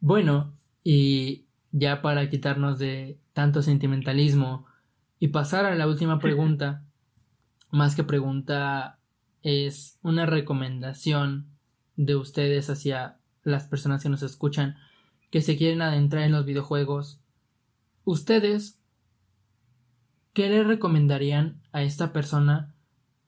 Bueno, 0.01 0.55
y 0.83 1.45
ya 1.71 2.01
para 2.01 2.31
quitarnos 2.31 2.79
de 2.79 3.21
tanto 3.35 3.61
sentimentalismo 3.61 4.65
y 5.19 5.29
pasar 5.29 5.67
a 5.67 5.75
la 5.75 5.87
última 5.87 6.19
pregunta, 6.21 6.83
más 7.71 7.95
que 7.95 8.05
pregunta, 8.05 9.01
es 9.43 9.99
una 10.01 10.25
recomendación 10.25 11.51
de 11.95 12.17
ustedes 12.17 12.71
hacia 12.71 13.19
las 13.43 13.65
personas 13.67 14.03
que 14.03 14.09
nos 14.09 14.23
escuchan 14.23 14.77
que 15.31 15.43
se 15.43 15.57
quieren 15.57 15.83
adentrar 15.83 16.25
en 16.25 16.33
los 16.33 16.45
videojuegos, 16.45 17.23
¿ustedes 18.05 18.83
qué 20.33 20.49
le 20.49 20.65
recomendarían 20.65 21.61
a 21.73 21.83
esta 21.83 22.13
persona 22.13 22.75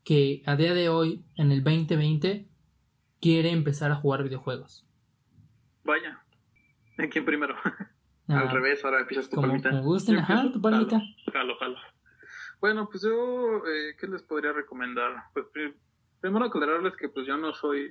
que 0.04 0.42
a 0.46 0.56
día 0.56 0.74
de 0.74 0.88
hoy, 0.88 1.24
en 1.36 1.52
el 1.52 1.62
2020, 1.62 2.48
quiere 3.20 3.50
empezar 3.50 3.90
a 3.90 3.96
jugar 3.96 4.22
videojuegos? 4.22 4.86
Vaya, 5.84 6.22
¿en 6.98 7.10
quién 7.10 7.24
primero? 7.24 7.56
Al 8.28 8.46
ah, 8.46 8.52
revés, 8.52 8.84
ahora 8.84 9.00
empiezas 9.00 9.28
tu 9.28 9.40
palmita. 9.40 9.70
Como 9.70 9.82
gusten, 9.82 10.18
ajá, 10.18 10.52
tu 10.52 10.60
palmita. 10.60 11.02
Jalo, 11.32 11.56
jalo, 11.58 11.76
Bueno, 12.60 12.88
pues 12.88 13.02
yo, 13.02 13.66
eh, 13.66 13.96
¿qué 13.98 14.06
les 14.06 14.22
podría 14.22 14.52
recomendar? 14.52 15.24
Pues 15.32 15.46
primero 16.20 16.44
aclararles 16.44 16.94
que 16.96 17.08
pues 17.08 17.26
yo 17.26 17.36
no 17.36 17.52
soy 17.54 17.90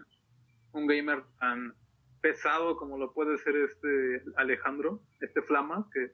un 0.72 0.88
gamer 0.88 1.26
tan 1.41 1.73
pesado 2.21 2.75
como 2.77 2.97
lo 2.97 3.13
puede 3.13 3.37
ser 3.37 3.55
este 3.55 4.23
Alejandro, 4.35 5.01
este 5.19 5.41
Flama, 5.41 5.87
que 5.93 6.11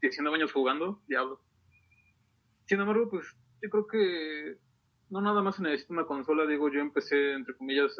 19 0.00 0.36
años 0.36 0.52
jugando, 0.52 1.02
diablo. 1.08 1.40
Sin 2.66 2.80
embargo, 2.80 3.08
pues 3.08 3.26
yo 3.62 3.70
creo 3.70 3.86
que 3.86 4.58
no 5.10 5.20
nada 5.20 5.42
más 5.42 5.56
se 5.56 5.62
necesita 5.62 5.94
una 5.94 6.06
consola, 6.06 6.46
digo, 6.46 6.70
yo 6.70 6.80
empecé, 6.80 7.32
entre 7.32 7.56
comillas, 7.56 7.96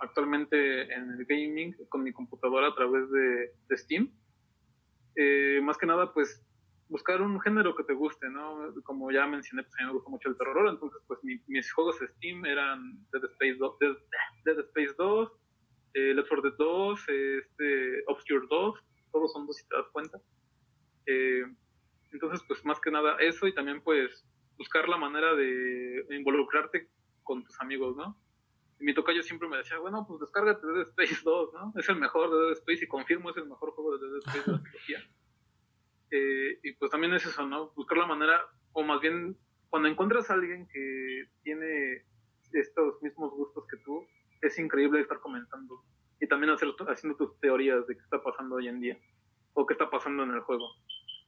actualmente 0.00 0.92
en 0.92 1.10
el 1.12 1.24
gaming 1.24 1.74
con 1.88 2.02
mi 2.02 2.12
computadora 2.12 2.68
a 2.68 2.74
través 2.74 3.10
de, 3.10 3.76
Steam. 3.76 4.12
Eh, 5.14 5.60
más 5.62 5.78
que 5.78 5.86
nada, 5.86 6.12
pues 6.12 6.44
buscar 6.88 7.22
un 7.22 7.40
género 7.40 7.74
que 7.74 7.84
te 7.84 7.94
guste, 7.94 8.28
¿no? 8.28 8.74
Como 8.84 9.10
ya 9.10 9.26
mencioné, 9.26 9.62
pues 9.62 9.74
a 9.78 9.82
mí 9.82 9.86
me 9.86 9.92
gusta 9.94 10.10
mucho 10.10 10.28
el 10.28 10.36
terror, 10.36 10.68
entonces 10.68 11.00
pues 11.06 11.20
mis 11.22 11.72
juegos 11.72 11.96
Steam 12.16 12.44
eran 12.44 12.98
Dead 13.12 13.24
Space 13.24 13.54
2, 13.54 13.78
Dead, 14.44 14.58
Space 14.58 14.94
2 14.98 15.32
eh, 15.94 16.14
Left 16.14 16.28
4 16.28 16.50
Dead 16.50 16.58
2, 16.58 17.00
este, 17.08 18.04
Obscure 18.06 18.46
2, 18.48 18.80
todos 19.12 19.32
son 19.32 19.46
dos 19.46 19.56
si 19.56 19.66
te 19.68 19.76
das 19.76 19.86
cuenta. 19.92 20.20
Eh, 21.06 21.44
entonces 22.12 22.42
pues 22.46 22.64
más 22.64 22.80
que 22.80 22.90
nada 22.90 23.16
eso 23.18 23.46
y 23.46 23.54
también 23.54 23.82
pues 23.82 24.24
buscar 24.56 24.88
la 24.88 24.96
manera 24.96 25.34
de 25.34 26.04
involucrarte 26.10 26.88
con 27.22 27.44
tus 27.44 27.60
amigos, 27.60 27.96
¿no? 27.96 28.16
Y 28.80 28.84
mi 28.84 28.94
tocayo 28.94 29.22
siempre 29.22 29.48
me 29.48 29.58
decía, 29.58 29.78
bueno, 29.78 30.04
pues 30.06 30.20
descárgate 30.20 30.66
Dead 30.66 30.88
Space 30.88 31.20
2, 31.24 31.52
¿no? 31.54 31.72
Es 31.76 31.88
el 31.88 31.96
mejor 31.96 32.30
de 32.30 32.46
Dead 32.46 32.52
Space 32.52 32.84
y 32.84 32.88
confirmo 32.88 33.30
es 33.30 33.36
el 33.36 33.48
mejor 33.48 33.70
juego 33.72 33.96
de 33.96 34.08
Dead 34.08 34.18
Space 34.18 34.50
de 34.50 34.56
la 34.56 34.62
trilogía. 34.62 34.98
Eh, 36.14 36.58
y 36.62 36.74
pues 36.74 36.90
también 36.90 37.14
es 37.14 37.24
eso, 37.24 37.46
¿no? 37.46 37.70
Buscar 37.70 37.96
la 37.96 38.06
manera, 38.06 38.46
o 38.72 38.82
más 38.82 39.00
bien, 39.00 39.34
cuando 39.70 39.88
encuentras 39.88 40.28
a 40.28 40.34
alguien 40.34 40.68
que 40.68 41.24
tiene 41.42 42.04
estos 42.52 43.00
mismos 43.00 43.32
gustos 43.32 43.64
que 43.66 43.78
tú, 43.78 44.06
es 44.42 44.58
increíble 44.58 45.00
estar 45.00 45.20
comentando. 45.20 45.82
Y 46.20 46.26
también 46.28 46.52
hacer, 46.52 46.68
haciendo 46.88 47.16
tus 47.16 47.38
teorías 47.40 47.86
de 47.86 47.96
qué 47.96 48.02
está 48.02 48.22
pasando 48.22 48.56
hoy 48.56 48.68
en 48.68 48.80
día, 48.80 48.98
o 49.54 49.66
qué 49.66 49.74
está 49.74 49.90
pasando 49.90 50.22
en 50.24 50.32
el 50.32 50.40
juego. 50.40 50.68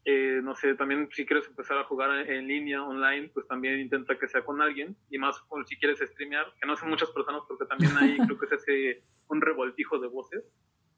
Eh, 0.05 0.41
no 0.43 0.55
sé, 0.55 0.75
también 0.75 1.09
si 1.13 1.25
quieres 1.25 1.49
empezar 1.49 1.79
a 1.79 1.85
jugar 1.85 2.29
en 2.29 2.47
línea, 2.47 2.85
online, 2.85 3.31
pues 3.33 3.49
también 3.49 3.81
intenta 3.81 4.19
que 4.19 4.29
sea 4.29 4.45
con 4.45 4.61
alguien, 4.61 4.97
y 5.11 5.19
más 5.19 5.43
si 5.67 5.77
quieres 5.79 6.01
streamear, 6.01 6.53
que 6.61 6.67
no 6.67 6.77
son 6.77 6.91
muchas 6.91 7.11
personas, 7.11 7.43
porque 7.49 7.65
también 7.65 7.97
ahí 7.97 8.17
creo 8.27 8.39
que 8.39 8.47
se 8.47 8.55
hace 8.57 9.03
un 9.29 9.41
revoltijo 9.41 9.99
de 9.99 10.09
voces. 10.09 10.45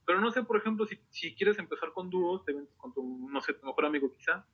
Pero 0.05 0.20
no 0.20 0.30
sé, 0.30 0.43
por 0.43 0.56
ejemplo, 0.56 0.86
si, 0.86 0.98
si 1.10 1.34
quieres 1.34 1.59
empezar 1.59 1.93
con 1.93 2.10
dúos, 2.10 2.44
con 2.76 2.93
tu, 2.93 3.28
no 3.30 3.40
sé, 3.40 3.55
tu 3.55 3.66
mejor 3.66 3.86
amigo 3.86 4.12
quizá, 4.12 4.44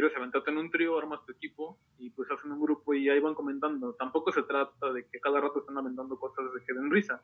quieres 0.00 0.16
aventarte 0.16 0.50
en 0.50 0.56
un 0.56 0.70
trío, 0.70 0.96
armas 0.96 1.20
tu 1.26 1.32
equipo 1.32 1.78
y 1.98 2.08
pues 2.10 2.30
hacen 2.30 2.52
un 2.52 2.60
grupo 2.60 2.94
y 2.94 3.10
ahí 3.10 3.20
van 3.20 3.34
comentando. 3.34 3.92
Tampoco 3.98 4.32
se 4.32 4.42
trata 4.44 4.92
de 4.94 5.06
que 5.06 5.20
cada 5.20 5.40
rato 5.40 5.60
estén 5.60 5.76
aventando 5.76 6.18
cosas 6.18 6.46
de 6.54 6.64
que 6.64 6.72
den 6.72 6.90
risa. 6.90 7.22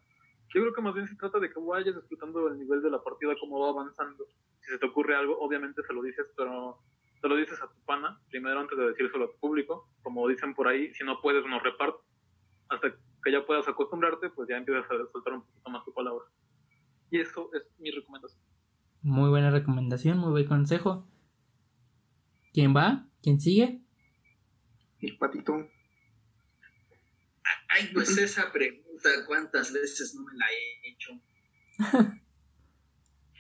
Yo 0.55 0.61
creo 0.61 0.75
que 0.75 0.83
más 0.83 0.95
bien 0.95 1.07
se 1.07 1.17
trata 1.17 1.39
de 1.39 1.51
que 1.51 1.59
vayas 1.59 1.95
disfrutando 1.95 2.49
el 2.49 2.59
nivel 2.59 2.83
de 2.83 2.91
la 2.91 3.03
partida, 3.03 3.35
cómo 3.41 3.61
va 3.61 3.71
avanzando. 3.71 4.27
Si 4.61 4.71
se 4.71 4.79
te 4.79 4.87
ocurre 4.87 5.17
algo, 5.17 5.39
obviamente 5.39 5.83
se 5.87 5.93
lo 5.95 6.03
dices, 6.03 6.27
pero 6.37 6.79
te 7.23 7.29
lo 7.29 7.37
dices 7.37 7.61
a 7.63 7.67
tu 7.67 7.81
pana, 7.87 8.21
primero 8.29 8.61
antes 8.61 8.77
de 8.77 8.89
decírselo 8.89 9.25
a 9.25 9.31
tu 9.31 9.39
público. 9.39 9.89
Como 10.03 10.29
dicen 10.29 10.55
por 10.55 10.69
ahí, 10.69 10.93
si 10.93 11.03
no 11.03 11.21
puedes, 11.23 11.47
no 11.47 11.59
reparto. 11.61 12.03
Hasta 12.69 12.91
que 12.91 13.33
ya 13.33 13.47
puedas 13.47 13.67
acostumbrarte, 13.67 14.29
pues 14.29 14.51
ya 14.51 14.59
empiezas 14.59 14.85
a 14.85 15.11
soltar 15.13 15.33
un 15.33 15.43
poquito 15.47 15.71
más 15.71 15.85
tu 15.85 15.95
palabra. 15.95 16.27
Y 17.11 17.21
eso 17.21 17.49
es 17.55 17.63
mi 17.79 17.91
recomendación. 17.91 18.43
Muy 19.01 19.31
buena 19.31 19.51
recomendación, 19.51 20.19
muy 20.19 20.31
buen 20.31 20.47
consejo. 20.47 21.07
¿Quién 22.57 22.75
va? 22.75 23.07
¿Quién 23.23 23.39
sigue? 23.39 23.83
El 25.03 25.19
patito. 25.19 25.71
Ay, 27.69 27.91
pues 27.93 28.17
esa 28.17 28.51
pregunta, 28.51 29.11
¿cuántas 29.27 29.75
veces 29.75 30.15
no 30.15 30.23
me 30.23 30.33
la 30.39 30.47
he 30.51 30.89
hecho? 30.89 31.21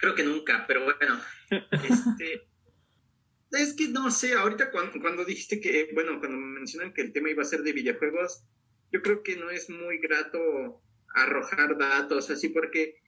Creo 0.01 0.15
que 0.15 0.23
nunca, 0.23 0.67
pero 0.69 0.85
bueno. 0.85 1.19
Este, 1.49 2.47
es 3.53 3.73
que 3.73 3.89
no 3.89 4.11
sé, 4.11 4.35
ahorita 4.35 4.71
cuando, 4.71 5.01
cuando 5.01 5.25
dijiste 5.25 5.63
que, 5.63 5.89
bueno, 5.95 6.19
cuando 6.19 6.37
me 6.37 6.59
mencionan 6.59 6.93
que 6.93 7.01
el 7.01 7.15
tema 7.15 7.31
iba 7.31 7.41
a 7.41 7.47
ser 7.47 7.63
de 7.63 7.73
videojuegos, 7.73 8.45
yo 8.93 9.01
creo 9.01 9.23
que 9.23 9.37
no 9.37 9.49
es 9.49 9.71
muy 9.71 9.97
grato 9.97 10.83
arrojar 11.15 11.79
datos 11.79 12.29
así 12.29 12.51
porque 12.51 13.01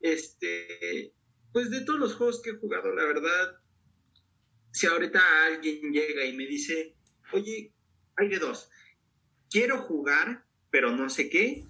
este, 0.00 1.14
pues 1.54 1.70
de 1.70 1.86
todos 1.86 1.98
los 1.98 2.16
juegos 2.16 2.42
que 2.42 2.50
he 2.50 2.58
jugado, 2.58 2.94
la 2.94 3.04
verdad, 3.04 3.58
si 4.78 4.86
ahorita 4.86 5.20
alguien 5.46 5.92
llega 5.92 6.24
y 6.24 6.36
me 6.36 6.46
dice, 6.46 6.94
oye, 7.32 7.74
hay 8.16 8.28
de 8.28 8.38
dos, 8.38 8.70
quiero 9.50 9.78
jugar, 9.78 10.44
pero 10.70 10.94
no 10.94 11.10
sé 11.10 11.28
qué, 11.28 11.64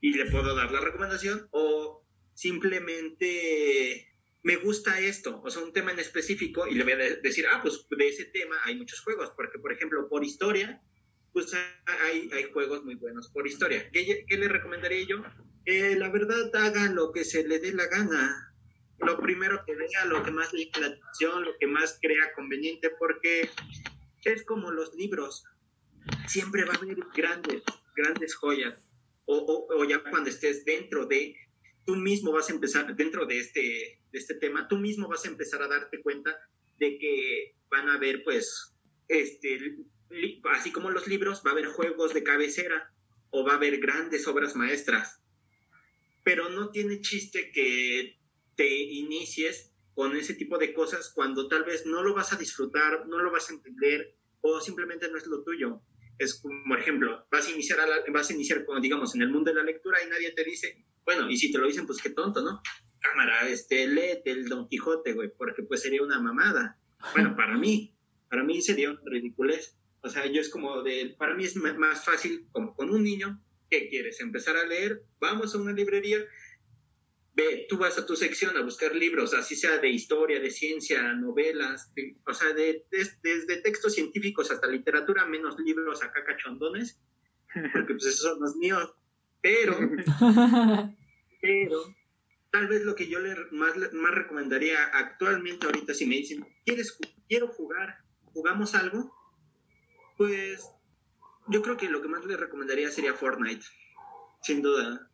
y 0.00 0.14
le 0.14 0.30
puedo 0.30 0.54
dar 0.54 0.72
la 0.72 0.80
recomendación, 0.80 1.46
o 1.50 2.02
simplemente 2.32 4.10
me 4.42 4.56
gusta 4.56 5.00
esto, 5.00 5.42
o 5.44 5.50
sea, 5.50 5.62
un 5.62 5.74
tema 5.74 5.92
en 5.92 5.98
específico, 5.98 6.66
y 6.66 6.76
le 6.76 6.84
voy 6.84 6.94
a 6.94 6.96
decir, 6.96 7.44
ah, 7.52 7.60
pues 7.60 7.86
de 7.90 8.08
ese 8.08 8.24
tema 8.24 8.56
hay 8.64 8.76
muchos 8.76 9.00
juegos, 9.00 9.30
porque 9.36 9.58
por 9.58 9.74
ejemplo, 9.74 10.08
por 10.08 10.24
historia, 10.24 10.80
pues 11.34 11.52
hay, 11.84 12.30
hay 12.32 12.44
juegos 12.54 12.84
muy 12.84 12.94
buenos 12.94 13.28
por 13.28 13.46
historia. 13.46 13.90
¿Qué, 13.90 14.24
qué 14.26 14.38
le 14.38 14.48
recomendaría 14.48 15.04
yo? 15.06 15.22
Eh, 15.66 15.96
la 15.98 16.08
verdad 16.08 16.54
haga 16.54 16.88
lo 16.90 17.12
que 17.12 17.24
se 17.24 17.46
le 17.46 17.58
dé 17.58 17.72
la 17.72 17.86
gana. 17.86 18.53
Lo 18.98 19.18
primero 19.18 19.64
que 19.66 19.74
vea, 19.74 20.04
lo 20.06 20.22
que 20.22 20.30
más 20.30 20.52
le 20.52 20.70
la 20.80 20.86
atención, 20.86 21.44
lo 21.44 21.56
que 21.58 21.66
más 21.66 21.98
crea 22.00 22.32
conveniente, 22.34 22.90
porque 22.98 23.48
es 24.24 24.44
como 24.44 24.70
los 24.70 24.94
libros. 24.94 25.44
Siempre 26.26 26.64
va 26.64 26.74
a 26.74 26.76
haber 26.76 26.98
grandes, 27.14 27.62
grandes 27.96 28.34
joyas. 28.34 28.88
O, 29.26 29.66
o, 29.70 29.84
ya 29.84 30.02
cuando 30.10 30.30
estés 30.30 30.64
dentro 30.64 31.06
de, 31.06 31.34
tú 31.86 31.96
mismo 31.96 32.32
vas 32.32 32.50
a 32.50 32.52
empezar, 32.52 32.94
dentro 32.94 33.26
de 33.26 33.38
este, 33.38 34.00
de 34.12 34.18
este 34.18 34.34
tema, 34.34 34.68
tú 34.68 34.76
mismo 34.76 35.08
vas 35.08 35.24
a 35.24 35.28
empezar 35.28 35.62
a 35.62 35.68
darte 35.68 36.02
cuenta 36.02 36.36
de 36.78 36.98
que 36.98 37.54
van 37.70 37.88
a 37.88 37.94
haber, 37.94 38.22
pues, 38.22 38.76
este, 39.08 39.78
así 40.52 40.72
como 40.72 40.90
los 40.90 41.06
libros, 41.06 41.42
va 41.44 41.50
a 41.50 41.52
haber 41.54 41.66
juegos 41.66 42.12
de 42.12 42.22
cabecera 42.22 42.92
o 43.30 43.44
va 43.44 43.52
a 43.52 43.56
haber 43.56 43.78
grandes 43.78 44.26
obras 44.28 44.54
maestras 44.54 45.24
pero 46.24 46.48
no 46.48 46.70
tiene 46.70 47.00
chiste 47.00 47.52
que 47.52 48.18
te 48.56 48.66
inicies 48.66 49.72
con 49.94 50.16
ese 50.16 50.34
tipo 50.34 50.58
de 50.58 50.72
cosas 50.72 51.12
cuando 51.14 51.48
tal 51.48 51.64
vez 51.64 51.86
no 51.86 52.02
lo 52.02 52.14
vas 52.14 52.32
a 52.32 52.36
disfrutar, 52.36 53.06
no 53.06 53.18
lo 53.18 53.30
vas 53.30 53.48
a 53.50 53.54
entender 53.54 54.16
o 54.40 54.60
simplemente 54.60 55.08
no 55.10 55.16
es 55.16 55.26
lo 55.26 55.42
tuyo. 55.42 55.80
Es 56.18 56.40
como, 56.40 56.76
ejemplo, 56.76 57.26
vas 57.30 57.48
a 57.48 57.50
iniciar, 57.50 57.78
vas 58.12 58.30
a 58.30 58.34
iniciar 58.34 58.64
como 58.64 58.80
digamos, 58.80 59.14
en 59.14 59.22
el 59.22 59.30
mundo 59.30 59.50
de 59.50 59.56
la 59.56 59.64
lectura 59.64 59.98
y 60.04 60.08
nadie 60.08 60.32
te 60.32 60.44
dice, 60.44 60.84
bueno, 61.04 61.30
y 61.30 61.36
si 61.36 61.52
te 61.52 61.58
lo 61.58 61.66
dicen, 61.66 61.86
pues 61.86 62.02
qué 62.02 62.10
tonto, 62.10 62.42
¿no? 62.42 62.60
Cámara, 63.00 63.48
este, 63.48 63.86
léete 63.86 64.30
el 64.30 64.48
Don 64.48 64.68
Quijote, 64.68 65.12
güey, 65.12 65.30
porque 65.36 65.62
pues 65.62 65.82
sería 65.82 66.02
una 66.02 66.20
mamada. 66.20 66.78
Bueno, 67.12 67.34
para 67.36 67.56
mí, 67.56 67.96
para 68.28 68.42
mí 68.44 68.62
sería 68.62 68.90
un 68.90 69.00
ridiculez. 69.04 69.76
O 70.02 70.08
sea, 70.08 70.26
yo 70.26 70.40
es 70.40 70.50
como 70.50 70.82
de, 70.82 71.14
para 71.18 71.34
mí 71.34 71.44
es 71.44 71.56
más 71.56 72.04
fácil, 72.04 72.46
como 72.52 72.74
con 72.74 72.90
un 72.90 73.02
niño, 73.02 73.40
¿Qué 73.70 73.88
quieres? 73.88 74.20
¿Empezar 74.20 74.56
a 74.56 74.64
leer? 74.64 75.02
Vamos 75.20 75.54
a 75.54 75.58
una 75.58 75.72
librería. 75.72 76.18
Ve, 77.36 77.66
tú 77.68 77.78
vas 77.78 77.98
a 77.98 78.06
tu 78.06 78.14
sección 78.14 78.56
a 78.56 78.62
buscar 78.62 78.94
libros, 78.94 79.34
así 79.34 79.56
sea 79.56 79.78
de 79.78 79.88
historia, 79.88 80.38
de 80.38 80.50
ciencia, 80.50 81.14
novelas, 81.14 81.92
o 82.26 82.32
sea, 82.32 82.52
de, 82.52 82.86
desde 82.90 83.60
textos 83.60 83.94
científicos 83.94 84.52
hasta 84.52 84.68
literatura, 84.68 85.26
menos 85.26 85.58
libros 85.58 86.02
acá 86.02 86.24
cachondones, 86.24 87.00
porque 87.72 87.94
pues 87.94 88.06
esos 88.06 88.20
son 88.20 88.40
los 88.40 88.54
míos. 88.54 88.94
Pero, 89.42 89.76
pero, 91.42 91.94
tal 92.50 92.68
vez 92.68 92.84
lo 92.84 92.94
que 92.94 93.08
yo 93.08 93.18
le 93.18 93.34
más, 93.50 93.74
más 93.92 94.14
recomendaría 94.14 94.84
actualmente 94.92 95.66
ahorita, 95.66 95.92
si 95.92 96.06
me 96.06 96.16
dicen, 96.16 96.46
¿quieres, 96.64 96.96
quiero 97.28 97.48
jugar, 97.48 97.96
jugamos 98.32 98.76
algo? 98.76 99.12
Pues 100.16 100.64
yo 101.48 101.62
creo 101.62 101.76
que 101.76 101.88
lo 101.88 102.00
que 102.00 102.08
más 102.08 102.24
le 102.24 102.36
recomendaría 102.36 102.90
sería 102.90 103.14
Fortnite, 103.14 103.64
sin 104.42 104.62
duda. 104.62 105.10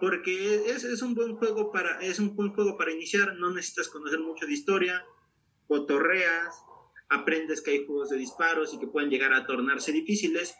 Porque 0.00 0.70
es, 0.70 0.84
es, 0.84 1.02
un 1.02 1.14
buen 1.14 1.36
juego 1.36 1.72
para, 1.72 2.00
es 2.00 2.18
un 2.18 2.36
buen 2.36 2.52
juego 2.52 2.76
para 2.76 2.92
iniciar, 2.92 3.34
no 3.36 3.50
necesitas 3.50 3.88
conocer 3.88 4.20
mucho 4.20 4.46
de 4.46 4.52
historia, 4.52 5.04
cotorreas, 5.66 6.54
aprendes 7.08 7.60
que 7.62 7.72
hay 7.72 7.86
juegos 7.86 8.10
de 8.10 8.18
disparos 8.18 8.72
y 8.74 8.78
que 8.78 8.86
pueden 8.86 9.10
llegar 9.10 9.32
a 9.32 9.46
tornarse 9.46 9.92
difíciles, 9.92 10.54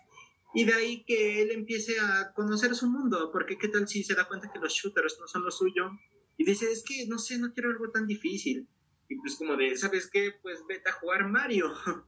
y 0.55 0.65
de 0.65 0.75
ahí 0.75 1.05
que 1.05 1.43
él 1.43 1.51
empiece 1.51 2.01
a 2.01 2.33
conocer 2.35 2.75
su 2.75 2.89
mundo, 2.89 3.31
porque 3.33 3.59
qué 3.59 3.69
tal 3.69 3.87
si 3.87 4.03
se 4.03 4.15
da 4.15 4.27
cuenta 4.27 4.51
que 4.51 4.59
los 4.59 4.73
shooters 4.73 5.19
no 5.21 5.29
son 5.29 5.45
lo 5.45 5.51
suyo, 5.51 5.91
y 6.37 6.45
dice, 6.45 6.71
es 6.71 6.85
que 6.85 7.07
no 7.07 7.19
sé, 7.19 7.39
no 7.39 7.53
quiero 7.53 7.71
algo 7.71 7.91
tan 7.91 8.07
difícil. 8.07 8.69
Y 9.09 9.17
pues 9.17 9.37
como 9.37 9.57
de, 9.57 9.77
¿sabes 9.77 10.09
qué? 10.11 10.33
Pues 10.43 10.61
vete 10.69 10.89
a 10.89 10.93
jugar 10.93 11.29
Mario. 11.29 11.73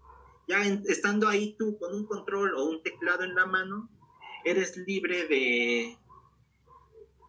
ya 0.49 0.63
estando 0.87 1.29
ahí 1.29 1.57
tú 1.59 1.79
con 1.79 1.95
un 1.95 2.07
control 2.07 2.55
o 2.55 2.65
un 2.65 2.83
teclado 2.83 3.25
en 3.25 3.35
la 3.35 3.47
mano, 3.47 3.91
eres 4.45 4.77
libre 4.77 5.27
de, 5.27 5.99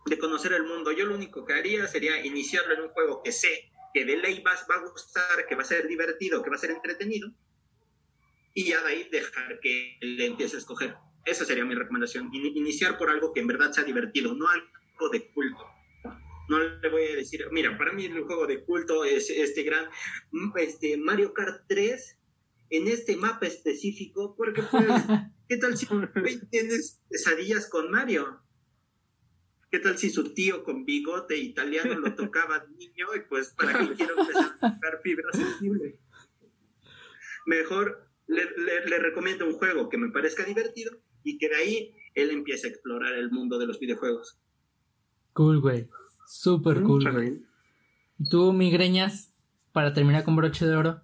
de 0.06 0.18
conocer 0.18 0.54
el 0.54 0.64
mundo. 0.64 0.92
Yo 0.92 1.06
lo 1.06 1.16
único 1.16 1.46
que 1.46 1.54
haría 1.54 1.88
sería 1.88 2.26
iniciarlo 2.26 2.74
en 2.74 2.82
un 2.82 2.90
juego 2.90 3.22
que 3.24 3.32
sé 3.32 3.72
que 3.94 4.06
de 4.06 4.18
ley 4.18 4.42
va, 4.42 4.54
va 4.70 4.76
a 4.76 4.90
gustar, 4.90 5.46
que 5.48 5.56
va 5.56 5.62
a 5.62 5.66
ser 5.66 5.88
divertido, 5.88 6.42
que 6.42 6.50
va 6.50 6.56
a 6.56 6.60
ser 6.60 6.72
entretenido, 6.72 7.32
y 8.54 8.66
ya 8.66 8.82
de 8.84 8.90
ahí 8.90 9.10
dejar 9.12 9.60
que 9.60 9.98
le 10.02 10.26
empiece 10.26 10.56
a 10.56 10.60
escoger. 10.60 10.96
Esa 11.26 11.46
sería 11.46 11.66
mi 11.66 11.76
recomendación. 11.76 12.30
iniciar 12.34 12.98
por 12.98 13.10
algo 13.10 13.34
que 13.34 13.42
en 13.42 13.48
verdad 13.48 13.72
sea 13.72 13.84
divertido, 13.84 14.34
no 14.34 14.48
algo 14.48 15.10
de 15.12 15.32
culto. 15.32 15.66
No 16.50 16.60
le 16.60 16.90
voy 16.90 17.04
a 17.04 17.16
decir, 17.16 17.46
mira, 17.52 17.78
para 17.78 17.94
mí 17.94 18.06
el 18.06 18.24
juego 18.24 18.48
de 18.48 18.64
culto 18.64 19.06
es 19.06 19.30
este 19.30 19.64
gran 19.64 19.90
este 20.56 20.98
Mario 20.98 21.34
Kart 21.34 21.64
3 21.68 22.18
en 22.72 22.88
este 22.88 23.16
mapa 23.16 23.46
específico, 23.46 24.36
porque 24.36 24.64
pues, 24.64 24.88
¿qué 25.48 25.58
tal 25.58 25.78
si 25.78 25.88
tienes 26.50 27.02
pesadillas 27.10 27.70
con 27.70 27.92
Mario? 27.92 28.42
¿Qué 29.72 29.80
tal 29.80 29.98
si 29.98 30.10
su 30.10 30.34
tío 30.34 30.64
con 30.64 30.84
bigote 30.84 31.38
italiano 31.38 31.98
lo 31.98 32.14
tocaba 32.16 32.66
niño 32.78 33.08
y 33.16 33.22
pues 33.30 33.54
para 33.58 33.80
qué 33.80 33.96
quiero 33.96 34.20
empezar 34.20 34.58
a 34.60 34.74
tocar 34.74 35.00
fibra 35.02 35.32
sensible? 35.32 36.00
Mejor 37.46 38.08
le, 38.28 38.44
le, 38.58 39.00
recomiendo 39.00 39.46
un 39.48 39.54
juego 39.54 39.90
que 39.90 39.98
me 39.98 40.12
parezca 40.12 40.44
divertido 40.44 40.92
y 41.24 41.38
que 41.38 41.50
de 41.50 41.56
ahí 41.56 41.96
él 42.16 42.32
empiece 42.32 42.68
a 42.68 42.70
explorar 42.70 43.14
el 43.14 43.32
mundo 43.32 43.58
de 43.58 43.68
los 43.68 43.80
videojuegos. 43.80 44.38
Cool, 45.34 45.62
güey. 45.62 45.88
Súper 46.28 46.82
cool, 46.82 47.10
güey. 47.12 47.42
¿Y 48.20 48.30
tú, 48.30 48.52
migreñas, 48.54 49.34
para 49.72 49.94
terminar 49.94 50.24
con 50.24 50.36
broche 50.36 50.66
de 50.66 50.76
oro? 50.76 51.02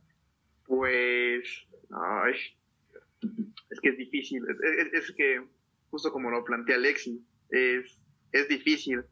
Pues. 0.66 1.66
Ay, 1.90 2.34
es 3.70 3.80
que 3.82 3.90
es 3.90 3.98
difícil. 3.98 4.44
Es, 4.94 5.12
que, 5.14 5.42
justo 5.90 6.12
como 6.12 6.30
lo 6.30 6.44
plantea 6.44 6.76
Alexi, 6.76 7.26
es, 7.50 7.98
es 8.32 8.48
difícil. 8.48 9.04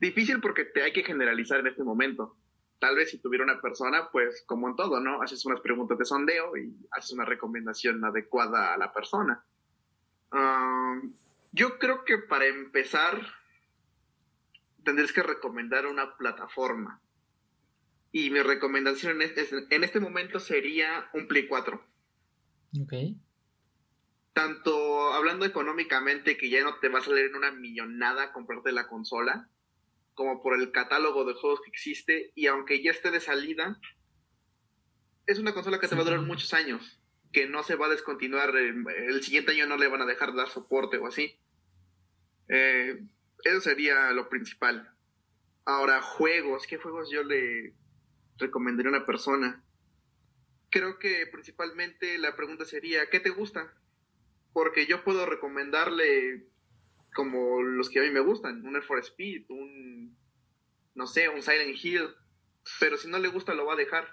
Difícil 0.00 0.40
porque 0.40 0.64
te 0.64 0.82
hay 0.82 0.92
que 0.92 1.04
generalizar 1.04 1.60
en 1.60 1.68
este 1.68 1.82
momento. 1.82 2.36
Tal 2.78 2.96
vez 2.96 3.10
si 3.10 3.18
tuviera 3.18 3.44
una 3.44 3.60
persona, 3.60 4.10
pues 4.12 4.44
como 4.46 4.68
en 4.68 4.76
todo, 4.76 5.00
¿no? 5.00 5.22
Haces 5.22 5.44
unas 5.46 5.60
preguntas 5.60 5.98
de 5.98 6.04
sondeo 6.04 6.56
y 6.56 6.76
haces 6.90 7.12
una 7.12 7.24
recomendación 7.24 8.04
adecuada 8.04 8.74
a 8.74 8.78
la 8.78 8.92
persona. 8.92 9.44
yo 11.52 11.78
creo 11.78 12.04
que 12.04 12.18
para 12.18 12.46
empezar, 12.46 13.18
tendrías 14.84 15.12
que 15.12 15.22
recomendar 15.22 15.86
una 15.86 16.16
plataforma. 16.16 17.00
Y 18.12 18.30
mi 18.30 18.40
recomendación 18.40 19.20
en 19.20 19.22
este, 19.22 19.46
en 19.70 19.84
este 19.84 20.00
momento 20.00 20.38
sería 20.38 21.08
un 21.14 21.26
Play 21.26 21.48
4. 21.48 21.82
Ok. 22.82 22.92
Tanto 24.36 25.14
hablando 25.14 25.46
económicamente, 25.46 26.36
que 26.36 26.50
ya 26.50 26.62
no 26.62 26.78
te 26.78 26.90
va 26.90 26.98
a 26.98 27.02
salir 27.02 27.24
en 27.24 27.36
una 27.36 27.52
millonada 27.52 28.34
comprarte 28.34 28.70
la 28.70 28.86
consola, 28.86 29.48
como 30.12 30.42
por 30.42 30.60
el 30.60 30.72
catálogo 30.72 31.24
de 31.24 31.32
juegos 31.32 31.62
que 31.62 31.70
existe, 31.70 32.32
y 32.34 32.46
aunque 32.46 32.82
ya 32.82 32.90
esté 32.90 33.10
de 33.10 33.20
salida, 33.20 33.80
es 35.26 35.38
una 35.38 35.54
consola 35.54 35.80
que 35.80 35.88
te 35.88 35.94
va 35.94 36.02
a 36.02 36.04
durar 36.04 36.20
muchos 36.20 36.52
años, 36.52 37.00
que 37.32 37.48
no 37.48 37.62
se 37.62 37.76
va 37.76 37.86
a 37.86 37.88
descontinuar, 37.88 38.54
el 38.54 39.22
siguiente 39.22 39.52
año 39.52 39.66
no 39.66 39.78
le 39.78 39.88
van 39.88 40.02
a 40.02 40.06
dejar 40.06 40.32
de 40.32 40.36
dar 40.36 40.50
soporte 40.50 40.98
o 40.98 41.06
así. 41.06 41.40
Eh, 42.48 43.02
eso 43.42 43.60
sería 43.62 44.12
lo 44.12 44.28
principal. 44.28 44.94
Ahora, 45.64 46.02
juegos, 46.02 46.66
¿qué 46.66 46.76
juegos 46.76 47.10
yo 47.10 47.24
le 47.24 47.72
recomendaría 48.36 48.92
a 48.92 48.96
una 48.96 49.06
persona? 49.06 49.64
creo 50.76 50.98
que 50.98 51.26
principalmente 51.26 52.18
la 52.18 52.36
pregunta 52.36 52.66
sería, 52.66 53.08
¿qué 53.08 53.18
te 53.18 53.30
gusta? 53.30 53.72
Porque 54.56 54.86
yo 54.86 55.04
puedo 55.04 55.26
recomendarle 55.26 56.46
como 57.14 57.60
los 57.60 57.90
que 57.90 57.98
a 57.98 58.02
mí 58.02 58.10
me 58.10 58.20
gustan, 58.20 58.64
un 58.64 58.74
Air 58.74 58.84
for 58.84 58.98
Speed, 59.00 59.44
un, 59.50 60.16
no 60.94 61.06
sé, 61.06 61.28
un 61.28 61.42
Silent 61.42 61.76
Hill, 61.84 62.08
pero 62.80 62.96
si 62.96 63.06
no 63.06 63.18
le 63.18 63.28
gusta 63.28 63.52
lo 63.52 63.66
va 63.66 63.74
a 63.74 63.76
dejar. 63.76 64.08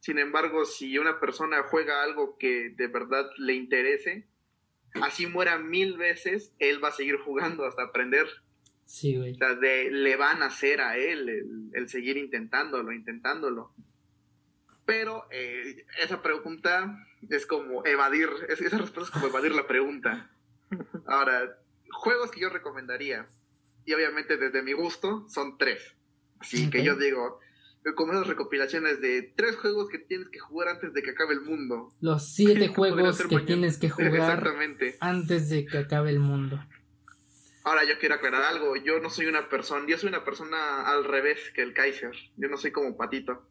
Sin 0.00 0.18
embargo, 0.18 0.64
si 0.64 0.98
una 0.98 1.20
persona 1.20 1.62
juega 1.62 2.02
algo 2.02 2.36
que 2.36 2.70
de 2.70 2.88
verdad 2.88 3.30
le 3.38 3.54
interese, 3.54 4.26
así 4.94 5.28
muera 5.28 5.56
mil 5.56 5.96
veces, 5.96 6.52
él 6.58 6.82
va 6.82 6.88
a 6.88 6.90
seguir 6.90 7.18
jugando 7.18 7.64
hasta 7.64 7.84
aprender. 7.84 8.26
Sí, 8.86 9.16
güey. 9.16 9.34
O 9.34 9.36
sea, 9.36 9.54
le 9.54 10.16
van 10.16 10.42
a 10.42 10.46
hacer 10.46 10.80
a 10.80 10.96
él 10.96 11.28
el, 11.28 11.70
el 11.74 11.88
seguir 11.88 12.16
intentándolo, 12.16 12.90
intentándolo. 12.90 13.72
Pero 14.86 15.26
eh, 15.30 15.86
esa 16.02 16.22
pregunta 16.22 16.98
es 17.30 17.46
como 17.46 17.84
evadir, 17.86 18.28
esa 18.48 18.78
respuesta 18.78 19.02
es 19.02 19.10
como 19.10 19.28
evadir 19.28 19.52
la 19.52 19.66
pregunta. 19.66 20.30
Ahora, 21.06 21.58
juegos 21.90 22.30
que 22.30 22.40
yo 22.40 22.50
recomendaría, 22.50 23.26
y 23.86 23.94
obviamente 23.94 24.36
desde 24.36 24.62
mi 24.62 24.72
gusto, 24.72 25.26
son 25.28 25.56
tres. 25.56 25.94
Así 26.38 26.68
que 26.68 26.84
yo 26.84 26.96
digo, 26.96 27.40
como 27.94 28.12
esas 28.12 28.26
recopilaciones 28.26 29.00
de 29.00 29.32
tres 29.34 29.56
juegos 29.56 29.88
que 29.88 29.98
tienes 29.98 30.28
que 30.28 30.38
jugar 30.38 30.68
antes 30.68 30.92
de 30.92 31.02
que 31.02 31.10
acabe 31.10 31.34
el 31.34 31.40
mundo. 31.40 31.90
Los 32.00 32.34
siete 32.34 32.68
juegos 32.74 33.22
que 33.22 33.40
tienes 33.40 33.78
que 33.78 33.88
jugar 33.90 34.42
antes 35.00 35.48
de 35.48 35.64
que 35.64 35.78
acabe 35.78 36.10
el 36.10 36.20
mundo. 36.20 36.62
Ahora 37.62 37.84
yo 37.84 37.98
quiero 37.98 38.16
aclarar 38.16 38.42
algo, 38.42 38.76
yo 38.76 39.00
no 39.00 39.08
soy 39.08 39.24
una 39.24 39.48
persona, 39.48 39.86
yo 39.88 39.96
soy 39.96 40.10
una 40.10 40.22
persona 40.22 40.82
al 40.82 41.04
revés 41.04 41.50
que 41.54 41.62
el 41.62 41.72
Kaiser, 41.72 42.12
yo 42.36 42.48
no 42.48 42.58
soy 42.58 42.72
como 42.72 42.94
Patito 42.98 43.48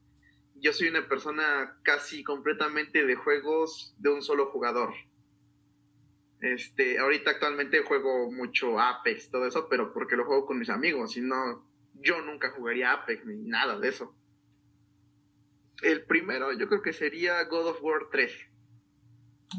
yo 0.64 0.72
soy 0.72 0.88
una 0.88 1.08
persona 1.10 1.78
casi 1.84 2.24
completamente 2.24 3.06
de 3.06 3.16
juegos 3.16 3.94
de 3.98 4.10
un 4.10 4.22
solo 4.22 4.50
jugador. 4.50 4.94
Este, 6.40 7.00
ahorita 7.00 7.32
actualmente 7.32 7.84
juego 7.84 8.32
mucho 8.32 8.80
Apex, 8.80 9.30
todo 9.30 9.46
eso, 9.46 9.68
pero 9.70 9.94
porque 9.94 10.16
lo 10.16 10.26
juego 10.26 10.46
con 10.46 10.58
mis 10.58 10.70
amigos, 10.70 11.12
si 11.12 11.22
no, 11.22 11.68
yo 11.96 12.22
nunca 12.22 12.52
jugaría 12.52 12.94
Apex 12.94 13.26
ni 13.26 13.36
nada 13.44 13.78
de 13.78 13.90
eso. 13.90 14.16
El 15.82 16.06
primero 16.06 16.54
yo 16.58 16.70
creo 16.70 16.82
que 16.82 16.94
sería 16.94 17.44
God 17.44 17.68
of 17.68 17.84
War 17.84 18.08
3. 18.10 18.32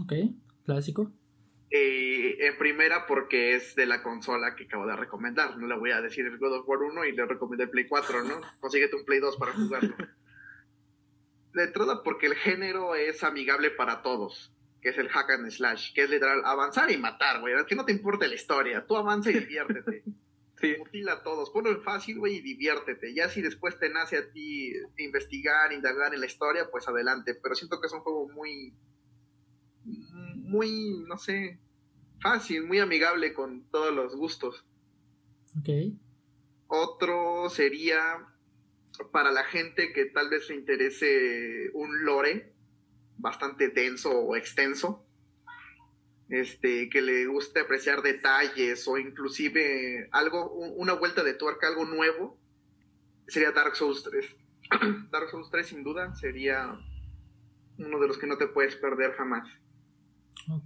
Ok, 0.00 0.12
clásico. 0.64 1.12
Eh, 1.70 2.46
en 2.46 2.56
primera 2.56 3.06
porque 3.06 3.56
es 3.56 3.74
de 3.74 3.84
la 3.84 4.02
consola 4.02 4.56
que 4.56 4.64
acabo 4.64 4.86
de 4.86 4.96
recomendar. 4.96 5.58
No 5.58 5.66
le 5.66 5.76
voy 5.76 5.90
a 5.90 6.00
decir 6.00 6.24
el 6.24 6.38
God 6.38 6.60
of 6.60 6.68
War 6.68 6.80
1 6.80 7.04
y 7.04 7.12
le 7.12 7.26
recomendé 7.26 7.64
el 7.64 7.70
Play 7.70 7.86
4, 7.88 8.24
¿no? 8.24 8.40
Consíguete 8.60 8.96
un 8.96 9.04
Play 9.04 9.20
2 9.20 9.36
para 9.36 9.52
jugarlo. 9.52 9.94
De 11.54 11.64
entrada 11.64 12.02
porque 12.02 12.26
el 12.26 12.34
género 12.34 12.94
es 12.94 13.22
amigable 13.22 13.70
para 13.70 14.02
todos, 14.02 14.52
que 14.82 14.90
es 14.90 14.98
el 14.98 15.08
hack 15.08 15.30
and 15.30 15.50
slash, 15.50 15.94
que 15.94 16.02
es 16.02 16.10
literal 16.10 16.42
avanzar 16.44 16.90
y 16.90 16.98
matar, 16.98 17.40
güey. 17.40 17.54
Es 17.54 17.64
que 17.64 17.76
no 17.76 17.84
te 17.84 17.92
importa 17.92 18.26
la 18.26 18.34
historia, 18.34 18.84
tú 18.86 18.96
avanza 18.96 19.30
y 19.30 19.38
diviértete. 19.38 20.02
sí. 20.60 20.74
Mutila 20.78 21.14
a 21.14 21.22
todos, 21.22 21.50
ponlo 21.50 21.70
en 21.70 21.82
fácil, 21.82 22.18
güey, 22.18 22.36
y 22.36 22.40
diviértete. 22.40 23.14
Ya 23.14 23.28
si 23.28 23.40
después 23.40 23.78
te 23.78 23.88
nace 23.88 24.18
a 24.18 24.30
ti 24.30 24.72
investigar, 24.98 25.72
indagar 25.72 26.12
en 26.12 26.20
la 26.20 26.26
historia, 26.26 26.68
pues 26.70 26.88
adelante. 26.88 27.34
Pero 27.40 27.54
siento 27.54 27.80
que 27.80 27.86
es 27.86 27.92
un 27.92 28.00
juego 28.00 28.28
muy, 28.28 28.74
muy, 29.84 31.04
no 31.06 31.16
sé, 31.18 31.60
fácil, 32.20 32.64
muy 32.64 32.80
amigable 32.80 33.32
con 33.32 33.62
todos 33.70 33.94
los 33.94 34.16
gustos. 34.16 34.64
Ok. 35.56 35.94
Otro 36.66 37.48
sería 37.48 38.33
para 39.12 39.30
la 39.32 39.44
gente 39.44 39.92
que 39.92 40.06
tal 40.06 40.30
vez 40.30 40.48
le 40.48 40.56
interese 40.56 41.70
un 41.74 42.04
lore 42.04 42.52
bastante 43.16 43.68
denso 43.68 44.10
o 44.10 44.36
extenso, 44.36 45.04
este, 46.28 46.88
que 46.88 47.02
le 47.02 47.26
guste 47.26 47.60
apreciar 47.60 48.02
detalles 48.02 48.86
o 48.88 48.98
inclusive 48.98 50.08
algo, 50.12 50.50
una 50.52 50.94
vuelta 50.94 51.22
de 51.22 51.34
tuerca, 51.34 51.68
algo 51.68 51.84
nuevo, 51.84 52.38
sería 53.26 53.52
Dark 53.52 53.76
Souls 53.76 54.02
3. 54.02 54.36
Dark 55.10 55.30
Souls 55.30 55.50
3 55.50 55.66
sin 55.66 55.84
duda 55.84 56.14
sería 56.14 56.78
uno 57.78 58.00
de 58.00 58.08
los 58.08 58.18
que 58.18 58.26
no 58.26 58.38
te 58.38 58.48
puedes 58.48 58.76
perder 58.76 59.12
jamás. 59.12 59.48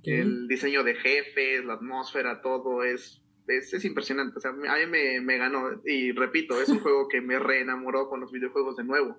El 0.02 0.48
diseño 0.48 0.82
de 0.82 0.94
jefes, 0.94 1.64
la 1.64 1.74
atmósfera, 1.74 2.42
todo 2.42 2.82
es 2.82 3.22
es, 3.48 3.84
impresionante. 3.84 4.38
O 4.38 4.40
sea, 4.40 4.50
a 4.50 4.54
mí 4.54 4.86
me, 4.86 5.38
ganó. 5.38 5.80
Y 5.84 6.12
repito, 6.12 6.60
es 6.60 6.68
un 6.68 6.80
juego 6.80 7.08
que 7.08 7.20
me 7.20 7.38
reenamoró 7.38 8.08
con 8.08 8.20
los 8.20 8.30
videojuegos 8.30 8.76
de 8.76 8.84
nuevo. 8.84 9.18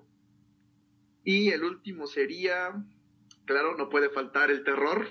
Y 1.24 1.50
el 1.50 1.64
último 1.64 2.06
sería, 2.06 2.72
claro, 3.44 3.76
no 3.76 3.88
puede 3.88 4.10
faltar 4.10 4.50
el 4.50 4.64
terror, 4.64 5.06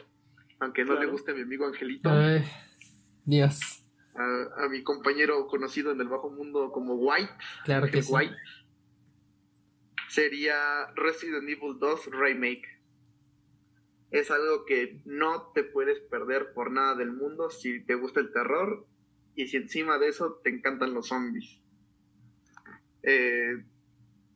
aunque 0.59 0.83
no 0.83 0.99
le 0.99 1.05
guste 1.05 1.31
a 1.31 1.35
mi 1.35 1.41
amigo 1.41 1.65
Angelito. 1.65 2.09
Dios. 3.25 3.85
A, 4.15 4.67
mi 4.69 4.83
compañero 4.83 5.47
conocido 5.47 5.91
en 5.91 6.01
el 6.01 6.07
bajo 6.07 6.29
mundo 6.29 6.71
como 6.71 6.95
White. 6.95 7.31
Claro 7.63 7.87
que 7.87 8.01
White. 8.01 8.35
Sería 10.09 10.87
Resident 10.95 11.47
Evil 11.47 11.77
2 11.79 12.07
Remake. 12.11 12.63
Es 14.09 14.31
algo 14.31 14.65
que 14.65 14.99
no 15.05 15.51
te 15.53 15.63
puedes 15.63 15.99
perder 15.99 16.51
por 16.53 16.71
nada 16.71 16.95
del 16.95 17.11
mundo 17.11 17.51
si 17.51 17.85
te 17.85 17.93
gusta 17.93 18.19
el 18.19 18.33
terror 18.33 18.87
y 19.35 19.47
si 19.47 19.57
encima 19.57 19.97
de 19.97 20.09
eso 20.09 20.39
te 20.43 20.49
encantan 20.49 20.93
los 20.93 21.07
zombies. 21.07 21.59
Eh, 23.03 23.63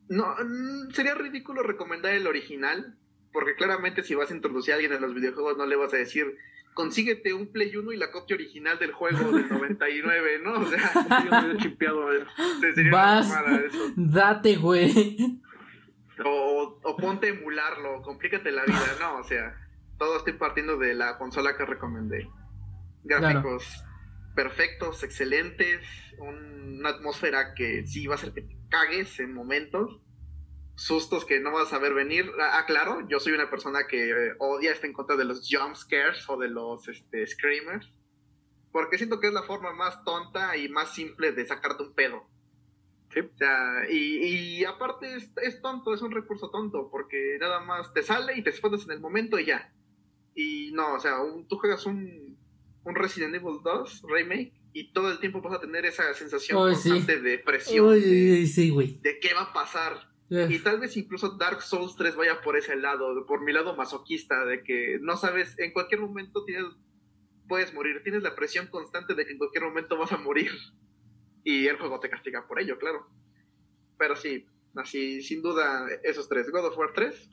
no, 0.08 0.34
mm, 0.34 0.90
sería 0.92 1.14
ridículo 1.14 1.62
recomendar 1.62 2.14
el 2.14 2.26
original, 2.26 2.96
porque 3.32 3.54
claramente 3.54 4.02
si 4.02 4.14
vas 4.14 4.30
a 4.30 4.34
introducir 4.34 4.72
a 4.72 4.76
alguien 4.76 4.92
en 4.92 5.02
los 5.02 5.14
videojuegos 5.14 5.56
no 5.56 5.66
le 5.66 5.76
vas 5.76 5.92
a 5.94 5.98
decir, 5.98 6.36
consíguete 6.74 7.32
un 7.32 7.52
Play 7.52 7.76
1 7.76 7.92
y 7.92 7.96
la 7.96 8.10
copia 8.10 8.36
original 8.36 8.78
del 8.78 8.92
juego 8.92 9.32
del 9.32 9.48
99, 9.50 10.40
¿no? 10.42 10.60
O 10.60 10.66
sea, 10.66 10.92
yo 11.48 11.58
chipeado, 11.58 12.06
vas, 12.90 13.30
eso. 13.66 13.92
date, 13.96 14.56
güey. 14.56 15.40
O, 16.24 16.80
o 16.82 16.96
ponte 16.96 17.26
a 17.26 17.30
emularlo, 17.30 18.02
complícate 18.02 18.52
la 18.52 18.64
vida, 18.64 18.96
¿no? 19.00 19.18
O 19.18 19.24
sea, 19.24 19.54
todo 19.98 20.18
estoy 20.18 20.34
partiendo 20.34 20.76
de 20.76 20.94
la 20.94 21.18
consola 21.18 21.56
que 21.56 21.64
recomendé. 21.64 22.28
Gráficos 23.02 23.84
perfectos, 24.34 25.02
excelentes, 25.02 25.86
una 26.18 26.90
atmósfera 26.90 27.54
que 27.54 27.86
sí 27.86 28.06
va 28.06 28.16
a 28.16 28.18
ser 28.18 28.32
que 28.32 28.42
te 28.42 28.56
cagues 28.68 29.20
en 29.20 29.32
momentos, 29.32 30.00
sustos 30.76 31.24
que 31.24 31.40
no 31.40 31.52
vas 31.52 31.72
a 31.72 31.78
ver 31.78 31.94
venir. 31.94 32.30
Ah, 32.40 32.58
ah 32.58 32.66
claro, 32.66 33.06
yo 33.08 33.20
soy 33.20 33.32
una 33.32 33.50
persona 33.50 33.86
que 33.86 34.32
odia 34.38 34.72
estar 34.72 34.86
en 34.86 34.92
contra 34.92 35.16
de 35.16 35.24
los 35.24 35.48
jump 35.48 35.76
scares 35.76 36.28
o 36.28 36.36
de 36.36 36.48
los 36.48 36.88
este, 36.88 37.26
screamers, 37.26 37.88
porque 38.72 38.98
siento 38.98 39.20
que 39.20 39.28
es 39.28 39.32
la 39.32 39.44
forma 39.44 39.72
más 39.72 40.02
tonta 40.04 40.56
y 40.56 40.68
más 40.68 40.94
simple 40.94 41.32
de 41.32 41.46
sacarte 41.46 41.84
un 41.84 41.94
pedo. 41.94 42.26
O 43.16 43.38
sea, 43.38 43.88
y, 43.88 44.58
y 44.58 44.64
aparte 44.64 45.14
es, 45.14 45.30
es, 45.40 45.62
tonto, 45.62 45.94
es 45.94 46.02
un 46.02 46.10
recurso 46.10 46.50
tonto, 46.50 46.88
porque 46.90 47.36
nada 47.40 47.60
más 47.60 47.92
te 47.94 48.02
sale 48.02 48.36
y 48.36 48.42
te 48.42 48.50
escondes 48.50 48.84
en 48.84 48.90
el 48.90 48.98
momento 48.98 49.38
y 49.38 49.44
ya. 49.44 49.72
Y 50.34 50.72
no, 50.72 50.94
o 50.94 50.98
sea, 50.98 51.18
tú 51.48 51.56
juegas 51.56 51.86
un, 51.86 52.33
un 52.84 52.94
Resident 52.94 53.34
Evil 53.34 53.58
2 53.62 54.02
remake 54.08 54.52
y 54.72 54.92
todo 54.92 55.10
el 55.10 55.18
tiempo 55.18 55.40
vas 55.40 55.54
a 55.54 55.60
tener 55.60 55.84
esa 55.86 56.12
sensación 56.14 56.58
constante 56.58 57.20
de 57.20 57.38
presión. 57.38 57.92
de, 57.92 58.46
sí, 58.46 58.70
güey. 58.70 58.98
De 59.00 59.18
qué 59.20 59.32
va 59.34 59.42
a 59.42 59.52
pasar. 59.52 60.12
Y 60.28 60.58
tal 60.60 60.80
vez 60.80 60.96
incluso 60.96 61.36
Dark 61.36 61.62
Souls 61.62 61.94
3 61.96 62.16
vaya 62.16 62.40
por 62.40 62.56
ese 62.56 62.74
lado, 62.76 63.24
por 63.26 63.42
mi 63.42 63.52
lado 63.52 63.76
masoquista, 63.76 64.44
de 64.44 64.64
que 64.64 64.98
no 65.00 65.16
sabes, 65.16 65.56
en 65.58 65.72
cualquier 65.72 66.00
momento 66.00 66.44
tienes, 66.44 66.64
puedes 67.46 67.72
morir, 67.72 68.02
tienes 68.02 68.22
la 68.22 68.34
presión 68.34 68.66
constante 68.66 69.14
de 69.14 69.26
que 69.26 69.32
en 69.32 69.38
cualquier 69.38 69.64
momento 69.64 69.96
vas 69.96 70.12
a 70.12 70.16
morir. 70.16 70.50
Y 71.44 71.68
el 71.68 71.76
juego 71.76 72.00
te 72.00 72.08
castiga 72.08 72.48
por 72.48 72.58
ello, 72.58 72.78
claro. 72.78 73.06
Pero 73.98 74.16
sí, 74.16 74.46
así, 74.74 75.22
sin 75.22 75.42
duda, 75.42 75.86
esos 76.02 76.28
tres: 76.28 76.50
God 76.50 76.66
of 76.66 76.78
War 76.78 76.92
3, 76.94 77.30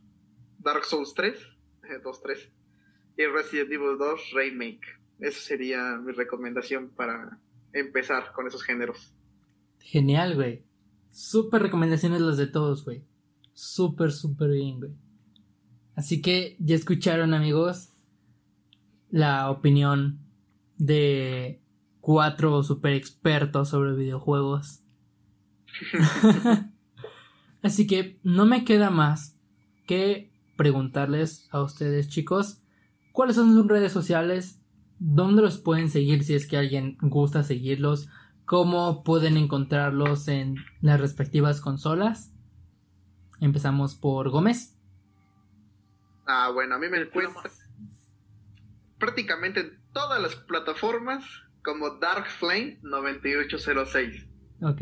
Dark 0.60 0.84
Souls 0.84 1.14
3, 1.16 1.34
2, 2.04 2.22
3, 2.22 2.50
y 3.18 3.26
Resident 3.26 3.72
Evil 3.72 3.98
2 3.98 4.32
Remake. 4.34 5.01
Esa 5.22 5.40
sería 5.40 5.98
mi 6.04 6.12
recomendación 6.14 6.90
para 6.90 7.40
empezar 7.74 8.34
con 8.34 8.48
esos 8.48 8.64
géneros. 8.64 9.14
Genial, 9.80 10.36
güey. 10.36 10.66
Súper 11.12 11.62
recomendaciones 11.62 12.22
las 12.22 12.38
de 12.38 12.48
todos, 12.48 12.84
güey. 12.84 13.06
Súper, 13.54 14.12
súper 14.12 14.50
bien, 14.50 14.80
güey. 14.80 14.92
Así 15.96 16.22
que 16.22 16.56
ya 16.60 16.76
escucharon, 16.76 17.34
amigos, 17.34 17.94
la 19.10 19.52
opinión 19.52 20.20
de 20.78 21.62
cuatro 22.00 22.64
super 22.64 22.94
expertos 22.94 23.70
sobre 23.70 23.94
videojuegos. 23.94 24.82
Así 27.62 27.86
que 27.86 28.20
no 28.24 28.48
me 28.48 28.66
queda 28.66 28.90
más 28.90 29.38
que 29.86 30.32
preguntarles 30.56 31.48
a 31.52 31.62
ustedes, 31.62 32.10
chicos, 32.10 32.64
cuáles 33.12 33.36
son 33.36 33.54
sus 33.54 33.68
redes 33.68 33.92
sociales, 33.92 34.61
dónde 35.04 35.42
los 35.42 35.58
pueden 35.58 35.90
seguir 35.90 36.24
si 36.24 36.36
es 36.36 36.46
que 36.46 36.58
alguien 36.58 36.96
gusta 37.02 37.44
seguirlos, 37.44 38.08
cómo 38.46 39.04
pueden 39.04 39.36
encontrarlos 39.36 40.28
en 40.28 40.58
las 40.80 41.02
respectivas 41.02 41.60
consolas. 41.60 42.32
Empezamos 43.40 43.96
por 43.96 44.30
Gómez. 44.30 44.78
Ah, 46.28 46.52
bueno, 46.54 46.76
a 46.76 46.78
mí 46.78 46.88
me 46.88 47.00
encuentras 47.00 47.68
prácticamente 49.00 49.62
en 49.62 49.80
todas 49.92 50.22
las 50.22 50.36
plataformas 50.36 51.26
como 51.64 51.98
Dark 51.98 52.28
Flame 52.28 52.78
9806. 52.84 54.28
Ok. 54.62 54.82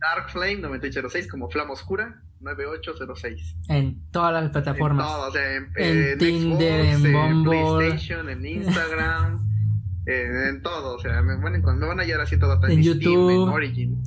Dark 0.00 0.30
Flame 0.30 0.56
9806 0.56 1.30
como 1.30 1.48
Flama 1.48 1.74
Oscura 1.74 2.24
9806. 2.44 3.56
En 3.68 4.10
todas 4.10 4.32
las 4.32 4.50
plataformas. 4.50 5.06
En, 5.34 5.72
todo, 5.72 5.82
en, 5.84 6.18
Tinder, 6.18 6.80
en, 6.84 7.12
Bumble. 7.12 7.60
PlayStation, 7.78 8.28
en 8.28 8.46
Instagram, 8.46 9.48
en, 10.06 10.62
todo. 10.62 10.96
O 10.96 10.98
sea, 10.98 11.22
me 11.22 11.36
van, 11.36 11.60
me 11.78 11.86
van 11.86 12.00
a 12.00 12.02
hallar 12.02 12.20
así 12.20 12.38
todo. 12.38 12.60
En, 12.68 12.82
YouTube. 12.82 13.30
en 13.30 13.48
Origin. 13.48 14.02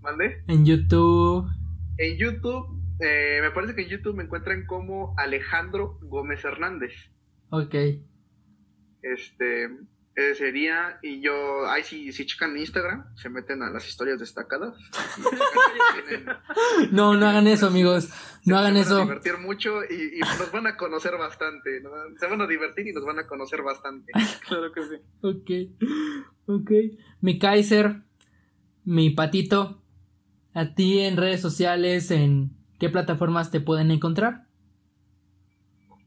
¿Mande? 0.00 0.42
En 0.48 0.64
YouTube. 0.64 1.48
En 1.98 2.16
YouTube, 2.16 2.66
eh, 3.00 3.40
me 3.42 3.50
parece 3.50 3.74
que 3.74 3.82
en 3.82 3.88
YouTube 3.88 4.16
me 4.16 4.24
encuentran 4.24 4.64
como 4.66 5.14
Alejandro 5.18 5.98
Gómez 6.02 6.44
Hernández. 6.44 6.92
Ok. 7.50 7.74
Este, 9.02 9.68
ese 10.18 10.34
sería, 10.34 10.98
y 11.00 11.20
yo, 11.20 11.68
ahí 11.68 11.84
si, 11.84 12.10
si 12.10 12.26
checan 12.26 12.56
Instagram, 12.56 13.04
se 13.14 13.28
meten 13.28 13.62
a 13.62 13.70
las 13.70 13.86
historias 13.86 14.18
destacadas. 14.18 14.74
no, 16.90 17.14
no 17.14 17.28
hagan 17.28 17.46
eso, 17.46 17.68
amigos. 17.68 18.08
No 18.44 18.58
hagan 18.58 18.76
eso. 18.76 18.88
Se 18.88 18.94
van 18.94 19.02
a 19.02 19.04
divertir 19.04 19.38
mucho 19.38 19.84
y, 19.84 20.18
nos 20.18 20.50
van 20.50 20.66
a 20.66 20.76
conocer 20.76 21.16
bastante. 21.16 21.80
Se 22.18 22.26
van 22.26 22.40
a 22.40 22.48
divertir 22.48 22.88
y 22.88 22.92
nos 22.92 23.04
van 23.04 23.20
a 23.20 23.28
conocer 23.28 23.62
bastante. 23.62 24.10
claro 24.48 24.72
que 24.72 24.82
sí. 24.82 24.96
Ok, 25.20 25.50
ok. 26.46 26.70
Mi 27.20 27.38
Kaiser, 27.38 28.02
mi 28.84 29.10
patito, 29.10 29.80
a 30.52 30.74
ti 30.74 30.98
en 30.98 31.16
redes 31.16 31.40
sociales, 31.40 32.10
¿en 32.10 32.56
qué 32.80 32.88
plataformas 32.88 33.52
te 33.52 33.60
pueden 33.60 33.92
encontrar? 33.92 34.48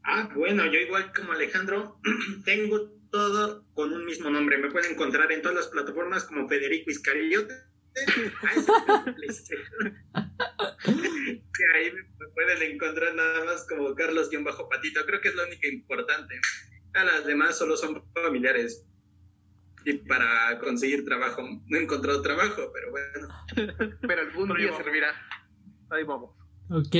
Ah, 0.04 0.28
bueno, 0.36 0.66
yo 0.66 0.78
igual 0.78 1.10
como 1.16 1.32
Alejandro, 1.32 1.98
tengo 2.44 3.00
todo 3.12 3.64
con 3.74 3.92
un 3.92 4.04
mismo 4.04 4.30
nombre. 4.30 4.58
Me 4.58 4.70
pueden 4.70 4.92
encontrar 4.92 5.30
en 5.30 5.42
todas 5.42 5.56
las 5.56 5.68
plataformas 5.68 6.24
como 6.24 6.48
Federico 6.48 6.90
Iscariote. 6.90 7.54
ahí 11.74 11.92
me 11.92 12.26
pueden 12.34 12.72
encontrar 12.72 13.14
nada 13.14 13.44
más 13.44 13.66
como 13.68 13.94
Carlos-Patito. 13.94 15.06
Creo 15.06 15.20
que 15.20 15.28
es 15.28 15.34
lo 15.34 15.46
único 15.46 15.68
importante. 15.68 16.40
A 16.94 17.04
las 17.04 17.24
demás 17.26 17.58
solo 17.58 17.76
son 17.76 18.02
familiares. 18.14 18.84
Y 19.84 19.94
para 19.94 20.58
conseguir 20.60 21.04
trabajo, 21.04 21.42
no 21.42 21.76
he 21.76 21.82
encontrado 21.82 22.22
trabajo, 22.22 22.72
pero 22.72 22.90
bueno. 22.90 23.28
pero 24.00 24.22
algún 24.22 24.56
día 24.56 24.74
servirá. 24.76 25.12
Ahí 25.90 26.04
vamos. 26.04 26.30
Ok. 26.70 26.94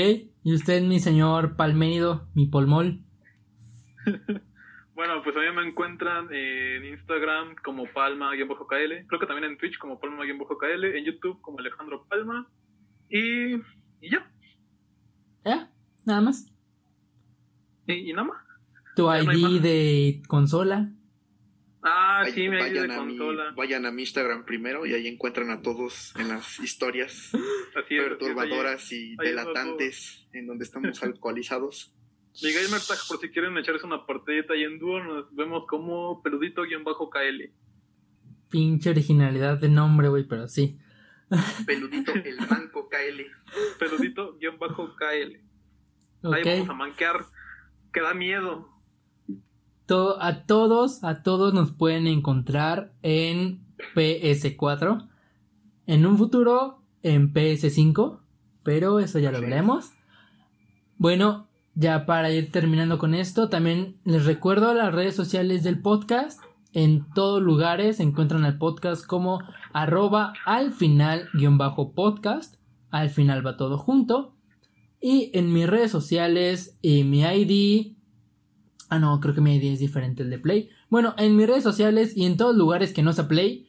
¿Y 0.44 0.54
usted, 0.54 0.82
mi 0.82 1.00
señor 1.00 1.56
Palménido, 1.56 2.28
mi 2.34 2.46
polmol? 2.46 3.04
Bueno, 5.04 5.20
pues 5.20 5.36
a 5.36 5.40
mí 5.40 5.46
me 5.52 5.66
encuentran 5.66 6.32
en 6.32 6.84
Instagram 6.84 7.56
como 7.64 7.92
Palma-KL, 7.92 9.04
creo 9.08 9.18
que 9.18 9.26
también 9.26 9.50
en 9.50 9.58
Twitch 9.58 9.76
como 9.76 9.98
Palma-KL, 9.98 10.84
en 10.96 11.04
YouTube 11.04 11.40
como 11.40 11.58
Alejandro 11.58 12.06
Palma 12.08 12.48
y, 13.08 13.54
y 13.56 14.10
ya. 14.12 14.30
¿Ya? 15.44 15.72
¿Nada 16.04 16.20
más? 16.20 16.54
¿Y, 17.88 18.12
nada 18.12 18.28
más? 18.28 18.44
¿Tu 18.94 19.12
ID 19.12 19.60
de 19.60 20.22
consola? 20.28 20.92
Ah, 21.82 22.22
sí, 22.32 22.48
mi 22.48 22.58
ID 22.58 22.82
de 22.82 22.96
consola. 22.96 23.52
vayan 23.56 23.86
a 23.86 23.90
mi 23.90 24.02
Instagram 24.02 24.44
primero 24.44 24.86
y 24.86 24.94
ahí 24.94 25.08
encuentran 25.08 25.50
a 25.50 25.62
todos 25.62 26.14
en 26.16 26.28
las 26.28 26.60
historias 26.60 27.32
perturbadoras 27.88 28.92
y 28.92 29.16
delatantes 29.16 30.28
en 30.32 30.46
donde 30.46 30.62
estamos 30.62 31.02
alcoholizados. 31.02 31.92
Mi 32.40 32.52
gamer 32.52 32.80
tag, 32.80 32.98
por 33.08 33.18
si 33.18 33.28
quieren 33.28 33.56
echarse 33.58 33.84
una 33.84 34.06
partidita 34.06 34.56
y 34.56 34.62
en 34.62 34.78
dúo, 34.78 35.02
nos 35.02 35.34
vemos 35.34 35.64
como 35.68 36.22
peludito-kl. 36.22 37.52
Pinche 38.48 38.90
originalidad 38.90 39.58
de 39.58 39.68
nombre, 39.68 40.08
güey, 40.08 40.24
pero 40.24 40.48
sí. 40.48 40.78
Peludito 41.66 42.12
el 42.12 42.36
banco 42.46 42.88
KL. 42.88 43.20
Peludito-KL. 43.78 45.40
Ahí 46.32 46.42
vamos 46.44 46.68
a 46.68 46.74
manquear. 46.74 47.26
Que 47.92 48.00
da 48.00 48.14
miedo. 48.14 48.68
a 50.18 50.46
todos, 50.46 51.04
a 51.04 51.22
todos 51.22 51.52
nos 51.52 51.72
pueden 51.72 52.06
encontrar 52.06 52.92
en 53.02 53.66
PS4. 53.94 55.08
En 55.86 56.06
un 56.06 56.16
futuro 56.16 56.82
en 57.02 57.34
PS5. 57.34 58.20
Pero 58.62 59.00
eso 59.00 59.18
ya 59.18 59.32
lo 59.32 59.40
veremos. 59.40 59.92
Bueno, 60.96 61.48
ya 61.74 62.04
para 62.04 62.30
ir 62.30 62.52
terminando 62.52 62.98
con 62.98 63.14
esto, 63.14 63.48
también 63.48 63.96
les 64.04 64.26
recuerdo 64.26 64.74
las 64.74 64.94
redes 64.94 65.16
sociales 65.16 65.62
del 65.62 65.80
podcast. 65.80 66.40
En 66.74 67.06
todos 67.14 67.42
lugares 67.42 68.00
encuentran 68.00 68.44
el 68.44 68.58
podcast 68.58 69.06
como 69.06 69.40
arroba 69.72 70.34
al 70.44 70.72
final 70.72 71.28
guion 71.34 71.58
bajo 71.58 71.92
podcast. 71.92 72.56
Al 72.90 73.08
final 73.10 73.46
va 73.46 73.56
todo 73.56 73.78
junto. 73.78 74.34
Y 75.00 75.30
en 75.34 75.52
mis 75.52 75.66
redes 75.66 75.90
sociales 75.90 76.78
y 76.82 77.04
mi 77.04 77.22
ID. 77.22 77.96
Ah, 78.88 78.98
no, 78.98 79.18
creo 79.20 79.34
que 79.34 79.40
mi 79.40 79.56
ID 79.56 79.72
es 79.72 79.80
diferente 79.80 80.22
al 80.22 80.30
de 80.30 80.38
Play. 80.38 80.68
Bueno, 80.90 81.14
en 81.16 81.36
mis 81.36 81.46
redes 81.46 81.62
sociales 81.62 82.16
y 82.16 82.26
en 82.26 82.36
todos 82.36 82.54
lugares 82.54 82.92
que 82.92 83.02
no 83.02 83.14
sea 83.14 83.28
Play, 83.28 83.66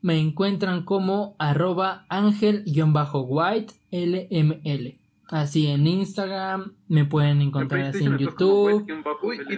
me 0.00 0.18
encuentran 0.18 0.84
como 0.84 1.36
arroba 1.38 2.06
ángel-white 2.08 3.74
lml. 3.90 5.01
Así 5.32 5.66
en 5.66 5.86
Instagram, 5.86 6.74
me 6.88 7.06
pueden 7.06 7.40
encontrar 7.40 7.86
así 7.86 8.04
en 8.04 8.18
YouTube, 8.18 8.86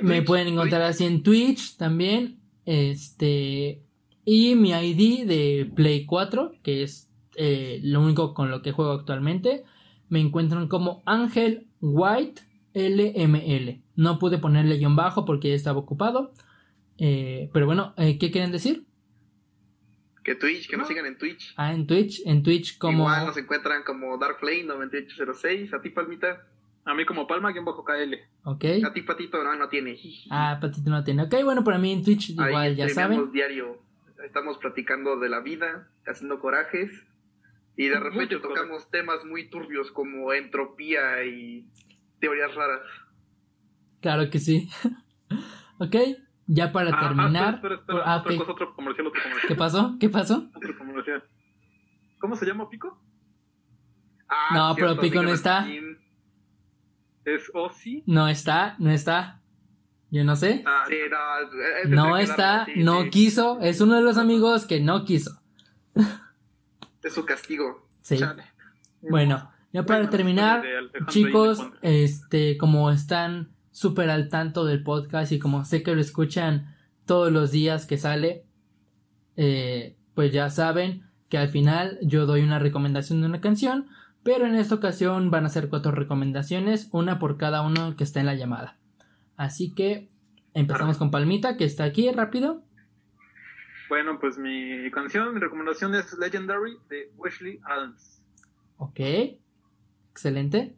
me 0.02 0.22
pueden 0.22 0.46
encontrar 0.46 0.82
así 0.82 1.04
en 1.04 1.24
Twitch 1.24 1.76
también. 1.76 2.38
Este, 2.64 3.82
y 4.24 4.54
mi 4.54 4.70
ID 4.70 5.26
de 5.26 5.68
Play 5.74 6.06
4, 6.06 6.52
que 6.62 6.84
es 6.84 7.12
eh, 7.34 7.80
lo 7.82 8.02
único 8.02 8.34
con 8.34 8.52
lo 8.52 8.62
que 8.62 8.70
juego 8.70 8.92
actualmente, 8.92 9.64
me 10.08 10.20
encuentran 10.20 10.68
como 10.68 11.02
Ángel 11.06 11.66
White 11.80 12.42
LML. 12.74 13.82
No 13.96 14.20
pude 14.20 14.38
ponerle 14.38 14.76
guion 14.76 14.94
bajo 14.94 15.24
porque 15.24 15.48
ya 15.48 15.56
estaba 15.56 15.80
ocupado. 15.80 16.34
Eh, 16.98 17.50
pero 17.52 17.66
bueno, 17.66 17.94
eh, 17.96 18.16
¿qué 18.18 18.30
quieren 18.30 18.52
decir? 18.52 18.86
Que 20.24 20.34
Twitch, 20.34 20.68
que 20.68 20.78
nos 20.78 20.88
sigan 20.88 21.04
en 21.04 21.18
Twitch. 21.18 21.52
Ah, 21.56 21.74
en 21.74 21.86
Twitch, 21.86 22.22
en 22.24 22.42
Twitch 22.42 22.78
como... 22.78 23.00
Igual 23.00 23.26
nos 23.26 23.36
encuentran 23.36 23.82
como 23.84 24.18
DarkFlame9806, 24.18 25.74
a 25.74 25.82
ti 25.82 25.90
Palmita. 25.90 26.46
A 26.86 26.94
mí 26.94 27.04
como 27.04 27.26
Palma, 27.26 27.52
quien 27.52 27.64
bajo 27.64 27.84
KL. 27.84 28.14
Ok. 28.44 28.64
A 28.84 28.92
ti 28.92 29.02
Patito 29.02 29.42
no, 29.44 29.54
no 29.54 29.68
tiene. 29.68 29.98
Ah, 30.30 30.58
Patito 30.60 30.88
no 30.90 31.04
tiene. 31.04 31.24
Ok, 31.24 31.34
bueno, 31.44 31.62
para 31.62 31.78
mí 31.78 31.92
en 31.92 32.02
Twitch 32.02 32.30
igual, 32.30 32.74
ya 32.74 32.88
saben. 32.88 33.32
diario. 33.32 33.82
estamos 34.24 34.58
platicando 34.58 35.18
de 35.18 35.28
la 35.28 35.40
vida, 35.40 35.88
haciendo 36.06 36.40
corajes, 36.40 36.90
y 37.76 37.88
de 37.88 38.00
repente 38.00 38.38
tocamos 38.38 38.90
temas 38.90 39.24
muy 39.24 39.48
turbios 39.48 39.90
como 39.90 40.32
entropía 40.32 41.24
y 41.24 41.66
teorías 42.20 42.54
raras. 42.54 42.82
Claro 44.00 44.30
que 44.30 44.38
sí. 44.38 44.68
ok, 45.78 45.96
ya 46.46 46.72
para 46.72 46.90
Ah, 46.94 47.00
terminar. 47.00 47.54
espera, 47.54 47.74
espera, 47.76 48.02
Ah, 48.04 48.16
otra 48.18 48.32
ok. 48.32 48.38
cosa, 48.38 48.52
otro 48.52 48.74
comercial, 48.74 49.06
otro 49.06 49.22
comercial. 49.22 49.48
¿Qué 49.48 49.54
pasó? 49.54 49.96
¿Qué 50.00 50.08
pasó? 50.08 50.48
Otro 50.54 50.78
comercial. 50.78 51.24
¿Cómo 52.18 52.36
se 52.36 52.46
llama 52.46 52.68
Pico? 52.70 53.00
Ah, 54.28 54.48
No, 54.54 54.74
pero 54.74 54.98
Pico 54.98 55.22
no 55.22 55.30
está. 55.30 55.66
¿Es 57.24 57.50
Ozzy? 57.54 58.02
No 58.06 58.28
está, 58.28 58.76
no 58.78 58.90
está. 58.90 59.40
Yo 60.10 60.24
no 60.24 60.36
sé. 60.36 60.62
Ah, 60.66 60.84
Sí, 60.86 60.94
no, 61.88 62.16
está, 62.18 62.66
sí, 62.66 62.82
no 62.84 63.02
sí. 63.04 63.10
quiso. 63.10 63.58
Es 63.60 63.80
uno 63.80 63.96
de 63.96 64.02
los 64.02 64.16
amigos 64.18 64.66
que 64.66 64.80
no 64.80 65.04
quiso. 65.04 65.40
Es 67.02 67.12
su 67.14 67.24
castigo. 67.24 67.88
Sí. 68.02 68.18
Chale. 68.18 68.44
Bueno, 69.00 69.50
ya 69.72 69.84
para 69.84 70.00
Bueno, 70.00 70.10
terminar, 70.10 70.62
chicos, 71.08 71.66
este, 71.82 72.56
como 72.58 72.90
están 72.90 73.53
súper 73.74 74.08
al 74.08 74.28
tanto 74.28 74.64
del 74.64 74.84
podcast 74.84 75.32
y 75.32 75.40
como 75.40 75.64
sé 75.64 75.82
que 75.82 75.96
lo 75.96 76.00
escuchan 76.00 76.76
todos 77.06 77.32
los 77.32 77.50
días 77.50 77.86
que 77.86 77.98
sale, 77.98 78.44
eh, 79.36 79.96
pues 80.14 80.32
ya 80.32 80.48
saben 80.48 81.02
que 81.28 81.38
al 81.38 81.48
final 81.48 81.98
yo 82.00 82.24
doy 82.24 82.42
una 82.42 82.60
recomendación 82.60 83.20
de 83.20 83.26
una 83.26 83.40
canción, 83.40 83.88
pero 84.22 84.46
en 84.46 84.54
esta 84.54 84.76
ocasión 84.76 85.32
van 85.32 85.44
a 85.44 85.48
ser 85.48 85.68
cuatro 85.68 85.90
recomendaciones, 85.90 86.88
una 86.92 87.18
por 87.18 87.36
cada 87.36 87.62
uno 87.62 87.96
que 87.96 88.04
está 88.04 88.20
en 88.20 88.26
la 88.26 88.36
llamada. 88.36 88.78
Así 89.36 89.74
que 89.74 90.08
empezamos 90.54 90.96
con 90.96 91.10
Palmita, 91.10 91.56
que 91.56 91.64
está 91.64 91.82
aquí 91.82 92.08
rápido. 92.12 92.62
Bueno, 93.88 94.20
pues 94.20 94.38
mi 94.38 94.88
canción, 94.92 95.34
mi 95.34 95.40
recomendación 95.40 95.96
es 95.96 96.16
Legendary 96.16 96.76
de 96.88 97.12
Wesley 97.16 97.58
Adams. 97.64 98.22
Ok, 98.76 99.00
excelente. 100.12 100.76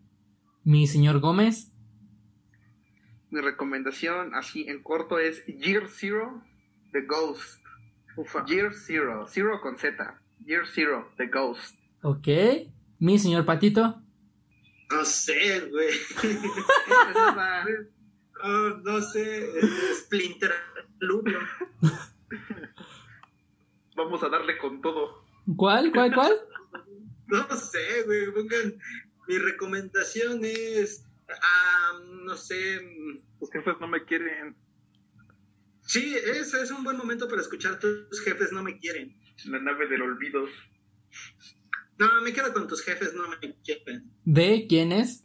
Mi 0.64 0.86
señor 0.86 1.20
Gómez. 1.20 1.75
Mi 3.36 3.42
recomendación, 3.42 4.34
así 4.34 4.64
en 4.66 4.82
corto, 4.82 5.18
es 5.18 5.44
Year 5.44 5.90
Zero, 5.90 6.42
The 6.92 7.02
Ghost. 7.02 7.60
Ufa. 8.16 8.46
Year 8.46 8.72
Zero, 8.72 9.26
Zero 9.28 9.60
con 9.60 9.76
Z. 9.76 10.18
Year 10.46 10.66
Zero, 10.66 11.12
The 11.18 11.26
Ghost. 11.26 11.76
Ok. 12.02 12.28
Mi 12.98 13.18
señor 13.18 13.44
Patito. 13.44 14.00
No 14.90 15.04
sé, 15.04 15.68
güey. 15.68 15.90
Oh, 18.42 18.68
no 18.84 19.00
sé, 19.00 19.50
Splinter 19.94 20.52
Lubio. 20.98 21.40
Vamos 23.96 24.22
a 24.22 24.28
darle 24.28 24.58
con 24.58 24.82
todo. 24.82 25.24
¿Cuál? 25.56 25.90
¿Cuál? 25.90 26.14
¿Cuál? 26.14 26.32
No 27.28 27.56
sé, 27.56 28.02
güey. 28.04 28.30
Pongan. 28.32 28.78
Mi 29.26 29.38
recomendación 29.38 30.40
es. 30.42 31.06
Ah, 31.28 32.00
no 32.24 32.36
sé. 32.36 32.80
Los 33.40 33.50
jefes 33.50 33.74
no 33.80 33.88
me 33.88 34.04
quieren. 34.04 34.56
Sí, 35.82 36.16
es, 36.16 36.52
es 36.54 36.70
un 36.70 36.82
buen 36.84 36.96
momento 36.96 37.28
para 37.28 37.40
escuchar 37.42 37.78
tus 37.78 38.20
jefes 38.24 38.52
no 38.52 38.62
me 38.62 38.78
quieren. 38.78 39.16
La 39.44 39.60
nave 39.60 39.86
del 39.88 40.02
olvido. 40.02 40.46
No, 41.98 42.20
me 42.22 42.32
quedo 42.32 42.52
con 42.52 42.66
tus 42.68 42.82
jefes 42.82 43.14
no 43.14 43.28
me 43.28 43.38
quieren. 43.62 44.10
¿De 44.24 44.66
quién 44.68 44.92
es? 44.92 45.24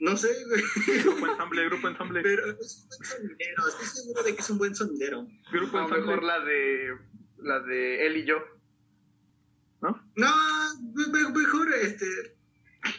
No 0.00 0.16
sé, 0.16 0.28
güey. 0.48 0.62
Grupo 1.02 1.26
ensamble, 1.28 1.64
grupo 1.66 1.88
ensamble. 1.88 2.22
Pero 2.22 2.58
es 2.60 2.82
un 2.82 2.88
buen 2.88 3.04
sonidero. 3.04 3.68
Estoy 3.68 3.86
seguro 3.86 4.22
de 4.24 4.34
que 4.34 4.40
es 4.40 4.50
un 4.50 4.58
buen 4.58 4.74
sonidero. 4.74 5.26
Grupo 5.52 5.76
No, 5.78 5.84
ensamble. 5.84 6.06
mejor 6.06 6.22
la 6.24 6.40
de 6.44 6.88
la 7.38 7.60
de 7.60 8.06
él 8.06 8.16
y 8.18 8.24
yo. 8.26 8.36
¿No? 9.80 9.90
No, 10.16 10.34
me- 10.94 11.06
me- 11.08 11.30
mejor 11.40 11.72
este. 11.74 12.06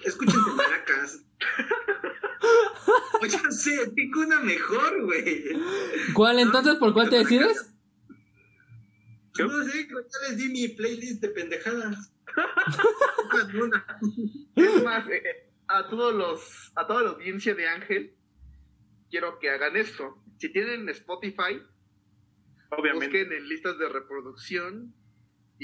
Escuchen 0.06 0.40
de 0.44 0.52
maracas. 0.56 1.24
Oye, 3.22 3.38
no 3.44 3.52
sé, 3.52 3.92
tengo 3.96 4.22
una 4.22 4.40
mejor, 4.42 5.06
güey. 5.06 5.44
¿Cuál 6.14 6.40
entonces? 6.40 6.76
¿Por 6.76 6.94
cuál 6.94 7.10
te 7.10 7.20
decides? 7.20 7.74
¿Qué? 9.34 9.44
No 9.44 9.64
sé, 9.64 9.88
ya 9.88 10.30
les 10.30 10.38
di 10.38 10.50
mi 10.50 10.68
playlist 10.70 11.22
de 11.22 11.30
pendejadas. 11.30 12.12
Es 14.56 14.84
más, 14.84 15.08
eh, 15.08 15.18
eh, 15.18 15.52
a 15.68 15.88
todos 15.88 16.14
los, 16.14 16.72
a 16.76 16.86
toda 16.86 17.04
la 17.04 17.10
audiencia 17.12 17.56
de 17.56 17.68
Ángel, 17.68 18.16
quiero 19.10 19.40
que 19.40 19.50
hagan 19.50 19.76
esto. 19.76 20.18
Si 20.38 20.52
tienen 20.52 20.88
Spotify, 20.90 21.62
Obviamente. 22.70 23.06
busquen 23.06 23.34
en 23.34 23.48
listas 23.48 23.78
de 23.78 23.90
reproducción 23.90 24.94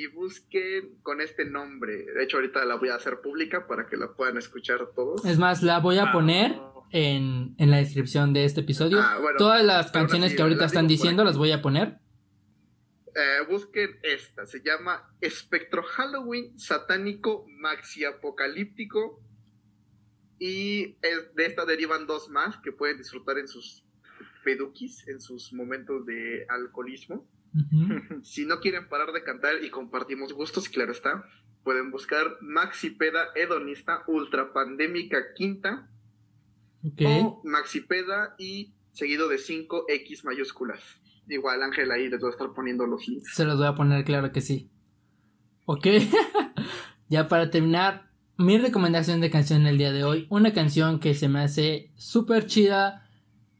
y 0.01 0.07
busquen 0.07 0.97
con 1.03 1.19
este 1.19 1.43
nombre. 1.45 2.05
De 2.15 2.23
hecho, 2.23 2.37
ahorita 2.37 2.63
la 2.65 2.75
voy 2.75 2.89
a 2.89 2.95
hacer 2.95 3.19
pública 3.21 3.67
para 3.67 3.87
que 3.87 3.97
la 3.97 4.13
puedan 4.13 4.37
escuchar 4.37 4.79
todos. 4.95 5.25
Es 5.25 5.37
más, 5.37 5.61
la 5.61 5.79
voy 5.79 5.97
a 5.97 6.03
Ah, 6.09 6.11
poner 6.11 6.51
no. 6.55 6.87
en, 6.91 7.55
en 7.57 7.69
la 7.71 7.77
descripción 7.77 8.31
de 8.31 8.45
este 8.45 8.61
episodio. 8.61 8.99
Ah, 9.01 9.17
bueno, 9.21 9.37
Todas 9.37 9.63
las 9.65 9.91
canciones 9.91 10.31
sí, 10.31 10.35
que 10.37 10.43
ahorita 10.43 10.65
están 10.65 10.87
diciendo 10.87 11.23
las 11.25 11.37
voy 11.37 11.51
a 11.51 11.61
poner. 11.61 11.97
Eh, 13.15 13.45
busquen 13.49 13.99
esta, 14.03 14.45
se 14.45 14.61
llama 14.63 15.03
Espectro 15.19 15.83
Halloween 15.83 16.57
Satánico 16.57 17.45
Maxi 17.49 18.05
Apocalíptico. 18.05 19.21
Y 20.39 20.97
es- 21.01 21.35
de 21.35 21.45
esta 21.45 21.65
derivan 21.65 22.07
dos 22.07 22.29
más 22.29 22.55
que 22.63 22.71
pueden 22.71 22.97
disfrutar 22.99 23.37
en 23.37 23.47
sus 23.49 23.83
pedukis, 24.45 25.05
en 25.09 25.19
sus 25.19 25.51
momentos 25.51 26.05
de 26.05 26.45
alcoholismo. 26.47 27.27
Si 28.23 28.45
no 28.45 28.59
quieren 28.59 28.87
parar 28.89 29.11
de 29.11 29.23
cantar 29.23 29.63
y 29.63 29.69
compartimos 29.69 30.33
gustos, 30.33 30.69
claro 30.69 30.91
está, 30.91 31.25
pueden 31.63 31.91
buscar 31.91 32.37
Maxi 32.41 32.91
Peda 32.91 33.27
Hedonista 33.35 34.03
Ultra 34.07 34.53
Pandémica 34.53 35.17
Quinta 35.35 35.89
Ok. 36.83 37.01
o 37.05 37.41
Maxi 37.43 37.81
Peda 37.81 38.35
y 38.37 38.73
seguido 38.91 39.27
de 39.27 39.37
5X 39.37 40.23
mayúsculas. 40.23 40.79
Igual 41.27 41.61
Ángel 41.61 41.91
ahí 41.91 42.09
les 42.09 42.19
voy 42.19 42.29
a 42.29 42.31
estar 42.31 42.53
poniendo 42.53 42.85
los 42.85 43.07
links. 43.07 43.33
Se 43.33 43.45
los 43.45 43.57
voy 43.57 43.67
a 43.67 43.75
poner, 43.75 44.03
claro 44.03 44.31
que 44.31 44.41
sí. 44.41 44.71
Ok. 45.65 45.87
ya 47.09 47.27
para 47.27 47.51
terminar, 47.51 48.09
mi 48.37 48.57
recomendación 48.57 49.21
de 49.21 49.29
canción 49.29 49.67
el 49.67 49.77
día 49.77 49.91
de 49.91 50.03
hoy. 50.03 50.25
Una 50.29 50.53
canción 50.53 50.99
que 50.99 51.13
se 51.13 51.27
me 51.29 51.41
hace 51.41 51.91
súper 51.95 52.47
chida 52.47 53.07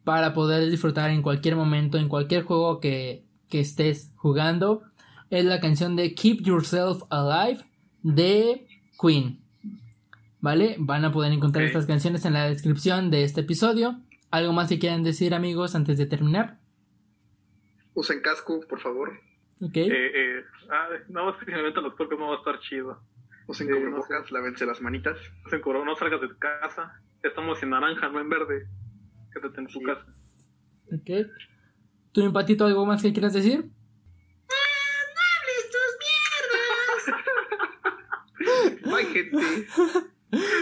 para 0.04 0.34
poder 0.34 0.70
disfrutar 0.70 1.12
en 1.12 1.22
cualquier 1.22 1.56
momento, 1.56 1.98
en 1.98 2.08
cualquier 2.08 2.44
juego 2.44 2.80
que, 2.80 3.29
que 3.50 3.60
estés 3.60 4.12
jugando. 4.16 4.84
Es 5.30 5.46
la 5.46 5.60
canción 5.60 5.96
de 5.96 6.14
Keep 6.16 6.42
Yourself 6.42 7.04
Alive 7.10 7.64
de 8.04 8.68
Queen. 9.00 9.40
¿Vale? 10.42 10.76
Van 10.80 11.04
a 11.04 11.12
poder 11.12 11.34
encontrar 11.34 11.66
estas 11.66 11.86
canciones 11.86 12.24
en 12.26 12.34
la 12.34 12.48
descripción 12.50 13.12
de 13.12 13.24
este 13.24 13.42
episodio. 13.42 14.00
¿Algo 14.32 14.54
más 14.54 14.70
que 14.70 14.80
quieran 14.80 15.04
decir 15.04 15.34
amigos 15.34 15.76
antes 15.76 15.98
de 15.98 16.06
terminar? 16.06 16.60
Usen 17.94 18.22
casco, 18.22 18.62
por 18.70 18.80
favor. 18.80 19.20
Ok. 19.62 19.76
Eh, 19.76 19.88
eh, 19.92 20.44
ah, 20.72 20.88
no, 21.10 21.32
es 21.32 21.38
que 21.38 21.46
si 21.46 21.52
me 21.52 21.62
los 21.62 21.94
puercos 21.96 22.18
no 22.18 22.28
va 22.30 22.36
a 22.36 22.38
estar 22.38 22.60
chido. 22.62 23.02
Usen 23.48 23.68
no 23.68 23.76
cubrebocas, 23.76 24.32
lávense 24.32 24.66
las 24.66 24.80
manitas. 24.82 25.18
No 25.44 25.50
se 25.50 25.60
curó, 25.60 25.84
no 25.84 25.96
salgas 25.96 26.22
de 26.22 26.30
tu 26.30 26.38
casa. 26.38 27.02
Estamos 27.24 27.62
en 27.64 27.72
naranja, 27.72 28.08
no 28.10 28.22
en 28.22 28.30
verde. 28.30 28.68
Quédate 29.34 29.60
en 29.60 29.68
tu 29.68 29.80
Sí. 29.80 29.84
casa. 29.86 30.06
Ok. 30.94 31.28
¿Tú, 32.12 32.22
empatito, 32.22 32.66
algo 32.66 32.86
más 32.86 33.02
que 33.02 33.14
quieras 33.14 33.34
decir? 33.34 33.70
Bye, 38.86 39.06
gente. 39.06 39.68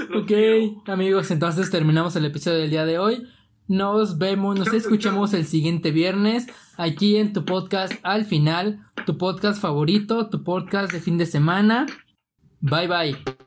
Los 0.09 0.23
ok, 0.23 0.27
quiero. 0.27 0.83
amigos, 0.87 1.31
entonces 1.31 1.69
terminamos 1.69 2.15
el 2.15 2.25
episodio 2.25 2.59
del 2.59 2.69
día 2.69 2.85
de 2.85 2.99
hoy. 2.99 3.27
Nos 3.67 4.17
vemos, 4.17 4.57
nos 4.57 4.73
escuchamos 4.73 5.33
el 5.33 5.45
siguiente 5.45 5.91
viernes 5.91 6.47
aquí 6.77 7.17
en 7.17 7.33
tu 7.33 7.43
podcast 7.43 7.93
al 8.03 8.25
final, 8.25 8.85
tu 9.05 9.17
podcast 9.17 9.61
favorito, 9.61 10.29
tu 10.29 10.43
podcast 10.43 10.91
de 10.93 11.01
fin 11.01 11.17
de 11.17 11.25
semana. 11.25 11.85
Bye 12.61 12.87
bye. 12.87 13.46